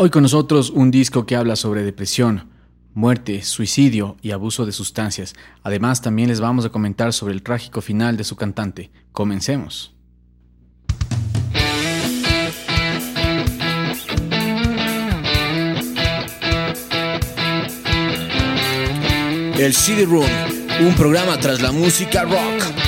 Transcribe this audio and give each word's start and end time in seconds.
Hoy 0.00 0.10
con 0.10 0.22
nosotros 0.22 0.70
un 0.70 0.92
disco 0.92 1.26
que 1.26 1.34
habla 1.34 1.56
sobre 1.56 1.82
depresión, 1.82 2.50
muerte, 2.94 3.42
suicidio 3.42 4.16
y 4.22 4.30
abuso 4.30 4.64
de 4.64 4.70
sustancias. 4.70 5.34
Además, 5.64 6.02
también 6.02 6.28
les 6.28 6.40
vamos 6.40 6.64
a 6.64 6.68
comentar 6.68 7.12
sobre 7.12 7.34
el 7.34 7.42
trágico 7.42 7.80
final 7.80 8.16
de 8.16 8.22
su 8.22 8.36
cantante. 8.36 8.92
Comencemos. 9.10 9.96
El 19.58 19.74
CD 19.74 20.06
un 20.06 20.94
programa 20.94 21.40
tras 21.40 21.60
la 21.60 21.72
música 21.72 22.22
rock. 22.22 22.87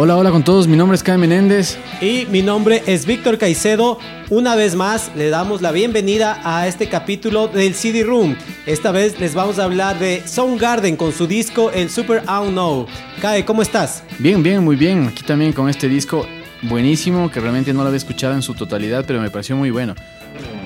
Hola, 0.00 0.16
hola 0.16 0.30
con 0.30 0.44
todos, 0.44 0.68
mi 0.68 0.76
nombre 0.76 0.94
es 0.94 1.02
Kai 1.02 1.18
Menéndez. 1.18 1.76
Y 2.00 2.24
mi 2.30 2.40
nombre 2.40 2.84
es 2.86 3.04
Víctor 3.04 3.36
Caicedo. 3.36 3.98
Una 4.30 4.54
vez 4.54 4.76
más 4.76 5.10
le 5.16 5.28
damos 5.28 5.60
la 5.60 5.72
bienvenida 5.72 6.40
a 6.44 6.68
este 6.68 6.88
capítulo 6.88 7.48
del 7.48 7.74
CD 7.74 8.04
Room. 8.04 8.36
Esta 8.64 8.92
vez 8.92 9.18
les 9.18 9.34
vamos 9.34 9.58
a 9.58 9.64
hablar 9.64 9.98
de 9.98 10.22
Soundgarden 10.24 10.94
con 10.94 11.10
su 11.12 11.26
disco 11.26 11.72
El 11.72 11.90
Super 11.90 12.22
I 12.28 12.48
Know. 12.48 12.86
Kai, 13.20 13.42
¿cómo 13.42 13.60
estás? 13.60 14.04
Bien, 14.20 14.40
bien, 14.40 14.62
muy 14.62 14.76
bien. 14.76 15.08
Aquí 15.08 15.24
también 15.24 15.52
con 15.52 15.68
este 15.68 15.88
disco 15.88 16.24
buenísimo 16.62 17.28
que 17.28 17.40
realmente 17.40 17.72
no 17.72 17.80
lo 17.80 17.88
había 17.88 17.96
escuchado 17.96 18.34
en 18.34 18.42
su 18.42 18.54
totalidad, 18.54 19.04
pero 19.04 19.20
me 19.20 19.30
pareció 19.30 19.56
muy 19.56 19.70
bueno. 19.70 19.96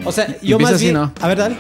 O 0.05 0.13
sea, 0.13 0.37
yo 0.43 0.59
más 0.59 0.75
así, 0.75 0.85
bien... 0.85 0.97
¿no? 0.97 1.13
A 1.23 1.29
ver, 1.29 1.39
dale. 1.39 1.57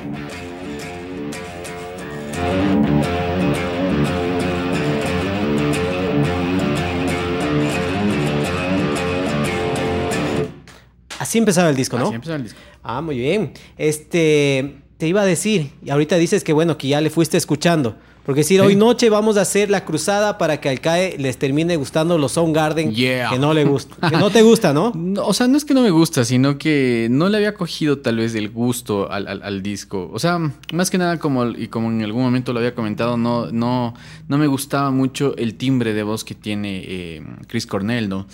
Así 11.23 11.39
empezaba 11.39 11.71
el 11.71 11.77
disco, 11.77 11.99
¿no? 11.99 12.07
Así 12.07 12.15
empezó 12.15 12.35
el 12.35 12.43
disco. 12.45 12.59
Ah, 12.83 13.01
muy 13.01 13.17
bien. 13.19 13.53
Este, 13.79 14.77
te 14.99 15.07
iba 15.09 15.23
a 15.23 15.25
decir, 15.27 15.71
y 15.85 15.91
ahorita 15.91 16.17
dices 16.17 16.43
que 16.45 16.53
bueno, 16.53 16.79
que 16.79 16.89
ya 16.89 17.01
le 17.01 17.11
fuiste 17.11 17.37
escuchando. 17.37 17.97
Porque 18.25 18.43
decir, 18.43 18.61
Sí. 18.61 18.67
hoy 18.67 18.77
noche 18.77 19.11
vamos 19.11 19.37
a 19.37 19.41
hacer 19.41 19.69
la 19.69 19.85
cruzada 19.85 20.39
para 20.39 20.61
que 20.61 20.69
al 20.69 20.81
CAE 20.81 21.17
les 21.19 21.39
termine 21.39 21.75
gustando 21.75 22.19
los 22.19 22.31
Soundgarden 22.33 22.93
Yeah. 22.95 23.31
que 23.31 23.39
no 23.41 23.53
le 23.53 23.65
gusta. 23.65 23.97
Que 24.11 24.17
no 24.17 24.31
te 24.31 24.43
gusta, 24.43 24.73
¿no? 24.73 24.93
No, 24.95 25.27
o 25.27 25.35
sea, 25.35 25.49
no 25.49 25.57
es 25.57 25.65
que 25.65 25.75
no 25.75 25.83
me 25.83 25.91
gusta, 25.91 26.25
sino 26.25 26.57
que 26.57 27.09
no 27.11 27.29
le 27.29 27.37
había 27.39 27.55
cogido 27.55 27.99
tal 27.99 28.19
vez 28.19 28.37
el 28.37 28.49
gusto 28.51 29.11
al, 29.11 29.27
al- 29.27 29.43
al 29.43 29.61
disco. 29.65 30.09
O 30.13 30.21
sea, 30.21 30.39
más 30.73 30.89
que 30.89 30.99
nada, 30.99 31.19
como, 31.19 31.47
y 31.51 31.67
como 31.67 31.91
en 31.91 32.01
algún 32.03 32.23
momento 32.23 32.53
lo 32.53 32.61
había 32.61 32.77
comentado, 32.77 33.17
no, 33.17 33.51
no, 33.51 33.95
no 34.29 34.39
me 34.39 34.47
gustaba 34.47 34.93
mucho 34.93 35.35
el 35.37 35.57
timbre 35.57 35.93
de 35.93 36.05
voz 36.05 36.23
que 36.23 36.37
tiene 36.37 36.83
eh, 36.87 37.23
Chris 37.49 37.67
Cornell, 37.67 38.09
¿no? 38.09 38.29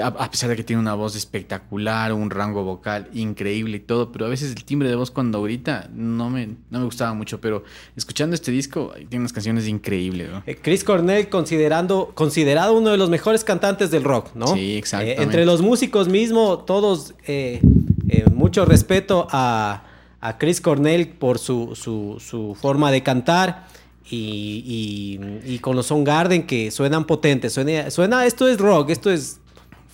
A, 0.00 0.30
pesar 0.30 0.50
de 0.50 0.54
que 0.56 0.62
tiene 0.62 0.80
una 0.80 0.94
voz 0.94 1.16
espectacular, 1.16 2.12
un 2.12 2.30
rango 2.30 2.62
vocal 2.62 3.08
increíble 3.14 3.78
y 3.78 3.80
todo, 3.80 4.12
pero 4.12 4.26
a 4.26 4.28
veces 4.28 4.54
el 4.54 4.64
timbre 4.64 4.88
de 4.88 4.94
voz 4.94 5.10
cuando 5.10 5.38
ahorita 5.38 5.88
no 5.92 6.30
me, 6.30 6.46
no 6.70 6.78
me 6.80 6.84
gustaba 6.84 7.14
mucho, 7.14 7.40
pero 7.40 7.64
escuchando 7.96 8.34
este 8.34 8.52
disco, 8.52 8.92
tiene 9.08 9.22
unas 9.22 9.32
canciones 9.32 9.66
increíbles, 9.66 10.30
¿no? 10.30 10.42
Eh, 10.46 10.56
Chris 10.62 10.84
Cornell 10.84 11.28
considerando, 11.28 12.12
considerado 12.14 12.74
uno 12.78 12.90
de 12.90 12.96
los 12.96 13.10
mejores 13.10 13.42
cantantes 13.44 13.90
del 13.90 14.04
rock, 14.04 14.34
¿no? 14.34 14.48
Sí. 14.54 14.80
Eh, 15.00 15.16
entre 15.18 15.44
los 15.44 15.62
músicos 15.62 16.06
mismo, 16.08 16.58
todos, 16.58 17.14
eh, 17.26 17.60
eh, 18.08 18.24
mucho 18.32 18.64
respeto 18.66 19.26
a, 19.32 19.82
a 20.20 20.38
Chris 20.38 20.60
Cornell 20.60 21.08
por 21.08 21.38
su, 21.40 21.74
su, 21.74 22.18
su 22.20 22.56
forma 22.60 22.92
de 22.92 23.02
cantar. 23.02 23.66
Y, 24.10 25.18
y- 25.44 25.54
y 25.54 25.58
con 25.58 25.76
los 25.76 25.86
Soundgarden 25.86 26.46
que 26.46 26.70
suenan 26.70 27.04
potentes, 27.04 27.52
suena, 27.52 27.90
suena, 27.90 28.24
esto 28.24 28.48
es 28.48 28.56
rock, 28.58 28.88
esto 28.88 29.10
es 29.10 29.38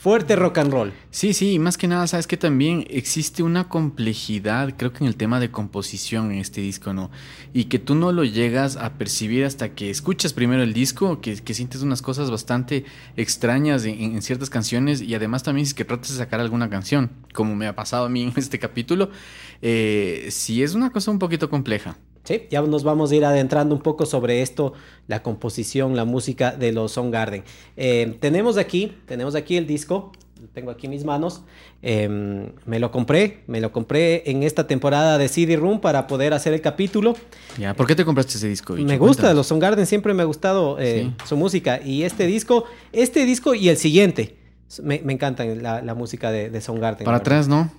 fuerte 0.04 0.36
rock 0.36 0.58
and 0.58 0.70
roll. 0.70 0.92
Sí, 1.10 1.32
sí, 1.32 1.58
más 1.58 1.78
que 1.78 1.88
nada, 1.88 2.06
sabes 2.06 2.26
que 2.26 2.36
también 2.36 2.84
existe 2.90 3.42
una 3.42 3.70
complejidad, 3.70 4.74
creo 4.76 4.92
que 4.92 4.98
en 4.98 5.06
el 5.06 5.16
tema 5.16 5.40
de 5.40 5.50
composición 5.50 6.30
en 6.30 6.40
este 6.40 6.60
disco, 6.60 6.92
¿no? 6.92 7.10
Y 7.54 7.64
que 7.64 7.78
tú 7.78 7.94
no 7.94 8.12
lo 8.12 8.22
llegas 8.22 8.76
a 8.76 8.98
percibir 8.98 9.46
hasta 9.46 9.70
que 9.70 9.88
escuchas 9.88 10.34
primero 10.34 10.62
el 10.62 10.74
disco, 10.74 11.22
que, 11.22 11.36
sientes 11.54 11.80
unas 11.80 12.02
cosas 12.02 12.30
bastante 12.30 12.84
extrañas 13.16 13.86
en, 13.86 13.98
en 13.98 14.20
ciertas 14.20 14.50
canciones 14.50 15.00
y 15.00 15.14
además 15.14 15.42
también 15.42 15.64
si 15.64 15.70
es 15.70 15.74
que 15.74 15.86
tratas 15.86 16.10
de 16.10 16.18
sacar 16.18 16.38
alguna 16.38 16.68
canción, 16.68 17.10
como 17.32 17.56
me 17.56 17.66
ha 17.66 17.74
pasado 17.74 18.04
a 18.04 18.10
mí 18.10 18.24
en 18.24 18.32
este 18.36 18.58
capítulo, 18.58 19.08
eh, 19.62 20.26
sí 20.30 20.62
es 20.62 20.74
una 20.74 20.90
cosa 20.90 21.12
un 21.12 21.18
poquito 21.18 21.48
compleja. 21.48 21.96
Sí, 22.24 22.42
ya 22.50 22.62
nos 22.62 22.84
vamos 22.84 23.10
a 23.12 23.14
ir 23.16 23.24
adentrando 23.24 23.74
un 23.74 23.82
poco 23.82 24.06
sobre 24.06 24.40
esto, 24.42 24.72
la 25.08 25.22
composición, 25.22 25.94
la 25.94 26.04
música 26.06 26.52
de 26.52 26.72
los 26.72 26.92
Soundgarden. 26.92 27.44
Eh, 27.76 28.16
tenemos 28.20 28.56
aquí, 28.56 28.92
tenemos 29.06 29.34
aquí 29.34 29.56
el 29.58 29.66
disco, 29.66 30.10
lo 30.40 30.48
tengo 30.48 30.70
aquí 30.70 30.86
en 30.86 30.92
mis 30.92 31.04
manos. 31.04 31.42
Eh, 31.82 32.48
me 32.64 32.78
lo 32.78 32.90
compré, 32.90 33.42
me 33.46 33.60
lo 33.60 33.72
compré 33.72 34.22
en 34.30 34.42
esta 34.42 34.66
temporada 34.66 35.18
de 35.18 35.28
CD 35.28 35.56
Room 35.56 35.80
para 35.82 36.06
poder 36.06 36.32
hacer 36.32 36.54
el 36.54 36.62
capítulo. 36.62 37.14
¿Ya? 37.58 37.74
¿Por 37.74 37.86
qué 37.86 37.94
te 37.94 38.06
compraste 38.06 38.38
ese 38.38 38.48
disco? 38.48 38.72
bicho? 38.74 38.88
me 38.88 38.96
gusta, 38.96 39.14
Cuéntanos. 39.24 39.36
los 39.36 39.46
Soundgarden 39.48 39.84
siempre 39.86 40.14
me 40.14 40.22
ha 40.22 40.26
gustado 40.26 40.78
eh, 40.80 41.10
Sí. 41.18 41.26
su 41.26 41.36
música 41.36 41.80
y 41.84 42.04
este 42.04 42.26
disco, 42.26 42.64
este 42.92 43.26
disco 43.26 43.54
y 43.54 43.68
el 43.68 43.76
siguiente. 43.76 44.36
Me, 44.82 45.00
me 45.04 45.12
encantan 45.12 45.62
la, 45.62 45.82
la 45.82 45.94
música 45.94 46.30
de, 46.32 46.48
de 46.48 46.60
Soundgarden. 46.62 47.04
Para 47.04 47.18
atrás, 47.18 47.48
¿no? 47.48 47.70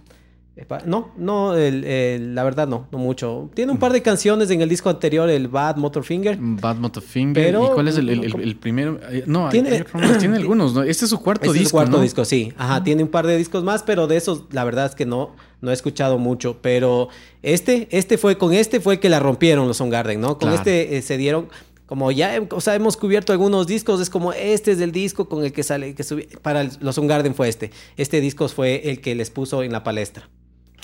No, 0.85 1.11
no, 1.17 1.53
el- 1.55 1.83
el- 1.83 2.33
la 2.33 2.43
verdad 2.45 2.65
no, 2.65 2.87
no 2.91 2.97
mucho. 2.97 3.49
Tiene 3.53 3.73
un 3.73 3.77
par 3.77 3.91
de 3.91 4.01
canciones 4.01 4.49
en 4.51 4.61
el 4.61 4.69
disco 4.69 4.89
anterior, 4.89 5.29
el 5.29 5.49
Bad 5.49 5.75
Motorfinger. 5.75 6.37
Bad 6.39 6.77
Motorfinger. 6.77 7.33
Pero- 7.43 7.65
¿Y 7.65 7.73
cuál 7.73 7.87
es 7.89 7.97
el, 7.97 8.07
el- 8.09 8.23
el- 8.23 8.41
el 8.41 8.55
primero? 8.55 8.97
Eh, 9.11 9.23
No, 9.27 9.49
Tiene- 9.49 9.69
hay 9.69 10.17
tiene 10.17 10.37
algunos, 10.37 10.73
¿no? 10.73 10.83
Este 10.83 11.03
es 11.05 11.09
su 11.11 11.19
cuarto 11.21 11.45
Este 11.47 11.59
disco, 11.59 11.63
es 11.65 11.69
su 11.69 11.75
cuarto 11.75 11.97
¿no? 11.97 12.03
disco, 12.03 12.23
sí. 12.23 12.53
Ajá, 12.57 12.83
tiene 12.85 13.03
un 13.03 13.09
par 13.09 13.27
de 13.27 13.35
discos 13.37 13.65
más, 13.65 13.83
pero 13.83 14.07
de 14.07 14.15
esos 14.15 14.43
la 14.51 14.63
verdad 14.63 14.85
es 14.85 14.95
que 14.95 15.05
no, 15.05 15.35
no 15.59 15.71
he 15.71 15.73
escuchado 15.73 16.17
mucho. 16.19 16.59
Pero 16.61 17.09
este, 17.43 17.89
este 17.91 18.17
fue, 18.17 18.37
con 18.37 18.53
este 18.53 18.79
fue 18.79 18.99
que 19.01 19.09
la 19.09 19.19
rompieron 19.19 19.67
los 19.67 19.75
Soundgarden, 19.77 20.21
¿no? 20.21 20.29
Con 20.37 20.49
Claro. 20.49 20.55
este 20.55 20.95
eh, 20.97 21.01
se 21.01 21.17
dieron, 21.17 21.49
como 21.85 22.11
ya, 22.13 22.41
o 22.51 22.61
sea, 22.61 22.75
hemos 22.75 22.95
cubierto 22.95 23.33
algunos 23.33 23.67
discos, 23.67 23.99
es 23.99 24.09
como 24.09 24.31
este 24.31 24.71
es 24.71 24.79
el 24.79 24.93
disco 24.93 25.27
con 25.27 25.43
el 25.43 25.51
que 25.51 25.63
sale, 25.63 25.93
que 25.95 26.03
subi- 26.03 26.27
para 26.39 26.61
el- 26.61 26.71
los 26.79 26.95
Soundgarden 26.95 27.35
fue 27.35 27.49
este. 27.49 27.71
Este 27.97 28.21
disco 28.21 28.47
fue 28.47 28.89
el 28.89 29.01
que 29.01 29.15
les 29.15 29.29
puso 29.31 29.61
en 29.61 29.73
la 29.73 29.83
palestra. 29.83 30.29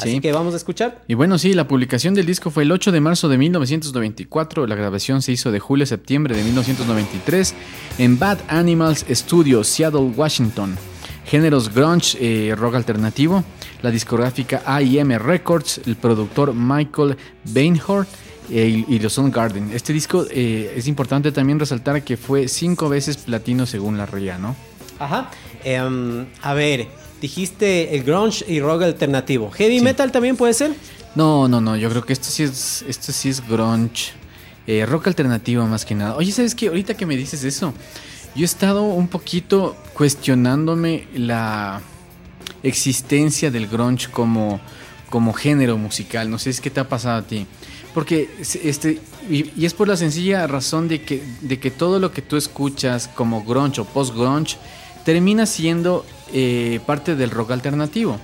Así 0.01 0.11
Sí. 0.13 0.19
que 0.21 0.31
vamos 0.31 0.53
a 0.53 0.57
escuchar. 0.57 1.01
Y 1.07 1.13
bueno, 1.13 1.37
sí, 1.37 1.53
la 1.53 1.67
publicación 1.67 2.13
del 2.13 2.25
disco 2.25 2.49
fue 2.51 2.63
el 2.63 2.71
8 2.71 2.91
de 2.91 2.99
marzo 3.01 3.29
de 3.29 3.37
1994. 3.37 4.67
La 4.67 4.75
grabación 4.75 5.21
se 5.21 5.31
hizo 5.31 5.51
de 5.51 5.59
julio 5.59 5.83
a 5.83 5.87
septiembre 5.87 6.35
de 6.35 6.43
1993 6.43 7.53
en 7.97 8.17
Bad 8.19 8.39
Animals 8.47 9.05
Studio, 9.09 9.63
Seattle, 9.63 10.11
Washington. 10.15 10.75
Géneros 11.25 11.73
grunge, 11.73 12.17
eh, 12.19 12.55
rock 12.55 12.75
alternativo. 12.75 13.43
La 13.81 13.91
discográfica 13.91 14.61
AIM 14.65 15.11
Records, 15.17 15.81
el 15.85 15.95
productor 15.95 16.53
Michael 16.53 17.15
Bainhort 17.45 18.07
eh, 18.49 18.83
y, 18.87 18.95
y 18.95 18.99
los 18.99 19.13
Soundgarden. 19.13 19.71
Este 19.73 19.93
disco 19.93 20.25
eh, 20.29 20.73
es 20.75 20.87
importante 20.87 21.31
también 21.31 21.59
resaltar 21.59 22.03
que 22.03 22.17
fue 22.17 22.47
cinco 22.47 22.89
veces 22.89 23.17
platino 23.17 23.65
según 23.65 23.97
la 23.97 24.05
RIA, 24.05 24.37
¿no? 24.37 24.55
Ajá. 24.99 25.31
Em, 25.63 26.25
a 26.41 26.53
ver, 26.53 26.87
dijiste 27.21 27.95
el 27.95 28.03
grunge 28.03 28.43
y 28.47 28.59
rock 28.59 28.81
alternativo. 28.81 29.51
¿Heavy 29.51 29.79
metal 29.79 30.11
también 30.11 30.35
puede 30.35 30.53
ser? 30.53 30.71
No, 31.15 31.47
no, 31.47 31.61
no, 31.61 31.77
yo 31.77 31.89
creo 31.89 32.03
que 32.03 32.13
esto 32.13 32.29
sí 32.29 32.43
es, 32.43 32.83
esto 32.87 33.11
sí 33.11 33.29
es 33.29 33.47
grunge. 33.47 34.11
Eh, 34.67 34.85
rock 34.85 35.07
alternativo 35.07 35.65
más 35.67 35.85
que 35.85 35.95
nada. 35.95 36.15
Oye, 36.15 36.31
¿sabes 36.31 36.55
qué? 36.55 36.67
Ahorita 36.67 36.95
que 36.95 37.05
me 37.05 37.15
dices 37.15 37.43
eso, 37.43 37.73
yo 38.35 38.41
he 38.41 38.45
estado 38.45 38.83
un 38.83 39.07
poquito 39.07 39.75
cuestionándome 39.93 41.07
la 41.13 41.81
existencia 42.63 43.51
del 43.51 43.67
grunge 43.67 44.09
como, 44.09 44.59
como 45.09 45.33
género 45.33 45.77
musical. 45.77 46.29
No 46.29 46.39
sé 46.39 46.45
si 46.45 46.57
es 46.57 46.61
qué 46.61 46.69
te 46.69 46.79
ha 46.79 46.89
pasado 46.89 47.19
a 47.19 47.21
ti. 47.23 47.45
Porque 47.93 48.29
este, 48.63 48.99
y, 49.29 49.65
es 49.65 49.73
por 49.73 49.87
la 49.87 49.97
sencilla 49.97 50.47
razón 50.47 50.87
de 50.87 51.01
que, 51.01 51.21
de 51.41 51.59
que 51.59 51.69
todo 51.69 51.99
lo 51.99 52.11
que 52.11 52.21
tú 52.21 52.37
escuchas 52.37 53.09
como 53.09 53.43
grunge 53.43 53.81
o 53.81 53.85
post-grunge 53.85 54.57
termina 55.03 55.45
siendo 55.45 56.05
eh, 56.33 56.79
parte 56.85 57.15
del 57.15 57.31
rock 57.31 57.51
alternativo. 57.51 58.17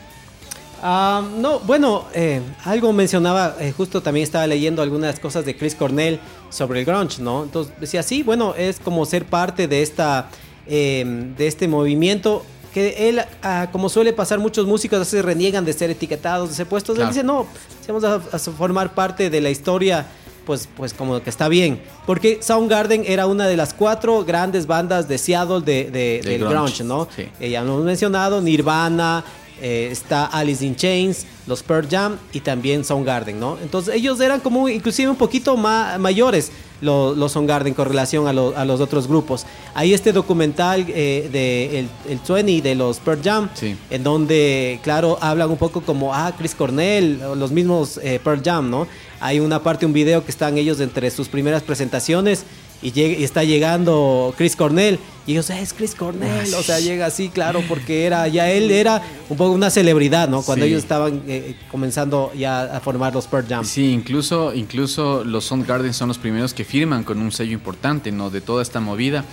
Ah, 0.82 1.24
no, 1.38 1.60
bueno, 1.62 2.06
eh, 2.14 2.42
algo 2.64 2.94
mencionaba, 2.94 3.56
eh, 3.60 3.74
justo 3.76 4.02
también 4.02 4.24
estaba 4.24 4.46
leyendo 4.46 4.82
algunas 4.82 5.20
cosas 5.20 5.44
de 5.44 5.56
Chris 5.56 5.74
Cornell 5.74 6.20
sobre 6.50 6.82
el 6.82 6.86
grunge, 6.86 7.22
¿no? 7.22 7.44
Entonces 7.44 7.74
decía, 7.80 8.04
sí, 8.04 8.22
bueno, 8.22 8.54
es 8.56 8.80
como 8.80 9.04
ser 9.06 9.26
parte 9.26 9.68
de, 9.68 9.82
esta, 9.82 10.30
em, 10.68 11.36
de 11.36 11.48
este 11.48 11.68
movimiento 11.68 12.44
que 12.74 13.10
él, 13.10 13.22
ah, 13.42 13.70
como 13.72 13.90
suele 13.90 14.14
pasar, 14.14 14.38
muchos 14.38 14.68
músicos 14.68 14.98
a 14.98 15.00
veces 15.00 15.26
reniegan 15.26 15.66
de 15.66 15.74
ser 15.74 15.90
etiquetados, 15.90 16.50
de 16.50 16.56
ser 16.56 16.68
puestos. 16.68 17.00
Él 17.00 17.08
dice, 17.08 17.24
no, 17.24 17.48
vamos 17.88 18.04
a, 18.04 18.20
formar 18.38 18.94
parte 18.94 19.32
de 19.32 19.42
la 19.42 19.50
historia, 19.50 20.06
pues, 20.48 20.68
pues 20.76 20.94
como 20.94 21.22
que 21.22 21.30
está 21.30 21.50
bien. 21.50 21.82
Porque 22.06 22.40
Soundgarden 22.42 23.04
era 23.06 23.28
una 23.28 23.48
de 23.48 23.58
las 23.58 23.74
cuatro 23.74 24.24
grandes 24.24 24.66
bandas 24.66 25.08
de 25.08 25.18
Seattle 25.18 25.62
de, 25.62 26.22
del 26.24 26.40
grunge, 26.40 26.84
¿no? 26.84 27.08
Sí. 27.14 27.28
Eh, 27.40 27.52
ya 27.52 27.62
lo 27.62 27.74
hemos 27.74 27.86
mencionado, 27.86 28.42
Nirvana, 28.42 29.24
eh, 29.62 29.90
está 29.92 30.26
Alice 30.26 30.66
in 30.66 30.76
Chains, 30.76 31.26
los 31.48 31.64
Pearl 31.64 31.88
Jam 31.90 32.18
y 32.32 32.40
también 32.40 32.86
Soundgarden, 32.86 33.40
¿no? 33.40 33.58
Entonces 33.62 33.96
ellos 33.96 34.20
eran 34.22 34.40
como 34.40 34.70
inclusive 34.70 35.10
un 35.10 35.18
poquito 35.18 35.58
más 35.58 36.00
mayores 36.00 36.52
los, 36.80 37.18
los 37.18 37.32
Soundgarden 37.32 37.74
con 37.74 37.88
relación 37.88 38.28
a, 38.28 38.30
a, 38.30 38.66
los 38.66 38.80
otros 38.82 39.08
grupos. 39.08 39.46
Hay 39.74 39.94
este 39.94 40.14
documental 40.14 40.86
eh, 40.90 41.28
de 41.32 41.80
el, 41.80 41.90
el 42.08 42.20
20 42.28 42.62
de 42.62 42.76
los 42.76 43.00
Pearl 43.00 43.22
Jam, 43.24 43.50
en 43.90 44.04
donde, 44.04 44.80
claro, 44.84 45.18
hablan 45.22 45.50
un 45.50 45.58
poco 45.58 45.82
como, 45.82 46.14
ah, 46.14 46.34
Chris 46.38 46.54
Cornell, 46.54 47.20
los 47.36 47.52
mismos 47.52 48.00
eh, 48.04 48.20
Pearl 48.24 48.42
Jam, 48.44 48.70
¿no? 48.70 48.88
Hay 49.20 49.40
una 49.40 49.64
parte, 49.64 49.86
un 49.86 49.94
video 49.94 50.24
que 50.24 50.32
están 50.32 50.58
ellos 50.58 50.80
entre 50.80 51.10
sus 51.12 51.28
primeras 51.28 51.64
presentaciones 51.64 52.46
y, 52.82 52.92
llega, 52.92 53.20
y 53.20 53.24
está 53.24 53.44
llegando 53.44 54.34
Chris 54.38 54.56
Cornell 54.56 55.00
y 55.28 55.34
ellos, 55.34 55.50
es 55.50 55.74
Chris 55.74 55.94
Cornell, 55.94 56.54
o 56.54 56.64
sea, 56.64 56.80
llega 56.80 57.06
así, 57.06 57.28
claro, 57.28 57.62
porque 57.68 58.06
era, 58.06 58.30
ya 58.30 58.50
él 58.50 58.72
era 58.72 59.02
un 59.28 59.36
poco 59.36 59.52
una 59.52 59.70
celebridad, 59.70 60.30
¿no? 60.30 60.42
Cuando 60.42 60.64
ellos 60.64 60.82
estaban 60.82 61.22
eh, 61.28 61.58
comenzando 61.70 62.32
ya 62.34 62.62
a 62.62 62.80
formar 62.80 63.14
los 63.14 63.28
Pearl 63.28 63.46
Jam. 63.46 63.66
Sí, 63.66 63.92
incluso, 63.92 64.54
incluso 64.54 65.26
los 65.26 65.44
Soundgarden 65.44 65.94
son 65.94 66.08
los 66.08 66.18
primeros 66.18 66.54
que 66.54 66.64
firman 66.64 67.04
con 67.04 67.20
un 67.20 67.34
sello 67.34 67.52
importante, 67.52 68.10
¿no? 68.10 68.30
De 68.30 68.40
toda 68.40 68.62
esta 68.62 68.80
movida. 68.80 69.26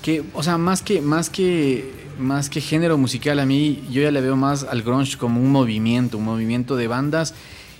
Que, 0.00 0.24
o 0.32 0.42
sea, 0.42 0.56
más 0.56 0.80
que, 0.80 1.02
más 1.02 1.28
que, 1.28 1.92
más 2.18 2.48
que 2.48 2.62
género 2.62 2.96
musical, 2.96 3.38
a 3.38 3.44
mí 3.44 3.82
yo 3.90 4.00
ya 4.00 4.10
le 4.10 4.22
veo 4.22 4.36
más 4.36 4.64
al 4.64 4.82
grunge 4.82 5.18
como 5.18 5.42
un 5.42 5.50
movimiento, 5.50 6.16
un 6.16 6.24
movimiento 6.24 6.74
de 6.74 6.88
bandas 6.88 7.34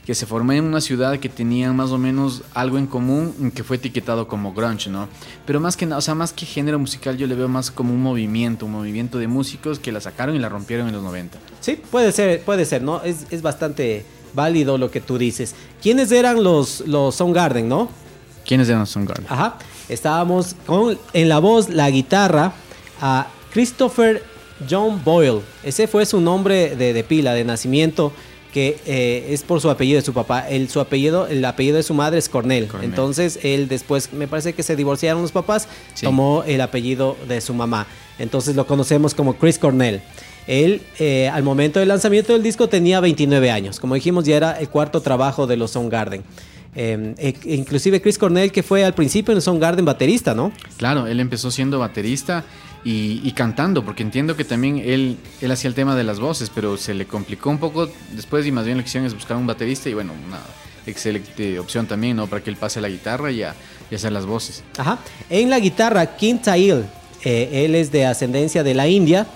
que 0.04 0.14
se 0.14 0.26
formó 0.26 0.52
en 0.52 0.64
una 0.64 0.80
ciudad 0.80 1.18
que 1.18 1.28
tenía 1.28 1.72
más 1.72 1.90
o 1.90 1.98
menos 1.98 2.42
algo 2.52 2.78
en 2.78 2.86
común 2.86 3.52
que 3.54 3.64
fue 3.64 3.76
etiquetado 3.76 4.28
como 4.28 4.52
grunge, 4.52 4.90
¿no? 4.90 5.08
Pero 5.46 5.60
más 5.60 5.76
que 5.76 5.86
nada, 5.86 5.98
o 5.98 6.02
sea, 6.02 6.14
más 6.14 6.32
que 6.32 6.44
género 6.44 6.78
musical 6.78 7.16
yo 7.16 7.26
le 7.26 7.34
veo 7.34 7.48
más 7.48 7.70
como 7.70 7.94
un 7.94 8.02
movimiento, 8.02 8.66
un 8.66 8.72
movimiento 8.72 9.18
de 9.18 9.28
músicos 9.28 9.78
que 9.78 9.92
la 9.92 10.00
sacaron 10.00 10.36
y 10.36 10.38
la 10.38 10.48
rompieron 10.48 10.88
en 10.88 10.94
los 10.94 11.02
90. 11.02 11.38
Sí, 11.60 11.80
puede 11.90 12.12
ser, 12.12 12.42
puede 12.42 12.66
ser, 12.66 12.82
¿no? 12.82 13.02
Es, 13.02 13.26
es 13.30 13.40
bastante 13.40 14.04
válido 14.34 14.76
lo 14.76 14.90
que 14.90 15.00
tú 15.00 15.16
dices. 15.16 15.54
¿Quiénes 15.82 16.12
eran 16.12 16.42
los, 16.44 16.80
los 16.86 17.14
Soundgarden, 17.14 17.68
no? 17.68 17.88
¿Quiénes 18.46 18.68
eran 18.68 18.80
los 18.80 18.90
Soundgarden? 18.90 19.26
Ajá, 19.28 19.56
estábamos 19.88 20.54
con 20.66 20.98
en 21.14 21.28
la 21.30 21.38
voz, 21.38 21.70
la 21.70 21.88
guitarra, 21.90 22.52
a 23.00 23.28
Christopher 23.52 24.22
John 24.68 25.02
Boyle. 25.02 25.40
Ese 25.62 25.86
fue 25.86 26.04
su 26.04 26.20
nombre 26.20 26.76
de, 26.76 26.92
de 26.92 27.04
pila, 27.04 27.32
de 27.32 27.44
nacimiento 27.44 28.12
que 28.54 28.78
eh, 28.86 29.26
es 29.30 29.42
por 29.42 29.60
su 29.60 29.68
apellido 29.68 29.98
de 29.98 30.06
su 30.06 30.14
papá. 30.14 30.48
El, 30.48 30.68
su 30.68 30.78
apellido, 30.78 31.26
el 31.26 31.44
apellido 31.44 31.76
de 31.76 31.82
su 31.82 31.92
madre 31.92 32.20
es 32.20 32.28
Cornell. 32.28 32.68
Entonces 32.82 33.40
él 33.42 33.66
después, 33.66 34.12
me 34.12 34.28
parece 34.28 34.52
que 34.52 34.62
se 34.62 34.76
divorciaron 34.76 35.22
los 35.22 35.32
papás, 35.32 35.66
tomó 36.00 36.44
el 36.46 36.60
apellido 36.60 37.16
de 37.26 37.40
su 37.40 37.52
mamá. 37.52 37.88
Entonces 38.16 38.54
lo 38.54 38.64
conocemos 38.68 39.12
como 39.12 39.34
Chris 39.34 39.58
Cornell. 39.58 40.02
Él, 40.46 40.82
eh, 41.00 41.28
al 41.30 41.42
momento 41.42 41.80
del 41.80 41.88
lanzamiento 41.88 42.32
del 42.32 42.44
disco, 42.44 42.68
tenía 42.68 43.00
29 43.00 43.50
años. 43.50 43.80
Como 43.80 43.96
dijimos, 43.96 44.24
ya 44.24 44.36
era 44.36 44.52
el 44.52 44.68
cuarto 44.68 45.00
trabajo 45.00 45.48
de 45.48 45.56
los 45.56 45.72
Soundgarden. 45.72 46.22
Eh, 46.76 47.34
inclusive 47.46 48.00
Chris 48.00 48.18
Cornell, 48.18 48.52
que 48.52 48.62
fue 48.62 48.84
al 48.84 48.94
principio 48.94 49.34
en 49.34 49.40
Soundgarden 49.40 49.84
baterista, 49.84 50.32
¿no? 50.32 50.52
Claro, 50.76 51.08
él 51.08 51.18
empezó 51.18 51.50
siendo 51.50 51.80
baterista 51.80 52.44
y, 52.84 53.32
cantando, 53.32 53.82
porque 53.82 54.02
entiendo 54.02 54.36
que 54.36 54.44
también 54.44 54.78
él, 54.78 55.16
él 55.40 55.50
hacía 55.50 55.68
el 55.68 55.74
tema 55.74 55.96
de 55.96 56.04
las 56.04 56.20
voces, 56.20 56.50
pero 56.54 56.76
se 56.76 56.92
le 56.92 57.06
complicó 57.06 57.48
un 57.48 57.58
poco 57.58 57.88
después 58.12 58.46
y 58.46 58.52
más 58.52 58.66
bien 58.66 58.76
la 58.76 58.82
opción 58.82 59.06
es 59.06 59.14
buscar 59.14 59.38
un 59.38 59.46
baterista 59.46 59.88
y 59.88 59.94
bueno, 59.94 60.12
una 60.26 60.40
excelente 60.86 61.58
opción 61.58 61.86
también, 61.86 62.16
¿no? 62.16 62.26
Para 62.26 62.42
que 62.42 62.50
él 62.50 62.56
pase 62.56 62.80
la 62.80 62.88
guitarra 62.88 63.30
y, 63.30 63.42
a, 63.42 63.54
hacer 63.92 64.12
las 64.12 64.26
voces. 64.26 64.62
Ajá. 64.76 64.98
En 65.30 65.48
la 65.48 65.60
guitarra, 65.60 66.16
Kim 66.16 66.38
Tail, 66.38 66.84
eh, 67.24 67.64
él 67.64 67.74
es 67.74 67.90
de 67.92 68.04
ascendencia 68.06 68.62
de 68.62 68.74
la 68.74 68.88
India. 68.88 69.26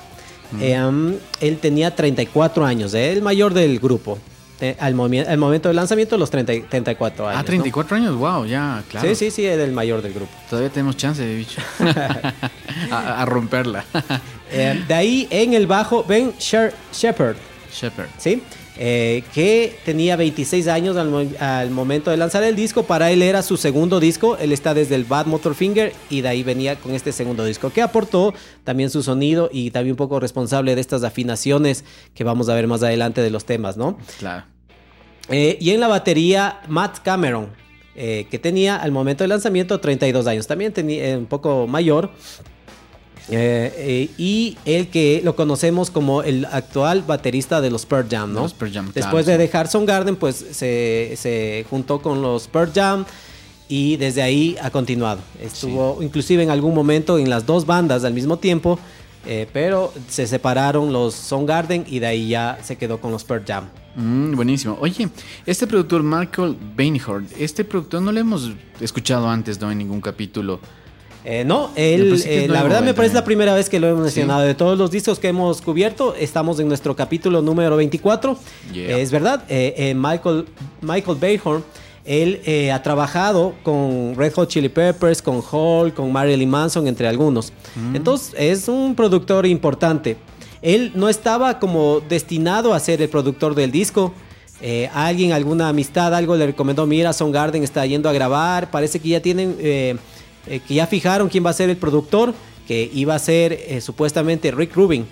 Eh, 0.61 0.83
um, 0.83 1.15
él 1.41 1.59
tenía 1.59 1.95
34 1.95 2.65
años, 2.65 2.95
es 2.95 3.17
el 3.17 3.23
mayor 3.23 3.55
del 3.55 3.79
grupo. 3.79 4.19
Eh, 4.61 4.77
al, 4.81 4.95
momento 4.95 5.69
del 5.69 5.77
lanzamiento, 5.77 6.19
los 6.19 6.31
30, 6.31 6.69
34 6.69 7.29
años. 7.29 7.41
Ah, 7.41 7.45
34 7.45 7.97
años, 7.97 8.17
wow, 8.17 8.45
ya, 8.45 8.83
claro. 8.89 9.09
Sí, 9.09 9.15
sí, 9.15 9.31
sí, 9.31 9.47
es 9.47 9.59
el 9.59 9.73
mayor 9.73 10.03
del 10.03 10.13
grupo. 10.13 10.33
Todavía 10.51 10.71
tenemos 10.71 10.97
chance, 10.97 11.25
de 11.25 11.37
bicho. 11.37 11.63
a, 12.91 13.25
romperla. 13.25 13.85
Eh, 14.51 14.85
de 14.87 14.95
ahí 14.95 15.29
en 15.31 15.55
el 15.55 15.67
bajo, 15.67 16.03
Ben 16.05 16.33
Shepard. 16.39 17.37
Shepard. 17.73 18.09
¿Sí? 18.19 18.43
Eh, 18.81 19.25
que 19.35 19.77
tenía 19.85 20.15
26 20.15 20.69
años 20.69 20.97
al, 20.97 21.71
momento 21.71 22.13
de 22.13 22.17
lanzar 22.17 22.45
el 22.45 22.55
disco. 22.55 22.85
Para 22.85 23.11
él 23.11 23.23
era 23.23 23.43
su 23.43 23.57
segundo 23.57 23.99
disco. 23.99 24.37
Él 24.39 24.53
está 24.53 24.73
desde 24.73 24.95
el 24.95 25.05
Bad 25.05 25.27
Motorfinger 25.27 25.93
y 26.09 26.21
de 26.21 26.29
ahí 26.29 26.45
venía 26.45 26.77
con 26.77 26.95
este 26.95 27.11
segundo 27.11 27.45
disco 27.45 27.71
que 27.71 27.83
aportó 27.83 28.35
también 28.63 28.91
su 28.91 29.03
sonido 29.03 29.51
y 29.53 29.73
también 29.73 29.95
un 29.95 29.97
poco 29.97 30.21
responsable 30.21 30.77
de 30.77 30.81
estas 30.81 31.03
afinaciones 31.03 31.85
que 32.15 32.23
vamos 32.23 32.49
a 32.49 32.55
ver 32.55 32.69
más 32.69 32.85
adelante 32.85 33.21
de 33.21 33.31
los 33.31 33.45
temas, 33.45 33.77
¿no? 33.77 33.99
Claro. 34.19 34.45
Eh, 35.29 35.59
y 35.61 35.71
en 35.71 35.81
la 35.81 35.89
batería, 35.89 36.61
Matt 36.69 37.01
Cameron, 37.03 37.49
eh, 37.97 38.29
que 38.31 38.39
tenía 38.39 38.77
al 38.77 38.93
momento 38.93 39.25
del 39.25 39.31
lanzamiento 39.31 39.81
32 39.81 40.27
años. 40.29 40.47
También 40.47 40.73
tenía 40.73 41.19
un 41.19 41.27
poco 41.27 41.67
mayor. 41.67 42.13
Eh, 43.31 43.73
eh, 43.77 44.11
y 44.17 44.57
el 44.65 44.89
que 44.89 45.21
lo 45.23 45.37
conocemos 45.37 45.91
como 45.91 46.23
el 46.23 46.47
actual 46.47 47.03
baterista 47.03 47.61
de 47.61 47.71
los 47.71 47.85
Pearl 47.85 48.09
Jam, 48.09 48.33
¿no? 48.33 48.49
Después 48.95 49.27
de 49.27 49.37
dejar 49.37 49.69
Garden, 49.87 50.17
pues 50.17 50.45
se, 50.53 51.67
juntó 51.69 52.01
con 52.01 52.23
los 52.23 52.49
Pearl 52.49 52.73
Jam 52.73 53.05
y 53.69 53.97
desde 53.97 54.23
ahí 54.23 54.57
ha 54.63 54.71
continuado. 54.71 55.21
Estuvo 55.43 56.03
inclusive 56.03 56.43
en 56.43 56.51
algún 56.51 56.75
momento 56.75 57.19
en 57.19 57.29
las 57.29 57.45
dos 57.45 57.67
bandas 57.67 58.05
al 58.05 58.15
mismo 58.15 58.39
tiempo, 58.39 58.79
eh, 59.27 59.47
pero 59.53 59.93
se 60.09 60.27
separaron 60.27 60.93
los 60.93 61.29
Garden 61.31 61.85
y 61.87 61.99
de 61.99 62.07
ahí 62.07 62.29
ya 62.29 62.59
se 62.63 62.77
quedó 62.77 62.99
con 62.99 63.13
los 63.13 63.25
Pearl 63.25 63.45
Jam. 63.47 63.69
Mm, 63.95 64.37
buenísimo. 64.37 64.79
Oye, 64.81 65.09
este 65.45 65.67
productor 65.67 66.03
Michael 66.03 66.57
Bainhorn, 66.77 67.27
este 67.39 67.63
productor 67.63 68.01
no 68.01 68.11
lo 68.11 68.21
hemos 68.21 68.53
escuchado 68.81 69.29
antes, 69.29 69.61
¿no? 69.61 69.71
En 69.71 69.79
ningún 69.79 70.01
capítulo. 70.01 70.61
Eh, 71.31 71.45
no, 71.45 71.69
él, 71.77 72.23
eh, 72.25 72.47
la 72.49 72.63
verdad 72.63 72.83
me 72.83 72.95
parece 72.95 73.15
la 73.15 73.23
primera 73.23 73.53
vez 73.55 73.69
que 73.69 73.79
lo 73.79 73.87
hemos 73.87 74.01
mencionado. 74.01 74.41
De 74.41 74.55
todos 74.55 74.79
los 74.79 74.91
discos 74.91 75.19
que 75.19 75.29
hemos 75.29 75.61
cubierto, 75.61 76.15
estamos 76.15 76.59
en 76.59 76.69
nuestro 76.69 76.97
capítulo 76.97 77.43
número 77.43 77.77
24. 77.77 78.39
es 78.75 79.11
verdad, 79.11 79.45
eh, 79.51 79.95
Michael, 79.95 80.47
Michael 80.81 81.19
Bayhorn, 81.21 81.63
él 82.07 82.71
ha 82.73 82.83
trabajado 82.83 83.53
con 83.63 84.15
Red 84.17 84.33
Hot 84.37 84.49
Chili 84.49 84.71
Peppers, 84.71 85.21
con 85.21 85.43
Hall, 85.53 85.93
con 85.93 86.11
Marilyn 86.11 86.49
Manson, 86.49 86.87
entre 86.87 87.07
algunos. 87.07 87.53
Mm. 87.77 87.97
Entonces, 87.97 88.35
es 88.39 88.67
un 88.67 88.95
productor 88.95 89.45
importante. 89.45 90.17
Él 90.63 90.93
no 90.95 91.11
estaba 91.11 91.59
como 91.59 92.01
destinado 92.01 92.73
a 92.73 92.81
ser 92.81 93.03
el 93.03 93.11
productor 93.11 93.55
del 93.55 93.71
disco. 93.71 94.15
alguien, 94.95 95.33
alguna 95.33 95.69
amistad, 95.69 96.15
algo 96.15 96.35
le 96.37 96.47
recomendó, 96.47 96.87
mira, 96.87 97.13
Son 97.13 97.31
Garden 97.31 97.63
está 97.63 97.85
yendo 97.85 98.09
a 98.09 98.15
grabar, 98.15 98.71
parece 98.71 98.99
que 98.99 99.11
ya 99.11 99.21
tienen 99.21 99.57
eh, 99.61 99.95
que 100.49 100.75
ya 100.75 100.87
fijaron 100.87 101.29
quién 101.29 101.45
va 101.45 101.51
a 101.51 101.55
ser 101.55 101.71
el 101.71 101.77
productor, 101.77 102.35
que 102.67 102.91
iba 102.93 103.15
a 103.15 103.19
ser 103.19 103.53
eh, 103.53 103.81
supuestamente 103.81 104.51
Rick 104.51 104.75
Rubin. 104.75 105.07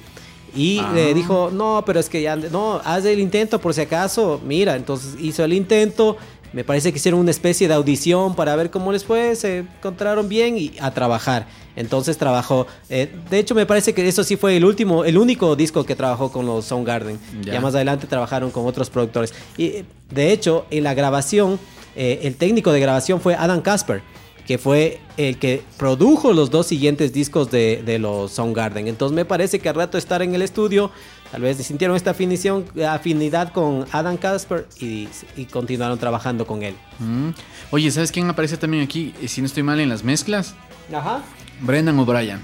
Y 0.54 0.80
le 0.94 1.10
ah. 1.10 1.14
dijo, 1.14 1.50
no, 1.52 1.82
pero 1.84 2.00
es 2.00 2.08
que 2.08 2.22
ya, 2.22 2.36
no, 2.36 2.80
haz 2.84 3.04
el 3.04 3.20
intento 3.20 3.60
por 3.60 3.74
si 3.74 3.82
acaso. 3.82 4.40
Mira, 4.44 4.76
entonces 4.76 5.14
hizo 5.20 5.44
el 5.44 5.52
intento, 5.52 6.16
Me 6.52 6.64
parece 6.64 6.90
que 6.90 6.98
hicieron 6.98 7.20
una 7.20 7.30
especie 7.30 7.68
de 7.68 7.74
audición 7.74 8.34
para 8.34 8.56
ver 8.56 8.70
cómo 8.70 8.90
les 8.90 9.04
fue, 9.04 9.36
se 9.36 9.58
encontraron 9.58 10.28
bien 10.28 10.56
y 10.56 10.72
a 10.80 10.90
trabajar. 10.92 11.46
Entonces 11.76 12.16
trabajó. 12.16 12.66
eh, 12.88 13.14
de 13.28 13.38
hecho, 13.38 13.54
me 13.54 13.66
parece 13.66 13.92
que 13.92 14.08
eso 14.08 14.24
sí 14.24 14.36
fue 14.36 14.56
el 14.56 14.64
último, 14.64 15.04
el 15.04 15.18
único 15.18 15.54
disco 15.56 15.84
que 15.84 15.94
trabajó 15.94 16.32
con 16.32 16.46
los 16.46 16.64
Soundgarden. 16.64 17.18
Ya. 17.42 17.54
Ya, 17.54 17.60
más 17.60 17.74
adelante 17.74 18.06
trabajaron 18.06 18.50
con 18.50 18.66
otros 18.66 18.88
productores. 18.88 19.34
Y 19.58 19.64
eh, 19.64 19.84
de 20.10 20.32
hecho, 20.32 20.64
en 20.70 20.84
la 20.84 20.94
grabación, 20.94 21.58
eh, 21.94 22.20
el 22.22 22.36
técnico 22.36 22.72
de 22.72 22.80
grabación 22.80 23.20
fue 23.20 23.34
Adam 23.34 23.60
Casper, 23.60 24.02
que 24.46 24.58
fue 24.58 25.00
el 25.16 25.38
que 25.38 25.62
produjo 25.76 26.32
los 26.32 26.50
dos 26.50 26.66
siguientes 26.66 27.12
discos 27.12 27.50
de, 27.50 27.82
de 27.84 27.98
los 27.98 28.32
Soundgarden. 28.32 28.86
Entonces 28.86 29.14
me 29.14 29.24
parece 29.24 29.58
que 29.58 29.68
al 29.68 29.74
rato 29.74 29.98
estar 29.98 30.22
en 30.22 30.34
el 30.34 30.42
estudio, 30.42 30.90
tal 31.32 31.42
vez 31.42 31.56
sintieron 31.58 31.96
esta 31.96 32.12
afinición, 32.12 32.64
afinidad 32.88 33.52
con 33.52 33.86
Adam 33.92 34.16
Casper 34.16 34.66
y, 34.80 35.08
y 35.36 35.46
continuaron 35.46 35.98
trabajando 35.98 36.46
con 36.46 36.62
él. 36.62 36.74
Mm. 37.00 37.30
Oye, 37.72 37.90
¿sabes 37.90 38.12
quién 38.12 38.28
aparece 38.30 38.56
también 38.56 38.82
aquí? 38.84 39.12
Eh, 39.20 39.26
Si 39.28 39.40
no 39.40 39.46
estoy 39.46 39.62
mal 39.64 39.80
en 39.80 39.88
las 39.88 40.04
mezclas, 40.04 40.54
Ajá. 40.94 41.22
Brendan 41.60 41.98
O'Brien. 41.98 42.40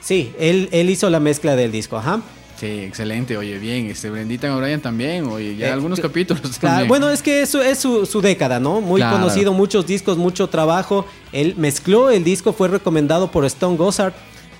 Sí, 0.00 0.32
él, 0.38 0.68
él 0.72 0.90
hizo 0.90 1.08
la 1.10 1.20
mezcla 1.20 1.54
del 1.54 1.70
disco, 1.70 1.96
ajá. 1.98 2.20
Sí, 2.60 2.66
excelente, 2.66 3.38
oye, 3.38 3.58
bien, 3.58 3.86
este 3.86 4.10
Brenditan 4.10 4.50
O'Brien 4.50 4.82
también, 4.82 5.24
oye, 5.28 5.56
ya 5.56 5.68
Eh, 5.68 5.70
algunos 5.72 5.98
capítulos 5.98 6.42
Claro, 6.58 6.58
también. 6.60 6.88
bueno, 6.88 7.08
es 7.08 7.22
que 7.22 7.40
eso 7.40 7.62
es 7.62 7.78
su, 7.78 8.04
su 8.04 8.20
década, 8.20 8.60
¿no? 8.60 8.82
Muy 8.82 9.00
Claro. 9.00 9.16
conocido, 9.16 9.54
muchos 9.54 9.86
discos, 9.86 10.18
mucho 10.18 10.46
trabajo. 10.48 11.06
Él 11.32 11.54
mezcló 11.56 12.10
el 12.10 12.22
disco, 12.22 12.52
fue 12.52 12.68
recomendado 12.68 13.30
por 13.30 13.46
Stone 13.46 13.78
Gossard. 13.78 14.12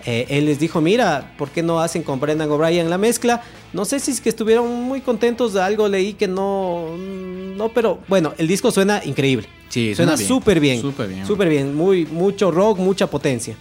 Eh, 0.07 0.25
él 0.31 0.47
les 0.47 0.59
dijo, 0.59 0.81
mira, 0.81 1.35
¿por 1.37 1.51
qué 1.51 1.63
no 1.63 1.79
hacen 1.81 2.03
con 2.03 2.19
Brendan 2.21 2.51
O'Brien 2.51 2.89
la 2.89 2.97
mezcla? 2.97 3.43
No 3.75 3.85
sé 3.85 4.01
si 4.01 4.13
es 4.13 4.23
que 4.23 4.31
estuvieron 4.31 4.67
muy 4.85 5.03
contentos 5.03 5.53
de 5.53 5.61
algo, 5.61 5.87
leí 5.87 6.15
que 6.15 6.27
no, 6.27 6.97
no, 6.97 7.69
pero 7.69 7.99
bueno, 8.09 8.33
el 8.39 8.49
disco 8.49 8.71
suena 8.71 9.03
increíble. 9.05 9.47
Sí, 9.69 9.95
suena 9.95 10.13
suena 10.13 10.17
bien, 10.17 10.29
súper 10.29 10.59
bien. 10.61 10.81
súper 10.81 11.09
bien. 11.09 11.27
Súper 11.27 11.49
bien, 11.51 11.75
muy, 11.77 12.07
mucho 12.07 12.51
rock, 12.51 12.79
mucha 12.79 13.09
potencia. 13.09 13.55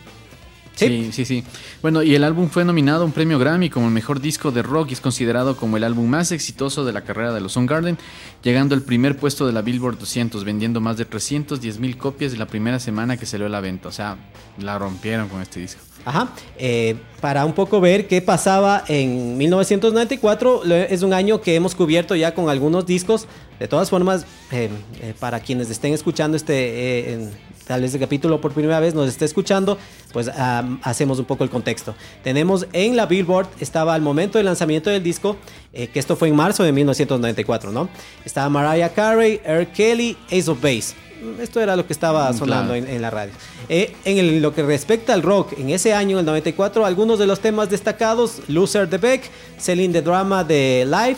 Sí, 0.88 1.10
sí, 1.12 1.26
sí. 1.26 1.44
Bueno, 1.82 2.02
y 2.04 2.16
el 2.16 2.24
álbum 2.24 2.50
fue 2.50 2.64
nominado 2.66 3.04
a 3.04 3.06
un 3.06 3.12
premio 3.12 3.38
Grammy 3.40 3.70
como 3.70 3.88
el 3.88 3.94
mejor 3.94 4.22
disco 4.22 4.52
de 4.52 4.62
rock 4.62 4.90
y 4.90 4.94
es 4.94 5.02
considerado 5.02 5.56
como 5.58 5.78
el 5.78 5.84
álbum 5.84 6.08
más 6.10 6.32
exitoso 6.32 6.86
de 6.86 6.94
la 6.94 7.02
carrera 7.02 7.34
de 7.34 7.42
los 7.42 7.54
Soundgarden, 7.54 7.98
llegando 8.44 8.76
al 8.76 8.82
primer 8.82 9.18
puesto 9.18 9.46
de 9.48 9.54
la 9.54 9.62
Billboard 9.62 9.98
200, 10.00 10.44
vendiendo 10.44 10.82
más 10.82 10.98
de 10.98 11.06
310 11.06 11.80
mil 11.80 11.98
copias 11.98 12.32
de 12.32 12.38
la 12.38 12.46
primera 12.48 12.80
semana 12.80 13.18
que 13.18 13.26
salió 13.26 13.46
a 13.48 13.50
la 13.50 13.60
venta. 13.62 13.90
O 13.90 13.92
sea, 13.92 14.18
la 14.58 14.78
rompieron 14.80 15.28
con 15.30 15.42
este 15.42 15.60
disco. 15.60 15.82
Ajá. 16.06 16.30
Eh, 16.58 16.96
para 17.20 17.44
un 17.46 17.52
poco 17.54 17.82
ver 17.82 18.08
qué 18.08 18.22
pasaba 18.22 18.86
en 18.88 19.38
1994, 19.38 20.62
lo- 20.64 20.76
es 20.76 21.02
un 21.04 21.14
año 21.14 21.42
que 21.42 21.56
hemos 21.56 21.76
cubierto 21.76 22.16
ya 22.16 22.34
con 22.34 22.50
algunos 22.50 22.86
discos. 22.86 23.28
De 23.60 23.68
todas 23.68 23.90
formas, 23.90 24.26
eh, 24.52 24.70
eh, 25.02 25.14
para 25.20 25.42
quienes 25.42 25.70
estén 25.70 25.94
escuchando 25.94 26.38
este, 26.38 27.14
eh, 27.16 27.30
tal 27.70 27.82
vez 27.82 27.94
el 27.94 28.00
capítulo 28.00 28.42
por 28.42 28.52
primera 28.52 28.80
vez 28.80 28.96
nos 28.96 29.08
esté 29.08 29.26
escuchando, 29.26 29.78
pues 30.12 30.28
am, 30.28 30.80
hacemos 30.82 31.20
un 31.20 31.26
poco 31.26 31.44
el 31.44 31.52
contexto. 31.52 31.94
Tenemos 32.24 32.66
en 32.74 32.96
la 32.96 33.06
Billboard, 33.06 33.48
estaba 33.60 33.94
al 33.94 34.02
momento 34.02 34.40
del 34.40 34.46
lanzamiento 34.48 34.90
del 34.90 35.04
disco, 35.04 35.38
eh, 35.72 35.86
que 35.88 36.00
esto 36.00 36.16
fue 36.16 36.30
en 36.30 36.36
marzo 36.36 36.64
de 36.64 36.72
1994, 36.72 37.72
¿no? 37.72 37.88
Estaba 38.26 38.50
Mariah 38.50 38.90
Carey, 38.90 39.40
R. 39.46 39.68
Kelly, 39.68 40.18
Ace 40.32 40.50
of 40.50 40.60
Base. 40.60 40.96
Esto 41.40 41.60
era 41.62 41.76
lo 41.76 41.86
que 41.86 41.94
estaba 41.94 42.32
Mm, 42.32 42.38
sonando 42.40 42.74
claro. 42.74 42.88
en, 42.88 42.96
en 42.96 43.02
la 43.04 43.12
radio. 43.12 43.34
Eh, 43.68 43.94
en 44.04 44.18
el- 44.18 44.42
lo 44.42 44.52
que 44.56 44.64
respecta 44.64 45.14
al 45.14 45.22
rock, 45.22 45.54
en 45.60 45.70
ese 45.70 45.94
año, 45.94 46.18
el 46.18 46.26
94, 46.26 46.88
algunos 46.88 47.20
de 47.20 47.28
los 47.28 47.40
temas 47.40 47.70
destacados, 47.70 48.42
Loser 48.48 48.90
de 48.90 48.98
Beck, 48.98 49.30
Selling 49.60 49.92
the 49.92 50.02
Drama 50.02 50.44
de 50.44 50.86
Live, 50.90 51.18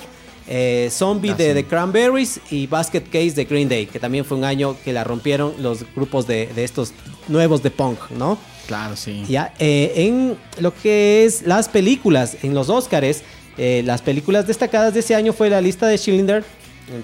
eh, 0.53 0.89
Zombie 0.91 1.31
Ah, 1.31 1.35
de 1.35 1.47
sí. 1.49 1.53
The 1.53 1.65
Cranberries 1.65 2.41
y 2.51 2.67
Basket 2.67 3.03
Case 3.09 3.31
de 3.31 3.45
Green 3.45 3.69
Day, 3.69 3.85
que 3.85 3.99
también 3.99 4.25
fue 4.25 4.37
un 4.37 4.43
año 4.43 4.75
que 4.83 4.91
la 4.91 5.05
rompieron 5.05 5.53
los 5.59 5.85
grupos 5.95 6.27
de, 6.27 6.47
de 6.47 6.65
estos 6.65 6.91
nuevos 7.29 7.63
de 7.63 7.71
punk, 7.71 7.97
¿no? 8.17 8.37
Claro, 8.67 8.97
sí. 8.97 9.23
Ya, 9.29 9.53
eh, 9.59 9.93
en 9.95 10.37
lo 10.59 10.73
que 10.75 11.23
es 11.23 11.43
las 11.43 11.69
películas, 11.69 12.35
en 12.43 12.53
los 12.53 12.67
Oscars, 12.69 13.21
eh, 13.57 13.81
las 13.85 14.01
películas 14.01 14.45
destacadas 14.45 14.93
de 14.93 14.99
ese 14.99 15.15
año 15.15 15.31
fue 15.31 15.49
la 15.49 15.61
lista 15.61 15.87
de 15.87 15.97
Schindler, 15.97 16.43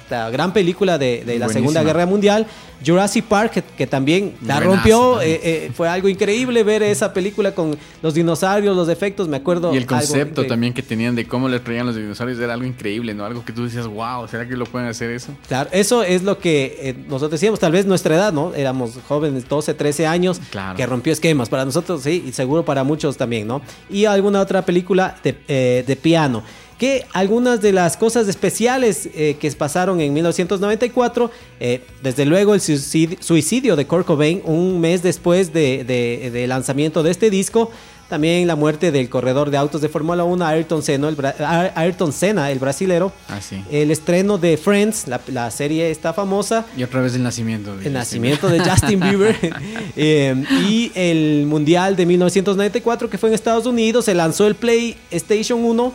la 0.10 0.30
gran 0.30 0.54
película 0.54 0.98
de, 0.98 1.24
de 1.26 1.40
la. 1.40 1.48
Segunda 1.50 1.82
Guerra 1.82 2.06
Mundial, 2.06 2.46
Jurassic 2.86 3.26
Park, 3.26 3.52
que, 3.54 3.64
que 3.64 3.88
también 3.88 4.36
la 4.46 4.56
Buenazo 4.56 4.76
rompió, 4.76 5.22
eh, 5.22 5.40
eh, 5.44 5.72
fue 5.74 5.88
algo 5.90 6.08
increíble 6.08 6.64
ver 6.64 6.84
esa 6.84 7.14
película 7.14 7.54
con 7.54 7.76
los 8.04 8.14
dinosaurios, 8.14 8.76
los 8.76 8.90
efectos, 8.90 9.28
me 9.28 9.38
acuerdo. 9.38 9.74
Y 9.74 9.78
el 9.78 9.86
concepto 9.86 10.46
también 10.46 10.74
que 10.74 10.84
tenían 10.84 11.16
de 11.16 11.26
cómo 11.28 11.50
les 11.50 11.64
traían 11.64 11.86
los 11.88 11.96
dinosaurios 11.96 12.38
era 12.40 12.54
algo 12.54 12.66
increíble, 12.66 13.14
¿no? 13.14 13.26
Algo 13.26 13.44
que 13.44 13.54
tú 13.54 13.64
decías, 13.66 13.88
wow, 13.88 14.28
¿será 14.28 14.48
que 14.48 14.56
lo 14.56 14.66
pueden 14.66 14.88
hacer 14.88 15.10
eso? 15.10 15.32
Claro, 15.48 15.70
eso 15.72 16.04
es 16.04 16.22
lo 16.24 16.38
que 16.38 16.78
eh, 16.82 16.96
nosotros 17.08 17.32
decíamos, 17.32 17.60
tal 17.60 17.72
vez 17.72 17.86
nuestra 17.86 18.16
edad, 18.16 18.34
¿no? 18.34 18.54
Éramos 18.54 18.92
jóvenes, 19.08 19.48
12, 19.48 19.74
13 19.74 20.06
años, 20.06 20.40
Claro. 20.52 20.76
que 20.78 20.86
rompió 20.86 21.14
esquemas. 21.14 21.50
Para 21.50 21.66
nosotros, 21.66 22.04
sí, 22.04 22.26
y 22.28 22.34
seguro 22.34 22.64
para 22.66 22.84
muchos 22.84 23.18
también, 23.18 23.48
¿no? 23.48 23.62
Y 23.90 24.06
alguna 24.06 24.42
otra 24.42 24.64
película 24.64 25.16
de, 25.24 25.38
eh, 25.48 25.84
de 25.88 25.96
piano. 25.96 26.44
Que 26.78 27.06
algunas 27.14 27.60
de 27.62 27.72
las 27.74 27.98
cosas 27.98 28.28
especiales 28.28 29.10
eh, 29.16 29.36
que 29.40 29.50
pasaron 29.52 30.00
en 30.00 30.14
1994, 30.14 31.32
eh, 31.60 31.82
desde 32.04 32.26
luego 32.26 32.54
el 32.54 32.62
suicidio, 32.62 33.76
de 33.76 33.86
Kurt 33.88 34.06
Cobain 34.06 34.42
un 34.46 34.80
mes 34.80 35.02
después 35.02 35.52
de, 35.54 35.84
de- 35.84 36.30
de 36.32 36.46
lanzamiento 36.48 37.02
de 37.02 37.10
este 37.12 37.32
disco, 37.32 37.72
también 38.10 38.48
la 38.48 38.56
muerte 38.56 38.92
del 38.92 39.10
corredor 39.10 39.50
de 39.50 39.58
autos 39.58 39.82
de 39.82 39.90
Fórmula 39.90 40.24
1, 40.24 40.46
Ayrton 40.46 40.82
Senna, 40.84 41.10
el, 41.10 41.18
bra- 41.18 41.72
Ayrton 41.76 42.14
Senna, 42.14 42.52
el 42.52 42.60
brasilero, 42.60 43.12
Ah, 43.28 43.42
sí. 43.42 43.62
el 43.72 43.90
estreno 43.92 44.38
de 44.38 44.56
Friends, 44.56 45.08
la, 45.08 45.20
la 45.28 45.50
serie 45.52 45.90
está 45.92 46.14
famosa, 46.14 46.66
Y 46.78 46.84
otra 46.84 47.02
vez 47.02 47.16
el 47.16 47.24
nacimiento. 47.24 47.72
de 47.72 47.78
el 47.78 47.78
Justin 47.80 47.94
nacimiento 47.94 48.48
de 48.50 48.60
Justin 48.60 49.00
Bieber 49.02 49.36
eh, 49.98 50.36
y 50.70 50.92
el 50.96 51.48
Mundial 51.48 51.96
de 51.96 52.06
1994 52.06 53.10
que 53.10 53.18
fue 53.18 53.30
en 53.30 53.36
Estados 53.36 53.66
Unidos, 53.66 54.06
se 54.06 54.14
lanzó 54.14 54.46
el 54.48 54.56
PlayStation 54.56 55.64
1 55.66 55.92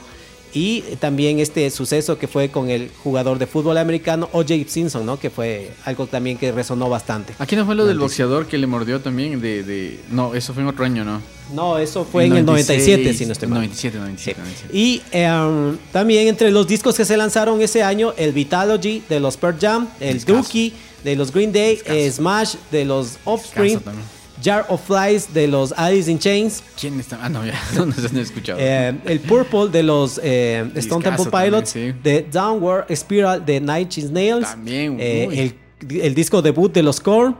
y 0.54 0.82
también 1.00 1.38
este 1.38 1.70
suceso 1.70 2.18
que 2.18 2.28
fue 2.28 2.50
con 2.50 2.68
el 2.70 2.90
jugador 3.02 3.38
de 3.38 3.46
fútbol 3.46 3.78
americano 3.78 4.28
O.J. 4.32 4.54
Simpson, 4.66 5.06
¿no? 5.06 5.18
Que 5.18 5.30
fue 5.30 5.70
algo 5.84 6.06
también 6.06 6.36
que 6.36 6.52
resonó 6.52 6.88
bastante. 6.88 7.34
Aquí 7.38 7.56
no 7.56 7.64
fue 7.64 7.74
lo 7.74 7.86
del 7.86 7.98
boxeador 7.98 8.46
que 8.46 8.58
le 8.58 8.66
mordió 8.66 9.00
también 9.00 9.40
de, 9.40 9.62
de... 9.62 10.00
No, 10.10 10.34
eso 10.34 10.52
fue 10.52 10.62
en 10.62 10.68
otro 10.68 10.84
año, 10.84 11.04
¿no? 11.04 11.22
No, 11.52 11.78
eso 11.78 12.04
fue 12.04 12.26
en 12.26 12.36
el 12.36 12.46
97, 12.46 13.14
si 13.14 13.26
no 13.26 13.32
estoy 13.32 13.48
mal. 13.48 13.58
97, 13.58 13.98
97, 13.98 14.34
Sí. 14.34 14.40
97. 14.40 14.76
Y 14.76 15.02
eh, 15.12 15.76
también 15.92 16.28
entre 16.28 16.50
los 16.50 16.66
discos 16.66 16.96
que 16.96 17.04
se 17.04 17.16
lanzaron 17.16 17.60
ese 17.60 17.82
año, 17.82 18.14
el 18.16 18.32
Vitalogy 18.32 19.02
de 19.08 19.20
los 19.20 19.36
Pearl 19.36 19.58
Jam, 19.60 19.88
el. 20.00 20.24
Dookie 20.24 20.72
de 21.04 21.16
los 21.16 21.32
Green 21.32 21.52
Day, 21.52 21.80
eh, 21.84 22.10
Smash 22.10 22.54
de 22.70 22.84
los 22.84 23.18
Offspring, 23.24 23.80
también. 23.80 24.06
Jar 24.42 24.66
of 24.68 24.84
Flies 24.86 25.32
de 25.32 25.46
los 25.48 25.72
Alice 25.76 26.10
in 26.10 26.18
Chains, 26.18 26.62
¿Quién 26.80 26.98
está? 27.00 27.18
Ah, 27.22 27.28
no, 27.28 27.44
ya, 27.44 27.54
no, 27.76 27.86
no, 27.86 27.94
no 28.12 28.18
he 28.18 28.22
escuchado. 28.22 28.58
eh, 28.60 28.96
el 29.04 29.20
Purple 29.20 29.68
de 29.68 29.82
los 29.82 30.20
eh, 30.22 30.70
Stone 30.76 31.04
Temple 31.04 31.26
Pilots, 31.30 31.72
también, 31.72 31.94
sí. 31.94 32.00
de 32.02 32.22
Downward 32.30 32.86
Spiral 32.96 33.44
de 33.44 33.56
Inch 33.56 33.98
Nails, 34.10 34.46
También, 34.50 34.96
eh, 35.00 35.54
el, 35.88 36.00
el 36.00 36.14
disco 36.14 36.42
debut 36.42 36.72
de 36.72 36.82
los 36.82 37.00
Korn 37.00 37.36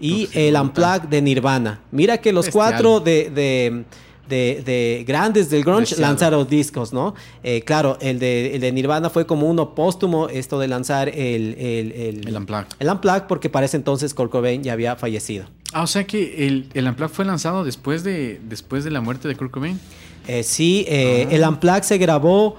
y 0.00 0.24
Uf, 0.24 0.36
el. 0.36 0.56
Unplugged 0.56 1.08
de 1.08 1.22
Nirvana. 1.22 1.80
Mira 1.90 2.18
que 2.18 2.32
los 2.32 2.46
Bestial. 2.46 2.68
cuatro 2.70 3.00
de, 3.00 3.30
de- 3.30 3.84
de- 4.28 4.62
de 4.64 5.04
grandes 5.08 5.50
del 5.50 5.64
grunge 5.64 5.96
lanzaron 5.98 6.46
discos, 6.48 6.92
¿no? 6.92 7.14
Eh, 7.42 7.62
claro, 7.62 7.98
el 8.00 8.20
de, 8.20 8.54
el 8.54 8.60
de 8.60 8.70
Nirvana 8.70 9.10
fue 9.10 9.26
como 9.26 9.48
uno 9.50 9.74
póstumo, 9.74 10.28
esto 10.28 10.60
de 10.60 10.68
lanzar 10.68 11.08
el... 11.08 11.56
El, 11.58 11.90
el, 11.92 12.28
El 12.28 12.36
Unplugged. 12.36 12.68
El 12.78 12.88
Unplugged 12.88 13.24
porque 13.26 13.50
para 13.50 13.66
ese 13.66 13.76
entonces 13.76 14.14
Kurt 14.14 14.30
Cobain 14.30 14.62
ya 14.62 14.72
había 14.74 14.94
fallecido. 14.94 15.46
Ah, 15.72 15.82
o 15.82 15.86
sea 15.86 16.04
que 16.04 16.46
el, 16.46 16.66
el 16.74 16.86
Unplugged 16.86 17.14
fue 17.14 17.24
lanzado 17.24 17.64
después 17.64 18.02
de, 18.02 18.40
después 18.48 18.84
de 18.84 18.90
la 18.90 19.00
muerte 19.00 19.28
de 19.28 19.36
Kurt 19.36 19.50
Cobain. 19.52 19.78
Eh, 20.26 20.42
sí, 20.42 20.84
eh, 20.88 21.26
Ah. 21.28 21.34
el 21.34 21.42
Unplugged 21.44 21.82
se 21.82 21.98
grabó, 21.98 22.56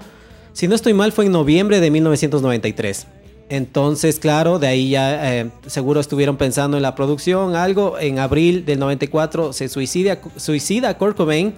si 0.52 0.66
no 0.68 0.74
estoy 0.74 0.94
mal, 0.94 1.12
fue 1.12 1.26
en 1.26 1.32
noviembre 1.32 1.80
de 1.80 1.90
1993. 1.90 3.06
Entonces, 3.48 4.18
claro, 4.18 4.58
de 4.58 4.66
ahí 4.66 4.90
ya 4.90 5.34
eh, 5.40 5.50
seguro 5.66 6.00
estuvieron 6.00 6.38
pensando 6.38 6.78
en 6.78 6.82
la 6.82 6.94
producción, 6.94 7.54
algo. 7.54 7.98
En 7.98 8.18
abril 8.18 8.64
del 8.64 8.78
94 8.78 9.52
se 9.52 9.68
suicida, 9.68 10.18
suicida 10.36 10.96
Kurt 10.96 11.16
Cobain 11.18 11.52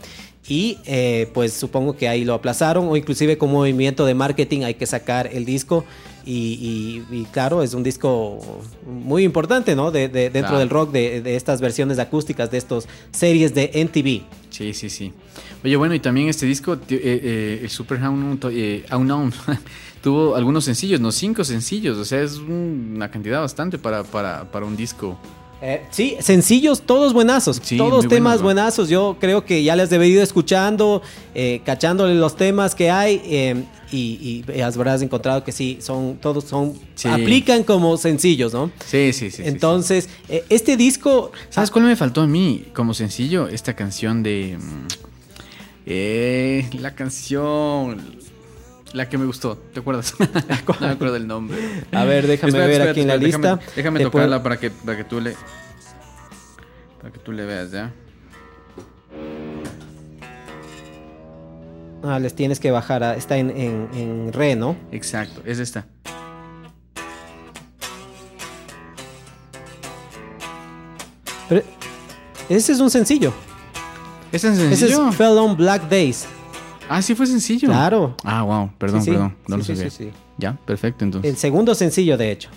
y 0.48 0.78
eh, 0.86 1.30
pues 1.32 1.52
supongo 1.52 1.96
que 1.96 2.08
ahí 2.08 2.24
lo 2.24 2.34
aplazaron 2.34 2.88
o 2.88 2.96
inclusive 2.96 3.38
con 3.38 3.52
movimiento 3.52 4.04
de 4.06 4.14
marketing 4.14 4.62
hay 4.62 4.74
que 4.74 4.86
sacar 4.86 5.30
el 5.32 5.44
disco. 5.44 5.84
Y, 6.26 7.02
y- 7.10 7.16
y 7.20 7.24
claro, 7.26 7.62
es 7.62 7.74
un 7.74 7.82
disco 7.82 8.38
muy 8.86 9.24
importante, 9.24 9.76
¿no? 9.76 9.90
De, 9.90 10.08
de- 10.08 10.30
dentro 10.30 10.40
Claro. 10.50 10.58
del 10.58 10.70
rock, 10.70 10.90
de, 10.92 11.20
de 11.20 11.36
estas 11.36 11.60
versiones 11.60 11.98
acústicas, 11.98 12.50
de 12.50 12.58
estas 12.58 12.88
series 13.12 13.54
de 13.54 13.70
MTV. 13.74 14.22
Sí, 14.50 14.72
sí, 14.72 14.88
sí. 14.88 15.12
Oye, 15.64 15.76
bueno, 15.76 15.94
y 15.94 16.00
también 16.00 16.28
este 16.28 16.46
disco, 16.46 16.74
eh, 16.74 16.78
eh, 16.90 17.60
el 17.62 17.70
Super 17.70 17.98
Unknown, 17.98 18.38
eh, 18.52 18.84
Unknown, 18.92 19.32
tuvo 20.02 20.34
algunos 20.36 20.64
sencillos, 20.64 21.00
no 21.00 21.10
cinco 21.12 21.44
sencillos, 21.44 21.96
o 21.98 22.04
sea, 22.04 22.22
es 22.22 22.36
un- 22.36 22.92
una 22.96 23.10
cantidad 23.10 23.40
bastante 23.40 23.78
para, 23.78 24.02
para, 24.04 24.50
para 24.50 24.64
un 24.66 24.76
disco. 24.76 25.18
Eh, 25.66 25.82
sí, 25.90 26.16
sencillos, 26.20 26.82
todos 26.82 27.14
buenazos. 27.14 27.58
Sí, 27.62 27.78
todos 27.78 28.06
temas 28.06 28.10
buenos, 28.10 28.38
¿no? 28.40 28.44
buenazos. 28.44 28.88
Yo 28.90 29.16
creo 29.18 29.46
que 29.46 29.62
ya 29.62 29.74
les 29.76 29.90
he 29.90 30.06
ido 30.06 30.22
escuchando, 30.22 31.00
eh, 31.34 31.62
cachándole 31.64 32.14
los 32.16 32.36
temas 32.36 32.74
que 32.74 32.90
hay. 32.90 33.22
eh, 33.24 33.64
y, 33.90 34.44
y 34.52 34.60
habrás 34.60 35.02
encontrado 35.02 35.44
que 35.44 35.52
sí, 35.52 35.78
son, 35.80 36.16
todos 36.20 36.44
son, 36.44 36.74
Sí. 36.96 37.06
aplican 37.08 37.62
como 37.62 37.96
sencillos, 37.96 38.52
¿no? 38.52 38.70
Sí, 38.84 39.12
sí, 39.12 39.30
sí. 39.30 39.30
sí, 39.30 39.42
sí. 39.44 39.48
Entonces, 39.48 40.08
eh, 40.28 40.44
este 40.50 40.76
disco. 40.76 41.30
¿Sabes 41.48 41.70
cuál 41.70 41.84
me 41.86 41.94
faltó 41.96 42.22
a 42.22 42.26
mí 42.26 42.64
como 42.74 42.92
sencillo? 42.92 43.46
Esta 43.48 43.74
canción 43.74 44.22
de... 44.22 44.58
mm, 44.58 44.86
Eh, 45.86 46.68
la 46.80 46.94
canción... 46.94 48.23
La 48.94 49.08
que 49.08 49.18
me 49.18 49.26
gustó, 49.26 49.56
¿te 49.56 49.80
acuerdas? 49.80 50.14
no 50.18 50.86
me 50.86 50.92
acuerdo 50.92 51.14
del 51.14 51.26
nombre. 51.26 51.58
A 51.90 52.04
ver, 52.04 52.28
déjame 52.28 52.52
ver 52.66 52.88
aquí 52.88 53.00
en 53.00 53.08
la 53.08 53.16
lista. 53.16 53.58
Déjame, 53.74 54.00
tocarla 54.00 54.40
para 54.42 54.56
que, 54.58 54.70
para 54.70 54.96
que 54.96 55.02
tú 55.04 55.20
le... 55.20 55.34
Para 57.00 57.12
que 57.12 57.18
tú 57.18 57.32
le 57.32 57.44
veas, 57.44 57.72
¿ya? 57.72 57.92
Ah, 62.04 62.20
les 62.20 62.34
tienes 62.36 62.60
que 62.60 62.70
bajar. 62.70 63.02
a- 63.02 63.16
está 63.16 63.36
en, 63.36 63.50
en, 63.50 63.88
en 63.94 64.32
re, 64.32 64.54
¿no? 64.54 64.76
Exacto, 64.92 65.42
es 65.44 65.58
esta. 65.58 65.86
Pero 71.48 71.62
ese 72.48 72.72
es 72.72 72.80
un 72.80 72.90
sencillo. 72.90 73.32
¿Es 74.32 74.44
en 74.44 74.52
Ese 74.52 74.76
sencillo? 74.76 75.08
es 75.08 75.16
Fell 75.16 75.38
on 75.38 75.56
Black 75.56 75.88
Days. 75.88 76.26
Ah, 76.88 77.02
sí 77.02 77.14
fue 77.14 77.26
sencillo. 77.26 77.68
Claro. 77.68 78.16
Ah, 78.24 78.42
wow, 78.42 78.70
perdón, 78.78 79.00
Sí, 79.00 79.06
sí. 79.06 79.10
perdón. 79.12 79.34
No 79.48 79.56
Sí, 79.56 79.58
lo 79.58 79.64
sí, 79.64 79.76
sabía. 79.76 79.90
sí, 79.90 80.04
sí. 80.04 80.10
Ya, 80.38 80.56
perfecto, 80.66 81.04
entonces. 81.04 81.30
El 81.30 81.36
segundo 81.36 81.74
sencillo, 81.74 82.16
de 82.16 82.30
hecho. 82.32 82.48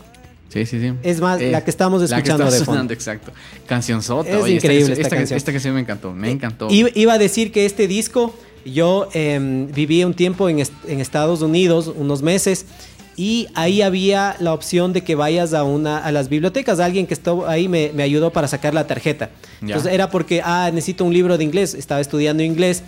Sí, 0.50 0.66
sí, 0.66 0.80
sí. 0.80 0.94
Es 1.04 1.20
más, 1.20 1.42
la 1.42 1.64
que 1.64 1.70
estamos 1.70 2.02
la 2.02 2.08
que 2.08 2.30
escuchando 2.30 2.50
de 2.52 2.64
fondo. 2.66 2.94
exacto. 2.94 3.32
Canción 3.68 4.02
sota. 4.02 4.30
Es 4.30 4.48
increíble 4.48 4.94
esta 4.94 5.10
canción. 5.16 5.38
Esta 5.38 5.52
canción 5.52 5.74
me 5.76 5.82
encantó, 5.82 6.14
me 6.14 6.32
encantó. 6.32 6.68
Iba, 6.72 7.14
a 7.14 7.18
decir 7.18 7.52
que 7.52 7.66
este 7.66 7.88
disco, 7.88 8.34
yo 8.66 9.10
em, 9.14 9.68
viví 9.72 10.04
un 10.04 10.14
tiempo 10.14 10.48
en, 10.50 10.60
est- 10.60 10.74
en 10.88 11.00
Estados 11.02 11.42
Unidos, 11.42 11.92
unos 11.96 12.22
meses, 12.22 12.66
y 13.18 13.48
ahí 13.56 13.82
había 13.82 14.36
la 14.40 14.54
opción 14.54 14.94
de 14.94 15.04
que 15.04 15.16
vayas 15.16 15.54
a 15.54 15.64
una 15.64 15.98
a 15.98 16.12
las 16.12 16.30
bibliotecas. 16.30 16.80
Alguien 16.80 17.08
que 17.08 17.14
estuvo 17.16 17.46
ahí 17.48 17.68
me, 17.68 17.92
me 17.94 18.04
ayudó 18.04 18.32
para 18.32 18.48
sacar 18.48 18.74
la 18.74 18.88
tarjeta. 18.88 19.32
Ya. 19.60 19.68
Entonces 19.68 19.92
era 19.92 20.10
porque, 20.10 20.42
ah, 20.46 20.70
necesito 20.74 21.04
un 21.04 21.14
libro 21.14 21.38
de 21.38 21.44
inglés. 21.44 21.74
Estaba 21.74 22.00
estudiando 22.00 22.42
inglés. 22.44 22.84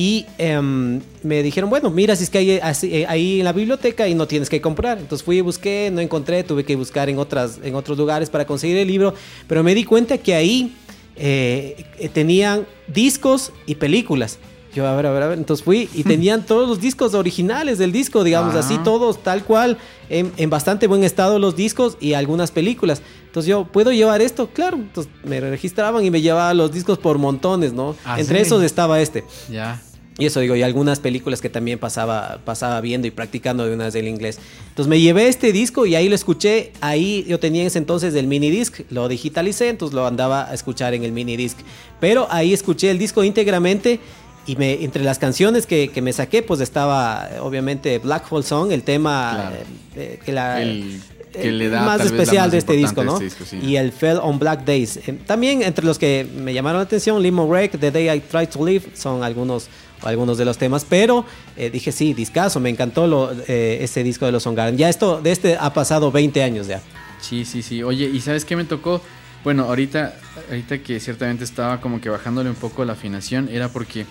Y 0.00 0.26
em, 0.38 1.00
me 1.24 1.42
dijeron, 1.42 1.68
bueno, 1.70 1.90
mira 1.90 2.14
si 2.14 2.22
es 2.22 2.30
que 2.30 2.38
hay 2.38 2.58
así, 2.62 2.86
eh, 2.94 3.06
ahí 3.08 3.40
en 3.40 3.44
la 3.44 3.52
biblioteca 3.52 4.06
y 4.06 4.14
no 4.14 4.28
tienes 4.28 4.48
que 4.48 4.60
comprar. 4.60 4.98
Entonces 4.98 5.24
fui 5.24 5.38
y 5.38 5.40
busqué, 5.40 5.90
no 5.92 6.00
encontré, 6.00 6.44
tuve 6.44 6.62
que 6.64 6.76
buscar 6.76 7.08
en, 7.08 7.18
otras, 7.18 7.58
en 7.64 7.74
otros 7.74 7.98
lugares 7.98 8.30
para 8.30 8.46
conseguir 8.46 8.76
el 8.76 8.86
libro. 8.86 9.12
Pero 9.48 9.64
me 9.64 9.74
di 9.74 9.82
cuenta 9.82 10.16
que 10.16 10.34
ahí 10.36 10.76
eh, 11.16 11.84
eh, 11.98 12.08
tenían 12.10 12.64
discos 12.86 13.50
y 13.66 13.74
películas. 13.74 14.38
Yo, 14.72 14.86
a 14.86 14.94
ver, 14.94 15.06
a 15.06 15.10
ver, 15.10 15.22
a 15.24 15.28
ver. 15.30 15.38
Entonces 15.38 15.64
fui 15.64 15.88
y 15.92 16.04
tenían 16.14 16.46
todos 16.46 16.68
los 16.68 16.80
discos 16.80 17.14
originales 17.14 17.78
del 17.78 17.90
disco, 17.90 18.22
digamos 18.22 18.54
Ah. 18.54 18.60
así, 18.60 18.78
todos 18.84 19.20
tal 19.24 19.42
cual, 19.42 19.78
en, 20.10 20.30
en 20.36 20.48
bastante 20.48 20.86
buen 20.86 21.02
estado 21.02 21.40
los 21.40 21.56
discos 21.56 21.96
y 22.00 22.12
algunas 22.12 22.52
películas. 22.52 23.02
Entonces 23.26 23.48
yo, 23.50 23.64
¿puedo 23.64 23.90
llevar 23.90 24.22
esto? 24.22 24.48
Claro. 24.52 24.76
Entonces 24.76 25.12
me 25.24 25.40
registraban 25.40 26.04
y 26.04 26.10
me 26.12 26.20
llevaba 26.20 26.54
los 26.54 26.70
discos 26.70 26.98
por 26.98 27.18
montones, 27.18 27.72
¿no? 27.72 27.96
¿Ah, 28.04 28.20
Entre 28.20 28.36
sí? 28.38 28.42
esos 28.42 28.62
estaba 28.62 29.00
este. 29.00 29.24
Ya. 29.50 29.82
Y 30.18 30.26
eso 30.26 30.40
digo, 30.40 30.56
y 30.56 30.62
algunas 30.62 30.98
películas 30.98 31.40
que 31.40 31.48
también 31.48 31.78
pasaba, 31.78 32.40
pasaba 32.44 32.80
viendo 32.80 33.06
y 33.06 33.12
practicando 33.12 33.64
de 33.66 33.72
una 33.74 33.84
vez 33.84 33.94
el 33.94 34.08
inglés. 34.08 34.40
Entonces 34.70 34.88
me 34.88 35.00
llevé 35.00 35.28
este 35.28 35.52
disco 35.52 35.86
y 35.86 35.94
ahí 35.94 36.08
lo 36.08 36.16
escuché. 36.16 36.72
Ahí 36.80 37.24
yo 37.28 37.38
tenía 37.38 37.60
en 37.62 37.68
ese 37.68 37.78
entonces 37.78 38.14
el 38.14 38.26
mini 38.26 38.50
disc, 38.50 38.80
lo 38.90 39.06
digitalicé, 39.08 39.68
entonces 39.68 39.94
lo 39.94 40.06
andaba 40.06 40.50
a 40.50 40.54
escuchar 40.54 40.92
en 40.94 41.04
el 41.04 41.12
mini 41.12 41.36
disc. 41.36 41.56
Pero 42.00 42.26
ahí 42.30 42.52
escuché 42.52 42.90
el 42.90 42.98
disco 42.98 43.22
íntegramente 43.22 44.00
y 44.44 44.56
me, 44.56 44.82
entre 44.82 45.04
las 45.04 45.20
canciones 45.20 45.66
que, 45.66 45.88
que 45.88 46.02
me 46.02 46.12
saqué, 46.12 46.42
pues 46.42 46.60
estaba 46.60 47.28
eh, 47.30 47.38
obviamente 47.38 47.98
Black 47.98 48.26
Hole 48.32 48.44
Song, 48.44 48.72
el 48.72 48.82
tema 48.82 49.32
Claro. 49.34 49.56
eh, 49.56 49.64
eh, 49.96 50.18
que 50.24 50.32
la... 50.32 50.60
El 50.62 51.00
que 51.32 51.48
el 51.48 51.58
le 51.58 51.68
da 51.68 51.82
más 51.82 52.00
especial 52.00 52.44
más 52.44 52.52
de 52.52 52.58
este 52.58 52.72
disco, 52.72 53.04
¿no? 53.04 53.12
este 53.12 53.24
disco, 53.24 53.44
sí. 53.44 53.58
Y 53.62 53.76
el 53.76 53.92
Fell 53.92 54.18
on 54.22 54.38
Black 54.38 54.64
Days. 54.64 54.96
Eh, 55.06 55.18
también 55.26 55.62
entre 55.62 55.84
los 55.84 55.98
que 55.98 56.26
me 56.34 56.52
llamaron 56.54 56.78
la 56.80 56.84
atención, 56.84 57.22
Limo 57.22 57.46
Wreck, 57.46 57.78
The 57.78 57.90
Day 57.90 58.08
I 58.10 58.20
Tried 58.20 58.48
to 58.48 58.64
Live, 58.66 58.86
son 58.94 59.22
algunos, 59.22 59.68
algunos 60.02 60.38
de 60.38 60.44
los 60.44 60.58
temas, 60.58 60.84
pero 60.88 61.24
eh, 61.56 61.70
dije 61.70 61.92
sí, 61.92 62.14
discazo, 62.14 62.60
me 62.60 62.70
encantó 62.70 63.06
lo, 63.06 63.32
eh, 63.46 63.78
ese 63.82 64.02
disco 64.02 64.26
de 64.26 64.32
los 64.32 64.42
Soundgarden. 64.42 64.76
Ya 64.76 64.88
esto, 64.88 65.20
de 65.20 65.32
este 65.32 65.56
ha 65.58 65.72
pasado 65.72 66.10
20 66.12 66.42
años 66.42 66.66
ya. 66.66 66.80
Sí, 67.20 67.44
sí, 67.44 67.62
sí. 67.62 67.82
Oye, 67.82 68.06
¿y 68.06 68.20
sabes 68.20 68.44
qué 68.44 68.56
me 68.56 68.64
tocó? 68.64 69.00
Bueno, 69.44 69.64
ahorita, 69.64 70.14
ahorita 70.48 70.78
que 70.78 71.00
ciertamente 71.00 71.44
estaba 71.44 71.80
como 71.80 72.00
que 72.00 72.08
bajándole 72.08 72.50
un 72.50 72.56
poco 72.56 72.84
la 72.84 72.94
afinación, 72.94 73.48
era 73.48 73.68
porque 73.68 74.06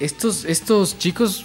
estos, 0.00 0.44
estos 0.44 0.98
chicos 0.98 1.44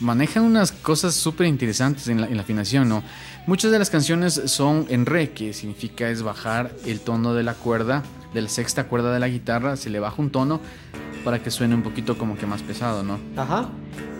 manejan 0.00 0.44
unas 0.44 0.72
cosas 0.72 1.14
súper 1.14 1.46
interesantes 1.46 2.08
en 2.08 2.20
la, 2.20 2.26
en 2.26 2.36
la 2.36 2.42
afinación, 2.42 2.88
¿no? 2.88 3.02
Muchas 3.46 3.70
de 3.70 3.78
las 3.78 3.90
canciones 3.90 4.40
son 4.46 4.86
en 4.88 5.06
re, 5.06 5.30
que 5.30 5.52
significa 5.52 6.08
es 6.10 6.22
bajar 6.22 6.74
el 6.86 7.00
tono 7.00 7.34
de 7.34 7.42
la 7.42 7.54
cuerda, 7.54 8.02
de 8.34 8.42
la 8.42 8.48
sexta 8.48 8.84
cuerda 8.84 9.12
de 9.12 9.20
la 9.20 9.28
guitarra, 9.28 9.76
se 9.76 9.90
le 9.90 10.00
baja 10.00 10.16
un 10.20 10.30
tono 10.30 10.60
para 11.24 11.42
que 11.42 11.50
suene 11.50 11.74
un 11.74 11.82
poquito 11.82 12.16
como 12.16 12.36
que 12.38 12.46
más 12.46 12.62
pesado, 12.62 13.02
¿no? 13.02 13.18
Ajá. 13.36 13.68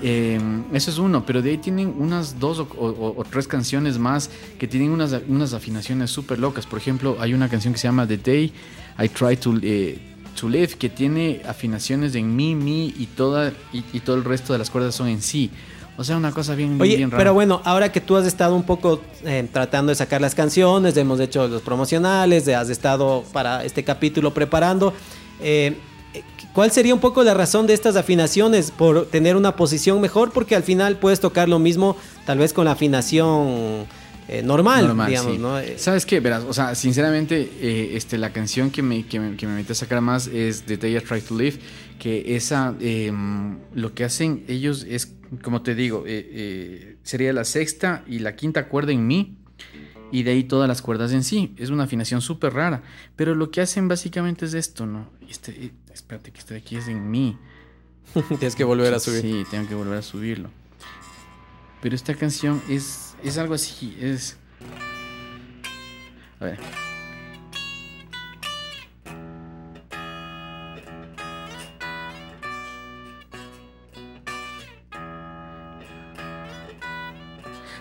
Eh, 0.02 0.40
eso 0.72 0.90
es 0.90 0.98
uno, 0.98 1.24
pero 1.26 1.42
de 1.42 1.50
ahí 1.50 1.58
tienen 1.58 1.94
unas 1.98 2.38
dos 2.38 2.58
o, 2.58 2.62
o- 2.64 3.14
o 3.20 3.24
tres 3.24 3.46
canciones 3.48 3.98
más 3.98 4.30
que 4.58 4.66
tienen 4.68 4.90
unas, 4.90 5.14
unas 5.28 5.54
afinaciones 5.54 6.10
súper 6.10 6.38
locas. 6.38 6.66
Por 6.66 6.78
ejemplo, 6.78 7.16
hay 7.20 7.34
una 7.34 7.48
canción 7.48 7.72
que 7.72 7.78
se 7.78 7.88
llama 7.88 8.06
The 8.06 8.16
Day 8.18 8.52
I 8.98 9.08
Try 9.08 9.36
to, 9.36 9.54
eh, 9.62 9.98
to 10.38 10.48
Live 10.48 10.74
que 10.78 10.88
tiene 10.88 11.42
afinaciones 11.46 12.14
en 12.14 12.34
mi, 12.34 12.54
mi 12.54 12.94
y, 12.98 13.06
toda, 13.16 13.52
y, 13.72 13.84
y 13.92 14.00
todo 14.00 14.16
el 14.16 14.24
resto 14.24 14.52
de 14.52 14.58
las 14.58 14.70
cuerdas 14.70 14.94
son 14.94 15.08
en 15.08 15.22
sí. 15.22 15.50
O 15.98 16.04
sea, 16.04 16.16
una 16.16 16.30
cosa 16.30 16.54
bien, 16.54 16.80
Oye, 16.80 16.96
bien 16.96 17.10
rara. 17.10 17.18
pero 17.18 17.34
bueno, 17.34 17.60
ahora 17.64 17.90
que 17.90 18.00
tú 18.00 18.16
has 18.16 18.24
estado 18.24 18.54
un 18.54 18.62
poco 18.62 19.02
eh, 19.24 19.46
tratando 19.52 19.90
de 19.90 19.96
sacar 19.96 20.20
las 20.20 20.32
canciones, 20.34 20.96
hemos 20.96 21.18
hecho 21.18 21.48
los 21.48 21.60
promocionales, 21.60 22.46
has 22.46 22.70
estado 22.70 23.24
para 23.32 23.64
este 23.64 23.82
capítulo 23.82 24.32
preparando, 24.32 24.94
eh, 25.40 25.76
¿cuál 26.52 26.70
sería 26.70 26.94
un 26.94 27.00
poco 27.00 27.24
la 27.24 27.34
razón 27.34 27.66
de 27.66 27.74
estas 27.74 27.96
afinaciones? 27.96 28.70
¿Por 28.70 29.06
tener 29.06 29.34
una 29.34 29.56
posición 29.56 30.00
mejor? 30.00 30.30
Porque 30.30 30.54
al 30.54 30.62
final 30.62 30.98
puedes 30.98 31.18
tocar 31.18 31.48
lo 31.48 31.58
mismo 31.58 31.96
tal 32.24 32.38
vez 32.38 32.52
con 32.52 32.66
la 32.66 32.72
afinación 32.72 33.86
eh, 34.28 34.42
normal, 34.42 34.86
Normal, 34.86 35.08
digamos, 35.08 35.32
sí. 35.32 35.38
¿no? 35.38 35.56
¿Sabes 35.78 36.04
qué? 36.04 36.20
Verás, 36.20 36.44
o 36.46 36.52
sea, 36.52 36.74
sinceramente, 36.74 37.50
eh, 37.60 37.92
este, 37.94 38.18
la 38.18 38.30
canción 38.30 38.70
que 38.70 38.82
me, 38.82 39.06
que, 39.06 39.18
me, 39.18 39.36
que 39.36 39.46
me 39.46 39.54
metí 39.54 39.72
a 39.72 39.74
sacar 39.74 40.02
más 40.02 40.26
es 40.26 40.64
The 40.64 40.76
Day 40.76 40.98
I 40.98 41.00
Try 41.00 41.22
to 41.22 41.38
Live, 41.38 41.58
que 41.98 42.36
esa, 42.36 42.74
eh, 42.78 43.10
lo 43.74 43.94
que 43.94 44.04
hacen 44.04 44.44
ellos 44.46 44.84
es, 44.86 45.14
como 45.42 45.62
te 45.62 45.74
digo, 45.74 46.04
eh, 46.06 46.28
eh, 46.30 46.96
sería 47.02 47.32
la 47.32 47.44
sexta 47.44 48.04
y 48.06 48.20
la 48.20 48.36
quinta 48.36 48.68
cuerda 48.68 48.92
en 48.92 49.06
mi, 49.06 49.36
y 50.10 50.22
de 50.22 50.30
ahí 50.30 50.44
todas 50.44 50.68
las 50.68 50.82
cuerdas 50.82 51.12
en 51.12 51.22
sí. 51.22 51.54
Es 51.56 51.70
una 51.70 51.84
afinación 51.84 52.20
súper 52.20 52.54
rara, 52.54 52.82
pero 53.16 53.34
lo 53.34 53.50
que 53.50 53.60
hacen 53.60 53.88
básicamente 53.88 54.46
es 54.46 54.54
esto, 54.54 54.86
¿no? 54.86 55.10
Este, 55.28 55.52
eh, 55.52 55.72
espérate, 55.92 56.30
que 56.30 56.38
este 56.38 56.54
de 56.54 56.60
aquí 56.60 56.76
es 56.76 56.88
en 56.88 57.10
mi. 57.10 57.36
tienes 58.28 58.56
que 58.56 58.64
volver 58.64 58.94
a 58.94 59.00
subir. 59.00 59.22
Sí, 59.22 59.44
tengo 59.50 59.68
que 59.68 59.74
volver 59.74 59.98
a 59.98 60.02
subirlo. 60.02 60.50
Pero 61.82 61.94
esta 61.94 62.14
canción 62.14 62.60
es, 62.68 63.14
es 63.22 63.38
algo 63.38 63.54
así, 63.54 63.96
es... 64.00 64.36
A 66.40 66.44
ver. 66.44 66.87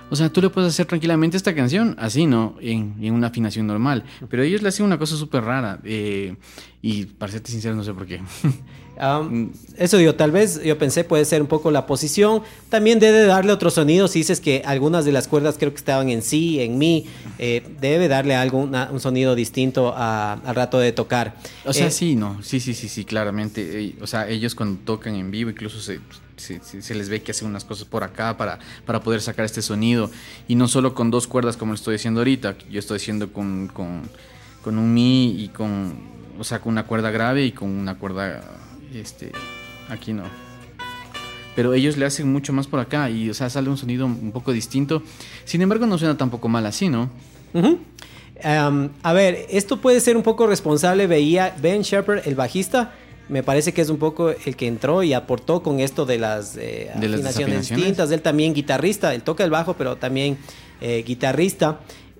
O 0.09 0.15
sea, 0.15 0.29
tú 0.31 0.41
le 0.41 0.49
puedes 0.49 0.69
hacer 0.69 0.85
tranquilamente 0.85 1.35
esta 1.35 1.53
canción 1.53 1.95
así, 1.99 2.25
¿no? 2.27 2.55
En, 2.61 2.95
en 3.01 3.13
una 3.13 3.27
afinación 3.27 3.67
normal. 3.67 4.03
Pero 4.29 4.41
ellos 4.43 4.61
le 4.61 4.69
hacen 4.69 4.85
una 4.85 4.97
cosa 4.97 5.17
súper 5.17 5.43
rara. 5.43 5.79
eh, 5.83 6.35
y 6.81 7.05
para 7.05 7.31
serte 7.31 7.51
sincero, 7.51 7.75
no 7.75 7.83
sé 7.83 7.93
por 7.93 8.05
qué. 8.05 8.21
Um, 9.01 9.51
eso 9.77 9.97
digo, 9.97 10.15
tal 10.15 10.31
vez 10.31 10.63
yo 10.63 10.77
pensé 10.77 11.03
puede 11.03 11.25
ser 11.25 11.41
un 11.41 11.47
poco 11.49 11.71
la 11.71 11.85
posición. 11.85 12.41
También 12.69 12.99
debe 12.99 13.25
darle 13.25 13.51
otro 13.51 13.69
sonido. 13.69 14.07
Si 14.07 14.19
dices 14.19 14.39
que 14.39 14.61
algunas 14.65 15.03
de 15.03 15.11
las 15.11 15.27
cuerdas 15.27 15.55
creo 15.59 15.71
que 15.71 15.77
estaban 15.77 16.07
en 16.09 16.21
sí, 16.21 16.61
en 16.61 16.77
mi, 16.77 17.05
eh, 17.37 17.67
debe 17.81 18.07
darle 18.07 18.35
algo, 18.35 18.59
una- 18.59 18.89
un 18.89 19.01
sonido 19.01 19.35
distinto 19.35 19.93
a- 19.93 20.33
al 20.33 20.55
rato 20.55 20.79
de 20.79 20.93
tocar. 20.93 21.35
O 21.65 21.73
sea, 21.73 21.87
Eh, 21.87 21.91
sí, 21.91 22.15
no, 22.15 22.41
sí, 22.41 22.61
sí, 22.61 22.73
sí, 22.73 22.87
sí, 22.87 23.03
claramente. 23.03 23.83
eh, 23.83 23.95
O 24.01 24.07
sea, 24.07 24.29
ellos 24.29 24.55
cuando 24.55 24.79
tocan 24.85 25.15
en 25.15 25.31
vivo, 25.31 25.49
incluso 25.49 25.81
se, 25.81 25.99
se, 26.37 26.61
se- 26.61 26.95
les 26.95 27.09
ve 27.09 27.21
que 27.21 27.31
hacen 27.31 27.47
unas 27.47 27.65
cosas 27.65 27.85
por 27.85 28.03
acá 28.03 28.37
para, 28.37 28.59
para 28.85 29.01
poder 29.01 29.21
sacar 29.21 29.45
este 29.45 29.61
sonido. 29.61 30.09
Y 30.47 30.55
no 30.55 30.67
solo 30.67 30.93
con 30.93 31.11
dos 31.11 31.27
cuerdas 31.27 31.57
como 31.57 31.71
lo 31.71 31.75
estoy 31.75 31.93
diciendo 31.95 32.21
ahorita, 32.21 32.55
yo 32.69 32.79
estoy 32.79 32.97
haciendo 32.97 33.33
con, 33.33 33.67
con, 33.67 34.03
con 34.63 34.77
un 34.77 34.93
mi 34.93 35.41
y 35.43 35.49
con, 35.49 35.93
o 36.39 36.43
sea, 36.43 36.59
con 36.59 36.71
una 36.71 36.85
cuerda 36.85 37.11
grave 37.11 37.45
y 37.45 37.51
con 37.51 37.69
una 37.69 37.95
cuerda, 37.97 38.41
este, 38.93 39.31
aquí 39.89 40.13
no. 40.13 40.23
Pero 41.55 41.73
ellos 41.73 41.97
le 41.97 42.05
hacen 42.05 42.31
mucho 42.31 42.53
más 42.53 42.67
por 42.67 42.79
acá 42.79 43.09
y, 43.09 43.29
o 43.29 43.33
sea, 43.33 43.49
sale 43.49 43.67
un 43.69 43.77
sonido 43.77 44.05
un 44.05 44.31
poco 44.31 44.53
distinto. 44.53 45.01
Sin 45.43 45.61
embargo, 45.63 45.87
no 45.87 45.97
suena 45.97 46.15
tampoco 46.15 46.47
mal 46.47 46.65
así, 46.67 46.87
¿no? 46.87 47.09
Um, 47.53 48.89
a 49.01 49.13
ver, 49.13 49.47
esto 49.49 49.77
puede 49.81 49.99
ser 49.99 50.15
un 50.15 50.21
poco 50.21 50.45
responsable, 50.45 51.07
veía 51.07 51.55
Ben 51.59 51.81
Shepard, 51.81 52.27
el 52.27 52.35
bajista, 52.35 52.93
me 53.29 53.43
parece 53.43 53.73
que 53.73 53.81
es 53.81 53.89
un 53.89 53.97
poco 53.97 54.29
el 54.29 54.55
que 54.55 54.67
entró 54.67 55.03
y 55.03 55.13
aportó 55.13 55.61
con 55.63 55.79
esto 55.79 56.05
de 56.05 56.17
las, 56.17 56.55
eh, 56.57 56.91
¿De 56.95 57.07
las 57.09 57.19
afinaciones 57.19 57.69
distintas. 57.69 58.11
Él 58.11 58.21
también 58.21 58.53
guitarrista, 58.53 59.13
él 59.13 59.21
toca 59.23 59.43
el 59.43 59.49
bajo, 59.49 59.73
pero 59.75 59.95
también 59.97 60.37
eh, 60.81 61.03
guitarrista. 61.05 61.79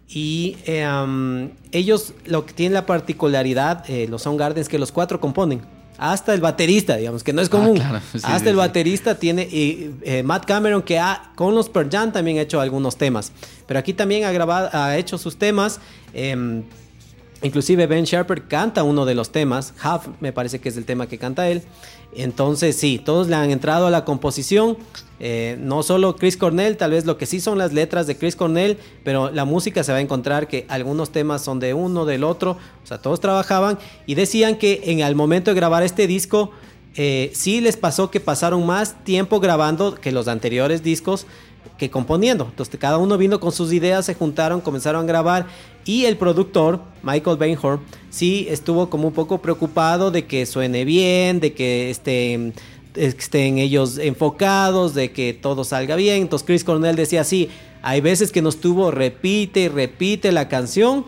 Y 0.09 0.57
eh, 0.65 0.87
um, 0.87 1.49
ellos 1.71 2.13
lo 2.25 2.45
que 2.45 2.53
tienen 2.53 2.73
la 2.73 2.85
particularidad, 2.85 3.83
eh, 3.89 4.07
los 4.09 4.21
Soundgarden, 4.23 4.61
es 4.61 4.69
que 4.69 4.79
los 4.79 4.91
cuatro 4.91 5.19
componen. 5.19 5.61
Hasta 5.99 6.33
el 6.35 6.41
baterista, 6.41 6.95
digamos, 6.95 7.23
que 7.23 7.33
no 7.33 7.41
es 7.41 7.47
Ah, 7.47 7.51
común. 7.51 7.75
claro. 7.77 7.99
Sí, 8.13 8.19
Hasta 8.23 8.39
sí, 8.39 8.45
el 8.45 8.51
sí. 8.51 8.57
baterista 8.57 9.15
tiene. 9.15 9.43
Y 9.43 9.95
eh, 10.03 10.21
Matt 10.23 10.45
Cameron, 10.45 10.83
que 10.83 10.99
ha, 10.99 11.31
con 11.35 11.55
los 11.55 11.69
Pearl 11.69 11.89
Jam 11.91 12.11
también 12.11 12.37
ha 12.37 12.41
hecho 12.41 12.61
algunos 12.61 12.97
temas. 12.97 13.31
Pero 13.65 13.79
aquí 13.79 13.93
también 13.93 14.23
ha 14.23 14.31
grabado, 14.31 14.69
ha 14.73 14.95
hecho 14.97 15.17
sus 15.17 15.37
temas. 15.37 15.79
Inclusive 17.43 17.85
Ben 17.85 18.03
Sharper 18.03 18.47
canta 18.47 18.83
uno 18.83 19.05
de 19.05 19.13
los 19.13 19.31
temas, 19.31 19.73
Half 19.81 20.07
me 20.19 20.33
parece 20.33 20.59
que 20.59 20.69
es 20.69 20.77
el 20.77 20.85
tema 20.85 21.07
que 21.07 21.17
canta 21.17 21.49
él. 21.49 21.61
Entonces 22.15 22.75
sí, 22.75 22.99
todos 23.03 23.27
le 23.27 23.35
han 23.35 23.51
entrado 23.51 23.87
a 23.87 23.91
la 23.91 24.05
composición. 24.05 24.77
Eh, 25.19 25.57
no 25.59 25.83
solo 25.83 26.15
Chris 26.15 26.35
Cornell, 26.35 26.77
tal 26.77 26.91
vez 26.91 27.05
lo 27.05 27.17
que 27.17 27.25
sí 27.25 27.39
son 27.39 27.57
las 27.57 27.73
letras 27.73 28.07
de 28.07 28.17
Chris 28.17 28.35
Cornell, 28.35 28.77
pero 29.03 29.29
la 29.31 29.45
música 29.45 29.83
se 29.83 29.91
va 29.91 29.99
a 29.99 30.01
encontrar 30.01 30.47
que 30.47 30.65
algunos 30.67 31.11
temas 31.11 31.43
son 31.43 31.59
de 31.59 31.75
uno, 31.75 32.05
del 32.05 32.23
otro. 32.23 32.57
O 32.83 32.87
sea, 32.87 32.99
todos 32.99 33.19
trabajaban 33.19 33.77
y 34.07 34.15
decían 34.15 34.57
que 34.57 34.81
en 34.85 35.01
el 35.01 35.13
momento 35.13 35.51
de 35.51 35.55
grabar 35.55 35.83
este 35.83 36.07
disco, 36.07 36.51
eh, 36.95 37.31
sí 37.35 37.61
les 37.61 37.77
pasó 37.77 38.09
que 38.09 38.19
pasaron 38.19 38.65
más 38.65 39.03
tiempo 39.03 39.39
grabando 39.39 39.93
que 39.93 40.11
los 40.11 40.27
anteriores 40.27 40.81
discos 40.81 41.27
que 41.77 41.89
componiendo. 41.89 42.45
Entonces 42.49 42.77
cada 42.79 42.97
uno 42.97 43.17
vino 43.17 43.39
con 43.39 43.51
sus 43.51 43.73
ideas, 43.73 44.05
se 44.05 44.13
juntaron, 44.13 44.61
comenzaron 44.61 45.03
a 45.03 45.07
grabar 45.07 45.47
y 45.85 46.05
el 46.05 46.17
productor, 46.17 46.81
Michael 47.01 47.37
Bainhorn, 47.37 47.79
sí 48.09 48.45
estuvo 48.49 48.89
como 48.89 49.07
un 49.07 49.13
poco 49.13 49.41
preocupado 49.41 50.11
de 50.11 50.25
que 50.25 50.45
suene 50.45 50.83
bien, 50.83 51.39
de 51.39 51.53
que 51.53 51.89
estén, 51.89 52.53
estén 52.95 53.57
ellos 53.57 53.97
enfocados, 53.97 54.93
de 54.93 55.11
que 55.11 55.33
todo 55.33 55.63
salga 55.63 55.95
bien. 55.95 56.23
Entonces 56.23 56.45
Chris 56.45 56.63
Cornell 56.65 56.97
decía 56.97 57.21
así, 57.21 57.49
hay 57.81 58.01
veces 58.01 58.33
que 58.33 58.41
nos 58.41 58.59
tuvo 58.59 58.91
repite 58.91 59.61
y 59.61 59.67
repite 59.69 60.31
la 60.33 60.49
canción 60.49 61.05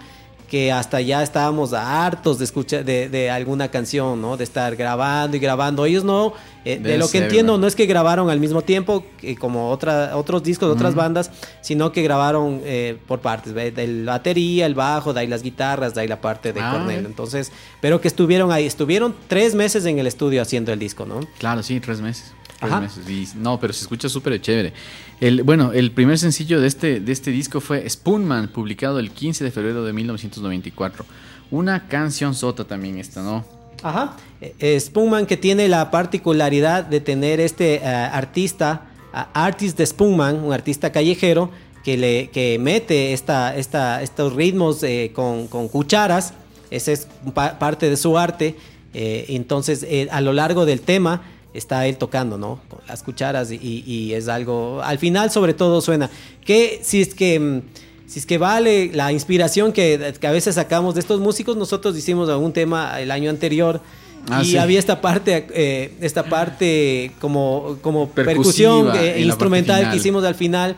que 0.49 0.71
hasta 0.71 0.99
ya 1.01 1.21
estábamos 1.21 1.73
hartos 1.73 2.39
de 2.39 2.45
escuchar 2.45 2.83
de, 2.83 3.07
de 3.09 3.29
alguna 3.29 3.69
canción, 3.69 4.21
¿no? 4.21 4.35
De 4.35 4.43
estar 4.43 4.75
grabando 4.75 5.37
y 5.37 5.39
grabando. 5.39 5.85
Ellos 5.85 6.03
no, 6.03 6.33
eh, 6.65 6.79
de 6.79 6.97
lo 6.97 7.09
que 7.09 7.19
entiendo, 7.19 7.53
¿no? 7.53 7.59
no 7.59 7.67
es 7.67 7.75
que 7.75 7.85
grabaron 7.85 8.29
al 8.29 8.39
mismo 8.39 8.61
tiempo 8.63 9.05
que 9.19 9.35
como 9.35 9.69
otra, 9.69 10.17
otros 10.17 10.41
discos 10.43 10.67
de 10.69 10.73
otras 10.73 10.95
bandas, 10.95 11.31
sino 11.61 11.91
que 11.91 12.01
grabaron 12.01 12.61
eh, 12.63 12.97
por 13.07 13.19
partes, 13.19 13.53
de 13.53 13.87
la 13.87 14.13
batería, 14.13 14.65
el 14.65 14.73
bajo, 14.75 15.13
de 15.13 15.19
ahí 15.21 15.27
las 15.27 15.43
guitarras, 15.43 15.93
de 15.93 16.01
ahí 16.01 16.07
la 16.07 16.19
parte 16.19 16.51
de 16.51 16.59
Ah, 16.61 16.71
Cornell. 16.73 17.03
ve. 17.03 17.07
Entonces, 17.09 17.51
pero 17.79 18.01
que 18.01 18.07
estuvieron 18.07 18.51
ahí, 18.51 18.65
estuvieron 18.65 19.15
tres 19.27 19.53
meses 19.55 19.85
en 19.85 19.99
el 19.99 20.07
estudio 20.07 20.41
haciendo 20.41 20.73
el 20.73 20.79
disco, 20.79 21.05
¿no? 21.05 21.19
Claro, 21.37 21.61
sí, 21.63 21.79
tres 21.79 22.01
meses. 22.01 22.33
Tres 22.59 22.71
Ajá. 22.71 22.81
meses. 22.81 23.09
Y, 23.09 23.27
no, 23.37 23.59
pero 23.59 23.71
se 23.73 23.81
escucha 23.83 24.09
súper 24.09 24.39
chévere. 24.41 24.73
El, 25.21 25.43
bueno, 25.43 25.71
el 25.71 25.91
primer 25.91 26.17
sencillo 26.19 26.59
de 26.59 26.67
este, 26.67 26.99
de 26.99 27.11
este 27.11 27.31
disco 27.31 27.61
fue 27.61 27.89
Spoonman, 27.89 28.49
publicado 28.49 28.99
el 28.99 29.11
15 29.11 29.43
de 29.45 29.51
febrero 29.51 29.83
de 29.85 29.93
1994. 29.93 31.05
Una 31.51 31.87
canción 31.87 32.33
sota 32.35 32.65
también 32.65 32.97
esta, 32.97 33.21
¿no? 33.23 33.45
Ajá. 33.81 34.17
Eh, 34.41 34.77
Spoonman 34.79 35.25
que 35.25 35.37
tiene 35.37 35.67
la 35.69 35.89
particularidad 35.89 36.83
de 36.83 36.99
tener 36.99 37.39
este 37.39 37.75
eh, 37.75 37.85
artista, 37.85 38.87
a- 39.13 39.29
artist 39.45 39.77
de 39.77 39.85
Spoonman, 39.85 40.43
un 40.43 40.51
artista 40.53 40.91
callejero, 40.91 41.49
que, 41.83 41.97
le, 41.97 42.29
que 42.29 42.59
mete 42.59 43.13
esta, 43.13 43.55
esta, 43.55 44.01
estos 44.03 44.33
ritmos 44.33 44.83
eh, 44.83 45.11
con, 45.15 45.47
con 45.47 45.69
cucharas. 45.69 46.33
Esa 46.71 46.91
es 46.91 47.07
pa- 47.33 47.57
parte 47.57 47.89
de 47.89 47.95
su 47.95 48.17
arte. 48.17 48.57
Eh, 48.93 49.25
entonces, 49.29 49.83
eh, 49.87 50.07
a 50.11 50.19
lo 50.19 50.33
largo 50.33 50.65
del 50.65 50.81
tema 50.81 51.21
está 51.53 51.87
él 51.87 51.97
tocando, 51.97 52.37
¿no? 52.37 52.59
Con 52.69 52.79
las 52.87 53.03
cucharas 53.03 53.51
y, 53.51 53.83
y 53.85 54.13
es 54.13 54.27
algo... 54.27 54.81
Al 54.83 54.97
final, 54.99 55.31
sobre 55.31 55.53
todo, 55.53 55.81
suena. 55.81 56.09
Que 56.45 56.79
si 56.83 57.01
es 57.01 57.13
que... 57.13 57.39
mm, 57.39 57.61
si 58.07 58.17
es 58.17 58.25
que 58.25 58.39
vale 58.39 58.89
la 58.91 59.11
inspiración 59.11 59.71
que, 59.71 60.15
que 60.19 60.25
a 60.25 60.31
veces 60.31 60.55
sacamos 60.55 60.95
de 60.95 61.01
estos 61.01 61.19
músicos, 61.19 61.55
nosotros 61.55 61.95
hicimos 61.95 62.27
algún 62.27 62.53
tema 62.53 62.99
el 62.99 63.11
año 63.11 63.29
anterior 63.29 63.81
Ah, 64.29 64.41
y 64.43 64.51
sí. 64.51 64.57
había 64.57 64.79
esta 64.79 65.01
parte, 65.01 65.47
eh, 65.53 65.93
esta 66.01 66.23
parte 66.23 67.11
como, 67.19 67.77
como 67.81 68.09
Percusiva 68.09 68.83
percusión 68.83 68.91
eh, 68.95 69.21
instrumental 69.21 69.89
que 69.89 69.97
hicimos 69.97 70.23
al 70.23 70.35
final. 70.35 70.75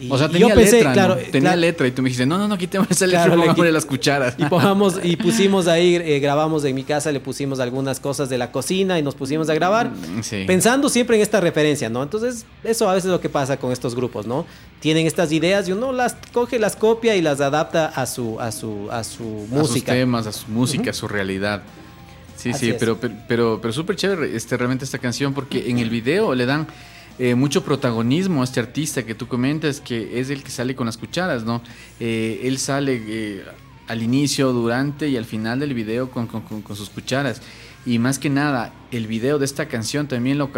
Y- 0.00 0.10
O 0.12 0.16
sea, 0.16 0.28
y 0.28 0.32
tenía 0.32 0.48
yo 0.48 0.54
pensé, 0.54 0.76
letra, 0.76 0.92
claro, 0.92 1.14
¿no? 1.16 1.20
Tenía 1.22 1.40
claro, 1.40 1.60
letra 1.60 1.86
y 1.88 1.90
tú 1.90 2.02
me 2.02 2.08
dijiste, 2.08 2.24
no, 2.24 2.38
no, 2.38 2.46
no, 2.46 2.56
quitemos 2.56 2.88
esa 2.90 3.06
letra, 3.06 3.20
Claro, 3.24 3.36
le 3.36 3.42
pongámosle 3.42 3.72
las 3.72 3.84
cucharas. 3.84 4.34
y 4.38 4.44
pongamos 4.44 5.00
y 5.02 5.16
pusimos 5.16 5.66
ahí, 5.66 5.96
eh, 5.96 6.20
grabamos 6.20 6.64
en 6.64 6.74
mi 6.76 6.84
casa, 6.84 7.10
le 7.10 7.18
pusimos 7.20 7.58
algunas 7.58 7.98
cosas 7.98 8.28
de 8.28 8.38
la 8.38 8.52
cocina 8.52 8.98
y 8.98 9.02
nos 9.02 9.14
pusimos 9.16 9.48
a 9.48 9.54
grabar, 9.54 9.90
Mm, 9.90 10.22
sí. 10.22 10.44
pensando 10.46 10.88
siempre 10.88 11.16
en 11.16 11.22
esta 11.22 11.40
referencia, 11.40 11.88
¿no? 11.88 12.02
Entonces, 12.02 12.46
eso 12.62 12.88
a 12.88 12.94
veces 12.94 13.06
es 13.06 13.10
lo 13.10 13.20
que 13.20 13.28
pasa 13.28 13.56
con 13.56 13.72
estos 13.72 13.94
grupos, 13.96 14.26
¿no? 14.26 14.46
Tienen 14.80 15.06
estas 15.06 15.32
ideas 15.32 15.68
y 15.68 15.72
uno 15.72 15.92
las 15.92 16.16
coge, 16.32 16.58
las 16.60 16.76
copia 16.76 17.16
y 17.16 17.20
las 17.22 17.40
adapta 17.40 17.86
a 17.86 18.06
su, 18.06 18.38
a 18.40 18.52
su, 18.52 18.88
a 18.92 19.02
su 19.02 19.22
a 19.24 19.48
sus 19.48 19.48
música. 19.50 19.92
temas, 19.92 20.26
a 20.28 20.32
su 20.32 20.46
música, 20.48 20.90
a 20.90 20.94
su 20.94 21.08
realidad. 21.08 21.62
Sí, 22.36 22.50
Así 22.50 22.66
sí, 22.66 22.70
es. 22.70 22.76
pero, 22.78 22.96
pero, 23.26 23.58
pero 23.60 23.72
súper 23.72 23.96
chévere 23.96 24.36
este, 24.36 24.56
realmente 24.56 24.84
esta 24.84 24.98
canción 24.98 25.34
porque 25.34 25.68
en 25.70 25.78
el 25.80 25.90
video 25.90 26.36
le 26.36 26.46
dan 26.46 26.68
eh, 27.18 27.34
mucho 27.34 27.64
protagonismo 27.64 28.40
a 28.42 28.44
este 28.44 28.60
artista 28.60 29.04
que 29.04 29.14
tú 29.14 29.26
comentas, 29.26 29.80
que 29.80 30.20
es 30.20 30.30
el 30.30 30.42
que 30.42 30.50
sale 30.50 30.74
con 30.74 30.86
las 30.86 30.96
cucharas, 30.96 31.44
¿no? 31.44 31.62
Eh, 32.00 32.40
él 32.44 32.58
sale 32.58 33.02
eh, 33.06 33.44
al 33.88 34.02
inicio, 34.02 34.52
durante 34.52 35.08
y 35.08 35.16
al 35.16 35.24
final 35.24 35.60
del 35.60 35.74
video 35.74 36.10
con, 36.10 36.26
con- 36.26 36.42
con- 36.62 36.76
sus 36.76 36.90
cucharas. 36.90 37.40
Y 37.86 37.98
más 37.98 38.18
que 38.18 38.28
nada, 38.28 38.72
el 38.90 39.06
video 39.06 39.38
de 39.38 39.44
esta 39.46 39.66
canción 39.66 40.08
también 40.08 40.36
lo, 40.36 40.50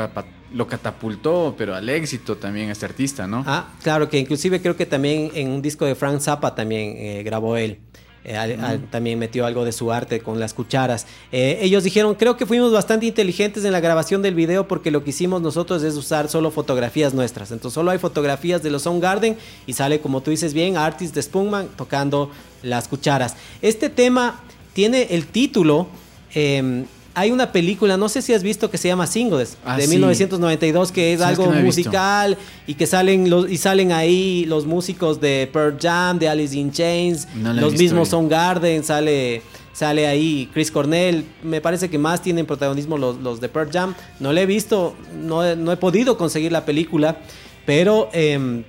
lo 0.52 0.66
catapultó, 0.66 1.54
pero 1.56 1.74
al 1.76 1.88
éxito 1.88 2.36
también 2.36 2.70
a 2.70 2.72
este 2.72 2.86
artista, 2.86 3.26
¿no? 3.26 3.44
Ah, 3.46 3.68
claro, 3.82 4.08
que 4.08 4.18
inclusive 4.18 4.60
creo 4.60 4.76
que 4.76 4.86
también 4.86 5.30
en 5.34 5.50
un 5.50 5.62
disco 5.62 5.84
de 5.84 5.94
Frank 5.94 6.20
Zappa 6.20 6.54
también 6.54 6.94
eh, 6.96 7.22
grabó 7.22 7.56
él. 7.56 7.78
Eh, 8.24 8.78
también 8.90 9.18
metió 9.18 9.46
algo 9.46 9.64
de 9.64 9.72
su 9.72 9.92
arte 9.92 10.20
con 10.20 10.38
las 10.38 10.52
cucharas. 10.54 11.06
Eh, 11.32 11.58
ellos 11.62 11.84
dijeron, 11.84 12.14
creo 12.14 12.36
que 12.36 12.46
fuimos 12.46 12.72
bastante 12.72 13.06
inteligentes 13.06 13.64
en 13.64 13.72
la 13.72 13.80
grabación 13.80 14.22
del 14.22 14.34
video 14.34 14.68
porque 14.68 14.90
lo 14.90 15.02
que 15.02 15.10
hicimos 15.10 15.40
nosotros 15.40 15.82
es 15.82 15.94
usar 15.94 16.28
solo 16.28 16.50
fotografías 16.50 17.14
nuestras. 17.14 17.50
Entonces 17.50 17.74
solo 17.74 17.90
hay 17.90 17.98
fotografías 17.98 18.62
de 18.62 18.70
los 18.70 18.82
Soundgarden 18.82 19.36
y 19.66 19.72
sale, 19.72 20.00
como 20.00 20.20
tú 20.20 20.30
dices 20.30 20.52
bien, 20.52 20.76
Artist 20.76 21.14
de 21.14 21.22
Spoonman 21.22 21.68
tocando 21.76 22.30
las 22.62 22.88
cucharas. 22.88 23.36
Este 23.62 23.88
tema 23.88 24.40
tiene 24.72 25.08
el 25.10 25.26
título... 25.26 25.88
em, 26.34 26.84
hay 27.20 27.30
una 27.30 27.52
película, 27.52 27.96
no 27.96 28.08
sé 28.08 28.22
si 28.22 28.32
has 28.32 28.42
visto, 28.42 28.70
que 28.70 28.78
se 28.78 28.88
llama 28.88 29.06
Singles, 29.06 29.56
Ah, 29.64 29.76
de 29.76 29.84
sí. 29.84 29.90
1992, 29.90 30.90
que 30.92 31.12
es 31.12 31.20
¿Sabes 31.20 31.38
algo 31.38 31.50
que 31.52 31.58
no 31.58 31.64
musical 31.64 32.36
y 32.66 32.74
que 32.74 32.86
salen 32.86 33.30
los 33.30 33.50
y 33.50 33.56
salen 33.56 33.92
ahí 33.92 34.44
los 34.46 34.66
músicos 34.66 35.20
de 35.20 35.48
Pearl 35.52 35.76
Jam, 35.80 36.18
de 36.18 36.28
Alice 36.28 36.56
in 36.56 36.72
Chains, 36.72 37.28
No 37.34 37.52
la 37.52 37.60
los 37.62 37.72
mismos 37.74 38.08
ahí. 38.08 38.10
Soundgarden, 38.10 38.84
sale 38.84 39.42
sale 39.72 40.06
ahí 40.06 40.48
Chris 40.52 40.70
Cornell, 40.70 41.24
me 41.42 41.60
parece 41.60 41.88
que 41.88 41.96
más 41.98 42.20
tienen 42.22 42.44
protagonismo 42.44 42.98
los, 42.98 43.16
los 43.18 43.40
de 43.40 43.48
Pearl 43.48 43.70
Jam. 43.72 43.94
No 44.18 44.32
le 44.32 44.42
he 44.42 44.46
visto, 44.46 44.94
no, 45.22 45.44
he- 45.46 45.56
no 45.56 45.72
he 45.72 45.76
podido 45.76 46.18
conseguir 46.18 46.52
la 46.52 46.64
película, 46.66 47.18
pero 47.64 48.10
em, 48.12 48.64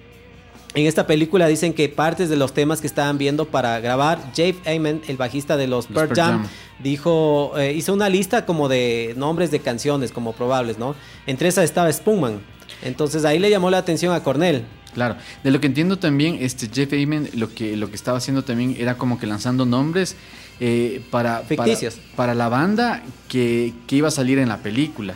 en 0.74 0.86
esta 0.86 1.06
película 1.06 1.48
dicen 1.48 1.74
que 1.74 1.90
partes 1.90 2.30
de 2.30 2.38
los 2.38 2.54
temas 2.54 2.80
que 2.80 2.88
estaban 2.88 3.18
viendo 3.18 3.46
para 3.46 3.80
grabar, 3.80 4.20
Jave 4.36 4.56
Ayman, 4.66 5.02
el 5.08 5.18
bajista 5.18 5.58
de 5.58 5.68
los 5.68 5.90
Los 5.90 5.96
Pearl 5.98 6.16
Jam, 6.16 6.42
Jam. 6.44 6.48
dijo, 6.80 7.54
eh, 7.58 7.74
hizo 7.74 7.94
una 7.94 8.08
lista 8.08 8.46
como 8.46 8.70
de 8.70 9.14
nombres 9.18 9.52
de 9.52 9.60
canciones 9.60 10.12
como 10.12 10.34
probables, 10.34 10.78
¿no? 10.78 10.96
Entre 11.28 11.50
esas 11.50 11.66
estaba 11.66 11.92
Spoonman. 11.92 12.40
Entonces 12.84 13.26
ahí 13.26 13.38
le 13.38 13.50
llamó 13.50 13.70
la 13.70 13.80
atención 13.80 14.14
a 14.14 14.24
Cornell. 14.24 14.64
Claro, 14.94 15.16
de 15.44 15.52
lo 15.52 15.60
que 15.60 15.68
entiendo 15.68 16.00
también, 16.00 16.38
este 16.42 16.70
Jeff 16.72 16.92
Ayman 16.94 17.30
lo 17.34 17.54
que, 17.54 17.76
lo 17.76 17.90
que 17.90 17.96
estaba 17.96 18.18
haciendo 18.18 18.44
también 18.44 18.76
era 18.78 18.98
como 18.98 19.20
que 19.20 19.28
lanzando 19.28 19.66
nombres 19.66 20.16
eh, 20.60 21.02
para, 21.12 21.40
Ficticios. 21.40 21.96
para, 21.96 22.16
para 22.16 22.36
la 22.36 22.50
banda 22.50 23.04
que, 23.28 23.74
que 23.88 23.96
iba 23.98 24.08
a 24.08 24.12
salir 24.12 24.38
en 24.40 24.50
la 24.50 24.58
película. 24.58 25.16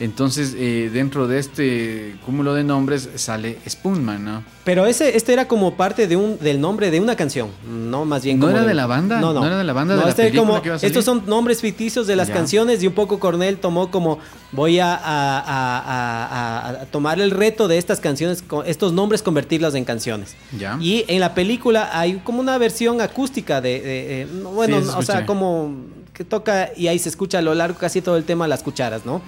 Entonces, 0.00 0.54
eh, 0.58 0.90
dentro 0.92 1.28
de 1.28 1.38
este 1.38 2.16
cúmulo 2.26 2.52
de 2.54 2.64
nombres 2.64 3.08
sale 3.14 3.58
Spoonman, 3.68 4.24
¿no? 4.24 4.44
Pero 4.64 4.86
ese, 4.86 5.16
este 5.16 5.32
era 5.32 5.46
como 5.46 5.76
parte 5.76 6.08
de 6.08 6.16
un, 6.16 6.36
del 6.40 6.60
nombre 6.60 6.90
de 6.90 6.98
una 7.00 7.14
canción, 7.14 7.50
no 7.64 8.04
más 8.04 8.24
bien 8.24 8.40
¿No 8.40 8.46
como 8.46 8.56
era 8.58 8.66
de 8.66 8.74
la 8.74 8.86
banda? 8.86 9.20
No, 9.20 9.32
no. 9.32 9.40
¿No 9.40 9.46
era 9.46 9.58
de 9.58 9.62
la 9.64 9.72
banda 9.72 9.94
de 9.94 10.02
la 10.02 10.08
este 10.08 10.22
película 10.24 10.40
como- 10.48 10.62
que 10.62 10.68
iba 10.68 10.76
a 10.76 10.78
salir? 10.80 10.90
estos 10.90 11.04
son 11.04 11.22
nombres 11.26 11.60
ficticios 11.60 12.06
de 12.08 12.16
las 12.16 12.26
Ya. 12.28 12.34
canciones 12.34 12.82
y 12.82 12.88
un 12.88 12.94
poco 12.94 13.20
Cornell 13.20 13.58
tomó 13.58 13.90
como 13.92 14.18
voy 14.50 14.80
a, 14.80 14.94
a- 14.96 16.68
a- 16.82 16.86
tomar 16.86 17.20
el 17.20 17.30
reto 17.30 17.68
de 17.68 17.78
estas 17.78 18.00
canciones, 18.00 18.42
estos 18.66 18.92
nombres 18.92 19.22
convertirlos 19.22 19.74
en 19.76 19.84
canciones. 19.84 20.34
Ya. 20.58 20.76
Y 20.80 21.04
en 21.08 21.20
la 21.20 21.34
película 21.34 21.90
hay 21.92 22.14
como 22.24 22.40
una 22.40 22.58
versión 22.58 23.00
acústica 23.00 23.60
de, 23.60 23.80
de- 23.80 24.26
bueno, 24.42 24.80
Sí, 24.82 24.88
o 24.96 25.02
sea, 25.02 25.24
como 25.26 25.74
que 26.14 26.24
toca 26.24 26.70
y 26.76 26.86
ahí 26.86 26.98
se 26.98 27.08
escucha 27.10 27.38
a 27.38 27.42
lo 27.42 27.54
largo 27.54 27.76
casi 27.78 28.00
todo 28.00 28.16
el 28.16 28.24
tema 28.24 28.48
las 28.48 28.62
cucharas, 28.62 29.04
¿no? 29.04 29.20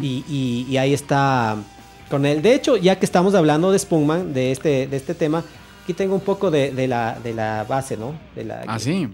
y, 0.00 0.24
y- 0.28 0.66
y 0.70 0.76
ahí 0.76 0.92
está 0.94 1.56
Cornell. 2.10 2.42
De 2.42 2.54
hecho, 2.54 2.76
ya 2.76 2.98
que 2.98 3.06
estamos 3.06 3.34
hablando 3.34 3.72
de 3.72 3.78
Spoonman, 3.78 4.32
de 4.34 4.52
este, 4.52 4.86
de 4.86 4.96
este 4.96 5.14
tema, 5.14 5.42
Aquí 5.82 5.92
tengo 5.92 6.14
un 6.14 6.22
poco 6.22 6.50
de, 6.50 6.72
de 6.72 6.88
la, 6.88 7.18
de 7.22 7.34
la 7.34 7.64
base, 7.64 7.98
¿no? 7.98 8.18
De 8.34 8.42
la, 8.44 8.64
Ah, 8.66 8.78
sí. 8.78 9.06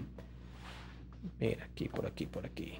Mira, 1.37 1.65
aquí, 1.65 1.89
por 1.89 2.05
aquí, 2.05 2.25
por 2.25 2.45
aquí. 2.45 2.79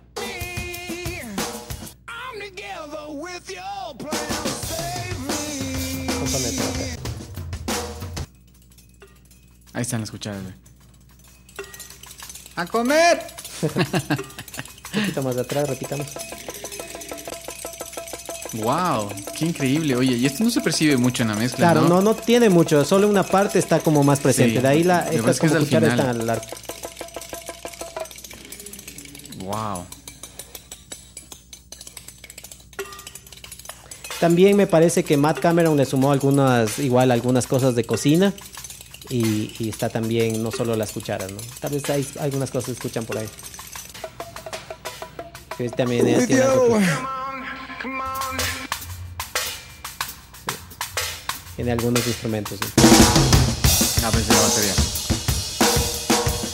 Ahí 9.74 9.82
están 9.84 10.02
las 10.02 10.12
cucharas, 10.12 10.42
güey. 10.44 10.54
¡A 12.56 12.66
comer! 12.66 13.22
Un 14.94 15.02
poquito 15.02 15.24
más 15.24 15.36
de 15.36 15.42
atrás, 15.42 15.70
repitamos. 15.70 16.08
¡Wow! 18.54 19.10
¡Qué 19.38 19.46
increíble! 19.46 19.96
Oye, 19.96 20.18
y 20.18 20.26
esto 20.26 20.44
no 20.44 20.50
se 20.50 20.60
percibe 20.62 20.98
mucho 20.98 21.24
en 21.24 21.30
la 21.30 21.36
mezcla, 21.36 21.58
Claro, 21.72 21.82
¿no? 21.82 21.88
no, 21.88 22.02
no 22.02 22.16
tiene 22.16 22.50
mucho, 22.50 22.84
solo 22.84 23.08
una 23.08 23.24
parte 23.24 23.58
está 23.60 23.80
como 23.80 24.04
más 24.04 24.20
presente. 24.20 24.56
Sí, 24.58 24.62
de 24.62 24.68
ahí 24.68 24.84
la, 24.84 25.08
estas 25.10 25.40
parece 25.40 25.40
que 25.40 25.48
es 25.48 25.54
al 25.54 25.66
final. 25.66 26.28
largo. 26.28 26.46
¡Wow! 29.40 29.86
También 34.20 34.56
me 34.56 34.68
parece 34.68 35.04
que 35.04 35.18
Matt 35.18 35.40
Cameron 35.40 35.78
le 35.78 35.86
sumó 35.86 36.12
algunas, 36.12 36.78
igual 36.80 37.10
algunas 37.12 37.48
cosas 37.48 37.74
de 37.76 37.84
cocina. 37.86 38.34
Y, 39.10 39.54
y 39.60 39.70
está 39.70 39.90
también 39.90 40.42
no 40.44 40.52
solo 40.52 40.76
las 40.76 40.92
cucharas, 40.92 41.32
¿no? 41.32 41.38
Tal 41.60 41.72
vez 41.72 41.90
hay 41.90 42.08
algunas 42.20 42.50
cosas 42.52 42.66
que 42.68 42.72
escuchan 42.74 43.04
por 43.04 43.18
ahí. 43.18 43.28
Que 45.70 45.76
también 45.78 46.06
que- 46.28 46.44
tiene 51.56 51.72
algunos 51.72 52.06
instrumentos. 52.08 52.58
¿no? 52.60 54.08
A 54.08 54.12
veces 54.12 54.30
la 54.30 54.42
batería. 54.42 54.74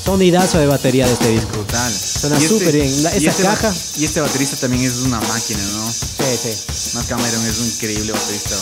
Sonidazo 0.04 0.58
de 0.60 0.68
batería 0.68 1.06
de 1.08 1.14
este 1.14 1.30
disco. 1.30 1.50
Brutal. 1.52 1.94
Suena 1.94 2.38
este- 2.38 2.48
súper 2.50 2.74
bien. 2.74 3.04
La- 3.04 3.14
y 3.16 3.18
esa 3.18 3.30
este 3.32 3.44
caja. 3.44 3.74
Y 3.98 4.06
este 4.06 4.22
baterista 4.22 4.56
también 4.58 4.84
es 4.84 4.98
una 4.98 5.20
máquina, 5.22 5.60
¿no? 5.74 5.92
Sí, 5.92 6.38
sí. 6.42 6.94
Matt 6.96 7.08
Cameron 7.08 7.46
es 7.46 7.60
un 7.60 7.68
increíble 7.68 8.12
baterista. 8.14 8.56
¿no? 8.56 8.62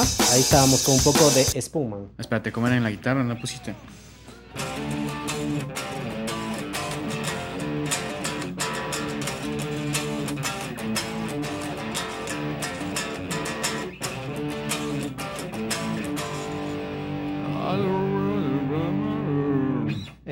Ajá. 0.00 0.06
Ahí 0.32 0.40
estábamos 0.40 0.82
con 0.82 0.94
un 0.94 1.00
poco 1.02 1.30
de 1.30 1.44
Spoonman. 1.60 2.08
Espérate, 2.18 2.50
¿cómo 2.52 2.66
era 2.66 2.76
en 2.76 2.82
la 2.82 2.90
guitarra? 2.90 3.22
¿No 3.22 3.34
la 3.34 3.40
pusiste? 3.40 3.74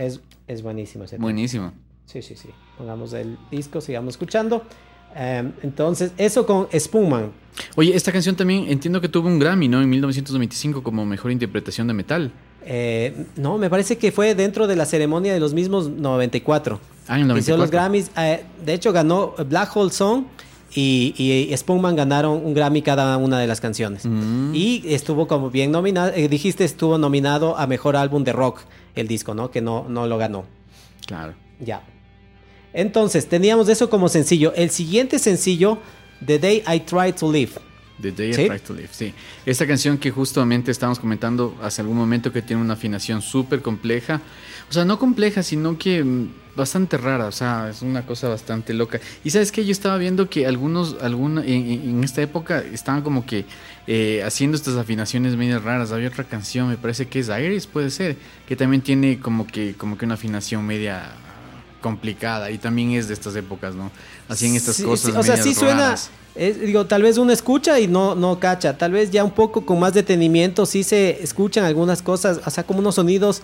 Es, 0.01 0.21
es 0.47 0.63
buenísimo 0.63 1.05
ese 1.05 1.17
tema. 1.17 1.25
Buenísimo. 1.25 1.73
Sí, 2.07 2.23
sí, 2.23 2.35
sí. 2.35 2.49
Pongamos 2.79 3.13
el 3.13 3.37
disco, 3.51 3.81
sigamos 3.81 4.15
escuchando. 4.15 4.65
Em, 5.15 5.53
entonces, 5.63 6.13
eso 6.17 6.47
con 6.47 6.69
Spoonman. 6.77 7.33
Oye, 7.77 7.95
esta 7.95 8.11
canción 8.11 8.35
también 8.35 8.67
entiendo 8.69 9.01
que 9.01 9.09
tuvo 9.09 9.29
un 9.29 9.39
Grammy, 9.39 9.69
¿no? 9.69 9.83
En 9.83 9.91
1995 9.91 10.83
como 10.83 11.05
mejor 11.05 11.31
interpretación 11.33 11.87
de 11.87 11.95
metal. 11.95 12.33
Eh, 12.65 13.27
no, 13.37 13.59
me 13.59 13.69
parece 13.69 13.99
que 13.99 14.13
fue 14.13 14.35
dentro 14.35 14.67
de 14.67 14.77
la 14.77 14.87
ceremonia 14.87 15.35
de 15.35 15.41
los 15.41 15.53
mismos 15.53 15.91
94. 15.91 16.81
Ah, 17.09 17.19
en 17.19 17.29
el 17.29 17.35
Que 17.35 17.41
hicieron 17.41 17.61
los 17.61 17.71
94. 17.71 17.71
Grammys. 17.71 18.11
eh, 18.17 18.45
de 18.65 18.73
hecho, 18.73 18.93
ganó 18.93 19.35
Black 19.49 19.77
Hole 19.77 19.91
Song 19.91 20.25
y, 20.75 21.15
y 21.19 21.57
Spoonman 21.57 21.97
ganaron 21.97 22.45
un 22.45 22.55
Grammy 22.55 22.83
cada 22.83 23.17
una 23.17 23.39
de 23.39 23.47
las 23.47 23.61
canciones. 23.61 24.05
Mm. 24.05 24.55
Y 24.55 24.83
estuvo 24.87 25.27
como 25.27 25.51
bien 25.51 25.71
nominado, 25.71 26.13
eh, 26.15 26.29
dijiste, 26.29 26.65
estuvo 26.65 26.99
nominado 26.99 27.59
a 27.59 27.67
mejor 27.67 27.97
álbum 27.97 28.25
de 28.25 28.33
rock 28.33 28.61
el 28.95 29.09
disco, 29.09 29.35
¿no? 29.35 29.51
Que 29.51 29.61
no, 29.61 29.87
no 29.89 30.07
lo 30.07 30.19
ganó. 30.19 30.45
Claro. 31.07 31.35
Ya. 31.59 31.83
Entonces, 32.73 33.29
teníamos 33.29 33.69
eso 33.69 33.91
como 33.91 34.09
sencillo. 34.09 34.53
El 34.55 34.71
siguiente 34.71 35.19
sencillo, 35.19 35.79
The 36.25 36.39
Day 36.39 36.63
I 36.73 36.81
Tried 36.81 37.15
to 37.17 37.33
Live. 37.33 37.53
The 38.01 38.13
Day 38.13 38.33
¿Sí? 38.33 38.43
I 38.43 38.47
Tried 38.47 38.63
to 38.63 38.75
Live, 38.75 38.89
sí. 38.93 39.13
Esta 39.45 39.67
canción 39.67 39.99
que 39.99 40.11
justamente 40.11 40.71
estábamos 40.71 40.99
comentando 40.99 41.57
hace 41.63 41.83
algún 41.83 41.97
momento 41.97 42.33
que 42.33 42.43
tiene 42.43 42.63
una 42.63 42.75
afinación 42.75 43.23
súper 43.23 43.61
compleja. 43.61 44.21
O 44.71 44.73
sea, 44.73 44.85
no 44.85 44.99
compleja, 45.01 45.43
sino 45.43 45.77
que 45.77 46.03
mm, 46.05 46.29
bastante 46.57 46.97
rara. 46.97 47.27
O 47.27 47.33
sea, 47.33 47.69
es 47.71 47.83
una 47.83 48.07
cosa 48.07 48.29
bastante 48.29 48.73
loca. 48.73 49.01
Y 49.25 49.31
sabes 49.31 49.51
que 49.51 49.65
yo 49.65 49.73
estaba 49.73 49.97
viendo 49.99 50.31
que 50.31 50.47
algunos, 50.47 50.97
alguna, 51.03 51.45
en, 51.45 52.03
esta 52.05 52.23
época 52.23 52.63
estaban 52.73 53.03
como 53.03 53.27
que 53.27 53.45
eh, 53.89 54.23
haciendo 54.25 54.57
estas 54.57 54.77
afinaciones 54.77 55.37
medio 55.37 55.59
raras. 55.59 55.91
Había 55.91 56.09
otra 56.09 56.23
canción, 56.25 56.69
me 56.69 56.77
parece 56.77 57.09
que 57.09 57.19
es 57.19 57.29
Iris, 57.29 57.67
puede 57.67 57.91
ser, 57.91 58.17
que 58.47 58.55
también 58.55 58.81
tiene 58.83 59.19
como 59.19 59.47
que, 59.47 59.75
como 59.75 59.99
que 59.99 60.05
una 60.05 60.15
afinación 60.15 60.65
media 60.65 61.03
complicada 61.81 62.51
y 62.51 62.59
también 62.59 62.93
es 62.93 63.09
de 63.09 63.15
estas 63.15 63.35
épocas, 63.37 63.75
¿no? 63.75 63.91
Hacían 64.29 64.55
estas 64.55 64.77
Sí, 64.77 64.85
cosas. 64.85 65.13
sí, 65.13 65.19
o 65.19 65.23
sea, 65.23 65.37
sí 65.43 65.55
suena. 65.55 65.97
es- 66.35 66.61
digo, 66.61 66.87
tal 66.87 67.03
vez 67.03 67.19
uno 67.19 67.33
escucha 67.33 67.81
y 67.81 67.89
no, 67.89 68.15
no 68.15 68.39
cacha. 68.39 68.77
Tal 68.79 68.93
vez 68.93 69.11
ya 69.11 69.25
un 69.25 69.33
poco 69.33 69.65
con 69.67 69.81
más 69.81 69.95
detenimiento 69.95 70.67
sí 70.67 70.85
se 70.85 71.23
escuchan 71.23 71.65
algunas 71.65 72.03
cosas, 72.03 72.41
o 72.45 72.51
sea, 72.51 72.65
como 72.65 72.79
unos 72.81 72.95
sonidos, 72.97 73.43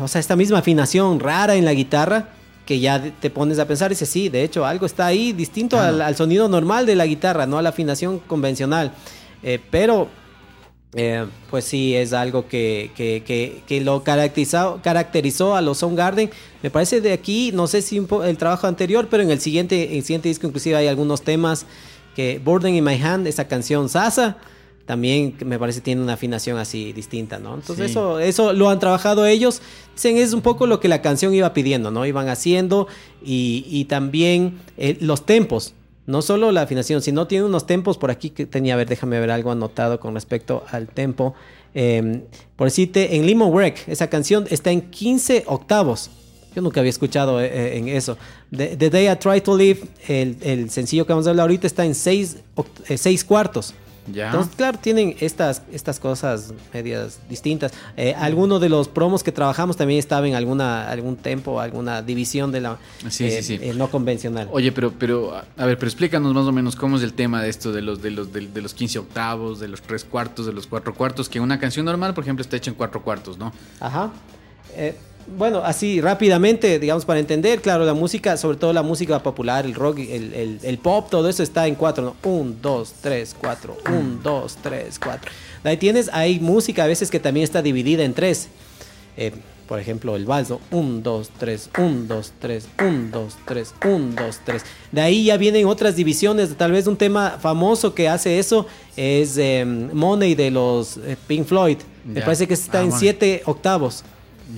o 0.00 0.08
sea, 0.08 0.20
esta 0.20 0.36
misma 0.36 0.58
afinación 0.58 1.20
rara 1.20 1.54
en 1.56 1.64
la 1.64 1.72
guitarra 1.74 2.30
que 2.66 2.80
ya 2.80 3.02
te 3.20 3.30
pones 3.30 3.58
a 3.58 3.66
pensar 3.66 3.90
y 3.90 3.94
dices, 3.94 4.08
sí, 4.10 4.28
de 4.28 4.44
hecho, 4.44 4.66
algo 4.66 4.84
está 4.84 5.06
ahí 5.06 5.32
distinto 5.32 5.76
Claro. 5.76 5.94
al, 5.96 6.02
al 6.02 6.16
sonido 6.16 6.48
normal 6.48 6.84
de 6.84 6.96
la 6.96 7.06
guitarra, 7.06 7.46
no 7.46 7.56
a 7.58 7.62
la 7.62 7.70
afinación 7.70 8.18
convencional. 8.18 8.92
Eh, 9.42 9.58
pero 9.70 10.08
eh, 10.94 11.24
pues 11.48 11.64
sí, 11.64 11.94
es 11.94 12.12
algo 12.12 12.46
que, 12.46 12.90
que, 12.94 13.22
que, 13.26 13.62
que 13.66 13.80
lo 13.80 14.02
caracterizó, 14.04 14.80
caracterizó 14.82 15.54
a 15.56 15.62
los 15.62 15.78
Soundgarden. 15.78 16.30
Me 16.62 16.70
parece 16.70 17.00
de 17.00 17.12
aquí, 17.12 17.52
no 17.54 17.66
sé 17.68 17.80
si 17.80 18.06
el 18.24 18.36
trabajo 18.36 18.66
anterior, 18.66 19.08
pero 19.10 19.22
en 19.22 19.30
el 19.30 19.40
siguiente, 19.40 19.96
el 19.96 20.02
siguiente 20.02 20.28
disco 20.28 20.46
inclusive 20.46 20.76
hay 20.76 20.88
algunos 20.88 21.22
temas 21.22 21.64
que 22.14 22.38
Burden 22.44 22.74
in 22.74 22.84
My 22.84 23.00
Hand, 23.00 23.26
esa 23.28 23.46
canción 23.48 23.88
Sasa, 23.88 24.36
también 24.88 25.36
me 25.44 25.58
parece 25.58 25.82
tiene 25.82 26.00
una 26.00 26.14
afinación 26.14 26.56
así 26.56 26.94
distinta, 26.94 27.38
¿no? 27.38 27.56
Entonces 27.56 27.84
Sí. 27.86 27.90
eso, 27.92 28.18
eso 28.20 28.54
lo 28.54 28.70
han 28.70 28.80
trabajado 28.80 29.26
ellos. 29.26 29.60
Dicen, 29.94 30.16
es 30.16 30.32
un 30.32 30.40
poco 30.40 30.66
lo 30.66 30.80
que 30.80 30.88
la 30.88 31.02
canción 31.02 31.34
iba 31.34 31.52
pidiendo, 31.52 31.90
¿no? 31.90 32.06
Iban 32.06 32.28
haciendo 32.30 32.88
y, 33.22 33.66
y 33.68 33.84
también 33.84 34.58
eh, 34.78 34.96
los 35.00 35.26
tempos. 35.26 35.74
No 36.06 36.22
solo 36.22 36.52
la 36.52 36.62
afinación, 36.62 37.02
sino 37.02 37.26
tiene 37.26 37.44
unos 37.44 37.66
tempos 37.66 37.98
por 37.98 38.10
aquí 38.10 38.30
que 38.30 38.46
tenía, 38.46 38.72
a 38.72 38.76
ver, 38.78 38.88
déjame 38.88 39.20
ver 39.20 39.30
algo 39.30 39.50
anotado 39.50 40.00
con 40.00 40.14
respecto 40.14 40.64
al 40.70 40.88
tempo. 40.88 41.34
Eh, 41.74 42.22
por 42.56 42.66
decirte, 42.68 43.16
en 43.16 43.26
Limo 43.26 43.48
Wreck, 43.50 43.86
esa 43.88 44.08
canción 44.08 44.46
está 44.48 44.70
en 44.70 44.80
15 44.90 45.44
octavos. 45.48 46.08
Yo 46.56 46.62
nunca 46.62 46.80
había 46.80 46.88
escuchado 46.88 47.42
eh, 47.42 47.50
eh, 47.52 47.76
en 47.76 47.88
eso. 47.88 48.16
The, 48.56 48.74
The 48.78 48.88
Day 48.88 49.10
I 49.10 49.16
Try 49.16 49.42
to 49.42 49.54
Live, 49.54 49.80
el, 50.08 50.38
el 50.40 50.70
sencillo 50.70 51.06
que 51.06 51.12
vamos 51.12 51.26
a 51.26 51.30
hablar 51.30 51.42
ahorita, 51.44 51.66
está 51.66 51.84
en 51.84 51.94
6 51.94 52.38
cuartos. 53.26 53.74
Ya. 54.12 54.26
Entonces, 54.26 54.54
claro, 54.56 54.78
tienen 54.80 55.16
estas, 55.20 55.62
estas 55.72 56.00
cosas 56.00 56.52
medias 56.72 57.18
distintas. 57.28 57.72
Eh, 57.96 58.14
alguno 58.16 58.58
de 58.58 58.68
los 58.68 58.88
promos 58.88 59.22
que 59.22 59.32
trabajamos 59.32 59.76
también 59.76 59.98
estaba 59.98 60.26
en 60.28 60.34
alguna, 60.34 60.88
algún 60.90 61.16
tempo, 61.16 61.60
alguna 61.60 62.02
división 62.02 62.52
de 62.52 62.60
la 62.60 62.78
Sí, 63.08 63.24
eh, 63.24 63.42
sí, 63.42 63.58
sí. 63.58 63.58
eh, 63.62 63.74
no 63.74 63.90
convencional. 63.90 64.48
Oye, 64.52 64.72
pero, 64.72 64.92
pero, 64.98 65.34
a 65.34 65.44
a 65.56 65.66
ver, 65.66 65.78
pero 65.78 65.88
explícanos 65.88 66.32
más 66.34 66.46
o 66.46 66.52
menos 66.52 66.76
cómo 66.76 66.96
es 66.96 67.02
el 67.02 67.12
tema 67.12 67.42
de 67.42 67.48
esto, 67.50 67.72
de 67.72 67.82
los, 67.82 68.00
de 68.02 68.10
los, 68.10 68.32
de, 68.32 68.46
de 68.46 68.62
los 68.62 68.74
15 68.74 68.98
octavos, 69.00 69.60
de 69.60 69.68
los 69.68 69.82
3 69.82 70.04
cuartos, 70.04 70.46
de 70.46 70.52
los 70.52 70.66
4 70.66 70.94
cuartos, 70.94 71.28
que 71.28 71.40
una 71.40 71.58
canción 71.58 71.84
normal, 71.86 72.14
por 72.14 72.24
ejemplo, 72.24 72.42
está 72.42 72.56
hecha 72.56 72.70
en 72.70 72.76
4 72.76 73.02
cuartos, 73.02 73.38
¿no? 73.38 73.52
Ajá. 73.80 74.10
Bueno, 75.36 75.58
así 75.64 76.00
rápidamente, 76.00 76.78
digamos, 76.78 77.04
para 77.04 77.20
entender, 77.20 77.60
claro, 77.60 77.84
la 77.84 77.94
música, 77.94 78.36
sobre 78.36 78.56
todo 78.56 78.72
la 78.72 78.82
música 78.82 79.22
popular, 79.22 79.66
el 79.66 79.74
rock, 79.74 79.98
el, 79.98 80.32
el- 80.34 80.58
el 80.62 80.78
pop, 80.78 81.08
todo 81.10 81.28
eso 81.28 81.42
está 81.42 81.66
en 81.66 81.74
cuatro, 81.74 82.02
¿no? 82.22 82.30
Un, 82.30 82.60
dos, 82.62 82.94
tres, 83.02 83.36
cuatro, 83.38 83.76
un, 83.90 84.22
dos, 84.22 84.56
tres, 84.62 84.98
cuatro. 84.98 85.30
Ahí 85.64 85.76
tienes, 85.76 86.08
hay 86.12 86.40
música 86.40 86.84
a 86.84 86.86
veces 86.86 87.10
que 87.10 87.20
también 87.20 87.44
está 87.44 87.60
dividida 87.62 88.04
en 88.04 88.14
tres. 88.14 88.48
Eh, 89.16 89.32
por 89.68 89.78
ejemplo, 89.78 90.16
el 90.16 90.24
vals, 90.24 90.48
¿no? 90.48 90.60
Un, 90.70 91.02
dos, 91.02 91.30
tres, 91.38 91.68
un, 91.76 92.08
dos, 92.08 92.32
tres, 92.38 92.66
un, 92.80 93.10
dos, 93.10 93.34
tres, 93.44 93.74
un, 93.84 94.14
dos, 94.14 94.40
tres. 94.44 94.62
De 94.92 95.02
ahí 95.02 95.24
ya 95.24 95.36
vienen 95.36 95.66
otras 95.66 95.94
divisiones. 95.94 96.56
Tal 96.56 96.72
vez 96.72 96.86
un 96.86 96.96
tema 96.96 97.36
famoso 97.38 97.92
que 97.94 98.08
hace 98.08 98.38
eso 98.38 98.66
es 98.96 99.36
eh, 99.36 99.66
Money 99.66 100.34
de 100.34 100.50
los 100.50 100.96
eh, 100.96 101.18
Pink 101.26 101.44
Floyd. 101.46 101.76
Me 102.06 102.22
parece 102.22 102.48
que 102.48 102.54
está 102.54 102.78
Ah, 102.80 102.84
en 102.84 102.92
siete 102.92 103.42
octavos. 103.44 104.04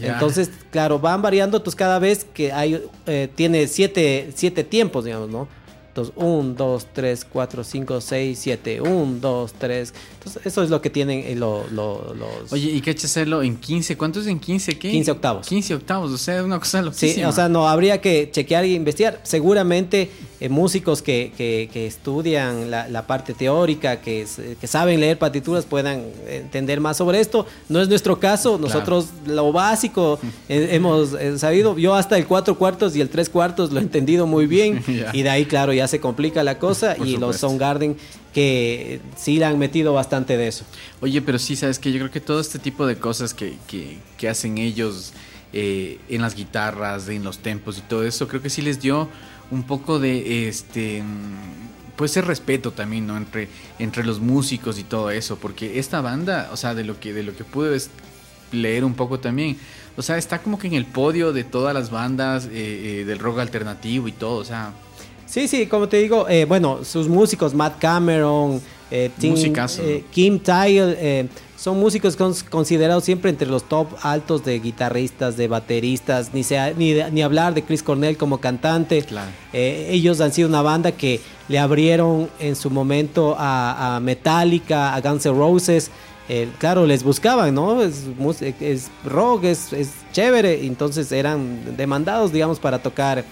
Entonces, 0.00 0.50
claro, 0.70 0.98
van 0.98 1.20
variando 1.20 1.56
entonces 1.56 1.74
cada 1.74 1.98
vez 1.98 2.24
que 2.24 2.52
hay, 2.52 2.82
eh, 3.06 3.28
tiene 3.34 3.66
siete, 3.66 4.30
siete 4.34 4.62
tiempos, 4.62 5.04
digamos, 5.04 5.28
¿no? 5.28 5.48
Entonces, 5.90 6.14
un, 6.16 6.54
dos, 6.54 6.86
tres, 6.92 7.26
cuatro, 7.30 7.64
cinco, 7.64 8.00
seis, 8.00 8.38
siete, 8.40 8.80
un, 8.80 9.20
dos, 9.20 9.52
tres. 9.58 9.92
Entonces, 10.18 10.46
eso 10.46 10.62
es 10.62 10.70
lo 10.70 10.80
que 10.80 10.88
tienen 10.88 11.24
eh, 11.26 11.34
lo- 11.34 11.64
lo- 11.72 12.14
los... 12.14 12.52
Oye, 12.52 12.70
¿y 12.70 12.80
que 12.80 12.92
hacerlo 12.92 13.42
en 13.42 13.56
15? 13.56 13.96
¿Cuánto 13.96 14.20
es 14.20 14.28
en 14.28 14.38
15? 14.38 14.78
¿Qué? 14.78 14.90
15 14.90 15.10
octavos. 15.10 15.46
15 15.48 15.74
octavos, 15.74 16.12
o 16.12 16.18
sea, 16.18 16.36
es 16.38 16.42
una 16.44 16.60
cosa 16.60 16.78
Sí, 16.78 16.84
loquísima. 16.84 17.28
o 17.28 17.32
sea, 17.32 17.48
no, 17.48 17.68
habría 17.68 18.00
que 18.00 18.30
chequear 18.30 18.62
e 18.64 18.68
investigar. 18.68 19.20
Seguramente 19.24 20.10
eh, 20.38 20.48
músicos 20.48 21.02
que, 21.02 21.32
que, 21.36 21.68
que 21.72 21.86
estudian 21.86 22.70
la, 22.70 22.88
la, 22.88 23.06
parte 23.06 23.34
teórica, 23.34 24.00
que, 24.00 24.26
que, 24.60 24.66
saben 24.68 25.00
leer 25.00 25.18
partituras, 25.18 25.64
puedan 25.64 26.04
entender 26.28 26.80
más 26.80 26.98
sobre 26.98 27.18
esto. 27.20 27.46
No 27.68 27.80
es 27.82 27.88
nuestro 27.88 28.20
caso, 28.20 28.58
nosotros 28.58 29.08
claro. 29.24 29.34
lo 29.46 29.52
básico 29.52 30.18
eh, 30.48 30.68
hemos 30.72 31.14
eh, 31.14 31.36
sabido, 31.38 31.76
yo 31.76 31.94
hasta 31.94 32.16
el 32.16 32.26
cuatro 32.26 32.56
cuartos 32.56 32.94
y 32.96 33.00
el 33.00 33.08
tres 33.10 33.28
cuartos 33.28 33.72
lo 33.72 33.80
he 33.80 33.82
entendido 33.82 34.26
muy 34.26 34.46
bien, 34.46 34.82
yeah. 34.86 35.10
y 35.12 35.22
de 35.22 35.30
ahí, 35.30 35.44
claro, 35.46 35.72
ya 35.72 35.79
se 35.88 36.00
complica 36.00 36.42
la 36.42 36.58
cosa, 36.58 36.94
Por 36.94 37.06
y 37.06 37.12
supuesto. 37.12 37.26
los 37.26 37.36
Soundgarden 37.36 37.96
que 38.32 39.00
sí 39.16 39.38
le 39.38 39.44
han 39.44 39.58
metido 39.58 39.92
bastante 39.92 40.36
de 40.36 40.48
eso. 40.48 40.64
Oye, 41.00 41.20
pero 41.22 41.38
sí, 41.38 41.56
sabes 41.56 41.78
que 41.78 41.92
yo 41.92 41.98
creo 41.98 42.10
que 42.10 42.20
todo 42.20 42.40
este 42.40 42.58
tipo 42.58 42.86
de 42.86 42.96
cosas 42.96 43.34
que, 43.34 43.56
que, 43.66 43.98
que 44.16 44.28
hacen 44.28 44.58
ellos 44.58 45.12
eh, 45.52 45.98
en 46.08 46.22
las 46.22 46.34
guitarras, 46.34 47.08
en 47.08 47.24
los 47.24 47.38
tempos 47.38 47.78
y 47.78 47.80
todo 47.82 48.04
eso, 48.04 48.28
creo 48.28 48.40
que 48.40 48.50
sí 48.50 48.62
les 48.62 48.80
dio 48.80 49.08
un 49.50 49.64
poco 49.64 49.98
de 49.98 50.48
este 50.48 51.02
pues 51.96 52.12
ese 52.12 52.22
respeto 52.22 52.72
también 52.72 53.06
¿no? 53.06 53.16
entre, 53.18 53.48
entre 53.78 54.04
los 54.04 54.20
músicos 54.20 54.78
y 54.78 54.84
todo 54.84 55.10
eso 55.10 55.36
porque 55.36 55.78
esta 55.78 56.00
banda 56.00 56.48
o 56.50 56.56
sea 56.56 56.74
de 56.74 56.82
lo 56.82 56.98
que 56.98 57.12
de 57.12 57.22
lo 57.22 57.36
que 57.36 57.44
pude 57.44 57.78
leer 58.52 58.84
un 58.84 58.94
poco 58.94 59.20
también 59.20 59.58
o 59.96 60.02
sea 60.02 60.16
está 60.16 60.40
como 60.40 60.58
que 60.58 60.68
en 60.68 60.74
el 60.74 60.86
podio 60.86 61.34
de 61.34 61.44
todas 61.44 61.74
las 61.74 61.90
bandas 61.90 62.46
eh, 62.46 62.50
eh, 62.52 63.04
del 63.04 63.18
rock 63.18 63.40
alternativo 63.40 64.08
y 64.08 64.12
todo 64.12 64.36
o 64.36 64.44
sea 64.44 64.72
sí 65.30 65.48
sí 65.48 65.66
como 65.66 65.88
te 65.88 65.98
digo 65.98 66.28
eh, 66.28 66.44
bueno 66.44 66.84
sus 66.84 67.08
músicos 67.08 67.54
Matt 67.54 67.78
Cameron 67.78 68.60
Tim, 69.18 69.36
Kim 70.10 70.40
Tyle 70.40 71.28
son 71.60 71.78
músicos 71.78 72.16
considerados 72.48 73.04
siempre 73.04 73.28
entre 73.28 73.46
los 73.46 73.64
top 73.64 73.88
altos 74.00 74.42
de 74.46 74.58
guitarristas, 74.60 75.36
de 75.36 75.46
bateristas, 75.46 76.32
ni, 76.32 76.42
sea, 76.42 76.72
ni, 76.72 76.94
ni 76.94 77.20
hablar 77.20 77.52
de 77.52 77.62
Chris 77.62 77.82
Cornell 77.82 78.16
como 78.16 78.38
cantante. 78.38 79.02
Claro. 79.02 79.30
Eh, 79.52 79.88
ellos 79.90 80.22
han 80.22 80.32
sido 80.32 80.48
una 80.48 80.62
banda 80.62 80.92
que 80.92 81.20
le 81.48 81.58
abrieron 81.58 82.30
en 82.38 82.56
su 82.56 82.70
momento 82.70 83.36
a, 83.38 83.96
a 83.96 84.00
Metallica, 84.00 84.94
a 84.94 85.02
Guns 85.02 85.26
N' 85.26 85.34
Roses. 85.34 85.90
Eh, 86.30 86.48
claro, 86.56 86.86
les 86.86 87.02
buscaban, 87.02 87.54
¿no? 87.54 87.82
Es, 87.82 88.06
es 88.58 88.90
rock, 89.04 89.44
es, 89.44 89.74
es, 89.74 89.90
chévere. 90.12 90.64
Entonces 90.64 91.12
eran 91.12 91.76
demandados, 91.76 92.32
digamos, 92.32 92.58
para 92.58 92.78
tocar 92.78 93.22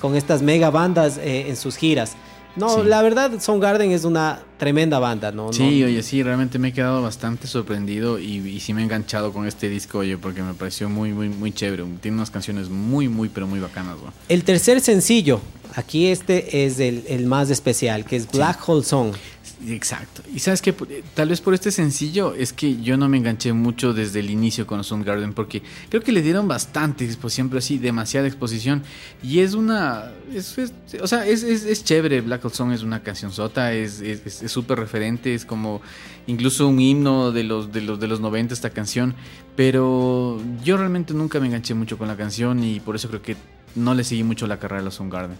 con 0.00 0.16
estas 0.16 0.42
mega 0.42 0.70
bandas 0.70 1.18
eh, 1.18 1.48
en 1.48 1.56
sus 1.56 1.76
giras. 1.76 2.16
No, 2.56 2.76
sí. 2.76 2.88
la 2.88 3.02
verdad, 3.02 3.38
Soundgarden 3.38 3.92
es 3.92 4.04
una 4.04 4.40
tremenda 4.56 4.98
banda, 4.98 5.30
¿no? 5.30 5.52
Sí, 5.52 5.80
no, 5.80 5.86
oye, 5.86 6.02
sí, 6.02 6.22
realmente 6.22 6.58
me 6.58 6.68
he 6.68 6.72
quedado 6.72 7.02
bastante 7.02 7.46
sorprendido 7.46 8.18
y, 8.18 8.38
y, 8.38 8.60
sí 8.60 8.72
me 8.72 8.80
he 8.80 8.84
enganchado 8.84 9.32
con 9.32 9.46
este 9.46 9.68
disco, 9.68 9.98
oye, 9.98 10.16
porque 10.16 10.42
me 10.42 10.54
pareció 10.54 10.88
muy, 10.88 11.12
muy, 11.12 11.28
muy 11.28 11.52
chévere. 11.52 11.84
Tiene 12.00 12.16
unas 12.16 12.30
canciones 12.30 12.70
muy, 12.70 13.08
muy, 13.08 13.28
pero 13.28 13.46
muy 13.46 13.60
bacanas, 13.60 13.96
¿no? 14.02 14.10
El 14.30 14.42
tercer 14.42 14.80
sencillo, 14.80 15.40
aquí 15.74 16.06
este 16.06 16.64
es 16.64 16.80
el, 16.80 17.04
el 17.08 17.26
más 17.26 17.50
especial, 17.50 18.06
que 18.06 18.16
es 18.16 18.26
Black 18.30 18.56
sí. 18.56 18.64
Hole 18.66 18.84
Song. 18.84 19.14
Exacto. 19.68 20.22
Y 20.32 20.38
sabes 20.38 20.62
que 20.62 20.72
tal 21.14 21.28
vez 21.28 21.40
por 21.40 21.52
este 21.52 21.72
sencillo 21.72 22.34
es 22.34 22.52
que 22.52 22.80
yo 22.80 22.96
no 22.96 23.08
me 23.08 23.16
enganché 23.16 23.52
mucho 23.52 23.92
desde 23.92 24.20
el 24.20 24.30
inicio 24.30 24.66
con 24.66 24.84
Soundgarden 24.84 25.32
porque 25.32 25.62
creo 25.88 26.02
que 26.02 26.12
le 26.12 26.22
dieron 26.22 26.46
bastante 26.46 27.04
exposición, 27.04 27.48
pero 27.48 27.60
sí, 27.60 27.78
demasiada 27.78 28.28
exposición. 28.28 28.84
Y 29.22 29.40
es 29.40 29.54
una. 29.54 30.12
Es, 30.32 30.56
o 31.00 31.06
sea, 31.06 31.26
es, 31.26 31.42
es, 31.42 31.84
chévere. 31.84 32.20
Black 32.20 32.44
Hole 32.44 32.54
Song 32.54 32.72
es 32.72 32.82
una 32.82 33.02
canción 33.02 33.32
sota, 33.32 33.72
es 33.72 34.02
súper 34.46 34.78
referente, 34.78 35.34
es 35.34 35.44
como 35.44 35.82
incluso 36.28 36.68
un 36.68 36.80
himno 36.80 37.32
de 37.32 37.44
los, 37.44 37.72
de, 37.72 37.80
los, 37.80 37.98
de 37.98 38.06
los 38.06 38.20
90 38.20 38.54
esta 38.54 38.70
canción. 38.70 39.14
Pero 39.56 40.40
yo 40.62 40.76
realmente 40.76 41.12
nunca 41.12 41.40
me 41.40 41.46
enganché 41.46 41.74
mucho 41.74 41.98
con 41.98 42.06
la 42.06 42.16
canción 42.16 42.62
y 42.62 42.78
por 42.78 42.94
eso 42.94 43.08
creo 43.08 43.22
que 43.22 43.36
no 43.74 43.94
le 43.94 44.04
seguí 44.04 44.22
mucho 44.24 44.46
la 44.46 44.58
carrera 44.58 44.80
a 44.80 44.84
los 44.84 44.94
Soundgarden. 44.94 45.36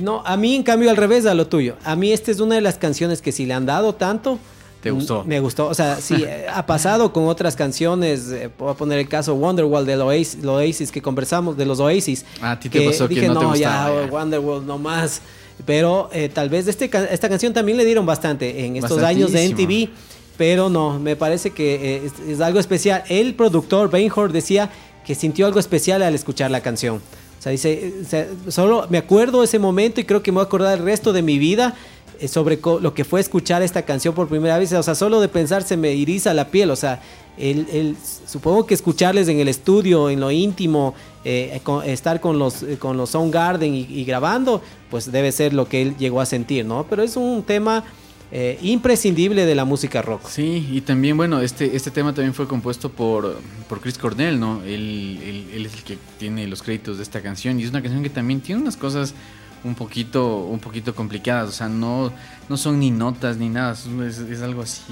No, 0.00 0.22
a 0.24 0.36
mí 0.36 0.54
en 0.54 0.62
cambio 0.62 0.90
al 0.90 0.96
revés 0.96 1.26
a 1.26 1.34
lo 1.34 1.46
tuyo. 1.46 1.76
A 1.84 1.96
mí 1.96 2.12
esta 2.12 2.30
es 2.30 2.40
una 2.40 2.56
de 2.56 2.60
las 2.60 2.78
canciones 2.78 3.22
que 3.22 3.32
si 3.32 3.46
le 3.46 3.54
han 3.54 3.66
dado 3.66 3.94
tanto... 3.94 4.38
¿Te 4.80 4.90
gustó? 4.90 5.24
Me 5.24 5.40
gustó. 5.40 5.66
O 5.66 5.74
sea, 5.74 5.96
sí, 5.96 6.24
ha 6.52 6.64
pasado 6.64 7.12
con 7.12 7.26
otras 7.26 7.56
canciones. 7.56 8.30
Eh, 8.30 8.48
puedo 8.56 8.74
poner 8.76 9.00
el 9.00 9.08
caso 9.08 9.34
Wonderwall 9.34 9.84
de 9.84 9.96
los 9.96 10.06
Oasis, 10.06 10.44
Oasis, 10.44 10.92
que 10.92 11.02
conversamos, 11.02 11.56
de 11.56 11.66
los 11.66 11.80
Oasis. 11.80 12.24
Ah, 12.40 12.52
a 12.52 12.60
ti 12.60 12.68
te 12.68 12.86
pasó 12.86 13.08
dije, 13.08 13.22
que 13.22 13.28
no, 13.28 13.34
no 13.34 13.40
te 13.40 13.46
gustaba, 13.46 13.88
ya, 13.88 14.06
ya. 14.06 14.12
Wonderwall 14.12 14.64
no 14.64 14.78
más. 14.78 15.22
Pero 15.64 16.08
eh, 16.12 16.28
tal 16.32 16.50
vez 16.50 16.68
este, 16.68 16.88
esta 17.10 17.28
canción 17.28 17.52
también 17.52 17.78
le 17.78 17.84
dieron 17.84 18.06
bastante 18.06 18.64
en 18.64 18.76
estos 18.76 19.02
años 19.02 19.32
de 19.32 19.48
MTV. 19.48 19.90
Pero 20.36 20.68
no, 20.68 21.00
me 21.00 21.16
parece 21.16 21.50
que 21.50 21.96
eh, 21.96 22.02
es, 22.04 22.28
es, 22.28 22.40
algo 22.40 22.60
especial. 22.60 23.02
El 23.08 23.34
productor, 23.34 23.90
Bainhor, 23.90 24.30
decía 24.30 24.70
que 25.04 25.14
sintió 25.14 25.46
algo 25.46 25.58
especial 25.58 26.02
al 26.02 26.14
escuchar 26.14 26.50
la 26.50 26.60
canción. 26.60 27.00
O 27.38 27.42
sea, 27.42 27.52
dice, 27.52 28.04
sea, 28.08 28.26
solo 28.48 28.86
me 28.90 28.98
acuerdo 28.98 29.42
ese 29.42 29.58
momento 29.58 30.00
y 30.00 30.04
creo 30.04 30.22
que 30.22 30.32
me 30.32 30.36
voy 30.36 30.44
a 30.44 30.46
acordar 30.46 30.78
el 30.78 30.84
resto 30.84 31.12
de 31.12 31.22
mi 31.22 31.38
vida 31.38 31.74
eh, 32.18 32.28
sobre 32.28 32.58
lo 32.80 32.94
que 32.94 33.04
fue 33.04 33.20
escuchar 33.20 33.62
esta 33.62 33.82
canción 33.82 34.14
por 34.14 34.28
primera 34.28 34.58
vez. 34.58 34.72
O 34.72 34.82
sea, 34.82 34.94
solo 34.94 35.20
de 35.20 35.28
pensar 35.28 35.62
se 35.62 35.76
me 35.76 35.92
eriza 35.92 36.34
la 36.34 36.48
piel. 36.48 36.70
O 36.70 36.76
sea, 36.76 37.00
el, 37.36 37.96
supongo 38.26 38.66
que 38.66 38.74
escucharles 38.74 39.28
en 39.28 39.38
el 39.38 39.48
estudio, 39.48 40.08
en 40.08 40.20
lo 40.20 40.30
íntimo, 40.30 40.94
eh, 41.24 41.60
estar 41.84 42.20
con 42.20 42.38
los, 42.38 42.64
con 42.78 42.96
los 42.96 43.10
Soundgarden 43.10 43.74
y, 43.74 43.82
y 43.82 44.04
grabando, 44.04 44.62
pues 44.90 45.12
debe 45.12 45.30
ser 45.32 45.52
lo 45.52 45.68
que 45.68 45.82
él 45.82 45.96
llegó 45.98 46.20
a 46.20 46.26
sentir, 46.26 46.64
¿no? 46.64 46.86
Pero 46.88 47.02
es 47.02 47.16
un 47.16 47.42
tema... 47.42 47.84
Eh, 48.32 48.58
imprescindible 48.62 49.46
de 49.46 49.54
la 49.54 49.64
música 49.64 50.02
rock. 50.02 50.26
Sí, 50.26 50.68
y 50.72 50.80
también, 50.80 51.16
bueno, 51.16 51.40
este, 51.40 51.76
este 51.76 51.92
tema 51.92 52.12
también 52.12 52.34
fue 52.34 52.48
compuesto 52.48 52.90
por, 52.90 53.38
por 53.68 53.80
Chris 53.80 53.98
Cornell, 53.98 54.40
¿no? 54.40 54.64
Él, 54.64 55.48
es 55.54 55.74
el 55.74 55.82
que 55.84 55.96
tiene 56.18 56.48
los 56.48 56.62
créditos 56.62 56.96
de 56.96 57.04
esta 57.04 57.22
canción 57.22 57.60
y 57.60 57.62
es 57.62 57.70
una 57.70 57.82
canción 57.82 58.02
que 58.02 58.10
también 58.10 58.40
tiene 58.40 58.62
unas 58.62 58.76
cosas 58.76 59.14
un 59.62 59.76
poquito, 59.76 60.38
un 60.38 60.58
poquito 60.58 60.92
complicadas, 60.94 61.48
o 61.48 61.52
sea, 61.52 61.68
no, 61.68 62.12
no 62.48 62.56
son 62.56 62.80
ni 62.80 62.90
notas 62.90 63.36
ni 63.36 63.48
nada, 63.48 63.72
es, 63.72 64.42
algo 64.42 64.62
así. 64.62 64.82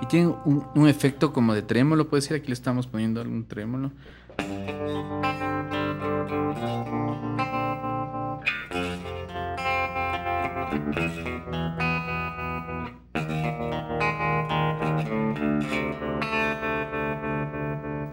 Y 0.00 0.06
tiene 0.06 0.28
un, 0.28 0.64
un, 0.74 0.88
efecto 0.88 1.32
como 1.32 1.54
de 1.54 1.60
trémolo, 1.60 2.08
puede 2.08 2.22
ser, 2.22 2.38
aquí 2.38 2.48
le 2.48 2.54
estamos 2.54 2.86
poniendo 2.86 3.20
algún 3.20 3.44
trémolo. 3.44 3.90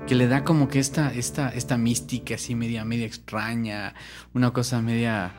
Que 0.09 0.15
le 0.15 0.27
da 0.27 0.43
como 0.43 0.67
que 0.67 0.79
esta, 0.79 1.13
esta, 1.13 1.49
esta 1.49 1.77
mística 1.77 2.33
así 2.33 2.55
media, 2.55 2.83
media 2.83 3.05
extraña, 3.05 3.93
una 4.33 4.51
cosa 4.51 4.81
media... 4.81 5.31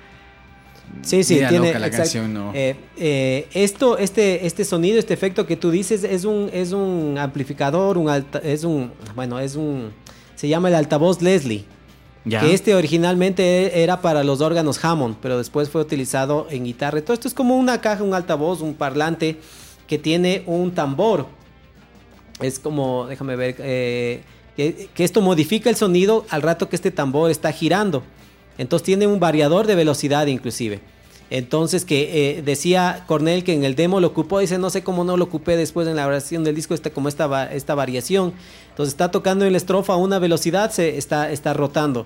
Sí, 1.03 1.25
sí, 1.25 1.37
tiene 1.37 1.67
loca 1.67 1.79
la 1.81 1.89
exact, 1.89 2.05
canción, 2.05 2.33
¿no? 2.33 2.53
Eh, 2.55 2.77
eh, 2.97 3.49
esto, 3.53 3.99
este, 3.99 4.47
este 4.47 4.65
sonido, 4.65 5.01
este 5.01 5.13
efecto 5.13 5.45
que 5.45 5.57
tú 5.57 5.73
dices 5.73 6.05
es 6.05 6.25
un, 6.25 6.51
es 6.53 6.71
un 6.71 7.17
amplificador, 7.19 7.99
un 7.99 8.09
alta, 8.09 8.39
es 8.39 8.63
un, 8.63 8.93
bueno, 9.17 9.41
es 9.41 9.57
un, 9.57 9.91
se 10.37 10.47
llama 10.47 10.69
el 10.69 10.77
altavoz 10.77 11.21
Leslie. 11.21 11.65
Que 12.29 12.53
este 12.53 12.75
originalmente 12.75 13.83
era 13.83 14.03
para 14.03 14.23
los 14.25 14.43
órganos 14.43 14.85
Hammond, 14.85 15.17
pero 15.23 15.39
después 15.39 15.71
fue 15.71 15.81
utilizado 15.81 16.47
en 16.51 16.65
guitarra. 16.65 17.01
Todo 17.01 17.15
esto 17.15 17.29
es 17.29 17.35
como 17.35 17.57
una 17.57 17.81
caja, 17.81 18.03
un 18.03 18.13
altavoz, 18.13 18.61
un 18.61 18.75
parlante 18.75 19.39
que 19.87 19.99
tiene 19.99 20.43
un 20.47 20.73
tambor. 20.73 21.27
Es 22.41 22.59
como, 22.59 23.07
déjame 23.07 23.37
ver, 23.37 23.57
eh, 23.59 24.23
que, 24.55 24.91
que, 24.93 25.05
esto 25.05 25.23
modifica 25.23 25.71
el 25.71 25.77
sonido 25.77 26.27
al 26.29 26.43
rato 26.43 26.69
que 26.69 26.77
este 26.77 26.91
tambor 26.91 27.31
está 27.31 27.53
girando. 27.53 28.03
Entonces 28.59 28.85
tiene 28.85 29.07
un 29.07 29.19
variador 29.19 29.67
de 29.67 29.75
velocidad 29.75 30.27
inclusive. 30.27 30.81
Entonces 31.31 31.85
que 31.85 32.39
eh, 32.39 32.43
decía 32.43 33.05
Cornell 33.07 33.45
que 33.45 33.55
en 33.55 33.65
el 33.65 33.77
demo 33.77 34.01
lo 34.01 34.09
ocupó, 34.09 34.41
dice 34.41 34.59
no 34.59 34.69
sé 34.69 34.83
cómo 34.83 35.05
no 35.05 35.17
lo 35.17 35.25
ocupé 35.25 35.57
después 35.57 35.87
en 35.87 35.95
la 35.95 36.07
versión 36.07 36.43
del 36.43 36.57
disco 36.57 36.75
está 36.75 36.91
como 36.91 37.09
esta, 37.09 37.53
esta 37.53 37.77
variación. 37.77 38.35
Entonces 38.71 38.93
está 38.95 39.13
tocando 39.13 39.45
en 39.45 39.53
la 39.53 39.59
estrofa 39.59 39.93
a 39.93 39.97
una 39.97 40.19
velocidad, 40.19 40.73
se 40.73 40.99
está, 40.99 41.31
está 41.31 41.55
rotando. 41.55 42.05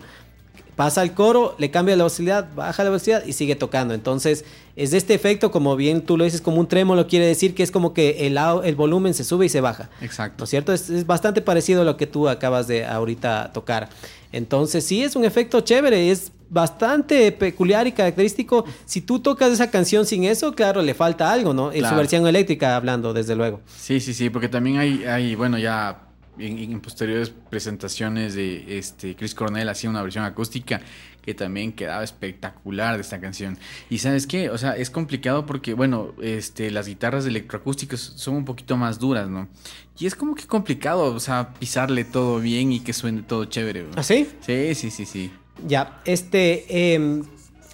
Pasa 0.77 1.03
al 1.03 1.15
coro, 1.15 1.55
le 1.59 1.71
cambia 1.71 1.97
la 1.97 2.03
velocidad, 2.03 2.49
baja 2.55 2.83
la 2.83 2.91
velocidad 2.91 3.25
y 3.25 3.33
sigue 3.33 3.55
tocando. 3.55 3.95
Entonces 3.95 4.45
es 4.77 4.93
este 4.93 5.15
efecto, 5.15 5.51
como 5.51 5.77
bien 5.77 6.03
tú 6.03 6.19
lo 6.19 6.25
dices, 6.25 6.41
como 6.41 6.59
un 6.59 6.67
trémolo, 6.67 7.07
quiere 7.07 7.27
decir 7.27 7.55
que 7.55 7.63
es 7.63 7.71
como 7.71 7.95
que 7.95 8.27
el, 8.27 8.37
el 8.37 8.75
volumen 8.75 9.15
se 9.15 9.25
sube 9.25 9.47
y 9.47 9.49
se 9.49 9.61
baja. 9.61 9.89
Exacto. 10.03 10.43
¿No 10.43 10.45
es 10.45 10.51
cierto? 10.51 10.73
Es, 10.73 10.91
es, 10.91 11.07
bastante 11.07 11.41
parecido 11.41 11.83
a 11.83 11.85
lo 11.85 11.97
que 11.97 12.07
tú 12.07 12.29
acabas 12.29 12.67
de 12.67 12.85
ahorita 12.85 13.53
tocar. 13.55 13.89
Entonces 14.33 14.85
sí, 14.85 15.05
es 15.05 15.15
un 15.15 15.25
efecto 15.25 15.61
chévere, 15.61 16.11
es 16.11 16.33
bastante 16.51 17.31
peculiar 17.33 17.87
y 17.87 17.93
característico. 17.93 18.65
Si 18.85 19.01
tú 19.01 19.21
tocas 19.21 19.53
esa 19.53 19.71
canción 19.71 20.07
sin 20.07 20.25
eso, 20.25 20.55
claro, 20.55 20.83
le 20.83 20.95
falta 20.95 21.33
algo, 21.33 21.55
¿no? 21.55 21.73
En 21.73 21.81
claro. 21.81 21.95
su 21.95 21.99
versión 21.99 22.27
eléctrica 22.27 22.77
hablando, 22.77 23.13
desde 23.13 23.37
luego. 23.37 23.61
Sí, 23.67 24.01
sí, 24.01 24.15
sí, 24.15 24.31
porque 24.31 24.49
también 24.49 24.79
hay, 24.79 25.05
hay 25.05 25.35
bueno, 25.35 25.59
ya 25.59 26.09
en, 26.39 26.59
en, 26.59 26.81
posteriores 26.81 27.31
presentaciones 27.31 28.35
de 28.35 28.79
este 28.79 29.15
Chris 29.15 29.35
Cornell 29.35 29.69
hacía 29.69 29.91
una 29.91 30.03
versión 30.03 30.25
acústica 30.25 30.81
que 31.25 31.33
también 31.33 31.73
quedaba 31.73 32.05
espectacular 32.05 32.97
de 32.97 33.01
esta 33.01 33.19
canción. 33.19 33.57
Y 33.89 33.99
sabes 33.99 34.27
qué, 34.27 34.51
o 34.51 34.59
sea, 34.59 34.77
es 34.77 34.91
complicado 34.91 35.47
porque, 35.47 35.73
bueno, 35.73 36.13
este, 36.21 36.71
las 36.71 36.87
guitarras 36.87 37.25
electroacústicas 37.25 37.99
son 38.01 38.37
un 38.37 38.45
poquito 38.45 38.77
más 38.77 38.99
duras, 38.99 39.29
¿no? 39.29 39.49
Y 39.99 40.07
es 40.07 40.15
como 40.15 40.35
que 40.35 40.47
complicado, 40.47 41.15
o 41.15 41.21
sea, 41.21 41.55
pisarle 41.55 42.05
todo 42.05 42.41
bien 42.41 42.73
y 42.73 42.81
que 42.81 42.93
suene 42.93 43.23
todo 43.23 43.47
chévere. 43.47 43.87
¿Ah, 43.97 44.03
sí? 44.03 44.29
Sí, 44.41 44.75
sí, 44.75 44.91
sí, 44.91 45.07
sí. 45.07 45.33
Ya, 45.67 46.01
este, 46.05 46.95
em, 46.95 47.25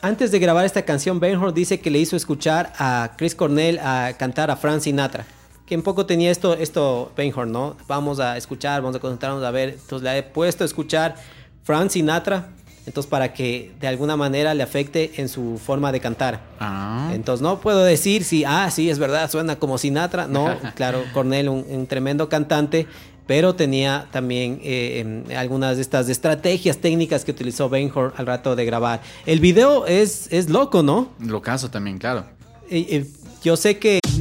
antes 0.02 0.30
de 0.30 0.38
grabar 0.38 0.64
esta 0.64 0.82
canción, 0.82 1.20
Benhor 1.20 1.52
dice 1.52 1.80
que 1.80 1.90
le 1.90 1.98
hizo 1.98 2.16
escuchar 2.16 2.72
a 2.78 3.12
Chris 3.16 3.34
Cornell 3.34 3.78
a 3.80 4.12
cantar 4.18 4.50
a 4.50 4.56
Frank 4.56 4.80
Sinatra. 4.80 5.26
Que 5.66 5.76
un 5.76 5.82
poco 5.82 6.06
tenía 6.06 6.30
esto, 6.30 6.54
esto 6.54 7.12
Benhor, 7.16 7.46
¿no? 7.46 7.76
Vamos 7.86 8.18
a 8.18 8.36
escuchar, 8.36 8.82
vamos 8.82 8.96
a 8.96 8.98
concentrarnos 8.98 9.44
a 9.44 9.50
ver. 9.50 9.70
Entonces 9.70 10.02
le 10.02 10.18
he 10.18 10.22
puesto 10.22 10.64
a 10.64 10.66
escuchar 10.66 11.16
Frank 11.64 11.90
Sinatra. 11.90 12.48
Entonces 12.86 13.10
para 13.10 13.34
que 13.34 13.72
de 13.78 13.86
alguna 13.86 14.16
manera 14.16 14.54
le 14.54 14.62
afecte 14.62 15.12
en 15.16 15.28
su 15.28 15.60
forma 15.64 15.92
de 15.92 16.00
cantar. 16.00 16.40
Ah. 16.58 17.10
Entonces 17.12 17.42
no 17.42 17.60
puedo 17.60 17.84
decir 17.84 18.24
si, 18.24 18.44
ah, 18.44 18.70
sí, 18.70 18.88
es 18.88 18.98
verdad, 18.98 19.30
suena 19.30 19.56
como 19.56 19.76
Sinatra. 19.76 20.26
No, 20.26 20.56
claro, 20.74 21.04
Cornell, 21.12 21.50
un, 21.50 21.64
un 21.68 21.86
tremendo 21.86 22.28
cantante, 22.28 22.86
pero 23.30 23.54
tenía 23.54 24.08
también 24.10 24.58
eh, 24.60 25.04
em, 25.28 25.36
algunas 25.36 25.76
de 25.76 25.82
estas 25.82 26.08
estrategias 26.08 26.78
técnicas 26.78 27.24
que 27.24 27.30
utilizó 27.30 27.68
Benhor 27.68 28.12
al 28.16 28.26
rato 28.26 28.56
de 28.56 28.64
grabar. 28.64 29.02
El 29.24 29.38
video 29.38 29.86
es, 29.86 30.26
es 30.32 30.50
loco, 30.50 30.82
¿no? 30.82 31.10
Lo 31.20 31.40
caso 31.40 31.70
también, 31.70 31.98
claro. 31.98 32.24
Eh, 32.68 32.86
eh, 32.90 33.06
yo 33.44 33.56
sé 33.56 33.78
que 33.78 34.00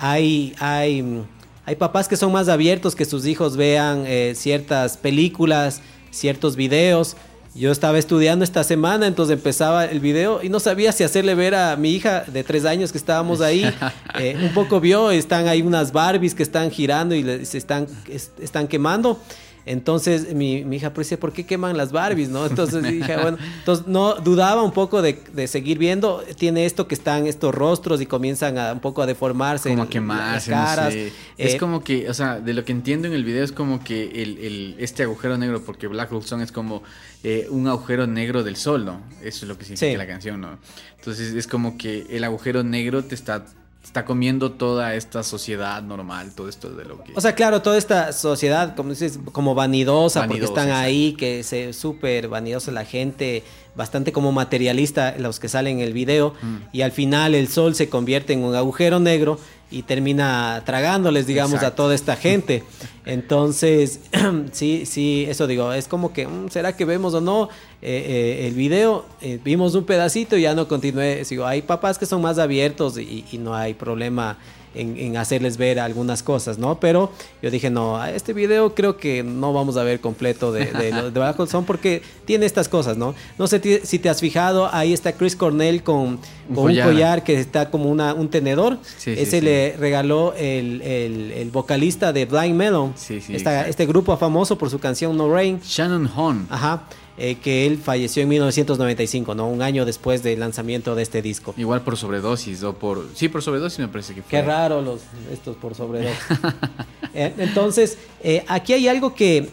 Hay, 0.00 0.54
hay, 0.58 1.04
hay 1.66 1.76
papás 1.76 2.08
que 2.08 2.16
son 2.16 2.32
más 2.32 2.48
abiertos 2.48 2.94
que 2.96 3.04
sus 3.04 3.26
hijos 3.26 3.56
vean 3.56 4.04
eh, 4.06 4.32
ciertas 4.34 4.96
películas, 4.96 5.82
ciertos 6.10 6.56
videos. 6.56 7.16
Yo 7.54 7.72
estaba 7.72 7.98
estudiando 7.98 8.44
esta 8.44 8.62
semana, 8.62 9.06
entonces 9.08 9.36
empezaba 9.36 9.84
el 9.84 9.98
video 10.00 10.40
y 10.42 10.48
no 10.48 10.60
sabía 10.60 10.92
si 10.92 11.02
hacerle 11.02 11.34
ver 11.34 11.56
a 11.56 11.76
mi 11.76 11.90
hija 11.90 12.24
de 12.28 12.44
tres 12.44 12.64
años 12.64 12.92
que 12.92 12.98
estábamos 12.98 13.40
ahí. 13.42 13.64
Eh, 14.18 14.36
un 14.40 14.54
poco 14.54 14.80
vio, 14.80 15.10
están 15.10 15.48
ahí 15.48 15.60
unas 15.60 15.92
Barbies 15.92 16.34
que 16.34 16.44
están 16.44 16.70
girando 16.70 17.14
y 17.14 17.44
se 17.44 17.58
están, 17.58 17.86
es- 18.08 18.30
están 18.40 18.68
quemando. 18.68 19.20
Entonces 19.66 20.34
mi, 20.34 20.64
mi 20.64 20.76
hija 20.76 20.92
pues 20.92 21.06
dice, 21.08 21.18
¿por 21.18 21.32
qué 21.32 21.44
queman 21.46 21.76
las 21.76 21.92
Barbies? 21.92 22.28
¿no? 22.28 22.46
Entonces 22.46 22.82
dije, 22.90 23.16
bueno, 23.16 23.38
entonces 23.58 23.86
no 23.86 24.14
dudaba 24.14 24.62
un 24.62 24.72
poco 24.72 25.02
de, 25.02 25.22
de 25.32 25.46
seguir 25.46 25.78
viendo. 25.78 26.22
Tiene 26.38 26.64
esto 26.66 26.88
que 26.88 26.94
están 26.94 27.26
estos 27.26 27.54
rostros 27.54 28.00
y 28.00 28.06
comienzan 28.06 28.58
a 28.58 28.72
un 28.72 28.80
poco 28.80 29.02
a 29.02 29.06
deformarse. 29.06 29.68
Como 29.70 29.82
a 29.84 29.88
quemarse, 29.88 30.50
las 30.50 30.60
no 30.60 30.66
caras. 30.66 30.92
sé. 30.94 31.06
Eh, 31.08 31.12
Es 31.38 31.56
como 31.56 31.82
que, 31.84 32.08
o 32.08 32.14
sea, 32.14 32.40
de 32.40 32.54
lo 32.54 32.64
que 32.64 32.72
entiendo 32.72 33.06
en 33.08 33.14
el 33.14 33.24
video 33.24 33.44
es 33.44 33.52
como 33.52 33.82
que 33.84 34.22
el, 34.22 34.38
el- 34.38 34.76
este 34.78 35.02
agujero 35.04 35.36
negro, 35.38 35.62
porque 35.62 35.86
Black 35.86 36.12
Hole 36.12 36.22
Sun 36.26 36.40
es 36.40 36.52
como 36.52 36.82
eh, 37.22 37.46
un 37.50 37.68
agujero 37.68 38.06
negro 38.06 38.42
del 38.42 38.56
sol, 38.56 38.84
¿no? 38.84 39.02
Eso 39.22 39.44
es 39.44 39.48
lo 39.48 39.56
que 39.58 39.64
significa 39.64 39.90
Sí. 39.92 39.96
la 39.96 40.06
canción, 40.06 40.40
¿no? 40.40 40.58
Entonces 40.98 41.34
es 41.34 41.46
como 41.46 41.76
que 41.78 42.06
el 42.10 42.24
agujero 42.24 42.62
negro 42.62 43.04
te 43.04 43.14
está, 43.14 43.44
está 43.82 44.04
comiendo 44.04 44.52
toda 44.52 44.94
esta 44.94 45.22
sociedad 45.22 45.82
normal, 45.82 46.32
todo 46.34 46.48
esto 46.48 46.68
de 46.70 46.84
lo 46.84 47.02
que... 47.02 47.12
O 47.16 47.20
sea, 47.20 47.34
claro, 47.34 47.62
toda 47.62 47.78
esta 47.78 48.12
sociedad, 48.12 48.76
como 48.76 48.90
dices, 48.90 49.18
como 49.32 49.54
vanidosa, 49.54 50.26
porque 50.26 50.44
están 50.44 50.70
ahí, 50.70 51.14
que 51.18 51.42
se 51.42 51.72
súper 51.72 52.28
vanidosa 52.28 52.70
la 52.72 52.84
gente, 52.84 53.42
bastante 53.74 54.12
como 54.12 54.32
materialista 54.32 55.14
los 55.18 55.40
que 55.40 55.48
salen 55.48 55.78
en 55.78 55.86
el 55.86 55.92
video, 55.92 56.34
Mm. 56.42 56.56
y 56.72 56.82
al 56.82 56.92
final 56.92 57.34
el 57.34 57.48
sol 57.48 57.74
se 57.74 57.88
convierte 57.88 58.32
en 58.34 58.44
un 58.44 58.54
agujero 58.54 59.00
negro 59.00 59.38
y 59.70 59.82
termina 59.82 60.62
tragándoles, 60.66 61.26
digamos, 61.26 61.62
a 61.62 61.74
toda 61.74 61.94
esta 61.94 62.16
gente. 62.16 62.64
Entonces, 63.06 64.00
sí, 64.52 64.84
sí, 64.86 65.26
eso 65.28 65.46
digo, 65.46 65.72
es 65.72 65.88
como 65.88 66.12
que, 66.12 66.26
mm, 66.26 66.50
¿será 66.50 66.76
que 66.76 66.84
vemos 66.84 67.14
o 67.14 67.20
no 67.20 67.48
eh, 67.82 68.40
eh, 68.42 68.46
el 68.48 68.54
video? 68.54 69.04
Eh, 69.20 69.38
vimos 69.42 69.74
un 69.74 69.84
pedacito 69.84 70.36
y 70.36 70.42
ya 70.42 70.54
no 70.54 70.68
continué. 70.68 71.24
Digo, 71.28 71.46
hay 71.46 71.62
papás 71.62 71.98
que 71.98 72.06
son 72.06 72.20
más 72.20 72.38
abiertos 72.38 72.98
y, 72.98 73.24
y 73.30 73.38
no 73.38 73.54
hay 73.54 73.74
problema 73.74 74.38
en, 74.74 74.96
en 74.96 75.16
hacerles 75.16 75.56
ver 75.56 75.80
algunas 75.80 76.22
cosas, 76.22 76.58
¿no? 76.58 76.78
Pero 76.80 77.10
yo 77.42 77.50
dije, 77.50 77.70
no, 77.70 77.96
a 77.98 78.10
este 78.12 78.32
video 78.32 78.74
creo 78.74 78.96
que 78.96 79.22
no 79.22 79.52
vamos 79.52 79.76
a 79.76 79.82
ver 79.82 80.00
completo 80.00 80.52
de, 80.52 80.66
de, 80.66 80.92
de 80.92 81.10
Black 81.10 81.44
Sun 81.48 81.64
porque 81.64 82.02
tiene 82.24 82.46
estas 82.46 82.68
cosas, 82.68 82.96
¿no? 82.96 83.14
No 83.38 83.46
sé 83.46 83.80
si 83.84 83.98
te 83.98 84.08
has 84.08 84.20
fijado, 84.20 84.68
ahí 84.72 84.92
está 84.92 85.12
Chris 85.12 85.34
Cornell 85.36 85.82
con, 85.82 86.18
Un 86.48 86.54
collar. 86.54 86.86
un 86.88 86.92
collar 86.94 87.24
que 87.24 87.38
está 87.40 87.70
como 87.70 87.90
una, 87.90 88.14
un 88.14 88.28
tenedor. 88.28 88.78
Sí, 88.98 89.10
Ese 89.12 89.38
sí. 89.38 89.40
le 89.40 89.76
regaló 89.78 90.34
el, 90.36 90.82
el- 90.82 91.32
el 91.32 91.50
vocalista 91.50 92.12
de 92.12 92.26
Blind 92.26 92.54
Melon. 92.54 92.92
Sí, 92.96 93.20
sí, 93.20 93.34
Esta- 93.34 93.66
este 93.68 93.86
grupo 93.86 94.16
famoso 94.16 94.56
por 94.56 94.70
su 94.70 94.78
canción 94.78 95.16
No 95.16 95.32
Rain. 95.32 95.60
Shannon 95.64 96.08
Hon. 96.16 96.46
Ajá. 96.50 96.84
Eh, 97.18 97.36
que 97.36 97.66
él 97.66 97.78
falleció 97.78 98.22
en 98.22 98.28
1995, 98.30 99.34
¿no? 99.34 99.48
Un 99.48 99.62
año 99.62 99.84
después 99.84 100.22
del 100.22 100.40
lanzamiento 100.40 100.94
de 100.94 101.02
este 101.02 101.22
disco. 101.22 101.54
Igual 101.56 101.82
por 101.82 101.96
sobredosis 101.96 102.62
o 102.62 102.74
por... 102.74 103.06
Sí, 103.14 103.28
por 103.28 103.42
sobredosis 103.42 103.78
me 103.78 103.88
parece 103.88 104.14
que 104.14 104.22
fue. 104.22 104.30
Qué 104.30 104.42
raro 104.42 104.80
los 104.80 105.00
estos 105.32 105.56
por 105.56 105.74
sobredosis. 105.74 106.18
Eh, 107.12 107.34
entonces, 107.38 107.98
eh, 108.22 108.44
aquí 108.46 108.72
hay 108.72 108.86
algo 108.86 109.16
que, 109.16 109.48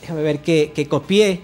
déjame 0.00 0.20
ver, 0.20 0.42
que, 0.42 0.72
que 0.74 0.88
copié 0.88 1.40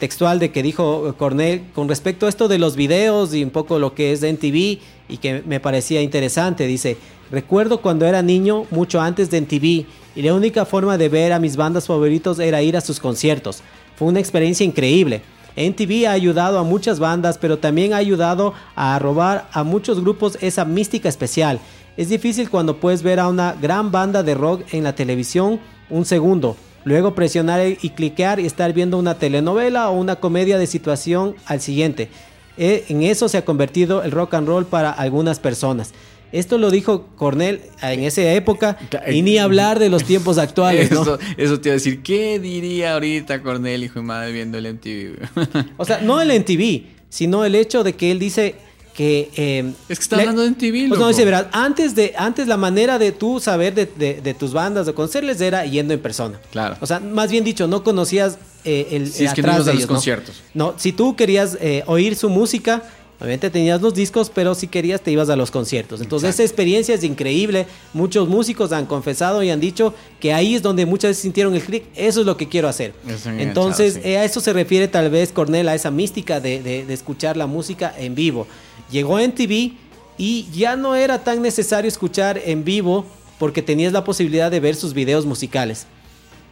textual 0.00 0.40
de 0.40 0.50
que 0.50 0.60
dijo 0.60 1.14
Cornell 1.16 1.70
con 1.72 1.88
respecto 1.88 2.26
a 2.26 2.28
esto 2.28 2.48
de 2.48 2.58
los 2.58 2.74
videos 2.74 3.32
y 3.32 3.44
un 3.44 3.50
poco 3.50 3.78
lo 3.78 3.94
que 3.94 4.10
es 4.10 4.20
de 4.20 4.30
NTV 4.30 4.80
y 5.08 5.18
que 5.20 5.44
me 5.46 5.60
parecía 5.60 6.02
interesante. 6.02 6.66
Dice, 6.66 6.96
recuerdo 7.30 7.80
cuando 7.80 8.06
era 8.06 8.22
niño, 8.22 8.66
mucho 8.72 9.00
antes 9.00 9.30
de 9.30 9.38
NTV, 9.38 9.86
y 10.16 10.22
la 10.22 10.34
única 10.34 10.64
forma 10.64 10.96
de 10.96 11.08
ver 11.08 11.32
a 11.32 11.38
mis 11.38 11.56
bandas 11.56 11.86
favoritos 11.86 12.38
era 12.38 12.62
ir 12.62 12.76
a 12.76 12.80
sus 12.80 12.98
conciertos. 12.98 13.62
Fue 13.96 14.08
una 14.08 14.20
experiencia 14.20 14.64
increíble. 14.64 15.22
NTV 15.56 16.06
ha 16.06 16.12
ayudado 16.12 16.58
a 16.58 16.64
muchas 16.64 16.98
bandas, 16.98 17.38
pero 17.38 17.58
también 17.58 17.94
ha 17.94 17.96
ayudado 17.96 18.52
a 18.74 18.98
robar 18.98 19.48
a 19.52 19.64
muchos 19.64 20.00
grupos 20.00 20.36
esa 20.42 20.64
mística 20.66 21.08
especial. 21.08 21.60
Es 21.96 22.10
difícil 22.10 22.50
cuando 22.50 22.78
puedes 22.78 23.02
ver 23.02 23.18
a 23.18 23.28
una 23.28 23.54
gran 23.54 23.90
banda 23.90 24.22
de 24.22 24.34
rock 24.34 24.62
en 24.72 24.84
la 24.84 24.94
televisión 24.94 25.58
un 25.88 26.04
segundo, 26.04 26.56
luego 26.84 27.14
presionar 27.14 27.66
y 27.66 27.90
cliquear 27.90 28.38
y 28.38 28.44
estar 28.44 28.72
viendo 28.74 28.98
una 28.98 29.18
telenovela 29.18 29.88
o 29.88 29.98
una 29.98 30.16
comedia 30.16 30.58
de 30.58 30.66
situación 30.66 31.34
al 31.46 31.62
siguiente. 31.62 32.10
Eh, 32.58 32.84
En 32.88 33.02
eso 33.02 33.28
se 33.28 33.38
ha 33.38 33.44
convertido 33.44 34.02
el 34.02 34.10
rock 34.10 34.34
and 34.34 34.46
roll 34.46 34.66
para 34.66 34.90
algunas 34.90 35.38
personas. 35.38 35.92
Esto 36.38 36.58
lo 36.58 36.70
dijo 36.70 37.06
Cornell 37.16 37.60
en 37.82 38.04
esa 38.04 38.22
época 38.32 38.76
y 39.10 39.22
ni 39.22 39.38
hablar 39.38 39.78
de 39.78 39.88
los 39.88 40.04
tiempos 40.10 40.38
actuales, 40.38 40.90
¿no? 40.90 41.02
Eso, 41.02 41.18
eso 41.36 41.60
te 41.60 41.68
iba 41.68 41.72
a 41.74 41.78
decir, 41.78 42.02
¿qué 42.02 42.38
diría 42.38 42.94
ahorita 42.94 43.42
Cornel, 43.42 43.84
hijo 43.84 44.00
de 44.00 44.04
madre, 44.06 44.32
viendo 44.32 44.58
el 44.58 44.72
MTV? 44.74 45.56
O 45.76 45.84
sea, 45.84 46.00
no 46.00 46.20
el 46.20 46.30
NTV, 46.30 46.82
sino 47.08 47.44
el 47.44 47.54
hecho 47.54 47.82
de 47.84 47.94
que 47.94 48.10
él 48.10 48.18
dice 48.18 48.54
que... 48.94 49.30
eh, 49.36 49.72
Es 49.88 49.98
que 49.98 50.02
está 50.04 50.16
le- 50.16 50.22
hablando 50.22 50.42
de 50.42 50.50
MTV, 50.50 50.88
Pues 50.88 51.00
no, 51.00 51.08
dice, 51.08 51.24
verás, 51.24 51.46
antes, 51.52 51.94
de, 51.94 52.14
antes 52.16 52.48
la 52.48 52.56
manera 52.56 52.98
de 52.98 53.12
tú 53.12 53.40
saber 53.40 53.74
de, 53.74 53.86
de- 53.86 54.20
de 54.22 54.34
tus 54.34 54.52
bandas, 54.52 54.86
de 54.86 54.94
conocerles, 54.94 55.40
era 55.40 55.64
yendo 55.66 55.92
en 55.94 56.00
persona. 56.00 56.40
Claro. 56.50 56.76
O 56.80 56.86
sea, 56.86 56.98
más 57.00 57.30
bien 57.30 57.44
dicho, 57.44 57.66
no 57.66 57.82
conocías 57.84 58.38
eh, 58.64 58.88
el, 58.92 59.12
Si 59.12 59.24
es 59.26 59.32
que 59.34 59.42
no 59.42 59.48
ibas 59.48 59.60
a 59.60 59.64
de 59.64 59.66
los 59.74 59.76
ellos, 59.76 59.88
¿no? 59.90 59.94
conciertos. 59.94 60.42
No, 60.54 60.74
si 60.78 60.92
tú 60.92 61.14
querías 61.14 61.56
eh, 61.60 61.82
oír 61.86 62.16
su 62.16 62.28
música, 62.30 62.82
obviamente 63.18 63.50
tenías 63.50 63.80
los 63.80 63.94
discos, 63.94 64.30
pero 64.34 64.54
si 64.54 64.66
querías 64.68 65.00
te 65.00 65.10
ibas 65.10 65.28
a 65.30 65.36
los 65.36 65.50
conciertos. 65.50 66.00
Entonces 66.00 66.30
esa 66.30 66.42
experiencia 66.42 66.94
es 66.94 67.02
increíble. 67.04 67.66
Muchos 67.94 68.28
músicos 68.28 68.72
han 68.72 68.86
confesado 68.86 69.42
y 69.42 69.50
han 69.50 69.60
dicho 69.60 69.94
que 70.20 70.32
ahí 70.34 70.54
es 70.54 70.62
donde 70.62 70.84
muchas 70.86 71.10
veces 71.10 71.22
sintieron 71.22 71.54
el 71.54 71.62
clic. 71.62 71.84
Eso 71.94 72.20
es 72.20 72.26
lo 72.26 72.36
que 72.36 72.48
quiero 72.48 72.68
hacer. 72.68 72.92
Entonces 73.40 73.94
sí. 73.94 74.00
eh, 74.04 74.18
a 74.18 74.24
eso 74.24 74.40
se 74.40 74.52
refiere 74.52 74.88
tal 74.88 75.10
vez 75.10 75.32
Cornel, 75.32 75.68
a 75.68 75.74
esa 75.74 75.90
mística 75.90 76.40
de, 76.40 76.62
de- 76.62 76.84
de 76.84 76.94
escuchar 76.94 77.36
la 77.36 77.46
música 77.46 77.94
en 77.98 78.14
vivo. 78.14 78.46
Llegó 78.90 79.18
en 79.18 79.32
TV 79.34 79.72
y 80.18 80.46
ya 80.52 80.76
no 80.76 80.94
era 80.94 81.24
tan 81.24 81.42
necesario 81.42 81.88
escuchar 81.88 82.40
en 82.44 82.64
vivo 82.64 83.04
porque 83.38 83.60
tenías 83.62 83.92
la 83.92 84.04
posibilidad 84.04 84.50
de 84.50 84.60
ver 84.60 84.74
sus 84.76 84.94
videos 84.94 85.26
musicales. 85.26 85.86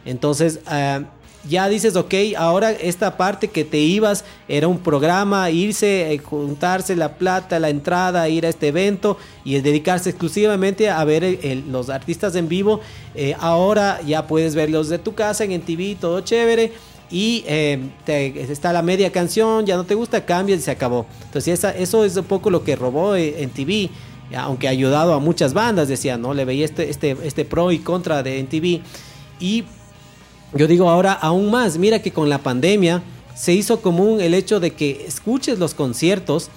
Entonces, 0.05 0.59
ah, 0.67 1.01
ya 1.49 1.69
dices, 1.69 1.95
ok, 1.95 2.13
ahora 2.37 2.71
esta 2.71 3.17
parte 3.17 3.47
que 3.47 3.63
te 3.63 3.77
ibas 3.77 4.25
era 4.47 4.67
un 4.67 4.79
programa, 4.79 5.49
irse, 5.51 6.13
eh, 6.13 6.17
juntarse 6.17 6.95
la 6.95 7.15
plata, 7.15 7.59
la 7.59 7.69
entrada, 7.69 8.27
ir 8.29 8.45
a 8.45 8.49
este 8.49 8.69
evento 8.69 9.17
y 9.43 9.59
dedicarse 9.59 10.09
exclusivamente 10.09 10.89
a 10.89 11.03
ver 11.03 11.39
los 11.67 11.89
artistas 11.89 12.35
en 12.35 12.47
vivo. 12.47 12.79
Eh, 13.13 13.35
ahora 13.39 14.01
ya 14.05 14.27
puedes 14.27 14.55
verlos 14.55 14.89
de 14.89 14.99
tu 14.99 15.13
casa 15.13 15.43
en 15.43 15.61
TV, 15.61 15.97
todo 15.99 16.21
chévere. 16.21 16.73
Y 17.11 17.43
eh, 17.47 17.79
está 18.07 18.73
la 18.73 18.81
media 18.81 19.11
canción, 19.11 19.65
ya 19.65 19.75
no 19.75 19.83
te 19.83 19.93
gusta, 19.93 20.25
cambias 20.25 20.59
y 20.59 20.61
se 20.63 20.71
acabó. 20.71 21.05
Entonces 21.25 21.63
eso 21.77 22.03
es 22.03 22.17
un 22.17 22.25
poco 22.25 22.49
lo 22.49 22.63
que 22.63 22.75
robó 22.75 23.15
en 23.15 23.49
TV 23.51 23.91
aunque 24.35 24.67
ha 24.67 24.71
ayudado 24.71 25.13
a 25.13 25.19
muchas 25.19 25.53
bandas, 25.53 25.87
decía, 25.87 26.17
¿no? 26.17 26.33
Le 26.33 26.45
veía 26.45 26.65
este, 26.65 26.89
este, 26.89 27.15
este 27.23 27.45
pro 27.45 27.71
y 27.71 27.79
contra 27.79 28.23
de 28.23 28.39
NTV. 28.39 28.81
Y 29.39 29.65
yo 30.55 30.67
digo 30.67 30.89
ahora 30.89 31.13
aún 31.13 31.51
más, 31.51 31.77
mira 31.77 32.01
que 32.01 32.11
con 32.11 32.29
la 32.29 32.39
pandemia 32.39 33.03
se 33.35 33.53
hizo 33.53 33.81
común 33.81 34.21
el 34.21 34.33
hecho 34.33 34.59
de 34.59 34.71
que 34.71 35.05
escuches 35.05 35.59
los 35.59 35.73
conciertos, 35.73 36.49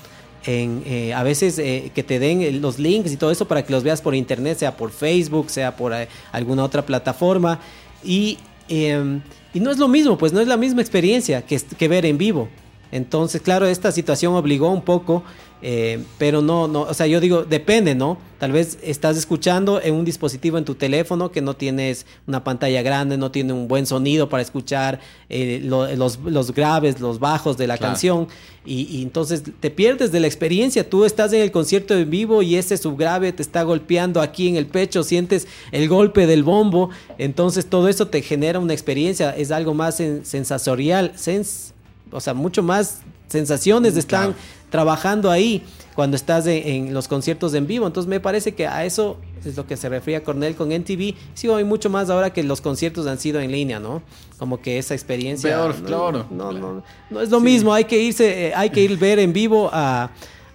en, 0.47 0.83
eh, 0.87 1.13
a 1.13 1.25
veces 1.25 1.59
eh, 1.59 1.91
que 1.95 2.05
te 2.05 2.21
den 2.21 2.63
los 2.63 2.79
links 2.79 3.13
y 3.13 3.17
todo 3.17 3.33
eso 3.33 3.49
para 3.49 3.65
que 3.65 3.73
los 3.73 3.83
veas 3.83 4.01
por 4.01 4.15
internet, 4.15 4.59
sea 4.59 4.77
por 4.77 4.93
Facebook, 4.93 5.51
sea 5.51 5.75
por 5.77 5.93
eh, 5.93 6.09
alguna 6.31 6.63
otra 6.63 6.87
plataforma. 6.87 7.59
Y, 8.05 8.39
em, 8.69 9.21
y, 9.53 9.59
no 9.59 9.73
es 9.73 9.79
lo 9.79 9.89
mismo, 9.89 10.17
pues 10.17 10.33
no 10.33 10.41
es 10.41 10.47
la 10.47 10.57
misma 10.57 10.81
experiencia 10.81 11.43
que 11.43 11.89
ver 11.89 12.07
en 12.07 12.17
vivo. 12.17 12.49
Entonces, 12.93 13.43
claro, 13.43 13.67
esta 13.67 13.93
situación 13.93 14.35
obligó 14.35 14.71
un 14.71 14.83
poco 14.83 15.23
eh, 15.61 16.03
pero 16.19 16.41
no, 16.41 16.69
no, 16.69 16.83
o 16.83 16.95
sea, 16.95 17.07
yo 17.07 17.21
digo, 17.21 17.45
depende, 17.45 17.95
¿no? 17.95 18.19
Tal 18.39 18.53
vez 18.53 18.79
estás 18.83 19.17
escuchando 19.17 19.81
en 19.83 19.95
un 19.95 20.05
dispositivo 20.05 20.59
en 20.59 20.65
tu 20.65 20.77
teléfono 20.77 21.33
que 21.33 21.41
no 21.41 21.55
tienes 21.55 22.07
una 22.29 22.45
pantalla 22.45 22.83
grande, 22.83 23.19
no 23.19 23.33
tiene 23.33 23.53
un 23.53 23.67
buen 23.67 23.85
sonido 23.85 24.29
para 24.29 24.43
escuchar 24.43 25.01
eh, 25.29 25.61
los, 25.65 26.55
graves, 26.55 27.01
los 27.01 27.19
bajos 27.19 27.57
de 27.57 27.67
la 27.67 27.77
canción, 27.79 28.29
y, 28.65 29.03
entonces 29.03 29.43
te 29.59 29.71
pierdes 29.71 30.13
de 30.13 30.21
la 30.21 30.27
experiencia. 30.27 30.89
Tú 30.89 31.05
estás 31.05 31.33
en 31.33 31.41
el 31.41 31.51
concierto 31.51 31.95
en 31.97 32.09
vivo 32.09 32.43
y 32.43 32.55
ese 32.57 32.77
subgrave 32.77 33.33
te 33.33 33.43
está 33.43 33.63
golpeando 33.63 34.21
aquí 34.21 34.47
en 34.47 34.57
el 34.57 34.67
pecho, 34.67 35.03
sientes 35.03 35.49
el 35.73 35.89
golpe 35.89 36.27
del 36.27 36.45
bombo, 36.45 36.91
entonces 37.17 37.67
todo 37.67 37.89
eso 37.89 38.07
te 38.07 38.23
genera 38.23 38.61
una 38.61 38.75
experiencia, 38.75 39.35
es 39.35 39.51
algo 39.51 39.75
más 39.75 40.01
sensorial, 40.23 41.13
sens 41.17 41.73
o 42.11 42.21
sea, 42.21 42.35
mucho 42.35 42.63
más 42.63 43.01
sensaciones 43.29 43.97
están 43.97 44.35
trabajando 44.71 45.31
ahí 45.31 45.63
cuando 45.95 46.17
estás 46.17 46.47
en, 46.47 46.95
los 46.95 47.09
conciertos 47.09 47.55
en 47.55 47.67
vivo. 47.67 47.87
Entonces 47.87 48.09
me 48.09 48.21
parece 48.21 48.55
que 48.55 48.67
a 48.67 48.85
eso 48.85 49.19
es 49.45 49.57
lo 49.57 49.67
que 49.67 49.77
se 49.77 49.89
refería 49.89 50.23
Cornell 50.23 50.55
con 50.55 50.73
NTV. 50.73 51.15
Sí, 51.35 51.49
hay 51.49 51.65
mucho 51.65 51.91
más 51.91 52.11
ahora 52.11 52.33
que 52.33 52.43
los 52.43 52.61
conciertos 52.61 53.07
han 53.07 53.19
sido 53.19 53.41
en 53.41 53.51
línea, 53.53 53.81
¿no? 53.81 54.03
Como 54.39 54.61
que 54.61 54.79
esa 54.79 54.95
experiencia. 54.95 55.51
Peor, 55.51 55.81
no, 55.81 55.87
claro. 55.87 56.27
No, 56.31 56.53
no, 56.53 56.83
no, 57.11 57.21
es 57.21 57.31
lo 57.31 57.41
mismo. 57.41 57.73
Hay 57.75 57.85
que 57.85 58.01
irse, 58.01 58.49
eh, 58.49 58.53
hay 58.55 58.71
que 58.71 58.81
ir 58.81 58.97
ver 58.99 59.19
en 59.19 59.33
vivo 59.33 59.71
a. 59.73 60.11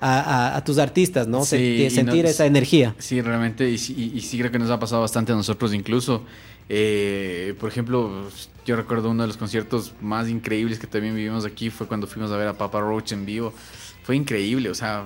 A, 0.05 0.61
tus 0.65 0.79
artistas, 0.79 1.29
¿no? 1.29 1.45
sentir 1.45 2.25
esa 2.25 2.45
energía. 2.45 2.93
Sí, 2.97 3.21
realmente, 3.21 3.69
y, 3.69 3.75
y, 3.75 4.19
sí 4.19 4.37
creo 4.37 4.51
que 4.51 4.59
nos 4.59 4.69
ha 4.69 4.77
pasado 4.77 4.99
bastante 4.99 5.31
a 5.31 5.35
nosotros 5.35 5.73
incluso. 5.73 6.23
Eh, 6.69 7.55
por 7.59 7.69
ejemplo, 7.69 8.27
yo 8.65 8.75
recuerdo 8.75 9.09
uno 9.09 9.23
de 9.23 9.27
los 9.27 9.37
conciertos 9.37 9.93
más 10.01 10.29
increíbles 10.29 10.79
que 10.79 10.87
también 10.87 11.15
vivimos 11.15 11.45
aquí 11.45 11.69
fue 11.69 11.87
cuando 11.87 12.07
fuimos 12.07 12.31
a 12.31 12.37
ver 12.37 12.47
a 12.47 12.57
Papa 12.57 12.79
Roach 12.79 13.11
en 13.11 13.25
vivo. 13.25 13.53
Fue 14.03 14.15
increíble, 14.15 14.69
o 14.69 14.75
sea, 14.75 15.05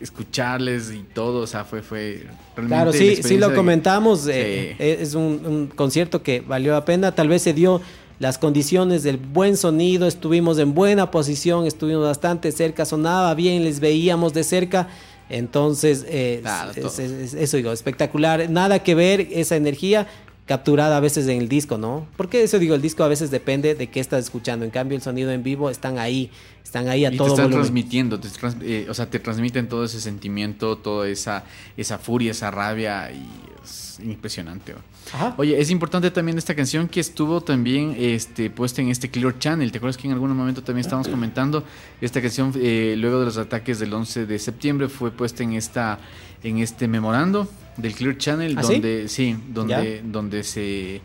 escucharles 0.00 0.92
y 0.92 1.02
todo, 1.02 1.40
o 1.40 1.46
sea, 1.46 1.64
fue, 1.64 1.82
fue 1.82 2.26
realmente. 2.56 2.74
Claro, 2.74 2.92
sí, 2.92 3.22
sí 3.22 3.36
lo 3.36 3.54
comentamos. 3.54 4.26
Eh, 4.28 4.76
es 4.78 5.14
un, 5.14 5.70
concierto 5.74 6.22
que 6.22 6.40
valió 6.40 6.72
la 6.72 6.84
pena. 6.84 7.14
Tal 7.14 7.28
vez 7.28 7.42
se 7.42 7.52
dio 7.52 7.80
las 8.18 8.38
condiciones 8.38 9.02
del 9.02 9.16
buen 9.16 9.56
sonido, 9.56 10.06
estuvimos 10.06 10.58
en 10.58 10.74
buena 10.74 11.10
posición, 11.10 11.66
estuvimos 11.66 12.04
bastante 12.04 12.50
cerca, 12.50 12.84
sonaba 12.84 13.34
bien, 13.34 13.64
les 13.64 13.80
veíamos 13.80 14.34
de 14.34 14.44
cerca. 14.44 14.88
Entonces, 15.30 16.06
eh, 16.08 16.42
eso 17.36 17.56
digo, 17.58 17.70
espectacular. 17.72 18.48
Nada 18.48 18.82
que 18.82 18.94
ver 18.94 19.28
esa 19.30 19.56
energía 19.56 20.06
capturada 20.48 20.96
a 20.96 21.00
veces 21.00 21.28
en 21.28 21.38
el 21.42 21.48
disco, 21.48 21.76
¿no? 21.76 22.06
Porque 22.16 22.42
eso 22.42 22.58
digo, 22.58 22.74
el 22.74 22.80
disco 22.80 23.04
a 23.04 23.08
veces 23.08 23.30
depende 23.30 23.74
de 23.74 23.88
qué 23.88 24.00
estás 24.00 24.24
escuchando. 24.24 24.64
En 24.64 24.70
cambio, 24.70 24.96
el 24.96 25.02
sonido 25.02 25.30
en 25.30 25.42
vivo 25.42 25.68
están 25.68 25.98
ahí, 25.98 26.30
están 26.64 26.88
ahí 26.88 27.04
a 27.04 27.12
y 27.12 27.16
todo 27.18 27.28
te 27.28 27.34
están 27.34 27.50
transmitiendo, 27.50 28.18
eh, 28.62 28.86
o 28.88 28.94
sea, 28.94 29.10
te 29.10 29.18
transmiten 29.18 29.68
todo 29.68 29.84
ese 29.84 30.00
sentimiento, 30.00 30.78
toda 30.78 31.06
esa, 31.06 31.44
esa 31.76 31.98
furia, 31.98 32.30
esa 32.30 32.50
rabia 32.50 33.12
y 33.12 33.47
es 33.98 34.04
impresionante. 34.04 34.74
Oye, 35.36 35.60
es 35.60 35.70
importante 35.70 36.10
también 36.10 36.38
esta 36.38 36.54
canción 36.54 36.88
que 36.88 37.00
estuvo 37.00 37.40
también 37.40 37.94
este, 37.98 38.50
puesta 38.50 38.82
en 38.82 38.88
este 38.88 39.10
Clear 39.10 39.38
Channel. 39.38 39.70
¿Te 39.72 39.78
acuerdas 39.78 39.96
que 39.96 40.06
en 40.06 40.12
algún 40.12 40.34
momento 40.36 40.62
también 40.62 40.84
estábamos 40.84 41.08
comentando? 41.08 41.64
Esta 42.00 42.20
canción, 42.20 42.52
eh, 42.56 42.94
luego 42.96 43.20
de 43.20 43.26
los 43.26 43.38
ataques 43.38 43.78
del 43.78 43.92
11 43.92 44.26
de 44.26 44.38
septiembre, 44.38 44.88
fue 44.88 45.10
puesta 45.10 45.42
en, 45.42 45.54
esta, 45.54 45.98
en 46.42 46.58
este 46.58 46.88
memorando 46.88 47.48
del 47.76 47.94
Clear 47.94 48.16
Channel, 48.18 48.56
¿Ah, 48.58 48.62
donde 48.62 49.08
sí, 49.08 49.36
donde, 49.48 50.02
donde 50.04 50.44
se, 50.44 51.00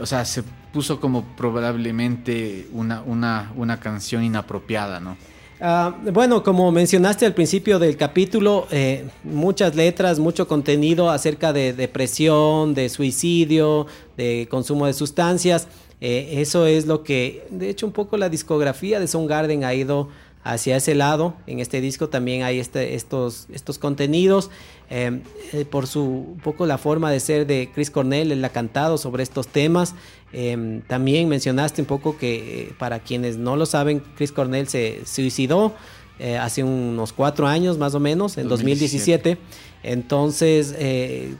o 0.00 0.06
sea, 0.06 0.24
se 0.24 0.42
puso 0.72 1.00
como 1.00 1.36
probablemente 1.36 2.68
una, 2.72 3.02
una, 3.02 3.52
una 3.56 3.80
canción 3.80 4.22
inapropiada, 4.22 5.00
¿no? 5.00 5.16
Ah, 5.62 5.94
bueno, 6.10 6.42
como 6.42 6.72
mencionaste 6.72 7.26
al 7.26 7.34
principio 7.34 7.78
del 7.78 7.98
capítulo, 7.98 8.66
eh, 8.70 9.04
muchas 9.24 9.76
letras, 9.76 10.18
mucho 10.18 10.48
contenido 10.48 11.10
acerca 11.10 11.52
de 11.52 11.74
depresión, 11.74 12.72
de 12.72 12.88
suicidio, 12.88 13.86
de 14.16 14.48
consumo 14.50 14.86
de 14.86 14.94
sustancias. 14.94 15.68
Eh, 16.00 16.40
eso 16.40 16.64
es 16.64 16.86
lo 16.86 17.04
que, 17.04 17.46
de 17.50 17.68
hecho, 17.68 17.84
un 17.84 17.92
poco 17.92 18.16
la 18.16 18.30
discografía 18.30 18.98
de 19.00 19.06
Soundgarden 19.06 19.64
ha 19.64 19.74
ido 19.74 20.08
hacia 20.42 20.76
ese 20.76 20.94
lado. 20.94 21.34
En 21.46 21.60
este 21.60 21.80
disco 21.80 22.08
también 22.08 22.42
hay 22.42 22.58
este, 22.58 22.94
estos, 22.94 23.46
estos 23.52 23.78
contenidos. 23.78 24.50
Em, 24.88 25.22
eh, 25.52 25.64
por 25.64 25.86
su 25.86 26.02
un 26.02 26.40
poco 26.42 26.66
la 26.66 26.76
forma 26.76 27.10
de 27.10 27.20
ser 27.20 27.46
de 27.46 27.70
Chris 27.72 27.90
Cornell, 27.90 28.32
él 28.32 28.44
ha 28.44 28.48
cantado 28.48 28.98
sobre 28.98 29.22
estos 29.22 29.48
temas. 29.48 29.94
Em, 30.32 30.80
también 30.82 31.28
mencionaste 31.28 31.82
un 31.82 31.86
poco 31.86 32.16
que 32.16 32.62
eh, 32.62 32.72
para 32.78 33.00
quienes 33.00 33.36
no 33.36 33.56
lo 33.56 33.66
saben, 33.66 34.02
Chris 34.16 34.32
Cornell 34.32 34.68
se 34.68 35.00
suicidó 35.04 35.74
eh, 36.18 36.38
hace 36.38 36.64
unos 36.64 37.12
cuatro 37.12 37.46
años 37.46 37.78
más 37.78 37.94
o 37.94 38.00
menos, 38.00 38.36
en 38.36 38.48
2017. 38.48 39.38
Entonces, 39.82 40.74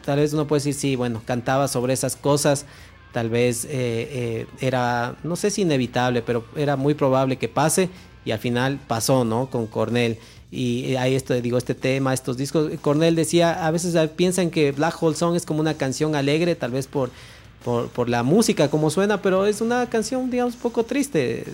tal 0.02 0.18
vez 0.18 0.32
uno 0.32 0.46
puede 0.46 0.60
decir, 0.60 0.72
sí, 0.72 0.96
bueno, 0.96 1.20
cantaba 1.26 1.68
sobre 1.68 1.92
esas 1.92 2.16
cosas 2.16 2.64
tal 3.12 3.28
vez 3.28 3.66
era, 4.60 5.16
no 5.24 5.36
sé 5.36 5.50
si 5.50 5.62
inevitable, 5.62 6.22
pero 6.22 6.44
era 6.56 6.76
muy 6.76 6.94
probable 6.94 7.36
que 7.36 7.48
pase 7.48 7.90
y 8.24 8.32
al 8.32 8.38
final 8.38 8.78
pasó, 8.86 9.24
¿no? 9.24 9.50
Con 9.50 9.66
Cornell. 9.66 10.18
Y 10.50 10.96
ahí 10.96 11.14
esto, 11.14 11.34
digo, 11.40 11.58
este 11.58 11.74
tema, 11.74 12.12
estos 12.12 12.36
discos. 12.36 12.72
Cornell 12.80 13.14
decía, 13.14 13.66
a 13.66 13.70
veces 13.70 13.96
piensan 14.10 14.50
que 14.50 14.72
Black 14.72 15.00
Hole 15.00 15.16
Song 15.16 15.36
es 15.36 15.46
como 15.46 15.60
una 15.60 15.74
canción 15.74 16.16
alegre, 16.16 16.56
tal 16.56 16.72
vez 16.72 16.88
por, 16.88 17.10
por, 17.62 18.08
la 18.08 18.22
música, 18.22 18.68
como 18.68 18.90
suena, 18.90 19.20
pero 19.20 19.46
es 19.46 19.60
una 19.60 19.88
canción, 19.88 20.30
digamos, 20.30 20.54
un 20.54 20.60
poco 20.60 20.84
triste, 20.84 21.44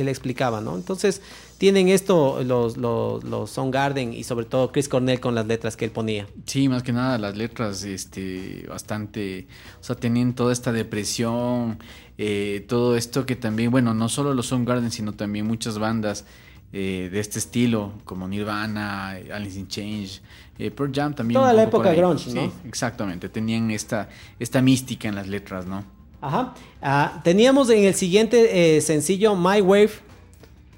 él, 0.00 0.08
explicaba, 0.08 0.60
¿no? 0.60 0.74
Entonces, 0.74 1.22
tienen 1.58 1.88
esto 1.88 2.42
los, 2.42 2.76
los, 2.76 3.22
los 3.22 3.50
Soundgarden 3.50 4.12
y 4.12 4.24
sobre 4.24 4.46
todo 4.46 4.72
Chris 4.72 4.88
Cornell 4.88 5.20
con 5.20 5.34
las 5.34 5.46
letras 5.46 5.76
que 5.76 5.84
él 5.84 5.92
ponía. 5.92 6.26
Sí, 6.46 6.68
más 6.68 6.82
que 6.82 6.92
nada 6.92 7.18
las 7.18 7.36
letras, 7.36 7.84
este, 7.84 8.66
bastante, 8.68 9.46
o 9.80 9.84
sea, 9.84 9.94
tenían 9.94 10.34
toda 10.34 10.52
esta 10.52 10.72
depresión, 10.72 11.78
eh, 12.16 12.64
todo 12.68 12.96
esto 12.96 13.26
que 13.26 13.36
también, 13.36 13.70
bueno, 13.70 13.94
no 13.94 14.08
solo 14.08 14.34
los 14.34 14.46
Soundgarden, 14.46 14.90
sino 14.90 15.12
también 15.12 15.46
muchas 15.46 15.78
bandas 15.78 16.24
eh, 16.72 17.08
de 17.12 17.20
este 17.20 17.38
estilo, 17.38 17.92
como 18.04 18.28
Nirvana, 18.28 19.18
Alice 19.32 19.58
in 19.58 19.68
Change, 19.68 20.20
eh, 20.58 20.70
Pearl 20.70 20.92
Jam 20.94 21.14
también. 21.14 21.40
Toda 21.40 21.52
la 21.52 21.64
época 21.64 21.92
grunge, 21.92 22.32
¿no? 22.32 22.42
Sí, 22.42 22.50
exactamente. 22.66 23.28
Tenían 23.28 23.70
esta, 23.70 24.08
esta 24.38 24.62
mística 24.62 25.08
en 25.08 25.14
las 25.14 25.26
letras, 25.26 25.66
¿no? 25.66 25.84
Ajá. 26.20 26.54
Ah, 26.80 27.20
teníamos 27.22 27.68
en 27.70 27.84
el 27.84 27.94
siguiente 27.94 28.80
sencillo 28.80 29.34
My 29.36 29.60
Wave. 29.60 29.90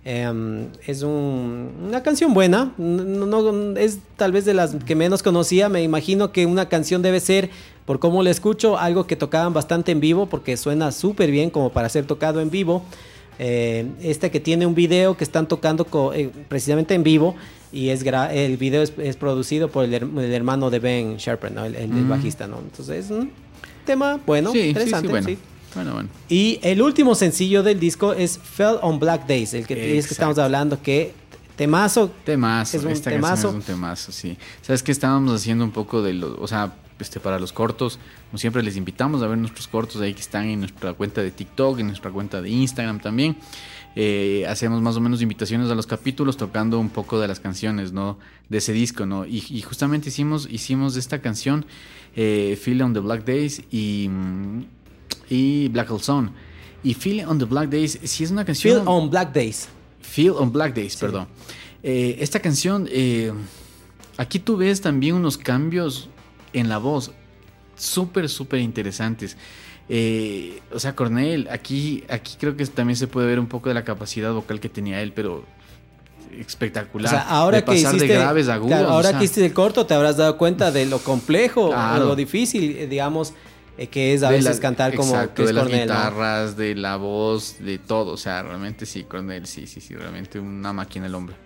Em, 0.09 0.69
es 0.87 1.03
una 1.03 2.01
canción 2.05 2.33
buena. 2.33 2.73
No, 2.79 3.77
es 3.77 3.99
tal 4.17 4.31
vez 4.31 4.45
de 4.45 4.55
las 4.55 4.77
que 4.77 4.95
menos 4.95 5.23
conocía. 5.23 5.69
Me 5.69 5.83
imagino 5.83 6.31
que 6.31 6.47
una 6.47 6.69
canción 6.69 7.03
debe 7.03 7.19
ser, 7.19 7.51
por 7.87 8.01
cómo 8.01 8.23
la 8.23 8.31
escucho, 8.31 8.77
algo 8.77 9.07
que 9.07 9.17
tocaban 9.17 9.55
bastante 9.55 9.93
en 9.93 10.01
vivo, 10.01 10.27
porque 10.27 10.57
suena 10.57 10.93
súper 10.93 11.31
bien 11.31 11.51
como 11.51 11.71
para 11.71 11.89
ser 11.89 12.05
tocado 12.05 12.41
en 12.41 12.51
vivo. 12.51 12.85
Eh, 13.39 13.87
este 14.01 14.31
que 14.31 14.41
tiene 14.41 14.67
un 14.67 14.75
video 14.75 15.17
que 15.17 15.23
están 15.23 15.47
tocando 15.47 15.87
eh, 16.15 16.31
precisamente 16.49 16.95
en 16.95 17.03
vivo 17.03 17.37
y 17.71 17.91
es 17.91 18.03
el 18.03 18.57
video 18.57 18.83
es, 18.83 19.17
producido 19.17 19.69
por 19.71 19.85
el, 19.85 19.93
hermano 20.33 20.71
de 20.71 20.79
Ben 20.79 21.17
Sharper, 21.19 21.53
el, 21.77 21.89
mm. 21.89 22.09
bajista, 22.09 22.47
¿no? 22.47 22.59
Entonces 22.59 23.05
es 23.05 23.11
un 23.11 23.31
tema 23.85 24.19
bueno, 24.27 24.55
interesante. 24.55 25.09
bueno. 25.09 25.29
Bueno, 25.75 26.09
Y 26.31 26.59
el 26.63 26.81
último 26.81 27.15
sencillo 27.15 27.63
del 27.63 27.79
disco 27.79 28.15
es 28.15 28.39
Fell 28.39 28.79
on 28.81 28.99
Black 28.99 29.27
Days, 29.27 29.53
el 29.53 29.67
que, 29.67 29.99
es 29.99 30.07
que 30.07 30.15
estamos 30.15 30.39
hablando 30.39 30.81
que 30.81 31.13
temazo. 31.55 32.11
Temazo, 32.25 32.79
es 32.79 32.85
un 32.85 33.03
temazo. 33.03 33.49
es 33.51 33.55
un 33.55 33.61
temazo, 33.61 34.11
sí. 34.11 34.39
Sabes 34.63 34.83
que 34.83 34.91
estábamos 34.93 35.39
haciendo 35.39 35.65
un 35.65 35.73
poco 35.73 36.01
de 36.01 36.15
lo, 36.15 36.41
o 36.41 36.47
sea, 36.47 36.73
este, 36.99 37.21
para 37.21 37.39
los 37.39 37.53
cortos. 37.53 37.99
Como 38.31 38.39
siempre 38.39 38.63
les 38.63 38.77
invitamos 38.77 39.23
a 39.23 39.27
ver 39.27 39.39
nuestros 39.39 39.69
cortos 39.69 40.01
ahí 40.01 40.15
que 40.15 40.21
están 40.21 40.47
en 40.47 40.61
nuestra 40.61 40.93
cuenta 40.93 41.23
de 41.23 41.31
TikTok, 41.31 41.79
en 41.81 41.89
nuestra 41.89 42.11
cuenta 42.11 42.41
de 42.43 42.51
Instagram 42.51 43.01
también. 43.01 43.37
Eh, 43.99 44.45
hacemos 44.47 44.83
más 44.83 44.95
o 44.97 45.01
menos 45.01 45.23
invitaciones 45.23 45.71
a 45.71 45.75
los 45.75 45.87
capítulos 45.87 46.37
tocando 46.37 46.79
un 46.79 46.91
poco 46.91 47.19
de 47.19 47.29
las 47.29 47.41
canciones, 47.41 47.93
¿no? 47.93 48.19
De 48.51 48.59
ese 48.59 48.75
disco, 48.75 49.07
¿no? 49.07 49.25
Y, 49.25 49.43
y 49.49 49.63
justamente 49.63 50.11
hicimos, 50.11 50.47
hicimos 50.51 50.97
esta 50.97 51.23
canción, 51.23 51.65
eh, 52.15 52.59
Feel 52.63 52.83
on 52.83 52.93
the 52.93 53.01
Black 53.01 53.25
Days 53.25 53.63
y, 53.71 54.11
y 55.31 55.69
Black 55.69 55.91
Hole 55.91 56.03
Zone. 56.03 56.29
Y 56.85 56.93
Feel 56.93 57.25
on 57.27 57.39
the 57.39 57.47
Black 57.47 57.71
Days, 57.71 57.99
si 58.03 58.25
es 58.25 58.31
una 58.31 58.45
canción... 58.45 58.81
Feel 58.81 58.87
on 58.87 59.09
Black 59.09 59.33
Days. 59.33 59.69
Feel 60.03 60.33
on 60.33 60.53
Black 60.53 60.75
Days, 60.75 60.95
perdón. 60.97 61.27
Eh, 61.83 62.19
esta 62.21 62.39
canción, 62.41 62.87
aquí 64.19 64.39
tú 64.41 64.59
ves 64.59 64.83
también 64.83 65.15
unos 65.15 65.39
cambios 65.39 66.11
en 66.59 66.69
la 66.69 66.79
voz 66.79 67.13
súper, 67.77 68.29
súper 68.29 68.61
interesantes. 68.61 69.37
Eh, 69.89 70.61
o 70.73 70.79
sea, 70.81 70.97
Cornel, 70.97 71.47
aquí, 71.51 72.03
aquí 72.09 72.37
creo 72.41 72.57
que 72.57 72.67
también 72.67 72.97
se 72.97 73.07
puede 73.07 73.27
ver 73.29 73.39
un 73.39 73.47
poco 73.47 73.69
de 73.69 73.75
la 73.75 73.85
capacidad 73.85 74.33
vocal 74.33 74.59
que 74.59 74.69
tenía 74.69 75.01
él, 75.01 75.13
pero 75.13 75.45
espectacular. 76.39 77.07
O 77.13 77.17
sea, 77.17 77.29
ahora 77.29 77.59
de 77.59 77.63
que 77.65 77.67
pasar 77.73 77.95
hiciste, 77.95 78.09
de 78.13 78.15
graves 78.21 78.49
a 78.49 78.55
agudos. 78.55 78.71
claro, 78.73 78.89
ahora 78.89 79.09
o 79.09 79.11
sea, 79.13 79.19
que 79.19 79.25
hiciste 79.25 79.47
el 79.47 79.53
corto 79.53 79.87
te 79.87 79.95
habrás 79.95 80.17
dado 80.17 80.37
cuenta 80.37 80.71
de 80.71 80.87
lo 80.87 80.99
complejo, 80.99 81.69
Claro. 81.71 82.05
lo 82.07 82.17
difícil, 82.17 82.77
eh, 82.77 82.87
digamos, 82.87 83.33
eh, 83.79 83.87
que 83.89 84.15
es 84.15 84.23
a 84.23 84.31
de 84.31 84.39
veces 84.39 84.59
cantar 84.59 84.95
como 84.95 85.13
Chris 85.35 85.49
de 85.49 85.53
las 85.53 85.63
Cornell. 85.65 85.87
¿no? 85.89 85.95
guitarras, 85.95 86.57
de 86.57 86.75
la 86.75 86.97
voz, 86.97 87.57
de 87.61 87.79
todo. 87.79 88.13
O 88.13 88.17
sea, 88.17 88.43
realmente 88.43 88.87
sí, 88.87 89.05
Cornel, 89.05 89.47
sí, 89.47 89.67
sí, 89.67 89.81
sí, 89.81 89.95
realmente 89.95 90.41
una 90.41 90.73
máquina 90.73 91.07
el 91.07 91.15
hombre. 91.15 91.37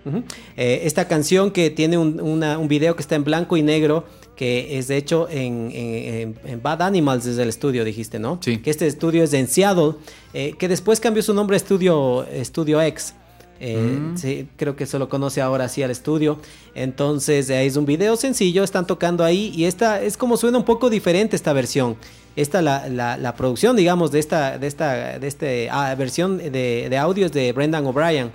Eh, 0.56 0.80
esta 0.84 1.06
canción 1.08 1.50
que 1.50 1.70
tiene 1.70 1.98
un, 1.98 2.20
una- 2.20 2.58
un 2.58 2.68
video 2.68 2.94
que 2.96 3.02
está 3.02 3.16
en 3.16 3.24
blanco 3.24 3.56
y 3.56 3.62
negro, 3.62 4.06
que 4.40 4.78
es 4.78 4.88
de 4.88 4.96
hecho 4.96 5.28
en, 5.28 5.70
en- 5.70 6.14
en- 6.14 6.38
en 6.52 6.62
Bad 6.62 6.80
Animals 6.80 7.24
desde 7.24 7.42
el 7.42 7.50
estudio, 7.50 7.84
dijiste, 7.84 8.18
¿no? 8.18 8.38
Sí. 8.40 8.56
Que 8.56 8.70
este 8.70 8.86
estudio 8.86 9.22
es 9.22 9.34
en 9.34 9.46
Seattle, 9.48 9.92
eh, 10.32 10.54
que 10.58 10.66
después 10.66 10.98
cambió 10.98 11.22
su 11.22 11.34
nombre 11.34 11.56
a 11.56 11.58
Estudio, 11.58 12.24
Estudio 12.24 12.80
X. 12.80 13.12
Eh, 13.60 13.76
Mm. 13.76 14.16
sí, 14.16 14.48
creo 14.56 14.74
que 14.76 14.86
se 14.86 14.98
lo 14.98 15.10
conoce 15.10 15.42
ahora 15.42 15.66
así 15.66 15.82
al 15.82 15.90
estudio. 15.90 16.38
Entonces 16.74 17.50
eh, 17.50 17.66
es 17.66 17.76
un 17.76 17.84
video 17.84 18.16
sencillo, 18.16 18.64
están 18.64 18.86
tocando 18.86 19.24
ahí 19.24 19.52
y 19.54 19.66
esta 19.66 20.00
es 20.00 20.16
como 20.16 20.38
suena 20.38 20.56
un 20.56 20.64
poco 20.64 20.88
diferente 20.88 21.36
esta 21.36 21.52
versión. 21.52 21.96
Esta 22.34 22.62
la, 22.62 22.88
la, 22.88 23.18
la 23.18 23.34
producción, 23.36 23.76
digamos, 23.76 24.10
de 24.10 24.20
esta, 24.20 24.56
de 24.56 24.66
esta, 24.68 25.18
de 25.18 25.26
este 25.26 25.68
ah, 25.70 25.94
versión 25.96 26.38
de, 26.38 26.86
de 26.88 26.96
audio 26.96 27.26
es 27.26 27.32
de 27.32 27.52
Brendan 27.52 27.84
O'Brien. 27.84 28.30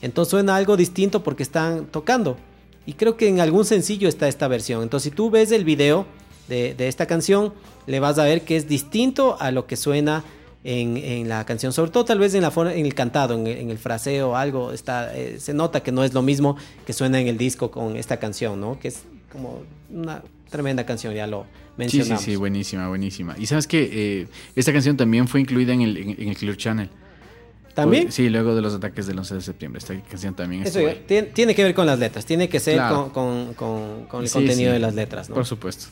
Entonces 0.00 0.30
suena 0.30 0.56
algo 0.56 0.78
distinto 0.78 1.22
porque 1.22 1.42
están 1.42 1.84
tocando. 1.84 2.38
Y 2.90 2.94
creo 2.94 3.16
que 3.16 3.28
en 3.28 3.38
algún 3.38 3.64
sencillo 3.64 4.08
está 4.08 4.26
esta 4.26 4.48
versión. 4.48 4.82
Entonces 4.82 5.10
si 5.10 5.16
tú 5.16 5.30
ves 5.30 5.52
el 5.52 5.64
video 5.64 6.06
de, 6.48 6.74
de 6.74 6.88
esta 6.88 7.06
canción, 7.06 7.52
le 7.86 8.00
vas 8.00 8.18
a 8.18 8.24
ver 8.24 8.42
que 8.42 8.56
es 8.56 8.66
distinto 8.66 9.36
a 9.40 9.52
lo 9.52 9.66
que 9.68 9.76
suena 9.76 10.24
en, 10.64 10.96
en 10.96 11.28
la 11.28 11.46
canción. 11.46 11.72
Sobre 11.72 11.92
todo 11.92 12.04
tal 12.04 12.18
vez 12.18 12.34
en, 12.34 12.42
la 12.42 12.50
forma- 12.50 12.74
en 12.74 12.84
el 12.86 12.94
cantado, 12.94 13.34
en 13.38 13.46
el, 13.46 13.58
en 13.58 13.70
el 13.70 13.78
fraseo, 13.78 14.34
algo. 14.34 14.72
Está, 14.72 15.16
eh, 15.16 15.38
se 15.38 15.54
nota 15.54 15.84
que 15.84 15.92
no 15.92 16.02
es 16.02 16.12
lo 16.14 16.22
mismo 16.22 16.56
que 16.84 16.92
suena 16.92 17.20
en 17.20 17.28
el 17.28 17.38
disco 17.38 17.70
con 17.70 17.96
esta 17.96 18.16
canción, 18.18 18.60
¿no? 18.60 18.76
Que 18.80 18.88
es 18.88 19.02
como 19.30 19.62
una 19.88 20.22
tremenda 20.50 20.84
canción, 20.84 21.14
ya 21.14 21.28
lo 21.28 21.42
Sí, 21.42 21.46
sí, 21.46 21.96
mencionamos. 21.96 22.24
sí, 22.24 22.36
buenísima, 22.36 22.88
buenísima. 22.88 23.36
Y 23.38 23.46
sabes 23.46 23.66
que 23.68 24.26
esta 24.56 24.72
canción 24.72 24.96
también 24.96 25.28
fue 25.28 25.40
incluida 25.40 25.72
en 25.72 25.82
el, 25.82 25.96
en, 25.96 26.10
en 26.20 26.28
el 26.28 26.36
Clear 26.36 26.56
Channel. 26.56 26.90
¿También? 27.82 28.12
Sí, 28.12 28.28
luego 28.28 28.54
de 28.54 28.62
los 28.62 28.74
ataques 28.74 29.06
del 29.06 29.18
11 29.18 29.34
de 29.36 29.40
septiembre. 29.40 29.78
Esta 29.78 29.94
canción 30.08 30.34
también 30.34 30.62
Eso 30.62 30.78
ahí. 30.80 31.02
tiene, 31.06 31.28
tiene 31.28 31.54
que 31.54 31.62
ver 31.64 31.74
con 31.74 31.86
las 31.86 31.98
letras, 31.98 32.24
tiene 32.24 32.48
que 32.48 32.60
ser 32.60 32.74
Claro. 32.76 33.10
con, 33.12 33.54
con- 33.54 33.54
con- 33.54 34.04
con 34.06 34.22
el 34.22 34.28
Sí, 34.28 34.34
contenido 34.34 34.70
sí. 34.70 34.74
de 34.74 34.78
las 34.78 34.94
letras, 34.94 35.28
¿no? 35.28 35.34
Por 35.34 35.46
supuesto. 35.46 35.86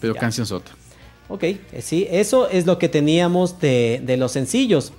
Pero 0.00 0.14
Ya. 0.14 0.20
canción 0.20 0.46
sota. 0.46 0.72
Ok, 1.28 1.42
eh, 1.44 1.58
sí, 1.80 2.06
eso 2.10 2.48
es 2.48 2.66
lo 2.66 2.78
que 2.78 2.88
teníamos 2.88 3.58
de, 3.60 4.02
de 4.04 4.16
los 4.16 4.32
sencillos. 4.32 4.92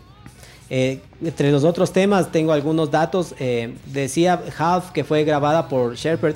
Eh, 0.72 1.00
entre 1.24 1.52
los 1.52 1.64
otros 1.64 1.94
temas 1.94 2.32
tengo 2.32 2.52
algunos 2.52 2.90
datos. 2.90 3.36
eh, 3.40 3.76
decía 3.86 4.42
Half 4.58 4.92
que 4.92 5.04
fue 5.04 5.24
grabada 5.24 5.68
por 5.70 5.96
Shepard, 5.96 6.36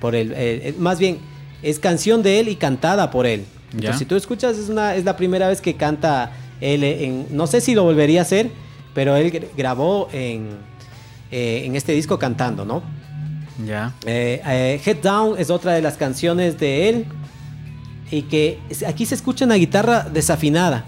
por 0.00 0.14
el- 0.14 0.74
más 0.78 0.98
bien 1.00 1.18
es 1.62 1.80
canción 1.80 2.22
de 2.22 2.38
él 2.38 2.48
y 2.48 2.56
cantada 2.56 3.10
por 3.10 3.26
él. 3.26 3.44
Entonces, 3.72 3.98
si 3.98 4.04
tú 4.04 4.14
escuchas 4.14 4.56
es 4.56 4.68
una 4.68 4.94
es 4.94 5.04
la 5.04 5.16
primera 5.16 5.48
vez 5.48 5.60
que 5.60 5.74
canta 5.74 6.32
él 6.60 6.84
en, 6.84 7.26
no 7.30 7.46
sé 7.48 7.60
si 7.60 7.74
lo 7.74 7.82
volvería 7.82 8.20
a 8.20 8.22
hacer, 8.22 8.50
pero 8.96 9.14
él 9.14 9.30
gr- 9.32 9.46
grabó 9.56 10.08
en 10.12 10.48
eh, 11.30 11.62
en 11.64 11.76
este 11.76 11.92
disco 11.92 12.18
cantando, 12.18 12.64
¿no? 12.64 12.82
Ya. 13.64 13.92
Eh, 14.04 14.40
eh, 14.44 14.80
Head 14.84 14.96
Down 15.02 15.38
es 15.38 15.50
otra 15.50 15.72
de 15.74 15.82
las 15.82 15.96
canciones 15.96 16.58
de 16.58 16.88
él. 16.88 17.04
Y 18.10 18.22
que 18.22 18.58
aquí 18.86 19.04
se 19.06 19.14
escucha 19.16 19.44
una 19.44 19.56
guitarra 19.56 20.02
desafinada. 20.04 20.84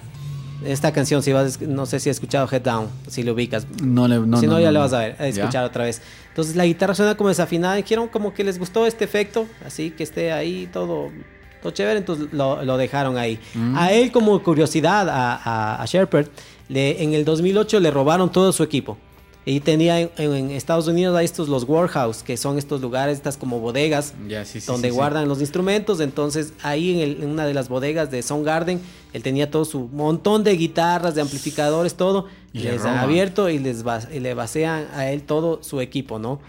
Esta 0.65 0.93
canción, 0.93 1.23
si 1.23 1.33
vas, 1.33 1.61
no 1.61 1.85
sé 1.87 1.99
si 1.99 2.11
has 2.11 2.17
escuchado 2.17 2.49
Head 2.51 2.63
Down, 2.63 2.89
si 3.09 3.23
lo 3.25 3.33
ubicas. 3.33 3.67
No 3.83 4.07
le, 4.07 4.19
no, 4.21 4.39
si 4.39 4.47
no, 4.47 4.53
no, 4.55 4.61
ya 4.61 4.67
no, 4.67 4.73
le 4.73 4.79
no. 4.79 4.85
vas 4.85 4.93
a 4.93 4.99
ver, 5.01 5.17
a 5.19 5.27
escuchar 5.27 5.65
otra 5.65 5.85
vez. 5.85 6.01
Entonces 6.29 6.55
la 6.57 6.65
guitarra 6.67 6.95
suena 6.95 7.17
como 7.17 7.29
desafinada. 7.29 7.79
Y 7.79 7.83
quiero 7.83 8.11
como 8.11 8.33
que 8.35 8.45
les 8.45 8.59
gustó 8.59 8.87
este 8.87 9.05
efecto, 9.05 9.47
así 9.67 9.91
que 9.91 10.03
esté 10.05 10.31
ahí 10.33 10.69
todo, 10.73 11.11
todo 11.63 11.73
chévere. 11.73 11.99
Entonces 11.99 12.29
lo, 12.33 12.63
lo 12.65 12.77
dejaron 12.77 13.19
ahí. 13.19 13.41
Mm. 13.55 13.77
A 13.77 13.91
él, 13.93 14.13
como 14.13 14.41
curiosidad, 14.43 15.09
a, 15.09 15.35
a, 15.35 15.83
a 15.83 15.87
Shepard, 15.87 16.29
le, 16.69 17.03
en 17.03 17.15
el 17.15 17.25
2008 17.25 17.81
le 17.81 17.91
robaron 17.91 18.31
todo 18.31 18.53
su 18.53 18.63
equipo. 18.63 18.97
Y 19.45 19.61
tenía 19.61 19.99
en, 20.01 20.11
en 20.19 20.51
Estados 20.51 20.89
Unidos 20.89 21.17
hay 21.17 21.25
estos 21.25 21.49
los 21.49 21.65
warehouse, 21.65 22.23
que 22.23 22.37
son 22.37 22.59
estos 22.59 22.83
lugares, 22.83 23.17
estas 23.17 23.39
como 23.39 23.61
bodegas, 23.61 24.13
Ya, 24.29 24.45
sí, 24.45 24.61
sí, 24.61 24.67
donde 24.67 24.91
sí, 24.91 24.95
guardan 24.95 25.27
los 25.27 25.41
instrumentos. 25.41 26.01
Entonces, 26.01 26.53
ahí 26.63 26.93
en, 26.93 26.99
el- 27.01 27.23
en 27.23 27.31
una 27.31 27.47
de 27.47 27.55
las 27.55 27.71
bodegas 27.71 28.11
de 28.11 28.21
Soundgarden, 28.21 28.79
él 29.15 29.23
tenía 29.23 29.51
todo 29.51 29.65
su 29.65 29.89
montón 29.91 30.45
de 30.45 30.53
guitarras, 30.55 31.15
de 31.15 31.23
amplificadores, 31.23 31.95
todo. 31.95 32.27
Y 32.53 32.59
le 32.59 32.73
les 32.73 32.85
han 32.85 32.99
abierto 32.99 33.49
y 33.49 33.59
les 33.59 33.87
va- 33.87 34.03
y 34.13 34.21
le 34.21 34.35
vacían 34.35 34.87
a 34.95 35.11
él 35.11 35.23
todo 35.23 35.63
su 35.63 35.81
equipo, 35.81 36.19
¿no? 36.19 36.41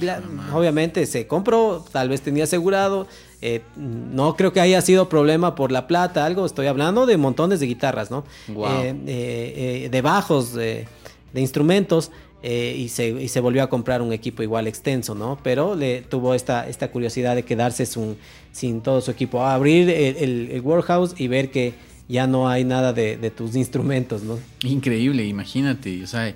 La- 0.00 0.20
madre. 0.20 0.52
obviamente 0.56 1.06
se 1.06 1.26
compró, 1.26 1.84
tal 1.90 2.08
vez 2.08 2.20
tenía 2.20 2.44
asegurado. 2.44 3.08
Eh, 3.46 3.62
no 3.76 4.36
creo 4.36 4.52
que 4.52 4.60
haya 4.60 4.80
sido 4.80 5.08
problema 5.08 5.54
por 5.54 5.70
la 5.70 5.86
plata, 5.86 6.24
algo. 6.24 6.46
Estoy 6.46 6.66
hablando 6.66 7.06
de 7.06 7.16
montones 7.16 7.60
de 7.60 7.66
guitarras, 7.66 8.10
¿no? 8.10 8.24
Wow. 8.48 8.66
Eh, 8.66 8.88
eh, 9.06 9.82
eh, 9.84 9.88
de 9.90 10.00
bajos, 10.02 10.54
de, 10.54 10.86
de 11.32 11.40
instrumentos. 11.40 12.10
y, 12.42 12.88
se, 12.90 13.08
y 13.08 13.28
se 13.28 13.40
volvió 13.40 13.62
a 13.62 13.68
comprar 13.68 14.02
un 14.02 14.12
equipo 14.12 14.42
igual 14.42 14.66
extenso, 14.66 15.14
¿no? 15.14 15.38
Pero 15.42 15.74
le 15.74 16.02
tuvo 16.02 16.34
esta, 16.34 16.68
esta 16.68 16.90
curiosidad 16.90 17.34
de 17.36 17.42
quedarse 17.42 17.86
sin, 17.86 18.16
sin 18.52 18.82
todo 18.82 19.00
su 19.00 19.10
equipo. 19.10 19.40
A 19.42 19.54
abrir 19.54 19.88
el, 19.88 20.16
el- 20.16 20.48
el 20.52 20.60
warehouse 20.60 21.14
y 21.18 21.26
ver 21.28 21.50
que 21.50 21.72
ya 22.06 22.26
no 22.26 22.46
hay 22.50 22.64
nada 22.64 22.92
de, 22.92 23.16
de 23.16 23.30
tus 23.30 23.56
instrumentos, 23.64 24.22
¿no? 24.22 24.38
Increíble, 24.62 25.24
imagínate. 25.24 26.02
O 26.02 26.06
sea, 26.06 26.34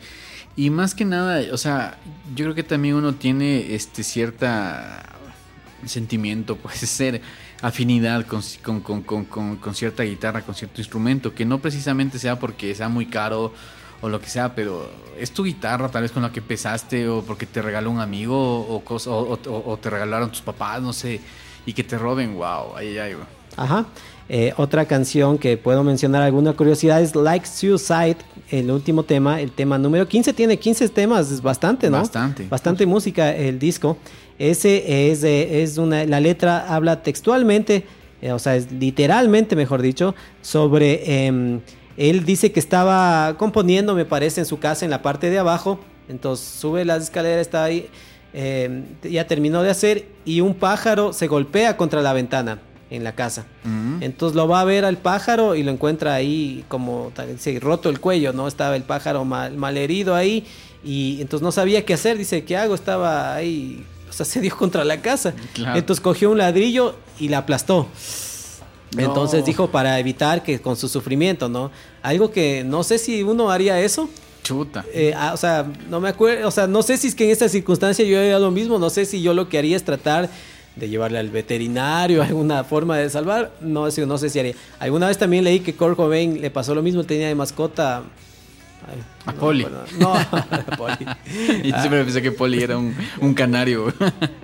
y 0.56 0.70
más 0.70 0.94
que 0.94 1.04
nada, 1.04 1.42
o 1.52 1.58
sea, 1.58 1.98
yo 2.34 2.46
creo 2.46 2.54
que 2.54 2.62
también 2.64 2.94
uno 2.94 3.14
tiene 3.14 3.74
este 3.74 4.02
cierta 4.02 5.04
sentimiento, 5.86 6.56
puede 6.62 6.76
ser 6.78 7.20
afinidad 7.62 8.24
con, 8.26 8.40
con, 8.80 9.02
con, 9.02 9.56
con, 9.56 9.74
cierta 9.74 10.02
guitarra, 10.04 10.42
con 10.42 10.54
cierto 10.54 10.80
instrumento, 10.80 11.34
que 11.34 11.44
no 11.44 11.58
precisamente 11.58 12.18
sea 12.18 12.38
porque 12.38 12.74
sea 12.74 12.88
muy 12.88 13.06
caro 13.06 13.52
o 14.00 14.08
lo 14.08 14.20
que 14.20 14.28
sea, 14.28 14.54
pero 14.54 14.88
es 15.18 15.32
tu 15.32 15.42
guitarra 15.44 15.88
tal 15.88 16.02
vez 16.02 16.12
con 16.12 16.22
la 16.22 16.30
que 16.30 16.38
empezaste 16.38 17.08
o 17.08 17.22
porque 17.22 17.46
te 17.46 17.60
regaló 17.60 17.90
un 17.90 17.98
amigo 18.00 18.60
o, 18.60 18.80
cosa, 18.84 19.10
o, 19.10 19.32
o- 19.34 19.62
o 19.72 19.76
te 19.76 19.90
regalaron 19.90 20.30
tus 20.30 20.40
papás, 20.40 20.80
no 20.80 20.92
sé, 20.92 21.20
y 21.66 21.72
que 21.72 21.82
te 21.82 21.98
roben, 21.98 22.34
wow, 22.34 22.76
ay, 22.76 22.88
ay, 22.90 22.98
ay, 22.98 23.14
güey. 23.14 23.26
Ajá. 23.56 23.86
Eh, 24.30 24.52
otra 24.58 24.84
canción 24.84 25.38
que 25.38 25.56
puedo 25.56 25.82
mencionar 25.82 26.22
alguna 26.22 26.52
curiosidad 26.52 27.00
es 27.00 27.16
Like 27.16 27.46
Suicide, 27.46 28.18
el 28.50 28.70
último 28.70 29.02
tema, 29.02 29.40
el 29.40 29.50
tema 29.50 29.78
número 29.78 30.06
15, 30.06 30.32
tiene 30.34 30.58
15 30.58 30.90
temas, 30.90 31.30
es 31.32 31.40
bastante, 31.42 31.90
¿no? 31.90 31.96
Bastante. 31.98 32.46
Bastante 32.46 32.86
música 32.86 33.34
el 33.34 33.58
disco. 33.58 33.96
Ese 34.38 35.10
es, 35.10 35.24
eh, 35.24 35.62
es 35.62 35.78
una, 35.78 36.04
la 36.04 36.20
letra 36.20 36.72
habla 36.74 37.02
textualmente, 37.02 37.84
eh, 38.22 38.32
o 38.32 38.38
sea, 38.38 38.56
es 38.56 38.70
literalmente, 38.72 39.56
mejor 39.56 39.82
dicho, 39.82 40.14
sobre, 40.42 41.26
em, 41.26 41.60
él 41.96 42.24
dice 42.24 42.52
que 42.52 42.60
estaba 42.60 43.36
componiendo, 43.36 43.94
me 43.94 44.04
parece, 44.04 44.40
en 44.40 44.46
su 44.46 44.58
casa 44.60 44.84
en 44.84 44.90
la 44.90 45.02
parte 45.02 45.30
de 45.30 45.38
abajo, 45.38 45.80
entonces 46.08 46.46
sube 46.46 46.84
las 46.84 47.02
escaleras, 47.02 47.40
está 47.40 47.64
ahí, 47.64 47.88
em, 48.32 48.84
ya 49.02 49.26
terminó 49.26 49.62
de 49.62 49.70
hacer 49.70 50.06
y 50.24 50.40
un 50.40 50.54
pájaro 50.54 51.12
se 51.12 51.26
golpea 51.26 51.76
contra 51.76 52.00
la 52.02 52.12
ventana 52.12 52.60
en 52.90 53.04
la 53.04 53.12
casa. 53.14 53.44
Mm. 53.64 54.02
Entonces 54.02 54.36
lo 54.36 54.46
va 54.48 54.60
a 54.60 54.64
ver 54.64 54.84
al 54.84 54.96
pájaro 54.98 55.54
y 55.56 55.62
lo 55.62 55.72
encuentra 55.72 56.14
ahí 56.14 56.64
como 56.68 57.10
tal- 57.14 57.38
se 57.38 57.58
roto 57.60 57.90
el 57.90 58.00
cuello, 58.00 58.32
¿no? 58.32 58.46
Estaba 58.48 58.76
el 58.76 58.82
pájaro 58.84 59.24
mal, 59.24 59.56
mal 59.56 59.76
herido 59.76 60.14
ahí 60.14 60.46
y 60.84 61.18
entonces 61.20 61.42
no 61.42 61.52
sabía 61.52 61.84
qué 61.84 61.94
hacer. 61.94 62.16
Dice, 62.16 62.44
¿qué 62.44 62.56
hago? 62.56 62.74
Estaba 62.74 63.34
ahí, 63.34 63.84
o 64.08 64.12
sea, 64.12 64.26
se 64.26 64.40
dio 64.40 64.56
contra 64.56 64.84
la 64.84 65.00
casa. 65.00 65.34
Claro. 65.54 65.78
Entonces 65.78 66.00
cogió 66.00 66.30
un 66.30 66.38
ladrillo 66.38 66.94
y 67.18 67.28
la 67.28 67.38
aplastó. 67.38 67.86
No. 68.96 69.02
Entonces 69.02 69.44
dijo 69.44 69.68
para 69.70 69.98
evitar 69.98 70.42
que 70.42 70.60
con 70.60 70.76
su 70.76 70.88
sufrimiento, 70.88 71.48
¿no? 71.48 71.70
Algo 72.02 72.30
que 72.30 72.64
no 72.64 72.82
sé 72.84 72.98
si 72.98 73.22
uno 73.22 73.50
haría 73.50 73.78
eso. 73.80 74.08
Chuta. 74.42 74.84
Eh, 74.94 75.12
ah, 75.14 75.32
o 75.34 75.36
sea, 75.36 75.66
no 75.90 76.00
me 76.00 76.08
acuerdo, 76.08 76.48
o 76.48 76.50
sea, 76.50 76.66
no 76.66 76.82
sé 76.82 76.96
si 76.96 77.08
es 77.08 77.14
que 77.14 77.24
en 77.24 77.30
esta 77.30 77.48
circunstancia 77.50 78.02
yo 78.06 78.18
haría 78.18 78.38
lo 78.38 78.50
mismo, 78.50 78.78
no 78.78 78.88
sé 78.88 79.04
si 79.04 79.20
yo 79.20 79.34
lo 79.34 79.48
que 79.50 79.58
haría 79.58 79.76
es 79.76 79.84
tratar 79.84 80.30
de 80.74 80.88
llevarle 80.88 81.18
al 81.18 81.28
veterinario, 81.28 82.22
alguna 82.22 82.64
forma 82.64 82.96
de 82.96 83.10
salvar, 83.10 83.52
no, 83.60 83.90
sé- 83.90 84.06
no 84.06 84.16
sé 84.16 84.30
si 84.30 84.38
haría. 84.38 84.54
Alguna 84.78 85.08
vez 85.08 85.18
también 85.18 85.44
leí 85.44 85.60
que 85.60 85.74
Kurt 85.74 85.96
Cobain 85.96 86.40
le 86.40 86.50
pasó 86.50 86.74
lo 86.74 86.82
mismo, 86.82 87.04
tenía 87.04 87.28
de 87.28 87.34
mascota... 87.34 88.04
ay, 88.88 89.02
A 89.26 89.32
no, 89.32 89.38
Polly. 89.38 89.62
bueno, 89.62 89.78
no, 89.98 90.14
a 90.14 90.64
Polly. 90.76 91.06
Y 91.64 91.72
Ah, 91.72 91.80
siempre 91.80 92.04
pensé 92.04 92.22
que 92.22 92.32
Polly 92.32 92.62
era 92.62 92.76
un, 92.78 92.94
un 93.20 93.34
canario. 93.34 93.92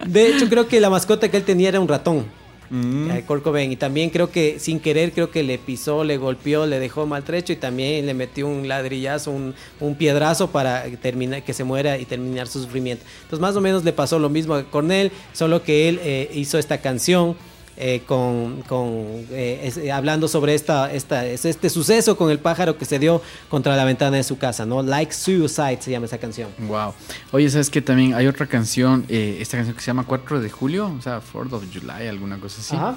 de 0.07 0.29
hecho, 0.29 0.49
creo 0.49 0.69
que 0.69 0.81
la 0.81 0.91
mascota 0.91 1.29
que 1.31 1.37
él 1.37 1.45
tenía 1.45 1.69
era 1.71 1.81
un 1.81 1.89
ratón. 1.89 2.27
Mm. 2.71 3.11
Cobain. 3.43 3.71
Y 3.71 3.77
también 3.77 4.11
creo 4.11 4.31
que 4.31 4.59
sin 4.59 4.81
querer, 4.81 5.13
creo 5.13 5.31
que 5.31 5.43
le 5.43 5.59
pisó, 5.59 6.03
le 6.03 6.17
golpeó, 6.17 6.67
le 6.67 6.79
dejó 6.81 7.07
maltrecho 7.07 7.53
y 7.53 7.57
también 7.57 8.07
le 8.07 8.15
metió 8.15 8.49
un 8.49 8.67
ladrillazo, 8.67 9.31
un, 9.31 9.55
un 9.81 9.95
piedrazo 9.95 10.51
para 10.51 10.85
terminar, 11.01 11.43
que 11.45 11.53
se 11.53 11.63
muera 11.63 11.99
y 11.99 12.05
terminar 12.05 12.49
su 12.49 12.61
sufrimiento. 12.63 13.05
Entonces, 13.25 13.41
más 13.41 13.55
o 13.55 13.61
menos 13.61 13.85
le 13.85 13.93
pasó 13.93 14.19
lo 14.19 14.29
mismo 14.31 14.55
a 14.55 14.65
Cornell, 14.65 15.13
solo 15.35 15.63
que 15.63 15.89
él 15.89 16.01
eh, 16.03 16.31
hizo 16.35 16.59
esta 16.59 16.79
canción. 16.79 17.37
Eh, 17.77 18.03
con, 18.07 18.63
con, 18.63 18.89
eh, 19.31 19.61
es- 19.65 19.91
hablando 19.91 20.29
sobre 20.29 20.55
esta, 20.55 20.93
esta, 20.93 21.27
es- 21.27 21.45
este 21.45 21.69
suceso 21.71 22.17
con 22.17 22.31
el 22.31 22.39
pájaro 22.39 22.77
que 22.79 22.85
se 22.85 22.99
dio 22.99 23.21
contra 23.49 23.77
la 23.77 23.85
ventana 23.85 24.17
de 24.17 24.23
su 24.25 24.39
casa, 24.39 24.65
¿no? 24.67 24.83
Like 24.83 25.13
Suicide 25.13 25.79
se 25.81 25.91
llama 25.91 26.07
esa 26.07 26.19
canción. 26.19 26.49
Wow. 26.69 26.95
Oye, 27.33 27.49
¿sabes 27.51 27.71
qué? 27.71 27.81
También 27.83 28.15
hay 28.15 28.27
otra 28.27 28.47
canción, 28.47 29.05
eh, 29.09 29.39
esta 29.41 29.57
canción 29.57 29.75
que 29.75 29.83
se 29.83 29.87
llama 29.89 30.05
4 30.07 30.41
de 30.41 30.51
julio, 30.51 30.93
o 30.99 31.03
sea, 31.03 31.21
4 31.33 31.57
of 31.57 31.65
July, 31.73 32.07
alguna 32.09 32.39
cosa 32.39 32.61
así. 32.61 32.77
Ajá. 32.77 32.97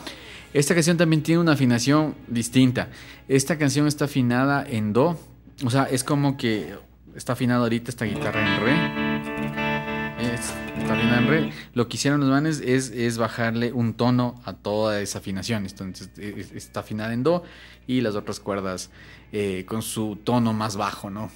Esta 0.53 0.73
canción 0.73 0.95
también 0.97 1.21
tiene 1.23 1.41
una 1.41 1.51
afinación 1.53 2.15
distinta. 2.27 2.89
Esta 3.27 3.57
canción 3.57 3.85
está 3.87 4.05
afinada 4.05 4.65
en 4.67 4.93
do, 4.93 5.19
o 5.65 5.69
sea, 5.69 5.83
es 5.91 6.03
como 6.03 6.37
que 6.37 6.73
está 7.15 7.33
afinada 7.33 7.61
ahorita 7.63 7.91
esta 7.91 8.05
guitarra 8.05 8.39
en 8.55 8.63
re. 8.63 9.06
En 10.93 11.27
re. 11.27 11.51
Lo 11.73 11.87
que 11.87 11.97
hicieron 11.97 12.19
los 12.21 12.29
manes 12.29 12.61
es, 12.63 12.89
es 12.91 13.17
bajarle 13.17 13.71
un 13.73 13.93
tono 13.93 14.41
a 14.45 14.53
toda 14.53 15.01
esa 15.01 15.19
afinación. 15.19 15.65
Entonces 15.65 16.09
eh, 16.17 16.35
es- 16.37 16.51
está 16.51 16.79
afinada 16.81 17.13
en 17.13 17.23
do 17.23 17.43
y 17.87 18.01
las 18.01 18.15
otras 18.15 18.39
cuerdas 18.39 18.89
eh, 19.31 19.65
con 19.67 19.81
su 19.81 20.17
tono 20.23 20.53
más 20.53 20.77
bajo, 20.77 21.09
¿no? 21.09 21.29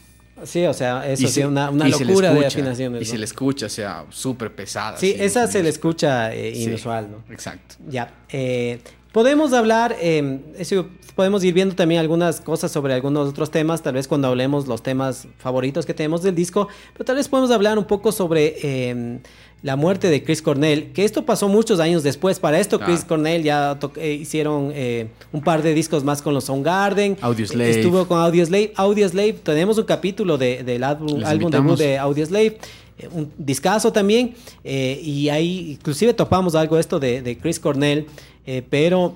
Sí, 0.43 0.65
o 0.65 0.73
sea, 0.73 1.05
eso 1.07 1.27
sí, 1.27 1.33
se- 1.33 1.45
una, 1.45 1.69
una 1.69 1.87
locura 1.87 2.29
de 2.29 2.39
escucha, 2.39 2.47
afinaciones. 2.47 3.01
Y 3.01 3.05
¿no? 3.05 3.11
se 3.11 3.17
le 3.17 3.25
escucha, 3.25 3.65
o 3.67 3.69
sea, 3.69 4.05
súper 4.09 4.55
pesada. 4.55 4.97
Sí, 4.97 5.11
así, 5.13 5.23
esa 5.23 5.45
se 5.47 5.61
le 5.61 5.69
escucha 5.69 6.33
eh, 6.33 6.53
Sí, 6.55 6.63
inusual, 6.63 7.09
¿no? 7.11 7.33
Exacto. 7.33 7.75
Ya. 7.87 8.11
eh, 8.29 8.81
podemos 9.11 9.53
hablar, 9.53 9.95
eh, 9.99 10.39
eso, 10.57 10.87
podemos 11.15 11.43
ir 11.43 11.53
viendo 11.53 11.75
también 11.75 11.99
algunas 11.99 12.41
cosas 12.41 12.71
sobre 12.71 12.93
algunos 12.93 13.29
otros 13.29 13.51
temas, 13.51 13.81
tal 13.81 13.93
vez 13.93 14.07
cuando 14.07 14.27
hablemos 14.27 14.67
los 14.67 14.81
temas 14.81 15.27
favoritos 15.37 15.85
que 15.85 15.93
tenemos 15.93 16.23
del 16.23 16.35
disco, 16.35 16.67
pero 16.93 17.05
tal 17.05 17.15
vez 17.17 17.27
podemos 17.27 17.51
hablar 17.51 17.77
un 17.77 17.85
poco 17.85 18.11
sobre 18.11 18.55
eh, 18.61 19.19
la 19.63 19.75
muerte 19.75 20.09
de 20.09 20.23
Chris 20.23 20.41
Cornell, 20.41 20.91
que 20.91 21.03
esto 21.05 21.23
pasó 21.23 21.47
muchos 21.47 21.79
años 21.79 22.01
después. 22.01 22.39
Para 22.39 22.59
esto, 22.59 22.77
Claro. 22.79 22.93
Chris 22.93 23.05
Cornell 23.05 23.43
ya 23.43 23.77
eh, 23.97 24.13
hicieron 24.13 24.71
eh, 24.73 25.07
un 25.31 25.41
par 25.41 25.61
de 25.61 25.73
discos 25.75 26.03
más 26.03 26.21
con 26.23 26.33
los 26.33 26.45
Soundgarden. 26.45 27.17
Audioslave. 27.21 27.69
Estuvo 27.69 28.07
con 28.07 28.19
Audioslave. 28.19 28.73
Audioslave, 28.75 29.33
tenemos 29.33 29.77
un 29.77 29.83
capítulo 29.85 30.37
de- 30.39 30.63
del 30.63 30.83
álbum, 30.83 31.19
debut 31.51 31.77
de 31.77 31.97
Audioslave. 31.99 32.57
eh, 32.97 33.07
Un 33.11 33.31
discazo 33.37 33.91
también. 33.93 34.33
eh, 34.63 34.99
y 35.03 35.29
ahí 35.29 35.71
inclusive 35.73 36.13
topamos 36.15 36.55
algo 36.55 36.77
esto 36.79 36.99
de, 36.99 37.21
de 37.21 37.37
Chris 37.37 37.59
Cornell. 37.59 38.07
eh, 38.47 38.63
pero 38.67 39.13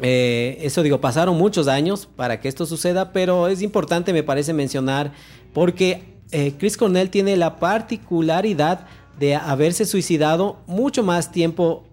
eh, 0.00 0.58
eso 0.60 0.82
digo, 0.82 1.00
pasaron 1.00 1.36
muchos 1.36 1.66
años 1.68 2.06
para 2.16 2.40
que 2.40 2.48
esto 2.48 2.66
suceda. 2.66 3.12
Pero 3.12 3.48
es 3.48 3.62
importante, 3.62 4.12
me 4.12 4.22
parece, 4.22 4.52
mencionar. 4.52 5.12
Porque 5.54 6.02
eh, 6.30 6.52
Chris 6.58 6.76
Cornell 6.76 7.08
tiene 7.10 7.36
la 7.38 7.58
particularidad 7.58 8.86
de 9.18 9.34
haberse 9.34 9.84
suicidado 9.84 10.58
mucho 10.66 11.02
más 11.02 11.32
tiempo 11.32 11.84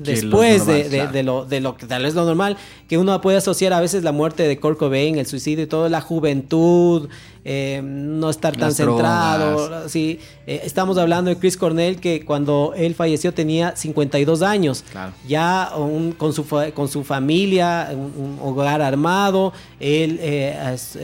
después 0.00 0.66
de, 0.66 0.84
de- 0.84 0.88
claro. 0.98 1.12
de 1.12 1.22
lo, 1.22 1.44
de 1.44 1.60
lo 1.60 1.76
que 1.76 1.86
tal 1.86 2.02
vez 2.02 2.14
lo 2.14 2.24
normal, 2.24 2.56
que 2.88 2.98
uno 2.98 3.20
puede 3.20 3.38
asociar 3.38 3.72
a 3.72 3.80
veces 3.80 4.04
la 4.04 4.12
muerte 4.12 4.46
de 4.46 4.58
Kurt 4.58 4.78
Cobain, 4.78 5.18
el 5.18 5.26
suicidio 5.26 5.64
y 5.64 5.66
todo, 5.66 5.88
la 5.88 6.00
juventud, 6.00 7.08
eh, 7.48 7.80
no 7.84 8.28
estar 8.30 8.52
tan 8.54 8.62
Las 8.68 8.76
centrado. 8.76 9.66
drogas. 9.68 9.92
Sí, 9.92 10.18
Eh, 10.48 10.60
estamos 10.64 10.96
hablando 10.98 11.28
de 11.28 11.36
Chris 11.38 11.56
Cornell, 11.56 11.98
que 11.98 12.24
cuando 12.24 12.72
él 12.76 12.94
falleció 12.94 13.32
tenía 13.34 13.74
52 13.76 14.42
años. 14.42 14.84
Claro. 14.92 15.12
Ya 15.26 15.72
un- 15.76 16.12
con, 16.12 16.32
su, 16.32 16.44
con 16.74 16.88
su 16.88 17.02
familia, 17.02 17.88
un, 17.92 18.12
un 18.16 18.38
hogar 18.42 18.80
armado, 18.82 19.52
él 19.80 20.18
eh, 20.22 20.56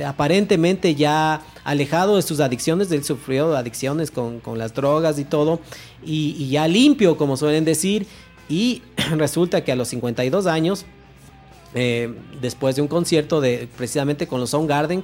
aparentemente 0.06 0.94
ya 0.94 1.42
alejado 1.64 2.16
de 2.16 2.22
sus 2.22 2.40
adicciones, 2.40 2.90
él 2.92 3.04
sufrió 3.04 3.56
adicciones 3.56 4.10
con, 4.10 4.40
con 4.40 4.58
las 4.58 4.74
drogas 4.74 5.18
y 5.18 5.24
todo, 5.24 5.60
y, 6.04 6.36
y 6.38 6.50
ya 6.50 6.66
limpio, 6.68 7.16
como 7.16 7.36
suelen 7.36 7.64
decir, 7.64 8.06
y 8.52 8.82
resulta 9.16 9.64
que 9.64 9.72
a 9.72 9.76
los 9.76 9.88
52 9.88 10.46
años, 10.46 10.84
eh, 11.74 12.14
después 12.42 12.76
de 12.76 12.82
un 12.82 12.88
concierto 12.88 13.40
de 13.40 13.66
precisamente 13.78 14.26
con 14.26 14.40
los 14.40 14.50
Soundgarden, 14.50 15.02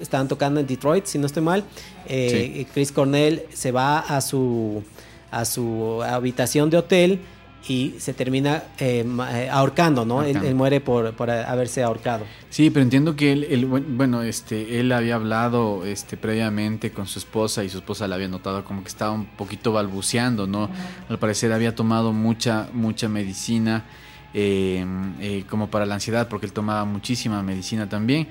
estaban 0.00 0.28
tocando 0.28 0.60
en 0.60 0.66
Detroit, 0.66 1.04
si 1.04 1.18
no 1.18 1.26
estoy 1.26 1.42
mal, 1.42 1.64
eh, 2.06 2.66
Chris 2.72 2.92
Cornell 2.92 3.44
se 3.52 3.70
va 3.70 3.98
a 3.98 4.22
su, 4.22 4.82
a 5.30 5.44
su 5.44 6.02
habitación 6.02 6.70
de 6.70 6.78
hotel 6.78 7.20
y 7.68 7.94
se 7.98 8.14
termina 8.14 8.62
eh, 8.78 9.04
eh, 9.32 9.48
ahorcando, 9.50 10.04
¿no? 10.04 10.22
Él, 10.22 10.54
muere 10.54 10.80
por, 10.80 11.14
por 11.14 11.30
haberse 11.30 11.82
ahorcado. 11.82 12.24
Sí, 12.48 12.70
pero 12.70 12.82
entiendo 12.84 13.16
que 13.16 13.32
él, 13.32 13.44
él, 13.50 13.66
buen- 13.66 13.96
bueno, 13.96 14.22
este, 14.22 14.78
él 14.78 14.92
había 14.92 15.16
hablado 15.16 15.84
este, 15.84 16.16
previamente 16.16 16.92
con 16.92 17.06
su 17.08 17.18
esposa 17.18 17.64
y 17.64 17.68
su 17.68 17.78
esposa 17.78 18.06
le 18.06 18.14
había 18.14 18.28
notado 18.28 18.64
como 18.64 18.82
que 18.82 18.88
estaba 18.88 19.10
un 19.12 19.26
poquito 19.26 19.72
balbuceando, 19.72 20.46
¿no? 20.46 20.70
Al 21.08 21.18
parecer 21.18 21.52
había 21.52 21.74
tomado 21.74 22.12
mucha, 22.12 22.68
mucha 22.72 23.08
medicina 23.08 23.84
eh, 24.32 24.86
eh, 25.20 25.44
como 25.50 25.68
para 25.68 25.86
la 25.86 25.94
ansiedad, 25.94 26.28
porque 26.28 26.46
él 26.46 26.52
tomaba 26.52 26.84
muchísima 26.84 27.42
medicina 27.42 27.88
también. 27.88 28.28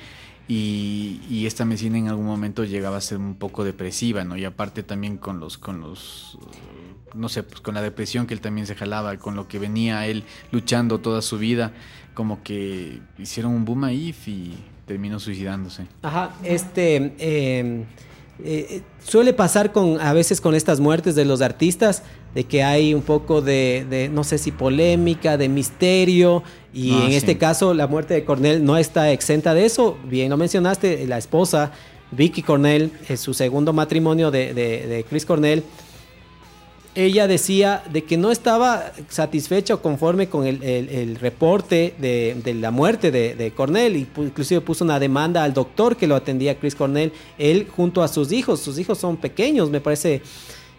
Y, 0.47 1.19
y 1.29 1.47
esta 1.47 1.65
medicina 1.65 1.97
en 1.97 2.07
algún 2.07 2.27
momento 2.27 2.63
llegaba 2.63 2.97
a 2.97 3.01
ser 3.01 3.17
un 3.17 3.35
poco 3.35 3.63
depresiva, 3.63 4.23
¿no? 4.23 4.37
Y 4.37 4.45
aparte 4.45 4.83
también 4.83 5.17
con 5.17 5.39
los, 5.39 5.57
con 5.57 5.81
los, 5.81 6.37
eh, 6.53 6.94
no 7.15 7.29
sé, 7.29 7.43
pues 7.43 7.61
con 7.61 7.73
la 7.75 7.81
depresión 7.81 8.27
que 8.27 8.33
él 8.33 8.41
también 8.41 8.67
se 8.67 8.75
jalaba, 8.75 9.17
con 9.17 9.35
lo 9.35 9.47
que 9.47 9.57
venía 9.59 10.05
él 10.07 10.23
luchando 10.51 10.99
toda 10.99 11.21
su 11.21 11.37
vida, 11.37 11.71
como 12.13 12.43
que 12.43 12.99
hicieron 13.17 13.53
un 13.53 13.65
boom 13.65 13.83
ahí 13.85 14.13
y 14.27 14.53
terminó 14.85 15.19
suicidándose. 15.19 15.87
Ajá, 16.01 16.33
este 16.43 17.13
eh, 17.17 17.83
eh, 18.43 18.81
suele 19.03 19.33
pasar 19.33 19.71
con 19.71 19.99
a 20.01 20.13
veces 20.13 20.41
con 20.41 20.55
estas 20.55 20.79
muertes 20.79 21.15
de 21.15 21.25
los 21.25 21.41
artistas 21.41 22.03
de 22.35 22.43
que 22.43 22.63
hay 22.63 22.93
un 22.93 23.01
poco 23.01 23.41
de, 23.41 23.85
de, 23.89 24.09
no 24.09 24.23
sé 24.25 24.37
si 24.37 24.51
polémica, 24.51 25.37
de 25.37 25.47
misterio 25.47 26.43
y 26.73 26.91
en 26.91 27.07
sí. 27.11 27.15
este 27.15 27.37
caso 27.37 27.73
la 27.73 27.87
muerte 27.87 28.13
de 28.13 28.25
Cornell 28.25 28.63
no 28.65 28.75
está 28.77 29.09
exenta 29.11 29.53
de 29.53 29.65
eso. 29.65 29.97
Bien 30.05 30.29
lo 30.29 30.35
mencionaste, 30.37 31.07
la 31.07 31.17
esposa 31.17 31.71
Vicky 32.11 32.43
Cornell, 32.43 32.91
en 33.07 33.17
su 33.17 33.33
segundo 33.33 33.71
matrimonio 33.73 34.31
de, 34.31 34.53
de- 34.53 34.85
de 34.85 35.03
Chris 35.05 35.25
Cornell, 35.25 35.63
ella 36.95 37.27
decía 37.27 37.83
de 37.91 38.03
que 38.05 38.15
no 38.17 38.31
estaba 38.31 38.91
satisfecha 39.09 39.75
o 39.75 39.81
conforme 39.81 40.27
con 40.29 40.47
el, 40.47 40.63
el- 40.63 40.89
el 40.89 41.15
reporte 41.17 41.93
de, 41.99 42.35
de 42.43 42.53
la 42.53 42.71
muerte 42.71 43.11
de, 43.11 43.35
de 43.35 43.51
Cornell 43.51 43.95
y 43.97 44.07
inclusive 44.17 44.61
puso 44.61 44.83
una 44.85 44.99
demanda 44.99 45.43
al 45.43 45.53
doctor 45.53 45.97
que 45.97 46.07
lo 46.07 46.15
atendía 46.15 46.57
Chris 46.57 46.73
Cornell, 46.75 47.11
él 47.37 47.67
junto 47.75 48.01
a 48.01 48.07
sus 48.07 48.31
hijos, 48.31 48.61
sus 48.61 48.79
hijos 48.79 48.97
son 48.97 49.17
pequeños, 49.17 49.69
me 49.69 49.81
parece 49.81 50.21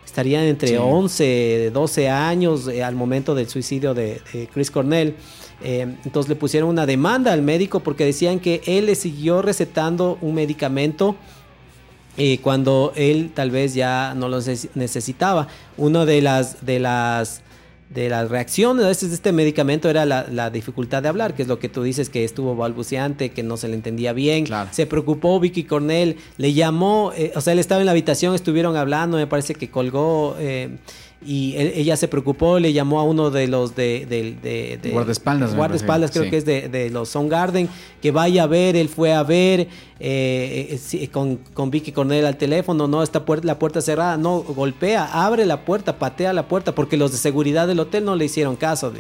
estarían 0.05 0.45
entre 0.45 0.69
Sí. 0.69 0.77
11, 0.79 1.71
12 1.75 2.09
años 2.09 2.69
eh, 2.69 2.83
al 2.83 2.95
momento 2.95 3.35
del 3.35 3.49
suicidio 3.49 3.93
de, 3.93 4.21
de 4.33 4.47
Chris 4.53 4.71
Cornell. 4.71 5.15
Eh, 5.63 5.87
entonces 6.05 6.29
le 6.29 6.37
pusieron 6.37 6.69
una 6.71 6.87
demanda 6.87 7.33
al 7.33 7.43
médico 7.43 7.81
porque 7.81 8.05
decían 8.05 8.41
que 8.41 8.61
él 8.67 8.87
le 8.87 8.95
siguió 8.95 9.43
recetando 9.43 10.17
un 10.23 10.35
medicamento 10.35 11.17
eh, 12.17 12.39
cuando 12.43 12.93
él 12.97 13.31
tal 13.35 13.51
vez 13.51 13.75
ya 13.75 14.15
no 14.17 14.29
lo 14.29 14.39
neces- 14.41 14.69
necesitaba. 14.75 15.49
Una 15.77 16.05
de 16.05 16.23
las, 16.23 16.65
de 16.65 16.79
las, 16.81 17.43
de 17.91 18.09
las 18.09 18.29
reacciones 18.31 18.85
a 18.85 18.89
veces 18.89 19.11
de 19.11 19.15
este 19.15 19.33
medicamento 19.33 19.89
era 19.89 20.05
la, 20.07 20.27
la 20.31 20.51
dificultad 20.51 21.03
de 21.03 21.09
hablar, 21.09 21.35
que 21.35 21.43
es 21.43 21.49
lo 21.49 21.59
que 21.59 21.69
tú 21.69 21.83
dices, 21.83 22.09
que 22.11 22.25
estuvo 22.25 22.57
balbuceante, 22.57 23.31
que 23.31 23.43
no 23.43 23.57
se 23.57 23.69
le 23.69 23.75
entendía 23.75 24.13
bien. 24.13 24.45
Se 24.73 24.87
preocupó 24.87 25.39
Vicky 25.39 25.65
Cornell, 25.65 26.17
le 26.37 26.53
llamó, 26.53 27.13
eh, 27.17 27.33
o 27.37 27.41
sea, 27.41 27.53
él 27.53 27.59
estaba 27.59 27.81
en 27.81 27.87
la 27.87 27.93
habitación, 27.93 28.35
estuvieron 28.35 28.77
hablando, 28.77 29.17
me 29.19 29.27
parece 29.27 29.55
que 29.55 29.71
colgó. 29.71 30.37
eh, 30.39 30.71
y 31.27 31.57
él- 31.57 31.73
ella 31.75 31.97
se 31.97 32.09
preocupó, 32.09 32.59
le 32.59 32.73
llamó 32.73 33.01
a 33.01 33.03
uno 33.03 33.31
de 33.31 33.49
los 33.49 33.75
de, 33.75 34.07
de- 34.07 34.37
de- 34.43 34.79
Guardaespaldas, 34.91 35.55
guardaespaldas, 35.57 36.11
creo 36.13 36.25
sí. 36.25 36.31
que 36.31 36.37
es 36.37 36.45
de, 36.45 36.91
los 36.91 37.09
Soundgarden, 37.09 37.69
que 38.01 38.11
vaya 38.13 38.45
a 38.45 38.47
ver, 38.47 38.77
él 38.77 38.89
fue 38.89 39.13
a 39.13 39.23
ver 39.23 39.69
eh, 39.99 40.79
eh, 40.93 41.09
con, 41.09 41.37
con 41.55 41.71
Vicky 41.71 41.93
Cornell 41.93 42.27
al 42.27 42.37
teléfono, 42.37 42.87
no, 42.87 43.03
está 43.03 43.25
puer- 43.25 43.45
la 43.45 43.59
puerta 43.59 43.81
cerrada, 43.81 44.17
no, 44.17 44.41
golpea, 44.41 45.05
abre 45.27 45.47
la 45.47 45.65
puerta, 45.65 45.99
patea 45.99 46.33
la 46.33 46.47
puerta, 46.49 46.75
porque 46.75 46.97
los 46.97 47.13
de 47.13 47.19
seguridad 47.19 47.67
del 47.67 47.81
hotel 47.81 48.05
no 48.05 48.15
le 48.17 48.25
hicieron 48.27 48.57
caso. 48.57 48.93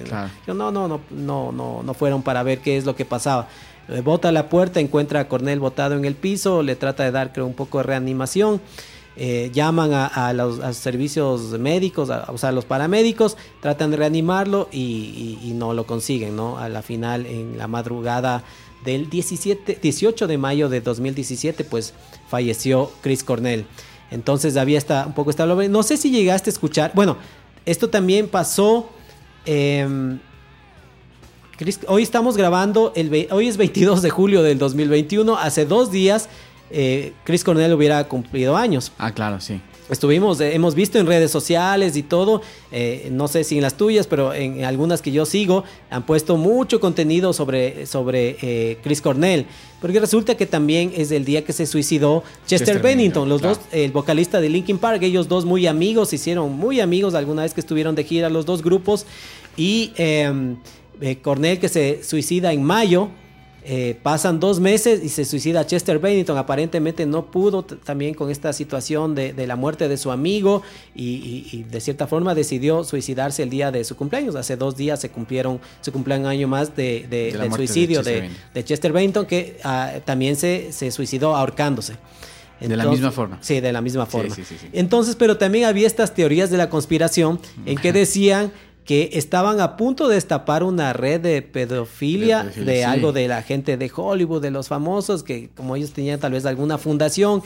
Yo, 0.46 0.54
no, 0.54 0.70
no, 0.72 0.88
no, 0.88 1.00
no, 1.10 1.52
no, 1.52 1.82
no 1.82 1.94
fueron 1.94 2.22
para 2.22 2.42
ver 2.42 2.58
qué 2.58 2.76
es 2.76 2.84
lo 2.84 2.96
que 2.96 3.04
pasaba. 3.04 3.48
Eh, 3.88 4.00
Bota 4.00 4.32
la 4.32 4.48
puerta, 4.48 4.80
encuentra 4.80 5.20
a 5.20 5.28
Cornell 5.28 5.60
botado 5.60 5.94
en 5.94 6.04
el 6.04 6.14
piso, 6.16 6.62
le 6.62 6.74
trata 6.76 7.04
de 7.04 7.12
dar, 7.12 7.32
creo, 7.32 7.46
un 7.46 7.54
poco 7.54 7.78
de 7.78 7.84
reanimación. 7.84 8.60
Eh, 9.16 9.50
llaman 9.52 9.92
a, 9.94 10.32
los 10.34 10.58
servicios 10.76 11.58
médicos, 11.58 12.10
a, 12.10 12.30
o 12.30 12.38
sea, 12.38 12.52
los 12.52 12.64
paramédicos, 12.66 13.36
tratan 13.60 13.90
de 13.90 13.96
reanimarlo 13.96 14.68
y, 14.70 15.38
y- 15.42 15.52
no 15.54 15.72
lo 15.74 15.86
consiguen, 15.86 16.36
¿no? 16.36 16.58
A 16.58 16.68
la 16.68 16.82
final, 16.82 17.24
en 17.26 17.56
la 17.56 17.66
madrugada 17.66 18.44
del 18.84 19.08
17, 19.08 19.78
18 19.82 20.26
de 20.26 20.38
mayo 20.38 20.68
de 20.68 20.80
2017, 20.82 21.64
pues 21.64 21.94
falleció 22.28 22.90
Chris 23.02 23.24
Cornell. 23.24 23.64
Entonces 24.10 24.56
había 24.56 24.78
esta, 24.78 25.06
un 25.06 25.14
poco 25.14 25.30
esta... 25.30 25.46
No 25.46 25.82
sé 25.82 25.96
si 25.96 26.10
llegaste 26.10 26.50
a 26.50 26.52
escuchar, 26.52 26.92
bueno, 26.94 27.16
esto 27.64 27.88
también 27.90 28.28
pasó... 28.28 28.88
em, 29.46 30.18
Chris- 31.58 31.80
hoy 31.88 32.02
estamos 32.02 32.36
grabando, 32.36 32.92
el, 32.94 33.28
hoy 33.30 33.48
es 33.48 33.56
22 33.56 34.02
de 34.02 34.10
julio 34.10 34.42
del 34.42 34.58
2021, 34.58 35.36
hace 35.38 35.64
dos 35.64 35.90
días 35.90 36.28
eh, 36.70 37.12
Chris 37.24 37.44
Cornell 37.44 37.72
hubiera 37.72 38.04
cumplido 38.04 38.56
años. 38.56 38.92
Ah, 38.98 39.12
claro, 39.12 39.40
sí. 39.40 39.60
Estuvimos, 39.88 40.40
eh, 40.40 40.54
hemos 40.54 40.74
visto 40.74 40.98
en 40.98 41.06
redes 41.06 41.30
sociales 41.30 41.96
y 41.96 42.02
todo, 42.02 42.42
eh, 42.72 43.08
no 43.12 43.28
sé 43.28 43.44
si 43.44 43.56
en 43.56 43.62
las 43.62 43.74
tuyas, 43.74 44.08
pero 44.08 44.34
en 44.34 44.64
algunas 44.64 45.00
que 45.00 45.12
yo 45.12 45.24
sigo, 45.24 45.62
han 45.90 46.04
puesto 46.04 46.36
mucho 46.36 46.80
contenido 46.80 47.32
sobre, 47.32 47.86
sobre 47.86 48.36
eh, 48.42 48.78
Chris 48.82 49.00
Cornell, 49.00 49.46
porque 49.80 50.00
resulta 50.00 50.36
que 50.36 50.44
también 50.44 50.92
es 50.96 51.12
el 51.12 51.24
día 51.24 51.44
que 51.44 51.52
se 51.52 51.66
suicidó 51.66 52.24
Chester, 52.46 52.66
Chester 52.66 52.82
Bennington, 52.82 52.82
Bennington, 52.82 53.28
los 53.28 53.40
claro. 53.40 53.56
dos, 53.56 53.64
el 53.70 53.92
vocalista 53.92 54.40
de 54.40 54.48
Linkin 54.48 54.78
Park, 54.78 55.04
ellos 55.04 55.28
dos 55.28 55.44
muy 55.44 55.68
amigos, 55.68 56.08
se 56.08 56.16
hicieron 56.16 56.52
muy 56.52 56.80
amigos 56.80 57.14
alguna 57.14 57.42
vez 57.42 57.54
que 57.54 57.60
estuvieron 57.60 57.94
de 57.94 58.02
gira 58.02 58.28
los 58.28 58.44
dos 58.44 58.64
grupos, 58.64 59.06
y 59.56 59.92
eh, 59.98 60.56
Cornell 61.22 61.60
que 61.60 61.68
se 61.68 62.02
suicida 62.02 62.52
en 62.52 62.64
mayo, 62.64 63.08
eh, 63.68 63.98
pasan 64.00 64.38
dos 64.38 64.60
meses 64.60 65.02
y 65.02 65.08
se 65.08 65.24
suicida 65.24 65.66
Chester 65.66 65.98
Bennington. 65.98 66.38
Aparentemente 66.38 67.04
no 67.04 67.26
pudo 67.32 67.64
también 67.64 68.14
con 68.14 68.30
esta 68.30 68.52
situación 68.52 69.14
de, 69.16 69.32
de 69.32 69.46
la 69.48 69.56
muerte 69.56 69.88
de 69.88 69.96
su 69.96 70.12
amigo 70.12 70.62
y, 70.94 71.04
y- 71.16 71.48
y 71.52 71.62
de 71.64 71.80
cierta 71.80 72.06
forma 72.06 72.34
decidió 72.36 72.84
suicidarse 72.84 73.42
el 73.42 73.50
día 73.50 73.72
de 73.72 73.82
su 73.82 73.96
cumpleaños. 73.96 74.36
Hace 74.36 74.56
dos 74.56 74.76
días 74.76 75.00
se 75.00 75.10
cumplieron, 75.10 75.60
se 75.80 75.90
cumplió 75.90 76.16
un 76.16 76.26
año 76.26 76.46
más 76.46 76.76
de, 76.76 77.06
del 77.10 77.52
suicidio 77.52 78.02
Chester 78.04 78.30
de, 78.54 78.64
Chester 78.64 78.92
Bennington 78.92 79.26
que 79.26 79.58
ah, 79.64 79.94
también 80.04 80.36
se, 80.36 80.70
se 80.72 80.90
suicidó 80.92 81.34
ahorcándose. 81.34 81.94
De 82.60 82.74
la 82.74 82.86
misma 82.86 83.10
forma. 83.10 83.36
Sí, 83.42 83.60
de 83.60 83.70
la 83.72 83.82
misma 83.82 84.06
forma. 84.06 84.34
sí, 84.34 84.42
sí, 84.44 84.56
sí. 84.58 84.68
Entonces, 84.72 85.14
pero 85.16 85.36
también 85.36 85.64
había 85.66 85.86
estas 85.86 86.14
teorías 86.14 86.48
de 86.50 86.56
la 86.56 86.70
conspiración 86.70 87.38
en 87.66 87.76
que 87.76 87.92
decían 87.92 88.50
que 88.86 89.10
estaban 89.14 89.60
a 89.60 89.76
punto 89.76 90.08
de 90.08 90.14
destapar 90.14 90.62
una 90.62 90.92
red 90.92 91.20
de 91.20 91.42
pedofilia, 91.42 92.44
De 92.44 92.44
de, 92.44 92.50
pedofilia, 92.52 92.86
sí. 92.86 92.94
algo 92.94 93.12
de 93.12 93.26
la 93.26 93.42
gente 93.42 93.76
de 93.76 93.90
Hollywood, 93.94 94.40
de 94.40 94.52
los 94.52 94.68
famosos, 94.68 95.24
que 95.24 95.50
como 95.56 95.74
ellos 95.74 95.92
tenían 95.92 96.20
tal 96.20 96.32
vez 96.32 96.46
alguna 96.46 96.78
fundación, 96.78 97.42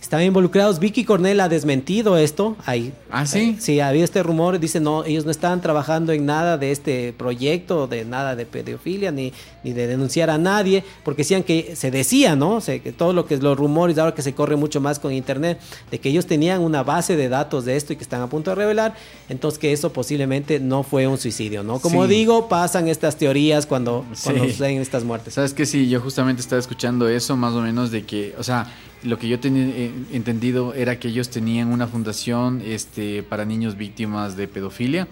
estaban 0.00 0.24
involucrados. 0.26 0.78
Vicky 0.78 1.04
Cornell 1.04 1.40
ha 1.40 1.48
desmentido 1.48 2.16
esto. 2.16 2.56
Hay, 2.66 2.92
Ah, 3.10 3.26
¿sí? 3.26 3.54
eh, 3.56 3.60
sí, 3.60 3.80
había 3.80 4.02
este 4.04 4.22
rumor, 4.22 4.58
dice, 4.58 4.80
no, 4.80 5.04
ellos 5.04 5.24
no 5.24 5.30
estaban 5.30 5.60
trabajando 5.60 6.12
en 6.12 6.24
nada 6.26 6.56
de 6.58 6.70
este 6.72 7.12
proyecto, 7.12 7.86
de 7.86 8.04
nada 8.04 8.34
de 8.36 8.46
pedofilia, 8.46 9.10
ni, 9.12 9.32
ni 9.62 9.72
de 9.72 9.86
denunciar 9.86 10.30
a 10.30 10.38
nadie, 10.38 10.84
porque 11.04 11.22
decían 11.22 11.42
que, 11.42 11.74
se 11.76 11.90
decía, 11.90 12.34
¿no? 12.36 12.54
O 12.56 12.60
sea, 12.60 12.78
que 12.78 12.92
todo 12.92 13.12
lo 13.12 13.26
que 13.26 13.34
es 13.34 13.42
los 13.42 13.58
rumores, 13.58 13.98
ahora 13.98 14.14
que 14.14 14.22
se 14.22 14.32
corre 14.34 14.56
mucho 14.56 14.80
más 14.80 14.98
con 14.98 15.12
internet, 15.12 15.58
de 15.90 15.98
que 16.00 16.08
ellos 16.08 16.26
tenían 16.26 16.60
una 16.62 16.82
base 16.82 17.16
de 17.16 17.28
datos 17.28 17.64
de 17.64 17.76
esto 17.76 17.92
y 17.92 17.96
que 17.96 18.02
están 18.02 18.22
a 18.22 18.28
punto 18.28 18.50
de 18.50 18.54
revelar, 18.56 18.94
entonces 19.28 19.58
que 19.58 19.72
eso 19.72 19.92
posiblemente 19.92 20.60
no 20.60 20.82
fue 20.82 21.06
un 21.06 21.18
suicidio, 21.18 21.62
¿no? 21.62 21.78
Como 21.78 22.04
Sí. 22.04 22.10
digo, 22.10 22.48
pasan 22.48 22.88
estas 22.88 23.16
teorías 23.16 23.66
cuando, 23.66 24.06
cuando 24.24 24.44
Sí. 24.44 24.50
suceden 24.52 24.80
estas 24.80 25.04
muertes. 25.04 25.34
¿Sabes 25.34 25.52
qué? 25.52 25.66
Sí, 25.66 25.88
yo 25.88 26.00
justamente 26.00 26.40
estaba 26.40 26.58
escuchando 26.60 27.08
eso, 27.08 27.36
más 27.36 27.52
o 27.54 27.60
menos, 27.60 27.90
de 27.90 28.04
que, 28.04 28.34
o 28.38 28.42
sea, 28.42 28.66
lo 29.02 29.18
que 29.18 29.28
yo 29.28 29.40
tenía 29.40 29.64
eh, 29.66 29.92
entendido 30.12 30.74
era 30.74 30.98
que 30.98 31.08
ellos 31.08 31.30
tenían 31.30 31.68
una 31.68 31.86
fundación 31.86 32.62
este, 32.64 33.22
para 33.22 33.44
niños 33.44 33.76
víctimas 33.76 34.36
de 34.36 34.46
pedofilia 34.48 35.08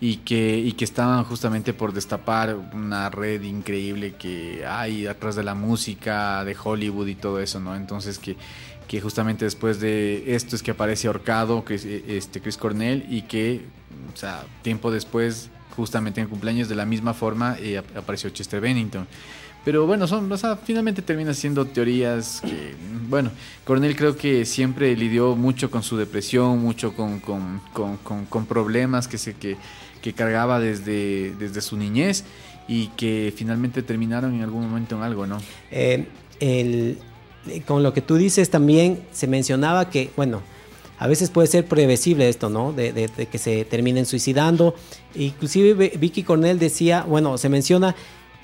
y 0.00 0.16
que, 0.18 0.58
y 0.58 0.72
que 0.72 0.84
estaban 0.84 1.24
justamente 1.24 1.72
por 1.72 1.92
destapar 1.92 2.54
una 2.72 3.10
red 3.10 3.42
increíble 3.42 4.14
que 4.18 4.64
hay 4.66 5.06
atrás 5.06 5.34
de 5.36 5.42
la 5.44 5.54
música, 5.54 6.44
de 6.44 6.56
Hollywood 6.62 7.06
y 7.08 7.14
todo 7.14 7.40
eso, 7.40 7.58
¿no? 7.60 7.74
Entonces 7.74 8.18
que, 8.18 8.36
que 8.86 9.00
justamente 9.00 9.44
después 9.44 9.80
de 9.80 10.34
esto 10.34 10.56
es 10.56 10.62
que 10.62 10.72
aparece 10.72 11.06
ahorcado, 11.06 11.64
es 11.70 11.84
eh, 11.84 12.04
este 12.08 12.40
Chris 12.40 12.56
Cornell, 12.56 13.06
y 13.08 13.22
que, 13.22 13.62
o 14.12 14.16
sea, 14.16 14.44
tiempo 14.62 14.90
después, 14.90 15.48
justamente 15.74 16.20
en 16.20 16.28
cumpleaños, 16.28 16.68
de 16.68 16.74
la 16.74 16.84
misma 16.84 17.14
forma, 17.14 17.56
eh, 17.60 17.78
ap- 17.78 17.96
apareció 17.96 18.28
Chester 18.30 18.60
Bennington. 18.60 19.06
Pero 19.64 19.86
bueno, 19.86 20.06
son, 20.06 20.30
finalmente 20.64 21.00
termina 21.00 21.32
siendo 21.32 21.64
teorías 21.66 22.40
que, 22.42 22.74
bueno, 23.08 23.30
Cornell 23.64 23.96
creo 23.96 24.14
que 24.16 24.44
siempre 24.44 24.94
lidió 24.96 25.36
mucho 25.36 25.70
con 25.70 25.82
su 25.82 25.96
depresión, 25.96 26.58
mucho 26.60 26.92
con, 26.94 27.18
con, 27.20 27.60
con, 27.72 28.26
con- 28.26 28.46
problemas 28.46 29.08
que, 29.08 29.16
se, 29.16 29.34
que, 29.34 29.56
que 30.02 30.12
cargaba 30.12 30.60
desde, 30.60 31.34
desde 31.38 31.62
su 31.62 31.76
niñez 31.78 32.24
y 32.68 32.88
que 32.88 33.32
finalmente 33.34 33.82
terminaron 33.82 34.34
en 34.34 34.42
algún 34.42 34.68
momento 34.68 34.96
en 34.96 35.02
algo, 35.02 35.26
¿no? 35.26 35.38
Eh, 35.70 36.06
el- 36.40 36.98
eh, 37.48 37.62
con 37.66 37.82
lo 37.82 37.92
que 37.94 38.02
tú 38.02 38.16
dices 38.16 38.50
también 38.50 39.00
se 39.12 39.26
mencionaba 39.26 39.88
que, 39.88 40.10
bueno, 40.16 40.42
a 40.98 41.06
veces 41.06 41.30
puede 41.30 41.48
ser 41.48 41.66
previsible 41.66 42.28
esto, 42.28 42.48
¿no? 42.50 42.72
De, 42.72 42.92
de- 42.92 43.08
que 43.26 43.38
se 43.38 43.64
terminen 43.64 44.04
suicidando. 44.06 44.74
Inclusive 45.14 45.74
Ve- 45.74 45.92
Vicky 45.98 46.22
Cornell 46.22 46.58
decía, 46.58 47.04
bueno, 47.08 47.36
se 47.38 47.48
menciona 47.48 47.94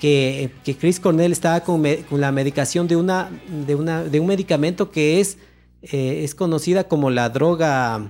que, 0.01 0.49
que 0.65 0.75
Chris 0.75 0.99
Cornell 0.99 1.31
estaba 1.31 1.59
con, 1.61 1.79
me- 1.79 1.97
con 1.97 2.19
la 2.19 2.31
medicación 2.31 2.87
de, 2.87 2.95
una, 2.95 3.29
de, 3.67 3.75
una, 3.75 4.03
de 4.03 4.19
un 4.19 4.25
medicamento 4.25 4.89
que 4.89 5.19
es, 5.21 5.37
eh, 5.83 6.21
es 6.23 6.33
conocida 6.33 6.85
como 6.85 7.11
la 7.11 7.29
droga, 7.29 8.09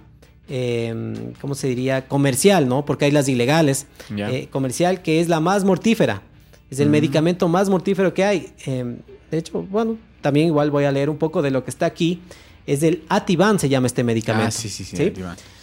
eh, 0.50 1.34
¿cómo 1.42 1.54
se 1.54 1.68
diría? 1.68 2.08
Comercial, 2.08 2.68
¿no? 2.70 2.86
Porque 2.86 3.06
hay 3.06 3.12
las 3.12 3.28
ilegales. 3.28 3.88
Eh, 4.16 4.48
comercial, 4.50 5.02
que 5.02 5.20
es 5.20 5.28
la 5.28 5.40
más 5.42 5.64
mortífera. 5.66 6.22
Es 6.70 6.80
el 6.80 6.88
Mm. 6.88 6.92
medicamento 6.92 7.48
más 7.50 7.70
mortífero 7.70 8.14
que 8.14 8.24
hay. 8.24 8.54
Eh, 8.66 8.96
de 9.30 9.38
hecho, 9.38 9.62
bueno, 9.70 9.98
también 10.22 10.48
igual 10.48 10.72
voy 10.72 10.86
a 10.86 10.92
leer 10.94 11.10
un 11.10 11.18
poco 11.18 11.42
de 11.42 11.52
lo 11.52 11.64
que 11.66 11.72
está 11.72 11.86
aquí. 11.86 12.22
Es 12.68 12.84
el 12.84 13.04
Ativan, 13.10 13.60
se 13.60 13.70
llama 13.70 13.88
este 13.88 14.04
medicamento. 14.04 14.48
Ah, 14.48 14.52
sí, 14.52 14.70
sí, 14.70 14.84
sí. 14.84 14.96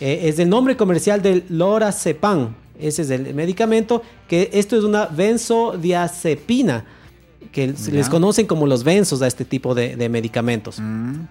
Eh, 0.01 0.21
es 0.25 0.39
el 0.39 0.49
nombre 0.49 0.77
comercial 0.77 1.23
del 1.23 1.45
Lorazepam. 1.49 2.55
Ese 2.79 3.03
es 3.03 3.11
el 3.11 3.35
medicamento. 3.35 4.03
Que 4.29 4.51
esto 4.53 4.77
es 4.77 4.85
una 4.85 5.07
benzodiazepina. 5.07 6.85
Que 7.53 7.75
se 7.77 7.93
les 7.93 8.09
conocen 8.09 8.47
como 8.47 8.67
los 8.67 8.85
benzos 8.85 9.23
a 9.23 9.27
este 9.27 9.45
tipo 9.45 9.75
de, 9.75 9.97
de 9.97 10.09
medicamentos. 10.09 10.81
Mm. 10.81 11.23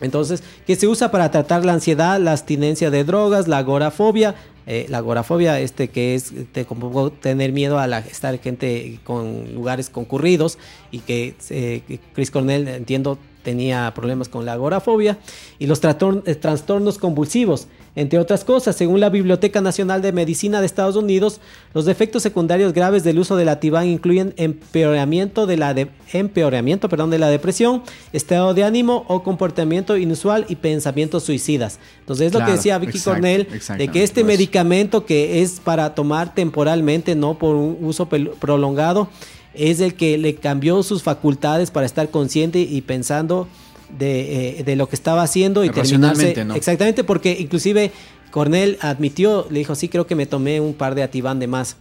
Entonces, 0.00 0.42
que 0.66 0.76
se 0.76 0.86
usa 0.86 1.10
para 1.10 1.30
tratar 1.30 1.64
la 1.64 1.72
ansiedad, 1.72 2.20
la 2.20 2.32
abstinencia 2.32 2.90
de 2.90 3.04
drogas, 3.04 3.48
la 3.48 3.58
agorafobia. 3.58 4.34
Eh, 4.66 4.86
la 4.88 4.98
agorafobia, 4.98 5.60
este 5.60 5.88
que 5.88 6.14
es 6.14 6.32
te- 6.52 6.64
como 6.64 7.10
tener 7.10 7.52
miedo 7.52 7.78
a 7.78 7.86
la, 7.86 7.98
estar 7.98 8.38
gente 8.38 8.98
con 9.04 9.54
lugares 9.54 9.90
concurridos 9.90 10.58
y 10.90 11.00
que 11.00 11.34
eh, 11.50 11.98
Chris 12.14 12.30
Cornell, 12.30 12.66
entiendo, 12.68 13.18
tenía 13.42 13.92
problemas 13.94 14.28
con 14.28 14.46
la 14.46 14.54
agorafobia 14.54 15.18
y 15.58 15.66
los 15.66 15.80
trastornos 15.80 16.98
convulsivos. 16.98 17.68
Entre 17.96 18.18
otras 18.18 18.42
cosas, 18.44 18.74
según 18.74 18.98
la 18.98 19.08
Biblioteca 19.08 19.60
Nacional 19.60 20.02
de 20.02 20.10
Medicina 20.12 20.58
de 20.60 20.66
Estados 20.66 20.96
Unidos, 20.96 21.40
los 21.74 21.86
efectos 21.86 22.24
secundarios 22.24 22.72
graves 22.72 23.04
del 23.04 23.20
uso 23.20 23.36
del 23.36 23.48
Ativan 23.48 23.86
incluyen 23.86 24.34
empeoramiento 24.36 25.46
de 25.46 25.56
la 25.56 25.74
de- 25.74 25.88
empeoramiento, 26.12 26.88
perdón, 26.88 27.10
de 27.10 27.18
la 27.18 27.28
depresión, 27.28 27.82
estado 28.12 28.52
de 28.52 28.64
ánimo 28.64 29.04
o 29.06 29.22
comportamiento 29.22 29.96
inusual 29.96 30.44
y 30.48 30.56
pensamientos 30.56 31.22
suicidas. 31.22 31.78
Entonces 32.00 32.26
es 32.28 32.32
lo 32.32 32.44
que 32.44 32.52
decía 32.52 32.78
Vicky 32.78 32.98
Cornell 32.98 33.46
de 33.78 33.88
que 33.88 34.02
este 34.02 34.22
por 34.22 34.30
eso. 34.30 34.38
medicamento 34.38 35.06
que 35.06 35.42
es 35.42 35.60
para 35.60 35.94
tomar 35.94 36.34
temporalmente, 36.34 37.14
no 37.14 37.38
por 37.38 37.54
un 37.54 37.78
uso 37.80 38.08
prolongado, 38.08 39.08
es 39.54 39.78
el 39.78 39.94
que 39.94 40.18
le 40.18 40.34
cambió 40.34 40.82
sus 40.82 41.04
facultades 41.04 41.70
para 41.70 41.86
estar 41.86 42.10
consciente 42.10 42.58
y 42.58 42.80
pensando 42.80 43.46
de, 43.90 44.60
eh, 44.60 44.64
de 44.64 44.76
lo 44.76 44.88
que 44.88 44.96
estaba 44.96 45.22
haciendo 45.22 45.64
y 45.64 45.70
terminarse. 45.70 46.44
¿no? 46.44 46.54
Exactamente, 46.54 47.04
porque 47.04 47.36
inclusive 47.38 47.92
Cornell 48.30 48.78
admitió, 48.80 49.46
le 49.50 49.60
dijo, 49.60 49.74
sí, 49.74 49.88
creo 49.88 50.06
que 50.06 50.14
me 50.14 50.26
tomé 50.26 50.60
un 50.60 50.74
par 50.74 50.94
de 50.94 51.02
Ativan 51.02 51.38
de 51.38 51.46
más. 51.46 51.76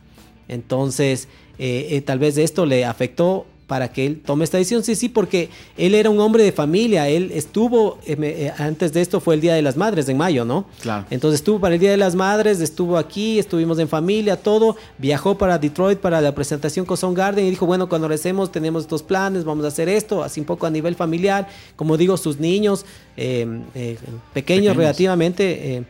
Entonces, 0.47 1.27
eh, 1.57 1.87
eh, 1.91 2.01
tal 2.01 2.19
vez 2.19 2.37
esto 2.37 2.65
le 2.65 2.85
afectó 2.85 3.45
para 3.73 3.91
que 3.91 4.05
él 4.05 4.21
tome 4.23 4.43
esta 4.43 4.59
decisión. 4.59 4.83
Sí, 4.83 4.93
sí, 4.93 5.09
porque 5.09 5.49
él 5.77 5.95
era 5.95 6.11
un 6.11 6.19
hombre 6.19 6.43
de 6.43 6.51
familia. 6.51 7.09
Él 7.09 7.31
estuvo, 7.33 7.97
eh, 8.05 8.15
eh, 8.19 8.53
antes 8.59 8.93
de 8.93 9.01
esto 9.01 9.19
fue 9.19 9.33
el 9.33 9.41
Día 9.41 9.55
de 9.55 9.63
las 9.63 9.77
Madres 9.77 10.07
en 10.09 10.15
mayo, 10.15 10.45
¿no? 10.45 10.67
Claro. 10.79 11.07
Entonces 11.09 11.39
estuvo 11.39 11.59
para 11.59 11.73
el 11.73 11.81
Día 11.81 11.89
de 11.89 11.97
las 11.97 12.13
Madres, 12.13 12.61
estuvo 12.61 12.99
aquí, 12.99 13.39
estuvimos 13.39 13.79
en 13.79 13.87
familia, 13.87 14.35
todo. 14.35 14.75
Viajó 14.99 15.39
para 15.39 15.57
Detroit 15.57 15.97
para 15.97 16.21
la 16.21 16.35
presentación 16.35 16.85
con 16.85 16.97
Soundgarden 16.97 17.47
y 17.47 17.49
dijo, 17.49 17.65
bueno, 17.65 17.89
cuando 17.89 18.07
recemos 18.07 18.51
tenemos 18.51 18.83
estos 18.83 19.01
planes, 19.01 19.43
vamos 19.43 19.65
a 19.65 19.69
hacer 19.69 19.89
esto, 19.89 20.23
así 20.23 20.39
un 20.39 20.45
poco 20.45 20.67
a 20.67 20.69
nivel 20.69 20.93
familiar. 20.93 21.47
Como 21.75 21.97
digo, 21.97 22.15
sus 22.17 22.39
niños, 22.39 22.85
eh, 23.17 23.47
eh, 23.73 23.97
pequeños, 23.97 24.33
Pequeños. 24.33 24.77
relativamente, 24.77 25.83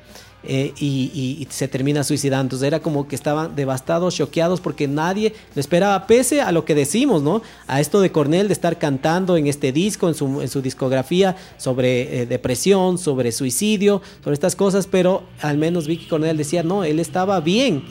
eh, 0.45 0.73
y, 0.77 1.47
se 1.49 1.67
termina 1.69 2.03
suicidando. 2.03 2.43
Entonces 2.43 2.67
era 2.67 2.81
como 2.81 3.07
que 3.07 3.15
estaban 3.15 3.55
devastados, 3.55 4.15
choqueados 4.15 4.59
porque 4.59 4.87
nadie 4.87 5.33
lo 5.55 5.59
esperaba, 5.59 6.05
pese 6.05 6.41
a 6.41 6.51
lo 6.51 6.65
que 6.65 6.75
decimos, 6.75 7.23
¿no? 7.23 7.41
A 7.67 7.79
esto 7.79 8.01
de 8.01 8.11
Cornell 8.11 8.47
de 8.47 8.53
estar 8.53 8.77
cantando 8.77 9.37
en 9.37 9.47
este 9.47 9.71
disco, 9.71 10.09
en 10.09 10.15
su, 10.15 10.41
en 10.41 10.49
su 10.49 10.61
discografía, 10.61 11.37
sobre 11.57 12.21
eh, 12.21 12.25
depresión, 12.25 12.97
sobre 12.97 13.31
suicidio, 13.31 14.01
sobre 14.21 14.33
estas 14.33 14.55
cosas, 14.55 14.85
pero 14.87 15.23
al 15.41 15.57
menos 15.57 15.87
Vicky 15.87 16.07
Cornell 16.07 16.35
decía, 16.35 16.61
no, 16.61 16.83
él 16.83 16.99
estaba 16.99 17.39
bien. 17.39 17.83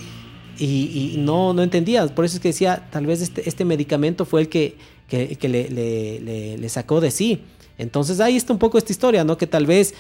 Y, 0.59 1.15
no, 1.19 1.55
no 1.55 1.63
entendía. 1.63 2.07
Por 2.09 2.25
eso 2.25 2.37
es 2.37 2.41
que 2.41 2.49
decía, 2.49 2.87
tal 2.93 3.07
vez 3.07 3.23
este, 3.23 3.49
este 3.49 3.65
medicamento 3.65 4.25
fue 4.25 4.43
el 4.43 4.49
que, 4.49 4.77
que, 5.09 5.49
le, 5.49 6.57
le 6.59 6.69
sacó 6.69 7.01
de 7.01 7.11
sí. 7.11 7.41
Entonces 7.79 8.21
ahí 8.21 8.37
está 8.37 8.53
un 8.53 8.59
poco 8.59 8.79
esta 8.79 8.93
historia, 8.93 9.25
¿no? 9.25 9.37
Que 9.37 9.47
tal 9.47 9.67
vez 9.67 9.95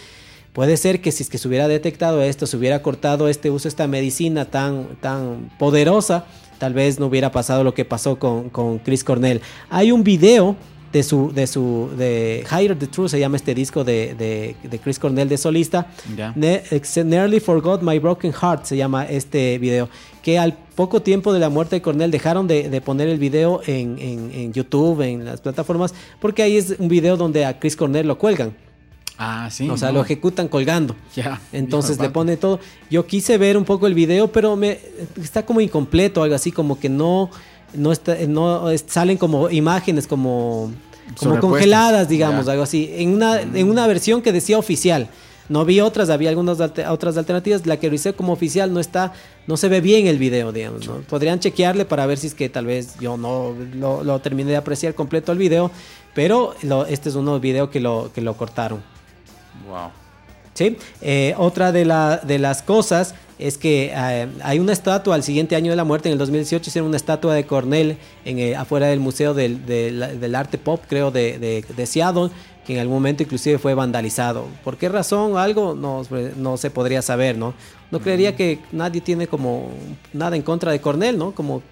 puede 0.52 0.76
ser 0.76 1.00
que 1.00 1.12
si 1.12 1.22
es 1.22 1.28
que 1.28 1.38
se 1.38 1.48
hubiera 1.48 1.68
detectado 1.68 2.22
esto, 2.22 2.46
se 2.46 2.56
hubiera 2.56 2.82
cortado 2.82 3.28
este 3.28 3.50
uso, 3.50 3.68
esta 3.68 3.86
medicina 3.86 4.44
tan, 4.44 4.96
tan 5.00 5.50
poderosa, 5.58 6.26
tal 6.58 6.74
vez 6.74 6.98
no 7.00 7.06
hubiera 7.06 7.32
pasado 7.32 7.64
lo 7.64 7.74
que 7.74 7.84
pasó 7.84 8.18
con, 8.18 8.50
con 8.50 8.78
Chris 8.78 9.04
Cornell. 9.04 9.40
Hay 9.70 9.92
un 9.92 10.04
video 10.04 10.56
de 10.92 11.02
su, 11.02 11.32
de 11.32 11.46
su, 11.46 11.90
de 11.96 12.44
Higher 12.50 12.78
the 12.78 12.86
Truth, 12.86 13.08
se 13.08 13.18
llama 13.18 13.36
este 13.36 13.54
disco 13.54 13.82
de, 13.82 14.14
de, 14.14 14.56
de 14.62 14.78
Chris 14.78 14.98
Cornell 14.98 15.28
de 15.28 15.38
solista. 15.38 15.86
Ya. 16.16 16.32
Ne 16.36 16.62
Nearly 17.04 17.40
Forgot 17.40 17.82
My 17.82 17.98
Broken 17.98 18.32
Heart 18.32 18.66
se 18.66 18.76
llama 18.76 19.06
este 19.06 19.58
video. 19.58 19.88
Que 20.22 20.38
al 20.38 20.52
poco 20.52 21.00
tiempo 21.00 21.32
de 21.32 21.40
la 21.40 21.48
muerte 21.48 21.76
de 21.76 21.82
Cornell 21.82 22.10
dejaron 22.10 22.46
de, 22.46 22.68
de 22.68 22.80
poner 22.80 23.08
el 23.08 23.18
video 23.18 23.62
en, 23.66 23.98
en, 23.98 24.30
en, 24.32 24.52
YouTube, 24.52 25.00
en 25.00 25.24
las 25.24 25.40
plataformas, 25.40 25.94
porque 26.20 26.42
ahí 26.42 26.56
es 26.58 26.76
un 26.78 26.88
video 26.88 27.16
donde 27.16 27.44
a 27.46 27.58
Chris 27.58 27.74
Cornell 27.74 28.06
lo 28.06 28.18
cuelgan. 28.18 28.54
Ah, 29.18 29.48
sí. 29.50 29.68
O 29.68 29.76
sea, 29.76 29.88
no. 29.88 29.94
lo 29.98 30.00
ejecutan 30.04 30.48
colgando. 30.48 30.96
Ya. 31.14 31.40
Entonces 31.52 31.98
le 31.98 32.10
pone 32.10 32.36
todo. 32.36 32.58
Yo 32.90 33.06
quise 33.06 33.38
ver 33.38 33.56
un 33.56 33.64
poco 33.64 33.86
el 33.86 33.94
video, 33.94 34.30
pero 34.32 34.56
me 34.56 34.78
está 35.20 35.44
como 35.44 35.60
incompleto, 35.60 36.22
algo 36.22 36.34
así, 36.34 36.50
como 36.52 36.78
que 36.80 36.88
no, 36.88 37.30
no, 37.74 37.92
está, 37.92 38.16
no 38.26 38.70
es- 38.70 38.84
salen 38.88 39.18
como 39.18 39.50
imágenes 39.50 40.06
como, 40.06 40.72
como 41.18 41.34
congeladas, 41.40 42.08
digamos, 42.08 42.48
algo 42.48 42.62
así. 42.62 42.90
En 42.94 43.10
una, 43.14 43.40
en 43.42 43.68
una 43.70 43.86
versión 43.86 44.22
que 44.22 44.32
decía 44.32 44.58
oficial. 44.58 45.08
No 45.48 45.64
vi 45.66 45.80
otras, 45.80 46.08
había 46.08 46.30
algunas 46.30 46.58
otras 46.60 47.16
alternativas. 47.18 47.66
La 47.66 47.76
que 47.78 47.88
revisé 47.88 48.14
como 48.14 48.32
oficial 48.32 48.72
no 48.72 48.80
está, 48.80 49.12
no 49.46 49.56
se 49.58 49.68
ve 49.68 49.80
bien 49.82 50.06
el 50.06 50.16
video, 50.16 50.50
digamos. 50.52 50.86
¿no? 50.86 51.00
Podrían 51.02 51.40
chequearle 51.40 51.84
para 51.84 52.06
ver 52.06 52.16
si 52.16 52.28
es 52.28 52.34
que 52.34 52.48
tal 52.48 52.64
vez 52.64 52.94
yo 53.00 53.18
no 53.18 53.54
lo, 53.74 54.02
lo 54.02 54.18
terminé 54.20 54.52
de 54.52 54.56
apreciar 54.56 54.94
completo 54.94 55.32
el 55.32 55.38
video, 55.38 55.70
pero 56.14 56.54
lo- 56.62 56.86
este 56.86 57.10
es 57.10 57.16
uno 57.16 57.38
video 57.40 57.68
que 57.70 57.80
lo, 57.80 58.10
que 58.14 58.22
lo 58.22 58.34
cortaron. 58.36 58.80
Wow. 59.72 59.90
¿sí? 60.54 60.76
Eh, 61.00 61.34
otra 61.38 61.72
de, 61.72 61.84
la- 61.84 62.18
de 62.18 62.38
las 62.38 62.62
cosas 62.62 63.14
es 63.38 63.58
que 63.58 63.90
eh, 63.94 64.28
hay 64.44 64.58
una 64.60 64.72
estatua 64.72 65.14
al 65.16 65.22
siguiente 65.22 65.56
año 65.56 65.70
de 65.70 65.76
la 65.76 65.84
muerte, 65.84 66.08
en 66.08 66.12
el 66.12 66.18
2018 66.18 66.68
hicieron 66.68 66.88
una 66.88 66.96
estatua 66.96 67.34
de 67.34 67.44
Cornell 67.46 67.96
en, 68.24 68.38
eh, 68.38 68.54
afuera 68.54 68.86
del 68.86 69.00
Museo 69.00 69.34
del, 69.34 69.64
del- 69.66 70.20
del 70.20 70.34
Arte 70.34 70.58
Pop, 70.58 70.82
creo, 70.88 71.10
de, 71.10 71.38
de- 71.38 71.64
de 71.76 71.86
Seattle, 71.86 72.28
que 72.66 72.74
en 72.74 72.80
algún 72.80 72.96
momento 72.98 73.22
inclusive 73.24 73.58
fue 73.58 73.74
vandalizado. 73.74 74.46
¿Por 74.62 74.76
qué 74.76 74.88
razón? 74.88 75.36
Algo 75.36 75.74
no, 75.74 76.02
no 76.36 76.56
se 76.56 76.70
podría 76.70 77.02
saber, 77.02 77.36
¿no? 77.36 77.54
No 77.90 77.98
creería 78.00 78.36
que 78.36 78.60
nadie 78.70 79.00
tiene 79.00 79.26
como 79.26 79.70
nada 80.12 80.36
en 80.36 80.42
contra 80.42 80.70
de 80.70 80.80
Cornell, 80.80 81.18
¿no? 81.18 81.32
Como, 81.32 81.62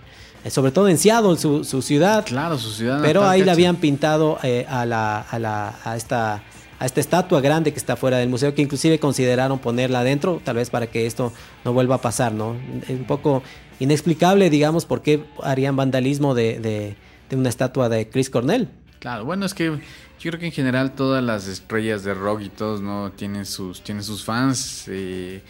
eh, 0.42 0.50
sobre 0.50 0.72
todo 0.72 0.88
en 0.88 0.98
Seattle, 0.98 1.36
su, 1.36 1.62
su 1.64 1.80
ciudad. 1.82 2.24
Claro, 2.26 2.58
su 2.58 2.70
ciudad. 2.72 2.98
Pero 3.02 3.22
ahí 3.28 3.38
le 3.40 3.44
cacha. 3.44 3.52
habían 3.52 3.76
pintado 3.76 4.38
eh, 4.42 4.66
a, 4.68 4.84
la, 4.84 5.20
a, 5.20 5.38
la, 5.38 5.74
a, 5.84 5.96
esta, 5.96 6.42
a 6.80 6.86
esta 6.86 6.98
estatua 6.98 7.42
grande 7.42 7.72
que 7.72 7.78
está 7.78 7.94
fuera 7.94 8.16
del 8.16 8.30
museo, 8.30 8.54
que 8.54 8.62
inclusive 8.62 8.98
consideraron 8.98 9.58
ponerla 9.58 10.00
adentro, 10.00 10.40
tal 10.42 10.56
vez 10.56 10.70
para 10.70 10.86
que 10.86 11.06
esto 11.06 11.30
no 11.62 11.74
vuelva 11.74 11.96
a 11.96 12.00
pasar, 12.00 12.32
¿no? 12.32 12.56
Es 12.82 12.88
un 12.88 13.04
poco 13.04 13.42
inexplicable, 13.80 14.48
digamos, 14.48 14.86
por 14.86 15.02
qué 15.02 15.22
harían 15.42 15.76
vandalismo 15.76 16.34
de, 16.34 16.58
de, 16.58 17.36
una 17.36 17.50
estatua 17.50 17.90
de 17.90 18.08
Chris 18.08 18.30
Cornell. 18.30 18.68
Claro, 18.98 19.26
bueno, 19.26 19.44
es 19.44 19.52
que 19.52 19.66
yo 19.66 20.30
creo 20.30 20.38
que 20.38 20.46
en 20.46 20.52
general 20.52 20.94
todas 20.94 21.22
las 21.22 21.48
estrellas 21.48 22.02
de 22.02 22.14
rock 22.14 22.40
y 22.40 22.48
todos, 22.48 22.80
¿no? 22.80 23.12
Tienen 23.12 23.44
sus, 23.44 23.82
tienen 23.82 24.02
sus 24.02 24.24
fans 24.24 24.86
eh, 24.88 25.42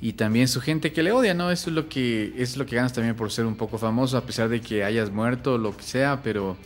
y 0.00 0.14
también 0.14 0.48
su 0.48 0.62
gente 0.62 0.94
que 0.94 1.02
le 1.02 1.12
odia, 1.12 1.34
¿no? 1.34 1.50
Eso 1.50 1.68
es 1.68 1.76
lo 1.76 1.90
que 1.90 2.32
es 2.38 2.56
lo 2.56 2.64
que 2.64 2.76
ganas 2.76 2.94
también 2.94 3.14
por 3.16 3.30
ser 3.30 3.44
un 3.44 3.54
poco 3.54 3.76
famoso, 3.76 4.16
a 4.16 4.24
pesar 4.24 4.48
de 4.48 4.62
que 4.62 4.82
hayas 4.82 5.10
muerto 5.10 5.54
o 5.54 5.58
lo 5.58 5.76
que 5.76 5.82
sea, 5.82 6.20
pero, 6.22 6.56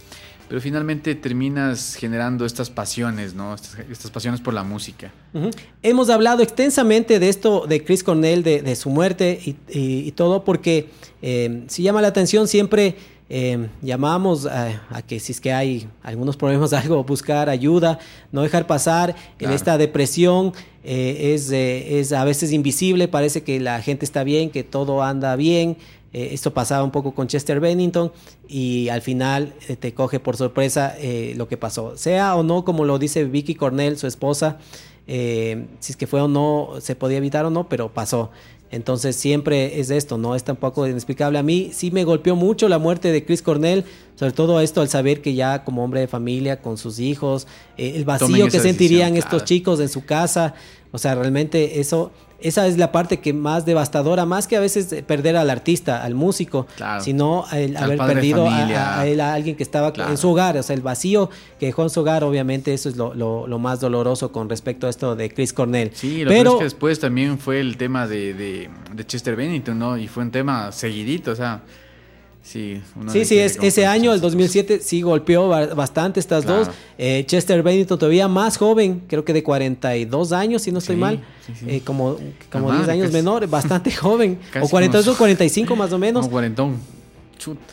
pero 0.49 0.61
finalmente 0.61 1.15
terminas 1.15 1.95
generando 1.99 2.45
estas 2.45 2.71
pasiones, 2.71 3.35
¿no? 3.35 3.55
Estas, 3.55 3.79
estas 3.91 4.11
pasiones 4.11 4.41
por 4.41 4.55
la 4.55 4.63
música. 4.65 5.13
Hemos 5.83 6.11
hablado 6.11 6.43
extensamente 6.43 7.19
de 7.19 7.29
esto 7.29 7.67
de 7.67 7.83
Chris 7.85 8.05
Cornell, 8.05 8.43
de, 8.43 8.63
de 8.63 8.77
su 8.77 8.91
muerte 8.91 9.41
y, 9.45 9.51
y- 9.71 10.07
y 10.09 10.13
todo, 10.13 10.45
porque 10.45 10.89
eh, 11.23 11.65
si 11.69 11.83
llama 11.83 12.03
la 12.03 12.09
atención 12.09 12.47
siempre 12.49 12.97
eh, 13.31 13.69
llamamos 13.81 14.45
a, 14.47 14.83
a 14.91 15.01
que 15.01 15.19
si 15.19 15.33
es 15.33 15.41
que 15.41 15.51
hay 15.53 15.89
algunos 16.03 16.37
problemas, 16.37 16.73
algo, 16.75 17.03
buscar 17.05 17.49
ayuda, 17.49 17.99
no 18.33 18.43
dejar 18.43 18.67
pasar 18.67 19.17
en 19.41 19.51
esta 19.51 19.79
depresión. 19.79 20.53
eh, 20.85 21.33
es, 21.35 21.51
eh, 21.51 21.99
es 22.01 22.13
a 22.13 22.23
veces 22.25 22.53
invisible, 22.53 23.09
parece 23.09 23.43
que 23.43 23.59
la 23.61 23.81
gente 23.81 24.05
está 24.05 24.23
bien, 24.25 24.51
que 24.51 24.63
todo 24.63 25.03
anda 25.03 25.35
bien. 25.37 25.79
Eh, 26.15 26.33
esto 26.33 26.55
pasaba 26.55 26.85
un 26.85 26.93
poco 26.93 27.13
con 27.13 27.27
Chester 27.27 27.59
Bennington 27.59 28.13
y 28.49 28.89
al 28.89 29.03
final 29.03 29.53
eh, 29.69 29.75
te 29.75 29.93
coge 29.93 30.21
por 30.21 30.37
sorpresa 30.37 30.95
eh, 30.97 31.35
lo 31.37 31.49
que 31.49 31.57
pasó. 31.57 31.97
Sea 31.97 32.37
o 32.37 32.45
no, 32.45 32.65
como 32.65 32.85
lo 32.85 33.01
dice 33.01 33.25
Vicky 33.25 33.57
Cornell, 33.57 33.99
su 33.99 34.07
esposa, 34.07 34.59
si 35.07 35.93
es 35.93 35.97
que 35.99 36.07
fue 36.07 36.23
o 36.23 36.29
no, 36.29 36.75
se 36.79 36.95
podía 36.95 37.19
evitar 37.19 37.45
o 37.45 37.51
no, 37.51 37.69
pero 37.69 37.93
pasó. 37.93 38.31
Entonces 38.71 39.17
siempre 39.17 39.79
es 39.79 39.91
esto, 39.91 40.17
¿no? 40.17 40.35
Es 40.35 40.45
tampoco 40.45 40.87
inexplicable. 40.87 41.39
A 41.39 41.43
mí 41.43 41.71
sí 41.73 41.91
me 41.91 42.05
golpeó 42.05 42.37
mucho 42.37 42.69
la 42.69 42.79
muerte 42.79 43.13
de 43.13 43.25
Chris 43.25 43.43
Cornell, 43.43 43.85
sobre 44.15 44.33
todo 44.33 44.61
esto 44.61 44.81
al 44.81 44.89
saber 44.89 45.21
que 45.21 45.35
ya 45.35 45.63
como 45.63 45.85
hombre 45.85 46.01
de 46.01 46.09
familia, 46.09 46.63
con 46.63 46.79
sus 46.79 47.01
hijos, 47.01 47.47
el 47.77 48.05
vacío 48.05 48.47
que 48.47 48.61
sentirían 48.61 49.13
decisión, 49.13 49.17
estos 49.17 49.29
claro. 49.31 49.45
chicos 49.45 49.81
en 49.81 49.89
su 49.89 50.05
casa, 50.07 50.55
o 50.91 50.99
sea, 50.99 51.17
realmente 51.17 51.81
eso, 51.81 52.13
esa 52.41 52.67
es 52.67 52.77
la 52.79 52.93
parte 52.93 53.21
que 53.21 53.33
más 53.33 53.65
devastadora, 53.65 54.27
más 54.27 54.47
que 54.47 54.57
a 54.57 54.61
veces 54.61 55.03
perder 55.07 55.37
al 55.37 55.49
artista, 55.51 56.03
al 56.05 56.15
músico, 56.15 56.67
Claro. 56.77 57.03
sino 57.03 57.45
el 57.53 57.77
Al 57.77 57.85
haber 57.85 57.99
perdido 57.99 58.47
a, 58.47 58.51
familia. 58.51 58.95
a- 58.97 59.01
a 59.01 59.07
él, 59.07 59.21
a 59.21 59.33
alguien 59.35 59.57
que 59.57 59.63
estaba 59.63 59.93
Claro. 59.93 60.11
en 60.11 60.17
su 60.19 60.31
hogar, 60.31 60.57
o 60.57 60.63
sea, 60.63 60.75
el 60.75 60.83
vacío 60.83 61.31
que 61.59 61.67
dejó 61.67 61.83
en 61.85 61.91
su 61.91 62.01
hogar, 62.01 62.25
obviamente 62.25 62.75
eso 62.75 62.89
es 62.89 62.97
lo, 62.97 63.15
lo- 63.15 63.47
lo 63.47 63.59
más 63.59 63.81
doloroso 63.81 64.33
con 64.33 64.49
respecto 64.49 64.87
a 64.87 64.91
esto 64.91 65.17
de 65.17 65.31
Chris 65.31 65.53
Cornell. 65.53 65.91
Sí, 65.95 66.25
lo 66.25 66.31
pero 66.31 66.51
es 66.53 66.57
que 66.59 66.65
después 66.65 67.01
también 67.01 67.39
fue 67.39 67.61
el 67.61 67.77
tema 67.77 68.07
de, 68.07 68.35
de, 68.35 68.71
de 68.93 69.07
Chester 69.07 69.37
Bennington, 69.37 69.79
¿no? 69.79 69.97
Y 69.97 70.09
fue 70.09 70.23
un 70.25 70.31
tema 70.31 70.71
seguidito, 70.73 71.31
o 71.33 71.37
sea, 71.37 71.63
sí. 72.45 72.81
Sí, 73.11 73.25
sí, 73.25 73.39
es, 73.39 73.59
ese 73.61 73.87
año, 73.87 74.13
el 74.13 74.21
muchas 74.21 74.23
2007, 74.23 74.81
sí 74.83 75.03
golpeó 75.03 75.49
ba- 75.49 75.75
bastante 75.75 76.21
estas 76.21 76.45
Claro. 76.45 76.67
dos. 76.67 76.75
Eh, 76.99 77.25
Chester 77.27 77.63
Bennington 77.65 77.99
todavía 77.99 78.29
más 78.29 78.57
joven, 78.59 79.03
creo 79.09 79.25
que 79.25 79.33
de 79.33 79.43
42 79.43 80.31
años, 80.33 80.63
si 80.63 80.71
no 80.71 80.79
estoy 80.79 80.95
Sí, 80.97 81.01
mal, 81.01 81.25
sí, 81.47 81.53
sí. 81.59 81.65
eh, 81.69 81.81
como, 81.85 82.17
como 82.53 82.69
La 82.69 82.75
10 82.77 82.81
madre, 82.87 82.93
años 82.93 83.07
casi. 83.07 83.17
menor, 83.17 83.47
bastante 83.49 83.91
joven, 83.97 84.39
o 84.63 84.69
42 84.69 85.05
como- 85.07 85.15
o 85.15 85.19
45 85.19 85.75
más 85.75 85.93
o 85.93 85.99
menos. 85.99 86.29
Cuarentón. 86.29 86.77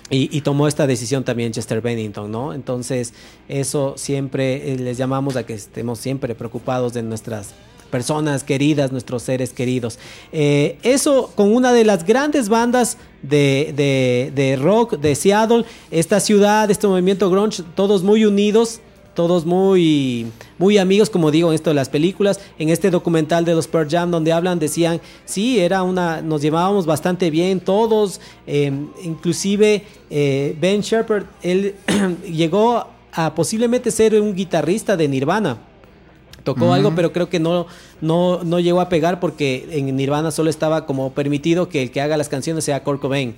Y, 0.09 0.35
y 0.35 0.41
tomó 0.41 0.67
esta 0.67 0.85
decisión 0.87 1.23
también 1.23 1.53
Chester 1.53 1.79
Bennington, 1.81 2.29
¿no? 2.29 2.53
Entonces, 2.53 3.13
eso 3.47 3.93
siempre 3.95 4.73
eh, 4.73 4.77
les 4.77 4.97
llamamos 4.97 5.35
a 5.37 5.45
que 5.45 5.53
estemos 5.53 5.97
siempre 5.99 6.35
preocupados 6.35 6.93
de 6.93 7.03
nuestras 7.03 7.53
personas 7.91 8.43
queridas, 8.43 8.91
nuestros 8.91 9.21
seres 9.21 9.53
queridos. 9.53 9.99
Eh, 10.31 10.77
eso 10.81 11.31
con 11.35 11.53
una 11.53 11.73
de 11.73 11.83
las 11.83 12.05
grandes 12.05 12.49
bandas 12.49 12.97
de, 13.21 14.31
de- 14.33 14.55
rock 14.55 14.97
de 14.97 15.13
Seattle, 15.15 15.65
esta 15.91 16.19
ciudad, 16.19 16.71
este 16.71 16.87
movimiento 16.87 17.29
grunge, 17.29 17.63
todos 17.75 18.01
muy 18.01 18.25
unidos, 18.25 18.79
todos 19.13 19.45
muy, 19.45 20.27
muy 20.57 20.77
amigos, 20.77 21.09
como 21.09 21.31
digo, 21.31 21.49
en 21.49 21.55
esto 21.55 21.69
de 21.69 21.73
las 21.75 21.89
películas. 21.89 22.39
En 22.57 22.69
este 22.69 22.89
documental 22.89 23.43
de 23.43 23.53
los 23.53 23.67
Pearl 23.67 23.89
Jam, 23.89 24.09
donde 24.09 24.31
hablan, 24.31 24.57
decían, 24.57 25.01
sí, 25.25 25.59
era 25.59 25.83
una, 25.83 26.21
nos 26.21 26.41
llevábamos 26.41 26.85
bastante 26.85 27.29
bien 27.29 27.59
todos, 27.59 28.21
eh, 28.47 28.71
inclusive 29.03 29.83
eh, 30.09 30.55
Ben 30.59 30.81
Shepard, 30.81 31.25
él 31.43 31.75
llegó 32.25 32.85
a 33.13 33.35
posiblemente 33.35 33.91
ser 33.91 34.19
un 34.19 34.33
guitarrista 34.33 34.95
de 34.95 35.07
Nirvana. 35.09 35.57
Tocó 36.43 36.73
algo, 36.73 36.93
pero 36.95 37.11
creo 37.13 37.29
que 37.29 37.39
no, 37.39 37.67
no, 38.01 38.43
no 38.43 38.59
llegó 38.59 38.81
a 38.81 38.89
pegar 38.89 39.19
porque 39.19 39.67
en 39.71 39.95
Nirvana 39.95 40.31
solo 40.31 40.49
estaba 40.49 40.85
como 40.85 41.11
permitido 41.11 41.69
que 41.69 41.83
el 41.83 41.91
que 41.91 42.01
haga 42.01 42.17
las 42.17 42.29
canciones 42.29 42.63
sea 42.63 42.83
Kurt 42.83 42.99
Cobain. 43.01 43.35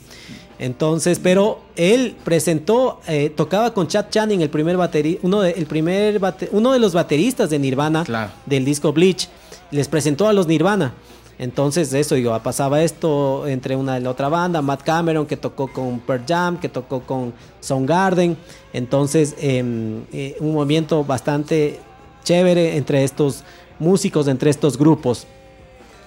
Entonces, 0.59 1.19
pero 1.19 1.59
él 1.75 2.15
presentó, 2.23 3.01
eh, 3.07 3.29
tocaba 3.35 3.73
con 3.73 3.87
Chad 3.87 4.05
Channing, 4.09 4.41
el 4.41 4.49
primer 4.49 4.77
bateri 4.77 5.19
uno 5.23 5.41
de, 5.41 5.51
el 5.51 5.65
primer 5.65 6.19
bate- 6.19 6.49
uno 6.51 6.71
de 6.71 6.79
los 6.79 6.93
bateristas 6.93 7.49
de 7.49 7.59
Nirvana 7.59 8.03
Claro. 8.05 8.31
del 8.45 8.63
disco 8.63 8.93
Bleach. 8.93 9.27
Les 9.71 9.87
presentó 9.87 10.27
a 10.27 10.33
los 10.33 10.47
Nirvana. 10.47 10.93
Entonces, 11.39 11.91
eso, 11.93 12.13
digo, 12.15 12.39
pasaba 12.43 12.83
esto 12.83 13.47
entre 13.47 13.75
una 13.75 13.97
y 13.99 14.03
la 14.03 14.11
otra 14.11 14.29
banda, 14.29 14.61
Matt 14.61 14.83
Cameron, 14.83 15.25
que 15.25 15.35
tocó 15.35 15.67
con 15.73 15.99
Pearl 15.99 16.23
Jam, 16.27 16.59
que 16.59 16.69
tocó 16.69 17.01
con 17.01 17.33
Soundgarden. 17.59 18.37
Entonces, 18.71 19.35
em, 19.41 20.03
eh, 20.13 20.37
un 20.39 20.53
movimiento 20.53 21.03
bastante 21.03 21.79
chévere 22.23 22.77
entre 22.77 23.03
estos 23.03 23.43
músicos, 23.79 24.27
entre 24.27 24.49
estos 24.49 24.77
grupos. 24.77 25.27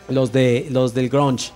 los, 0.09 0.33
de, 0.33 0.67
los 0.71 0.95
del 0.95 1.09
grunge. 1.09 1.53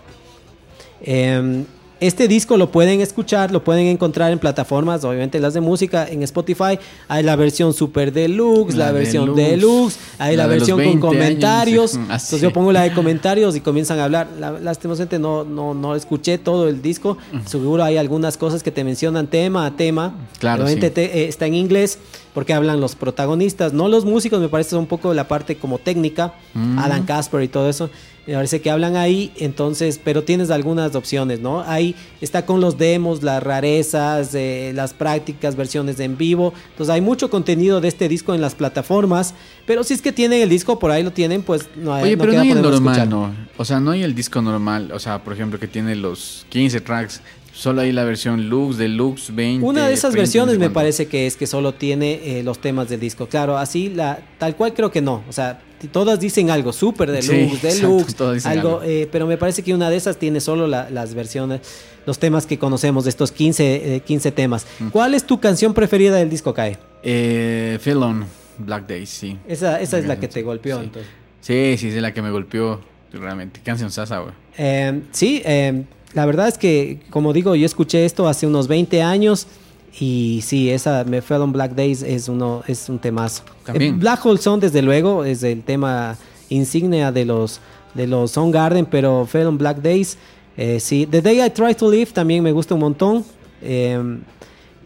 Em, 1.02 1.64
este 2.00 2.28
disco 2.28 2.56
lo 2.56 2.70
pueden 2.70 3.00
escuchar, 3.00 3.50
lo 3.50 3.62
pueden 3.62 3.86
encontrar 3.86 4.32
en 4.32 4.38
plataformas, 4.38 5.04
obviamente 5.04 5.38
las 5.38 5.54
de 5.54 5.60
música, 5.60 6.06
en 6.08 6.22
Spotify. 6.22 6.78
Hay 7.08 7.22
la 7.22 7.36
versión 7.36 7.74
super 7.74 8.12
deluxe, 8.12 8.74
la, 8.74 8.90
versión 8.90 9.34
deluxe, 9.34 9.98
hay 10.18 10.36
la, 10.36 10.46
versión 10.46 10.82
con 10.82 10.98
comentarios. 10.98 11.94
Entonces 11.94 12.40
yo 12.40 12.52
pongo 12.52 12.72
la 12.72 12.82
de 12.82 12.92
comentarios 12.94 13.54
y 13.54 13.60
comienzan 13.60 13.98
a 13.98 14.04
hablar. 14.04 14.28
La, 14.38 14.52
lastimosamente 14.52 15.18
no, 15.18 15.44
no, 15.44 15.74
no 15.74 15.94
escuché 15.94 16.38
todo 16.38 16.68
el 16.68 16.80
disco. 16.80 17.18
Seguro 17.44 17.84
hay 17.84 17.98
algunas 17.98 18.36
cosas 18.36 18.62
que 18.62 18.70
te 18.70 18.82
mencionan 18.82 19.26
tema 19.26 19.66
a 19.66 19.76
tema. 19.76 20.14
Claro. 20.38 20.64
Obviamente 20.64 20.92
eh, 20.96 21.28
está 21.28 21.46
en 21.46 21.54
inglés 21.54 21.98
porque 22.34 22.54
hablan 22.54 22.80
los 22.80 22.94
protagonistas, 22.94 23.72
no 23.72 23.88
los 23.88 24.04
músicos, 24.04 24.40
me 24.40 24.48
parece 24.48 24.76
un 24.76 24.86
poco 24.86 25.12
la 25.14 25.26
parte 25.26 25.56
como 25.56 25.78
técnica, 25.78 26.34
mm. 26.54 26.78
Alan 26.78 27.04
Casper 27.04 27.42
y 27.42 27.48
todo 27.48 27.68
eso. 27.68 27.90
Me 28.26 28.34
parece 28.34 28.60
que 28.60 28.70
hablan 28.70 28.96
ahí, 28.96 29.32
entonces, 29.36 29.98
pero 30.02 30.22
tienes 30.22 30.50
algunas 30.50 30.94
opciones, 30.94 31.40
¿no? 31.40 31.62
Ahí 31.62 31.96
está 32.20 32.44
con 32.44 32.60
los 32.60 32.76
demos, 32.76 33.22
las 33.22 33.42
rarezas, 33.42 34.34
eh, 34.34 34.72
las 34.74 34.92
prácticas, 34.92 35.56
versiones 35.56 35.98
en 36.00 36.16
vivo. 36.16 36.52
Entonces 36.70 36.94
hay 36.94 37.00
mucho 37.00 37.30
contenido 37.30 37.80
de 37.80 37.88
este 37.88 38.08
disco 38.08 38.34
en 38.34 38.40
las 38.40 38.54
plataformas, 38.54 39.34
pero 39.66 39.84
si 39.84 39.94
es 39.94 40.02
que 40.02 40.12
tienen 40.12 40.42
el 40.42 40.48
disco, 40.48 40.78
por 40.78 40.90
ahí 40.90 41.02
lo 41.02 41.12
tienen, 41.12 41.42
pues 41.42 41.68
no 41.76 41.94
hay 41.94 42.04
Oye, 42.04 42.16
pero 42.16 42.32
no 42.32 42.40
hay 42.40 42.50
el 42.50 42.62
normal, 42.62 43.08
no. 43.08 43.34
O 43.56 43.64
sea, 43.64 43.80
no 43.80 43.90
hay 43.90 44.02
el 44.02 44.14
disco 44.14 44.42
normal, 44.42 44.92
o 44.92 44.98
sea, 44.98 45.24
por 45.24 45.32
ejemplo, 45.32 45.58
que 45.58 45.66
tiene 45.66 45.96
los 45.96 46.46
15 46.50 46.80
tracks 46.82 47.22
Solo 47.60 47.82
hay 47.82 47.92
la 47.92 48.04
versión 48.04 48.48
Lux, 48.48 48.78
Deluxe, 48.78 49.34
20. 49.34 49.66
Una 49.66 49.86
de 49.86 49.92
esas 49.92 50.14
versiones 50.14 50.58
me 50.58 50.70
parece 50.70 51.08
que 51.08 51.26
es 51.26 51.36
que 51.36 51.46
solo 51.46 51.74
tiene 51.74 52.38
eh, 52.38 52.42
los 52.42 52.58
temas 52.58 52.88
del 52.88 53.00
disco. 53.00 53.26
Claro, 53.26 53.58
así 53.58 53.90
la 53.90 54.18
tal 54.38 54.56
cual 54.56 54.72
creo 54.72 54.90
que 54.90 55.02
no. 55.02 55.22
O 55.28 55.32
sea, 55.34 55.60
todas 55.92 56.18
dicen 56.18 56.48
algo, 56.48 56.72
super 56.72 57.10
deluxe, 57.12 57.60
deluxe, 57.62 58.46
algo, 58.46 58.80
eh, 58.82 59.06
pero 59.12 59.26
me 59.26 59.36
parece 59.36 59.62
que 59.62 59.74
una 59.74 59.90
de 59.90 59.96
esas 59.96 60.16
tiene 60.16 60.40
solo 60.40 60.66
las 60.66 61.12
versiones, 61.12 61.60
los 62.06 62.18
temas 62.18 62.46
que 62.46 62.58
conocemos 62.58 63.04
de 63.04 63.10
estos 63.10 63.30
15, 63.30 64.04
15 64.06 64.28
eh, 64.28 64.32
temas. 64.32 64.66
Mm. 64.78 64.88
¿Cuál 64.88 65.12
es 65.12 65.24
tu 65.24 65.38
canción 65.38 65.74
preferida 65.74 66.16
del 66.16 66.30
disco, 66.30 66.54
Kai? 66.54 66.78
Eh, 67.02 67.78
Black 68.56 68.86
Days, 68.86 69.10
sí. 69.10 69.36
Esa, 69.46 69.82
esa 69.82 69.98
es 69.98 70.06
la 70.06 70.18
que 70.18 70.28
te 70.28 70.40
golpeó, 70.40 70.78
sí. 70.78 70.84
entonces. 70.84 71.12
Sí, 71.42 71.76
sí, 71.76 71.88
es 71.88 72.00
la 72.00 72.14
que 72.14 72.22
me 72.22 72.30
golpeó 72.30 72.80
realmente. 73.12 73.60
Canción 73.62 73.90
sasa, 73.90 74.20
güey. 74.20 74.32
sí, 75.12 75.42
eh, 75.44 75.84
la 76.12 76.26
verdad 76.26 76.48
es 76.48 76.58
que, 76.58 77.00
como 77.10 77.32
digo, 77.32 77.54
yo 77.54 77.66
escuché 77.66 78.04
esto 78.04 78.28
hace 78.28 78.46
unos 78.46 78.66
20 78.68 79.02
años 79.02 79.46
y 79.98 80.40
sí, 80.44 80.70
esa 80.70 81.04
Me 81.04 81.22
Fell 81.22 81.40
on 81.40 81.52
Black 81.52 81.72
Days 81.74 82.02
es, 82.02 82.28
uno, 82.28 82.62
es 82.66 82.88
un 82.88 82.98
temazo. 82.98 83.42
También. 83.64 83.98
Black 83.98 84.24
Hole 84.24 84.40
Sun, 84.40 84.60
desde 84.60 84.82
luego, 84.82 85.24
es 85.24 85.42
el 85.42 85.62
tema 85.62 86.16
insignia 86.48 87.12
de 87.12 87.24
los, 87.24 87.60
de 87.94 88.06
los 88.06 88.34
Garden, 88.36 88.86
pero 88.86 89.26
Fell 89.26 89.46
on 89.46 89.58
Black 89.58 89.78
Days, 89.78 90.18
eh, 90.56 90.80
sí. 90.80 91.06
The 91.10 91.22
Day 91.22 91.42
I 91.44 91.50
Try 91.50 91.74
to 91.74 91.90
Live 91.90 92.10
también 92.12 92.42
me 92.42 92.52
gusta 92.52 92.74
un 92.74 92.80
montón. 92.80 93.24
Em, 93.62 94.20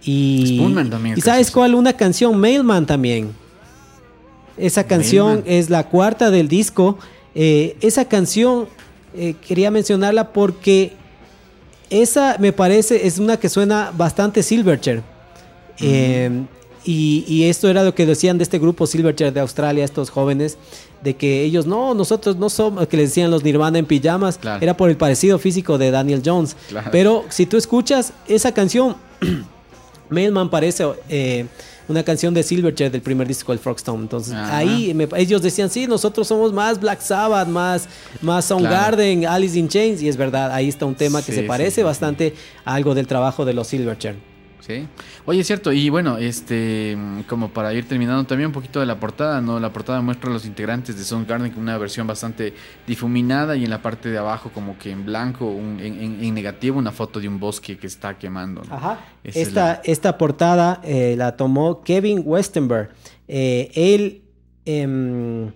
y, 0.05 0.59
también. 0.91 1.17
¿Y 1.17 1.21
sabes 1.21 1.51
cuál? 1.51 1.75
Una 1.75 1.95
canción, 1.95 2.39
Mailman 2.39 2.87
también. 2.87 3.33
Esa 4.57 4.85
canción 4.85 5.43
es 5.47 5.71
la 5.71 5.89
cuarta 5.89 6.31
del 6.31 6.49
disco. 6.49 6.99
Eh, 7.35 7.77
esa 7.81 8.05
canción 8.05 8.69
eh, 9.17 9.35
quería 9.47 9.71
mencionarla 9.71 10.33
porque 10.33 10.93
esa 11.91 12.37
me 12.39 12.53
parece 12.53 13.07
es 13.07 13.19
una 13.19 13.37
que 13.37 13.49
suena 13.49 13.93
bastante 13.97 14.43
Silverchair. 14.43 15.03
Eh, 15.81 16.45
y, 16.85 17.45
esto 17.45 17.69
era 17.69 17.83
lo 17.83 17.95
que 17.95 18.05
decían 18.05 18.37
de 18.37 18.45
este 18.45 18.59
grupo 18.59 18.87
Silverchair 18.87 19.33
de 19.33 19.41
Australia, 19.41 19.85
estos 19.85 20.11
jóvenes, 20.11 20.59
de 21.03 21.17
que 21.17 21.43
ellos 21.43 21.67
no, 21.67 21.95
nosotros 21.95 22.37
no 22.37 22.51
somos, 22.51 22.87
que 22.89 22.97
les 22.97 23.11
decían 23.11 23.31
los 23.31 23.43
Nirvana 23.43 23.79
en 23.79 23.87
pijamas, 23.87 24.39
era 24.61 24.77
por 24.77 24.91
el 24.91 24.97
parecido 24.97 25.39
físico 25.39 25.79
de 25.79 25.91
Daniel 25.91 26.23
Jones. 26.25 26.57
Pero 26.93 27.25
si 27.31 27.47
tú 27.47 27.57
escuchas 27.57 28.13
esa 28.29 28.53
canción, 28.53 28.97
Mailman 30.11 30.51
parece 30.51 30.85
eh, 31.09 31.47
una 31.89 32.03
canción 32.03 32.35
de 32.35 32.43
Silverchair 32.43 32.91
del 32.91 33.03
primer 33.03 33.27
disco 33.27 33.53
del 33.53 33.59
Frogstone. 33.59 34.03
Entonces 34.03 34.35
ahí 34.35 34.97
ellos 35.17 35.43
decían, 35.43 35.71
sí, 35.71 35.87
nosotros 35.87 36.27
somos 36.27 36.53
más 36.53 36.81
Black 36.81 37.01
Sabbath, 37.01 37.49
más, 37.49 37.89
más 38.23 38.45
Soundgarden, 38.47 39.27
Alice 39.27 39.59
in 39.59 39.69
Chains. 39.69 40.03
Y 40.03 40.09
es 40.09 40.17
verdad, 40.17 40.53
ahí 40.53 40.69
está 40.69 40.87
un 40.87 40.95
tema 40.95 41.23
que 41.23 41.33
se 41.33 41.43
parece 41.43 41.83
bastante 41.83 42.35
a 42.65 42.75
algo 42.75 42.95
del 42.95 43.07
trabajo 43.07 43.45
de 43.45 43.55
los 43.55 43.69
Silverchair. 43.69 44.34
Sí. 44.67 44.89
Oye, 45.27 45.41
es 45.41 45.47
cierto, 45.47 45.73
y 45.73 45.91
bueno, 45.91 46.17
este, 46.17 46.97
como 47.29 47.51
para 47.51 47.75
ir 47.75 47.87
terminando 47.87 48.25
también 48.25 48.47
un 48.47 48.53
poquito 48.55 48.81
de 48.81 48.87
la 48.87 48.99
portada, 48.99 49.43
¿no? 49.43 49.61
La 49.61 49.71
portada 49.71 50.01
muestra 50.01 50.31
a 50.31 50.33
los 50.33 50.47
integrantes 50.47 50.97
de 50.97 51.05
Soundgarden 51.05 51.51
con 51.51 51.63
una 51.63 51.77
versión 51.77 52.07
bastante 52.07 52.55
difuminada 52.87 53.57
y 53.57 53.65
en 53.65 53.71
la 53.71 53.83
parte 53.83 54.09
de 54.09 54.17
abajo 54.17 54.51
como 54.55 54.79
que 54.79 54.91
en 54.91 55.05
blanco, 55.05 55.51
en, 55.51 56.35
negativo, 56.35 56.79
una 56.79 56.93
foto 56.93 57.21
de 57.21 57.29
un 57.29 57.39
bosque 57.39 57.77
que 57.77 57.87
está 57.87 58.17
quemando. 58.17 58.63
Ajá. 58.71 59.05
Esta, 59.23 59.83
esta 59.85 60.17
portada 60.17 60.81
eh, 60.83 61.15
la 61.19 61.37
tomó 61.37 61.83
Kevin 61.83 62.23
Westenberg. 62.25 62.91
Eh, 63.29 63.71
él... 63.75 64.23
Em, 64.67 65.53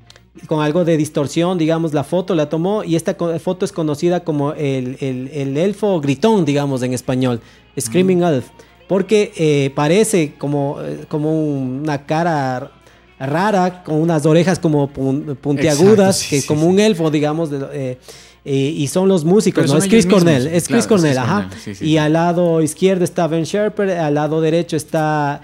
con 0.46 0.62
algo 0.62 0.84
de 0.84 0.96
distorsión, 0.96 1.59
digamos, 1.59 1.94
la 1.94 2.04
foto 2.04 2.36
la 2.36 2.48
tomó 2.48 2.84
y 2.84 2.94
esta 2.94 3.16
foto 3.40 3.64
es 3.64 3.72
conocida 3.72 4.22
como 4.22 4.52
el, 4.52 4.96
el, 5.00 5.56
elfo 5.56 6.00
gritón, 6.00 6.44
digamos, 6.44 6.82
en 6.84 6.92
español, 6.92 7.40
Screaming 7.76 8.22
Elf 8.22 8.48
porque 8.89 9.32
eh, 9.36 9.70
parece 9.74 10.34
como, 10.39 10.80
eh, 10.82 11.05
como 11.09 11.32
una 11.32 12.07
cara 12.07 12.72
rara, 13.20 13.84
con 13.84 13.97
unas 13.97 14.26
orejas 14.26 14.59
como 14.59 14.89
puntiagudas, 14.89 16.26
que 16.28 16.39
es 16.39 16.47
como 16.47 16.66
un 16.66 16.80
elfo, 16.80 17.11
digamos, 17.11 17.51
eh, 17.72 17.99
y 18.45 18.86
son 18.86 19.09
los 19.09 19.24
músicos, 19.24 19.70
¿no? 19.70 19.76
Es 19.76 19.86
Chris 19.86 20.07
Cornell, 20.07 20.47
es 20.47 20.68
Chris 20.68 20.86
Cornell, 20.86 21.18
ajá. 21.18 21.51
y 21.80 21.99
al 21.99 22.14
lado 22.14 22.62
izquierdo 22.62 23.05
está 23.05 23.26
Ben 23.26 23.45
Sherper, 23.45 23.91
al 23.91 24.14
lado 24.14 24.41
derecho 24.41 24.76
está 24.76 25.43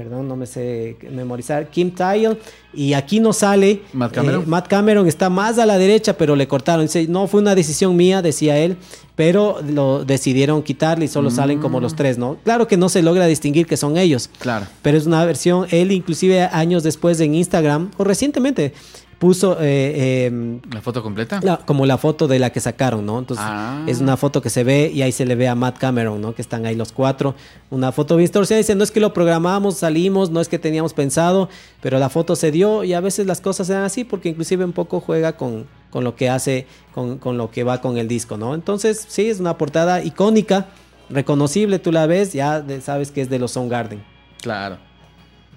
perdón, 0.00 0.28
no 0.28 0.34
me 0.34 0.46
sé 0.46 0.96
memorizar, 1.10 1.68
Kim 1.68 1.90
Tile, 1.90 2.38
y 2.72 2.94
aquí 2.94 3.20
no 3.20 3.34
sale. 3.34 3.82
Matt 3.92 4.14
Cameron. 4.14 4.42
Eh, 4.42 4.46
Matt 4.46 4.66
Cameron 4.66 5.06
está 5.06 5.28
más 5.28 5.58
a 5.58 5.66
la 5.66 5.76
derecha, 5.76 6.14
pero 6.14 6.34
le 6.36 6.48
cortaron. 6.48 6.86
Dice, 6.86 7.06
no 7.06 7.26
fue 7.26 7.42
una 7.42 7.54
decisión 7.54 7.94
mía, 7.96 8.22
decía 8.22 8.56
él, 8.56 8.78
pero 9.14 9.60
lo 9.60 10.06
decidieron 10.06 10.62
quitarle 10.62 11.04
y 11.04 11.08
solo 11.08 11.30
salen 11.30 11.60
como 11.60 11.80
los 11.80 11.92
mm. 11.92 11.96
tres, 11.96 12.16
¿no? 12.16 12.38
Claro 12.44 12.66
que 12.66 12.78
no 12.78 12.88
se 12.88 13.02
logra 13.02 13.26
distinguir 13.26 13.66
que 13.66 13.76
son 13.76 13.98
ellos. 13.98 14.30
Claro. 14.38 14.66
Pero 14.80 14.96
es 14.96 15.04
una 15.04 15.22
versión, 15.26 15.66
él 15.70 15.92
inclusive 15.92 16.44
años 16.44 16.82
después 16.82 17.20
en 17.20 17.34
Instagram, 17.34 17.90
o 17.98 18.04
recientemente, 18.04 18.72
puso... 19.20 19.58
Eh, 19.60 20.24
em, 20.26 20.60
¿La 20.72 20.80
foto 20.80 21.02
completa? 21.02 21.40
como 21.66 21.84
la 21.84 21.98
foto 21.98 22.26
de 22.26 22.38
la 22.38 22.50
que 22.50 22.58
sacaron, 22.58 23.04
¿no? 23.04 23.18
Entonces 23.18 23.44
ah. 23.46 23.84
es 23.86 24.00
una 24.00 24.16
foto 24.16 24.40
que 24.40 24.48
se 24.48 24.64
ve 24.64 24.90
y 24.92 25.02
ahí 25.02 25.12
se 25.12 25.26
le 25.26 25.34
ve 25.34 25.46
a 25.46 25.54
Matt 25.54 25.78
Cameron, 25.78 26.22
¿no? 26.22 26.34
Que 26.34 26.40
están 26.40 26.64
ahí 26.64 26.74
los 26.74 26.90
cuatro. 26.90 27.34
Una 27.70 27.92
foto 27.92 28.16
bien 28.16 28.24
distorsionada. 28.24 28.60
Dice, 28.60 28.74
no 28.74 28.82
es 28.82 28.90
que 28.90 28.98
lo 28.98 29.12
programamos, 29.12 29.76
salimos, 29.76 30.30
no 30.30 30.40
es 30.40 30.48
que 30.48 30.58
teníamos 30.58 30.94
pensado, 30.94 31.50
pero 31.82 31.98
la 31.98 32.08
foto 32.08 32.34
se 32.34 32.50
dio 32.50 32.82
y 32.82 32.94
a 32.94 33.00
veces 33.00 33.26
las 33.26 33.42
cosas 33.42 33.66
se 33.66 33.74
dan 33.74 33.84
así 33.84 34.04
porque 34.04 34.30
inclusive 34.30 34.64
un 34.64 34.72
poco 34.72 35.00
juega 35.00 35.36
con, 35.36 35.66
con 35.90 36.02
lo 36.02 36.16
que 36.16 36.30
hace, 36.30 36.66
con, 36.94 37.18
con 37.18 37.36
lo 37.36 37.50
que 37.50 37.62
va 37.62 37.82
con 37.82 37.98
el 37.98 38.08
disco, 38.08 38.38
¿no? 38.38 38.54
Entonces 38.54 39.04
sí, 39.06 39.28
es 39.28 39.38
una 39.38 39.58
portada 39.58 40.02
icónica, 40.02 40.68
reconocible, 41.10 41.78
tú 41.78 41.92
la 41.92 42.06
ves, 42.06 42.32
ya 42.32 42.64
sabes 42.80 43.10
que 43.10 43.20
es 43.20 43.28
de 43.28 43.38
los 43.38 43.52
Soundgarden. 43.52 44.02
Claro. 44.40 44.78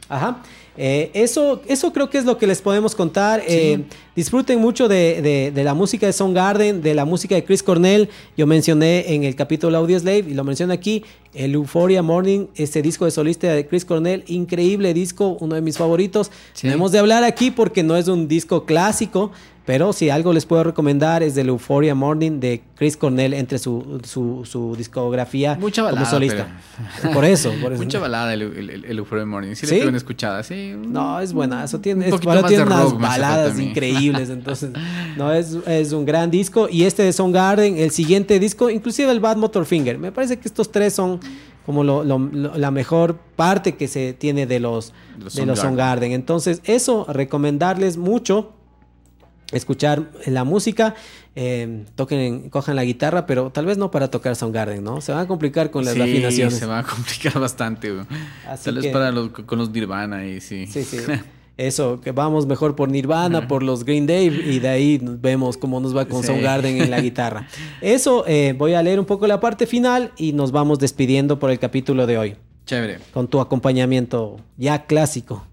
Ajá. 0.10 0.42
Eh, 0.78 1.12
eso, 1.14 1.62
eso 1.68 1.94
creo 1.94 2.10
que 2.10 2.18
es 2.18 2.26
lo 2.26 2.38
que 2.38 2.48
les 2.48 2.62
podemos 2.62 2.96
contar. 2.96 3.44
Eh, 3.48 3.84
disfruten 4.16 4.60
mucho 4.60 4.88
de, 4.88 5.52
la 5.56 5.74
música 5.74 6.06
de 6.06 6.14
Soundgarden, 6.14 6.82
de 6.82 6.94
la 6.94 7.06
música 7.06 7.36
de 7.36 7.44
Chris 7.44 7.64
Cornell. 7.64 8.10
Yo 8.38 8.48
mencioné 8.48 9.14
en 9.14 9.24
el 9.24 9.36
capítulo 9.36 9.78
Audio 9.78 10.00
Slave 10.00 10.26
y 10.30 10.34
lo 10.34 10.44
menciono 10.44 10.74
aquí. 10.74 11.04
El 11.34 11.56
Euphoria 11.56 12.04
Morning, 12.04 12.46
este 12.56 12.84
disco 12.84 13.06
de 13.06 13.12
solista 13.12 13.52
de 13.52 13.66
Chris 13.66 13.86
Cornell, 13.86 14.24
increíble 14.28 14.94
disco, 14.94 15.36
uno 15.40 15.56
de 15.56 15.62
mis 15.62 15.78
favoritos. 15.78 16.30
Tenemos 16.60 16.92
de 16.92 17.00
hablar 17.00 17.24
aquí 17.24 17.50
porque 17.50 17.82
no 17.82 17.96
es 17.96 18.08
un 18.08 18.28
disco 18.28 18.66
clásico, 18.66 19.32
pero 19.66 19.94
si 19.94 20.10
algo 20.10 20.34
les 20.34 20.46
puedo 20.46 20.64
recomendar 20.64 21.24
es 21.24 21.38
el 21.38 21.48
Euphoria 21.48 21.96
Morning 21.96 22.40
de 22.40 22.62
Chris 22.76 22.98
Cornell 22.98 23.34
entre 23.34 23.60
su, 23.60 24.02
su, 24.04 24.76
discografía 24.76 25.56
Mucha 25.56 25.84
balada, 25.84 26.02
como 26.02 26.12
solista. 26.12 26.48
Por 27.14 27.24
eso, 27.24 27.54
por 27.62 27.72
eso. 27.72 27.82
Mucha 27.82 28.00
balada 28.00 28.34
el, 28.34 28.42
el, 28.42 28.98
Euphoria 28.98 29.26
Morning. 29.26 29.56
Sí, 29.56 29.66
¿Sí? 29.66 29.80
la 29.80 29.96
escuchada, 29.96 30.44
sí. 30.44 30.74
No, 30.78 31.20
es 31.22 31.32
buena. 31.32 31.64
Eso 31.64 31.80
tiene, 31.80 32.10
es, 32.10 32.20
tiene 32.20 32.64
unas 32.64 32.98
baladas 32.98 33.58
increíbles. 33.58 34.03
Entonces, 34.10 34.72
no, 35.18 35.34
es, 35.34 35.58
es 35.68 35.92
un 35.92 36.06
gran 36.06 36.32
disco. 36.32 36.68
Y 36.70 36.84
este 36.84 37.04
de 37.04 37.32
Garden, 37.32 37.78
el 37.78 37.92
siguiente 37.92 38.40
disco, 38.40 38.70
inclusive 38.70 39.12
el 39.12 39.20
Bad 39.20 39.38
Motor 39.38 39.66
Finger. 39.66 39.98
Me 39.98 40.12
parece 40.12 40.38
que 40.38 40.48
estos 40.48 40.72
tres 40.72 40.94
son 40.94 41.20
como 41.66 41.84
lo, 41.84 42.04
la 42.04 42.72
mejor 42.72 43.18
parte 43.36 43.76
que 43.76 43.88
se 43.88 44.14
tiene 44.14 44.46
de 44.46 44.60
los, 44.60 44.94
de 45.34 45.46
los 45.46 45.60
Soundgarden. 45.60 46.12
Entonces, 46.12 46.62
eso, 46.66 47.06
recomendarles 47.08 47.98
mucho 47.98 48.54
escuchar 49.54 50.12
la 50.26 50.44
música, 50.44 50.96
eh, 51.36 51.86
toquen, 51.96 52.50
cojan 52.50 52.76
la 52.76 52.84
guitarra, 52.84 53.26
pero 53.26 53.52
tal 53.52 53.66
vez 53.66 53.78
no 53.78 53.92
para 53.92 54.10
tocar 54.10 54.36
Soundgarden, 54.36 54.84
¿no? 54.84 55.00
Se 55.02 55.12
van 55.12 55.22
a 55.22 55.28
complicar 55.28 55.72
con 55.72 55.86
las 55.86 55.94
sí, 55.94 56.02
afinaciones. 56.02 56.58
se 56.58 56.66
va 56.66 56.80
a 56.80 56.84
complicar 56.84 57.40
bastante, 57.40 57.92
tal 58.64 58.76
vez 58.76 58.92
para 58.92 59.12
los, 59.12 59.30
con 59.30 59.58
los 59.60 59.70
Nirvana 59.70 60.26
y 60.26 60.42
sí. 60.42 60.68
Sí, 60.68 60.84
sí. 60.84 60.98
eso, 61.58 62.02
que 62.02 62.12
vamos 62.12 62.46
mejor 62.48 62.76
por 62.76 62.90
Nirvana, 62.90 63.48
por 63.48 63.62
los 63.64 63.86
Green 63.86 64.08
Day 64.08 64.28
y 64.28 64.60
de 64.60 64.68
ahí 64.68 65.00
vemos 65.02 65.58
cómo 65.58 65.80
nos 65.80 65.96
va 65.96 66.06
con 66.06 66.22
Sí. 66.22 66.28
Soundgarden 66.28 66.82
en 66.82 66.90
la 66.90 67.00
guitarra. 67.02 67.48
Eso, 67.82 68.26
eh, 68.28 68.56
voy 68.58 68.74
a 68.74 68.82
leer 68.82 69.00
un 69.00 69.06
poco 69.06 69.28
la 69.28 69.40
parte 69.40 69.68
final 69.68 70.12
y 70.18 70.34
nos 70.34 70.52
vamos 70.52 70.80
despidiendo 70.80 71.40
por 71.40 71.52
el 71.52 71.60
capítulo 71.60 72.08
de 72.08 72.18
hoy. 72.18 72.36
Chévere. 72.66 73.00
Con 73.14 73.28
tu 73.28 73.40
acompañamiento 73.40 74.38
ya 74.58 74.86
clásico. 74.86 75.46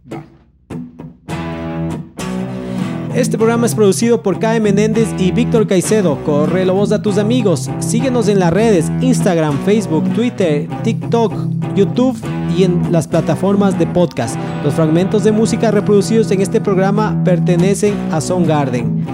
Este 3.15 3.37
programa 3.37 3.67
es 3.67 3.75
producido 3.75 4.23
por 4.23 4.39
Kai 4.39 4.61
Menéndez 4.61 5.09
y 5.19 5.33
Víctor 5.33 5.67
Caicedo. 5.67 6.23
Corre 6.25 6.65
la 6.65 6.73
voz 6.73 6.93
a 6.93 7.03
tus 7.03 7.19
amigos. 7.19 7.69
Síguenos 7.81 8.29
en 8.29 8.39
las 8.39 8.53
redes 8.53 8.91
Instagram, 9.01 9.59
Facebook, 9.65 10.05
Twitter, 10.15 10.69
TikTok, 10.85 11.33
YouTube 11.75 12.17
y 12.57 12.63
en 12.63 12.93
las 12.93 13.09
plataformas 13.09 13.77
de 13.81 13.89
podcast. 13.89 14.37
Los 14.63 14.75
fragmentos 14.75 15.25
de 15.25 15.33
música 15.33 15.73
reproducidos 15.73 16.31
en 16.31 16.41
este 16.41 16.61
programa 16.61 17.21
pertenecen 17.25 17.95
a 18.13 18.21
Soundgarden. 18.21 19.05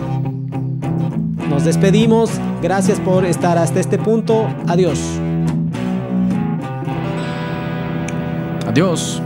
Nos 1.49 1.65
despedimos. 1.65 2.31
Gracias 2.63 3.01
por 3.01 3.25
estar 3.25 3.57
hasta 3.57 3.81
este 3.81 3.97
punto. 3.99 4.47
Adiós. 4.67 5.01
Adiós. 8.67 9.23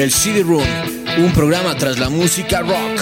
El 0.00 0.10
CD 0.10 0.42
Room, 0.42 0.66
un 1.18 1.30
programa 1.34 1.74
tras 1.74 1.98
la 1.98 2.08
música 2.08 2.62
rock. 2.62 2.98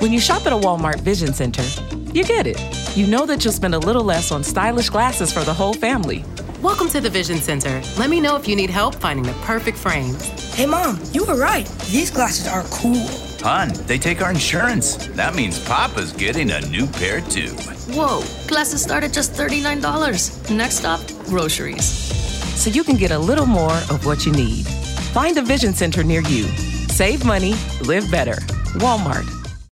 When 0.00 0.10
you 0.10 0.20
shop 0.20 0.46
at 0.46 0.54
a 0.54 0.56
Walmart 0.56 1.00
Vision 1.00 1.34
Center, 1.34 1.62
you 2.14 2.24
get 2.24 2.46
it. 2.46 2.58
You 2.96 3.06
know 3.06 3.26
that 3.26 3.44
you'll 3.44 3.52
spend 3.52 3.74
a 3.74 3.78
little 3.78 4.02
less 4.02 4.32
on 4.32 4.42
stylish 4.42 4.88
glasses 4.88 5.30
for 5.30 5.44
the 5.44 5.52
whole 5.52 5.74
family. 5.74 6.24
Welcome 6.62 6.88
to 6.88 7.00
the 7.02 7.10
Vision 7.10 7.42
Center. 7.42 7.82
Let 7.98 8.08
me 8.08 8.22
know 8.22 8.36
if 8.36 8.48
you 8.48 8.56
need 8.56 8.70
help 8.70 8.94
finding 8.94 9.26
the 9.26 9.38
perfect 9.44 9.76
frames. 9.76 10.24
Hey, 10.54 10.64
Mom, 10.64 10.98
you 11.12 11.26
were 11.26 11.36
right. 11.36 11.68
These 11.90 12.10
glasses 12.10 12.48
are 12.48 12.62
cool. 12.70 13.27
Hun, 13.40 13.72
they 13.86 13.98
take 13.98 14.20
our 14.22 14.30
insurance. 14.30 14.96
That 15.08 15.34
means 15.34 15.64
Papa's 15.64 16.12
getting 16.12 16.50
a 16.50 16.60
new 16.68 16.86
pair 16.86 17.20
too. 17.20 17.50
Whoa, 17.94 18.22
glasses 18.46 18.82
start 18.82 19.04
at 19.04 19.12
just 19.12 19.32
$39. 19.32 20.50
Next 20.54 20.78
stop, 20.78 21.00
groceries. 21.26 21.84
So 22.58 22.70
you 22.70 22.82
can 22.82 22.96
get 22.96 23.12
a 23.12 23.18
little 23.18 23.46
more 23.46 23.74
of 23.90 24.04
what 24.04 24.26
you 24.26 24.32
need. 24.32 24.66
Find 25.12 25.38
a 25.38 25.42
Vision 25.42 25.72
Center 25.72 26.02
near 26.02 26.20
you. 26.22 26.44
Save 26.88 27.24
money, 27.24 27.54
live 27.82 28.10
better. 28.10 28.34
Walmart. 28.80 29.37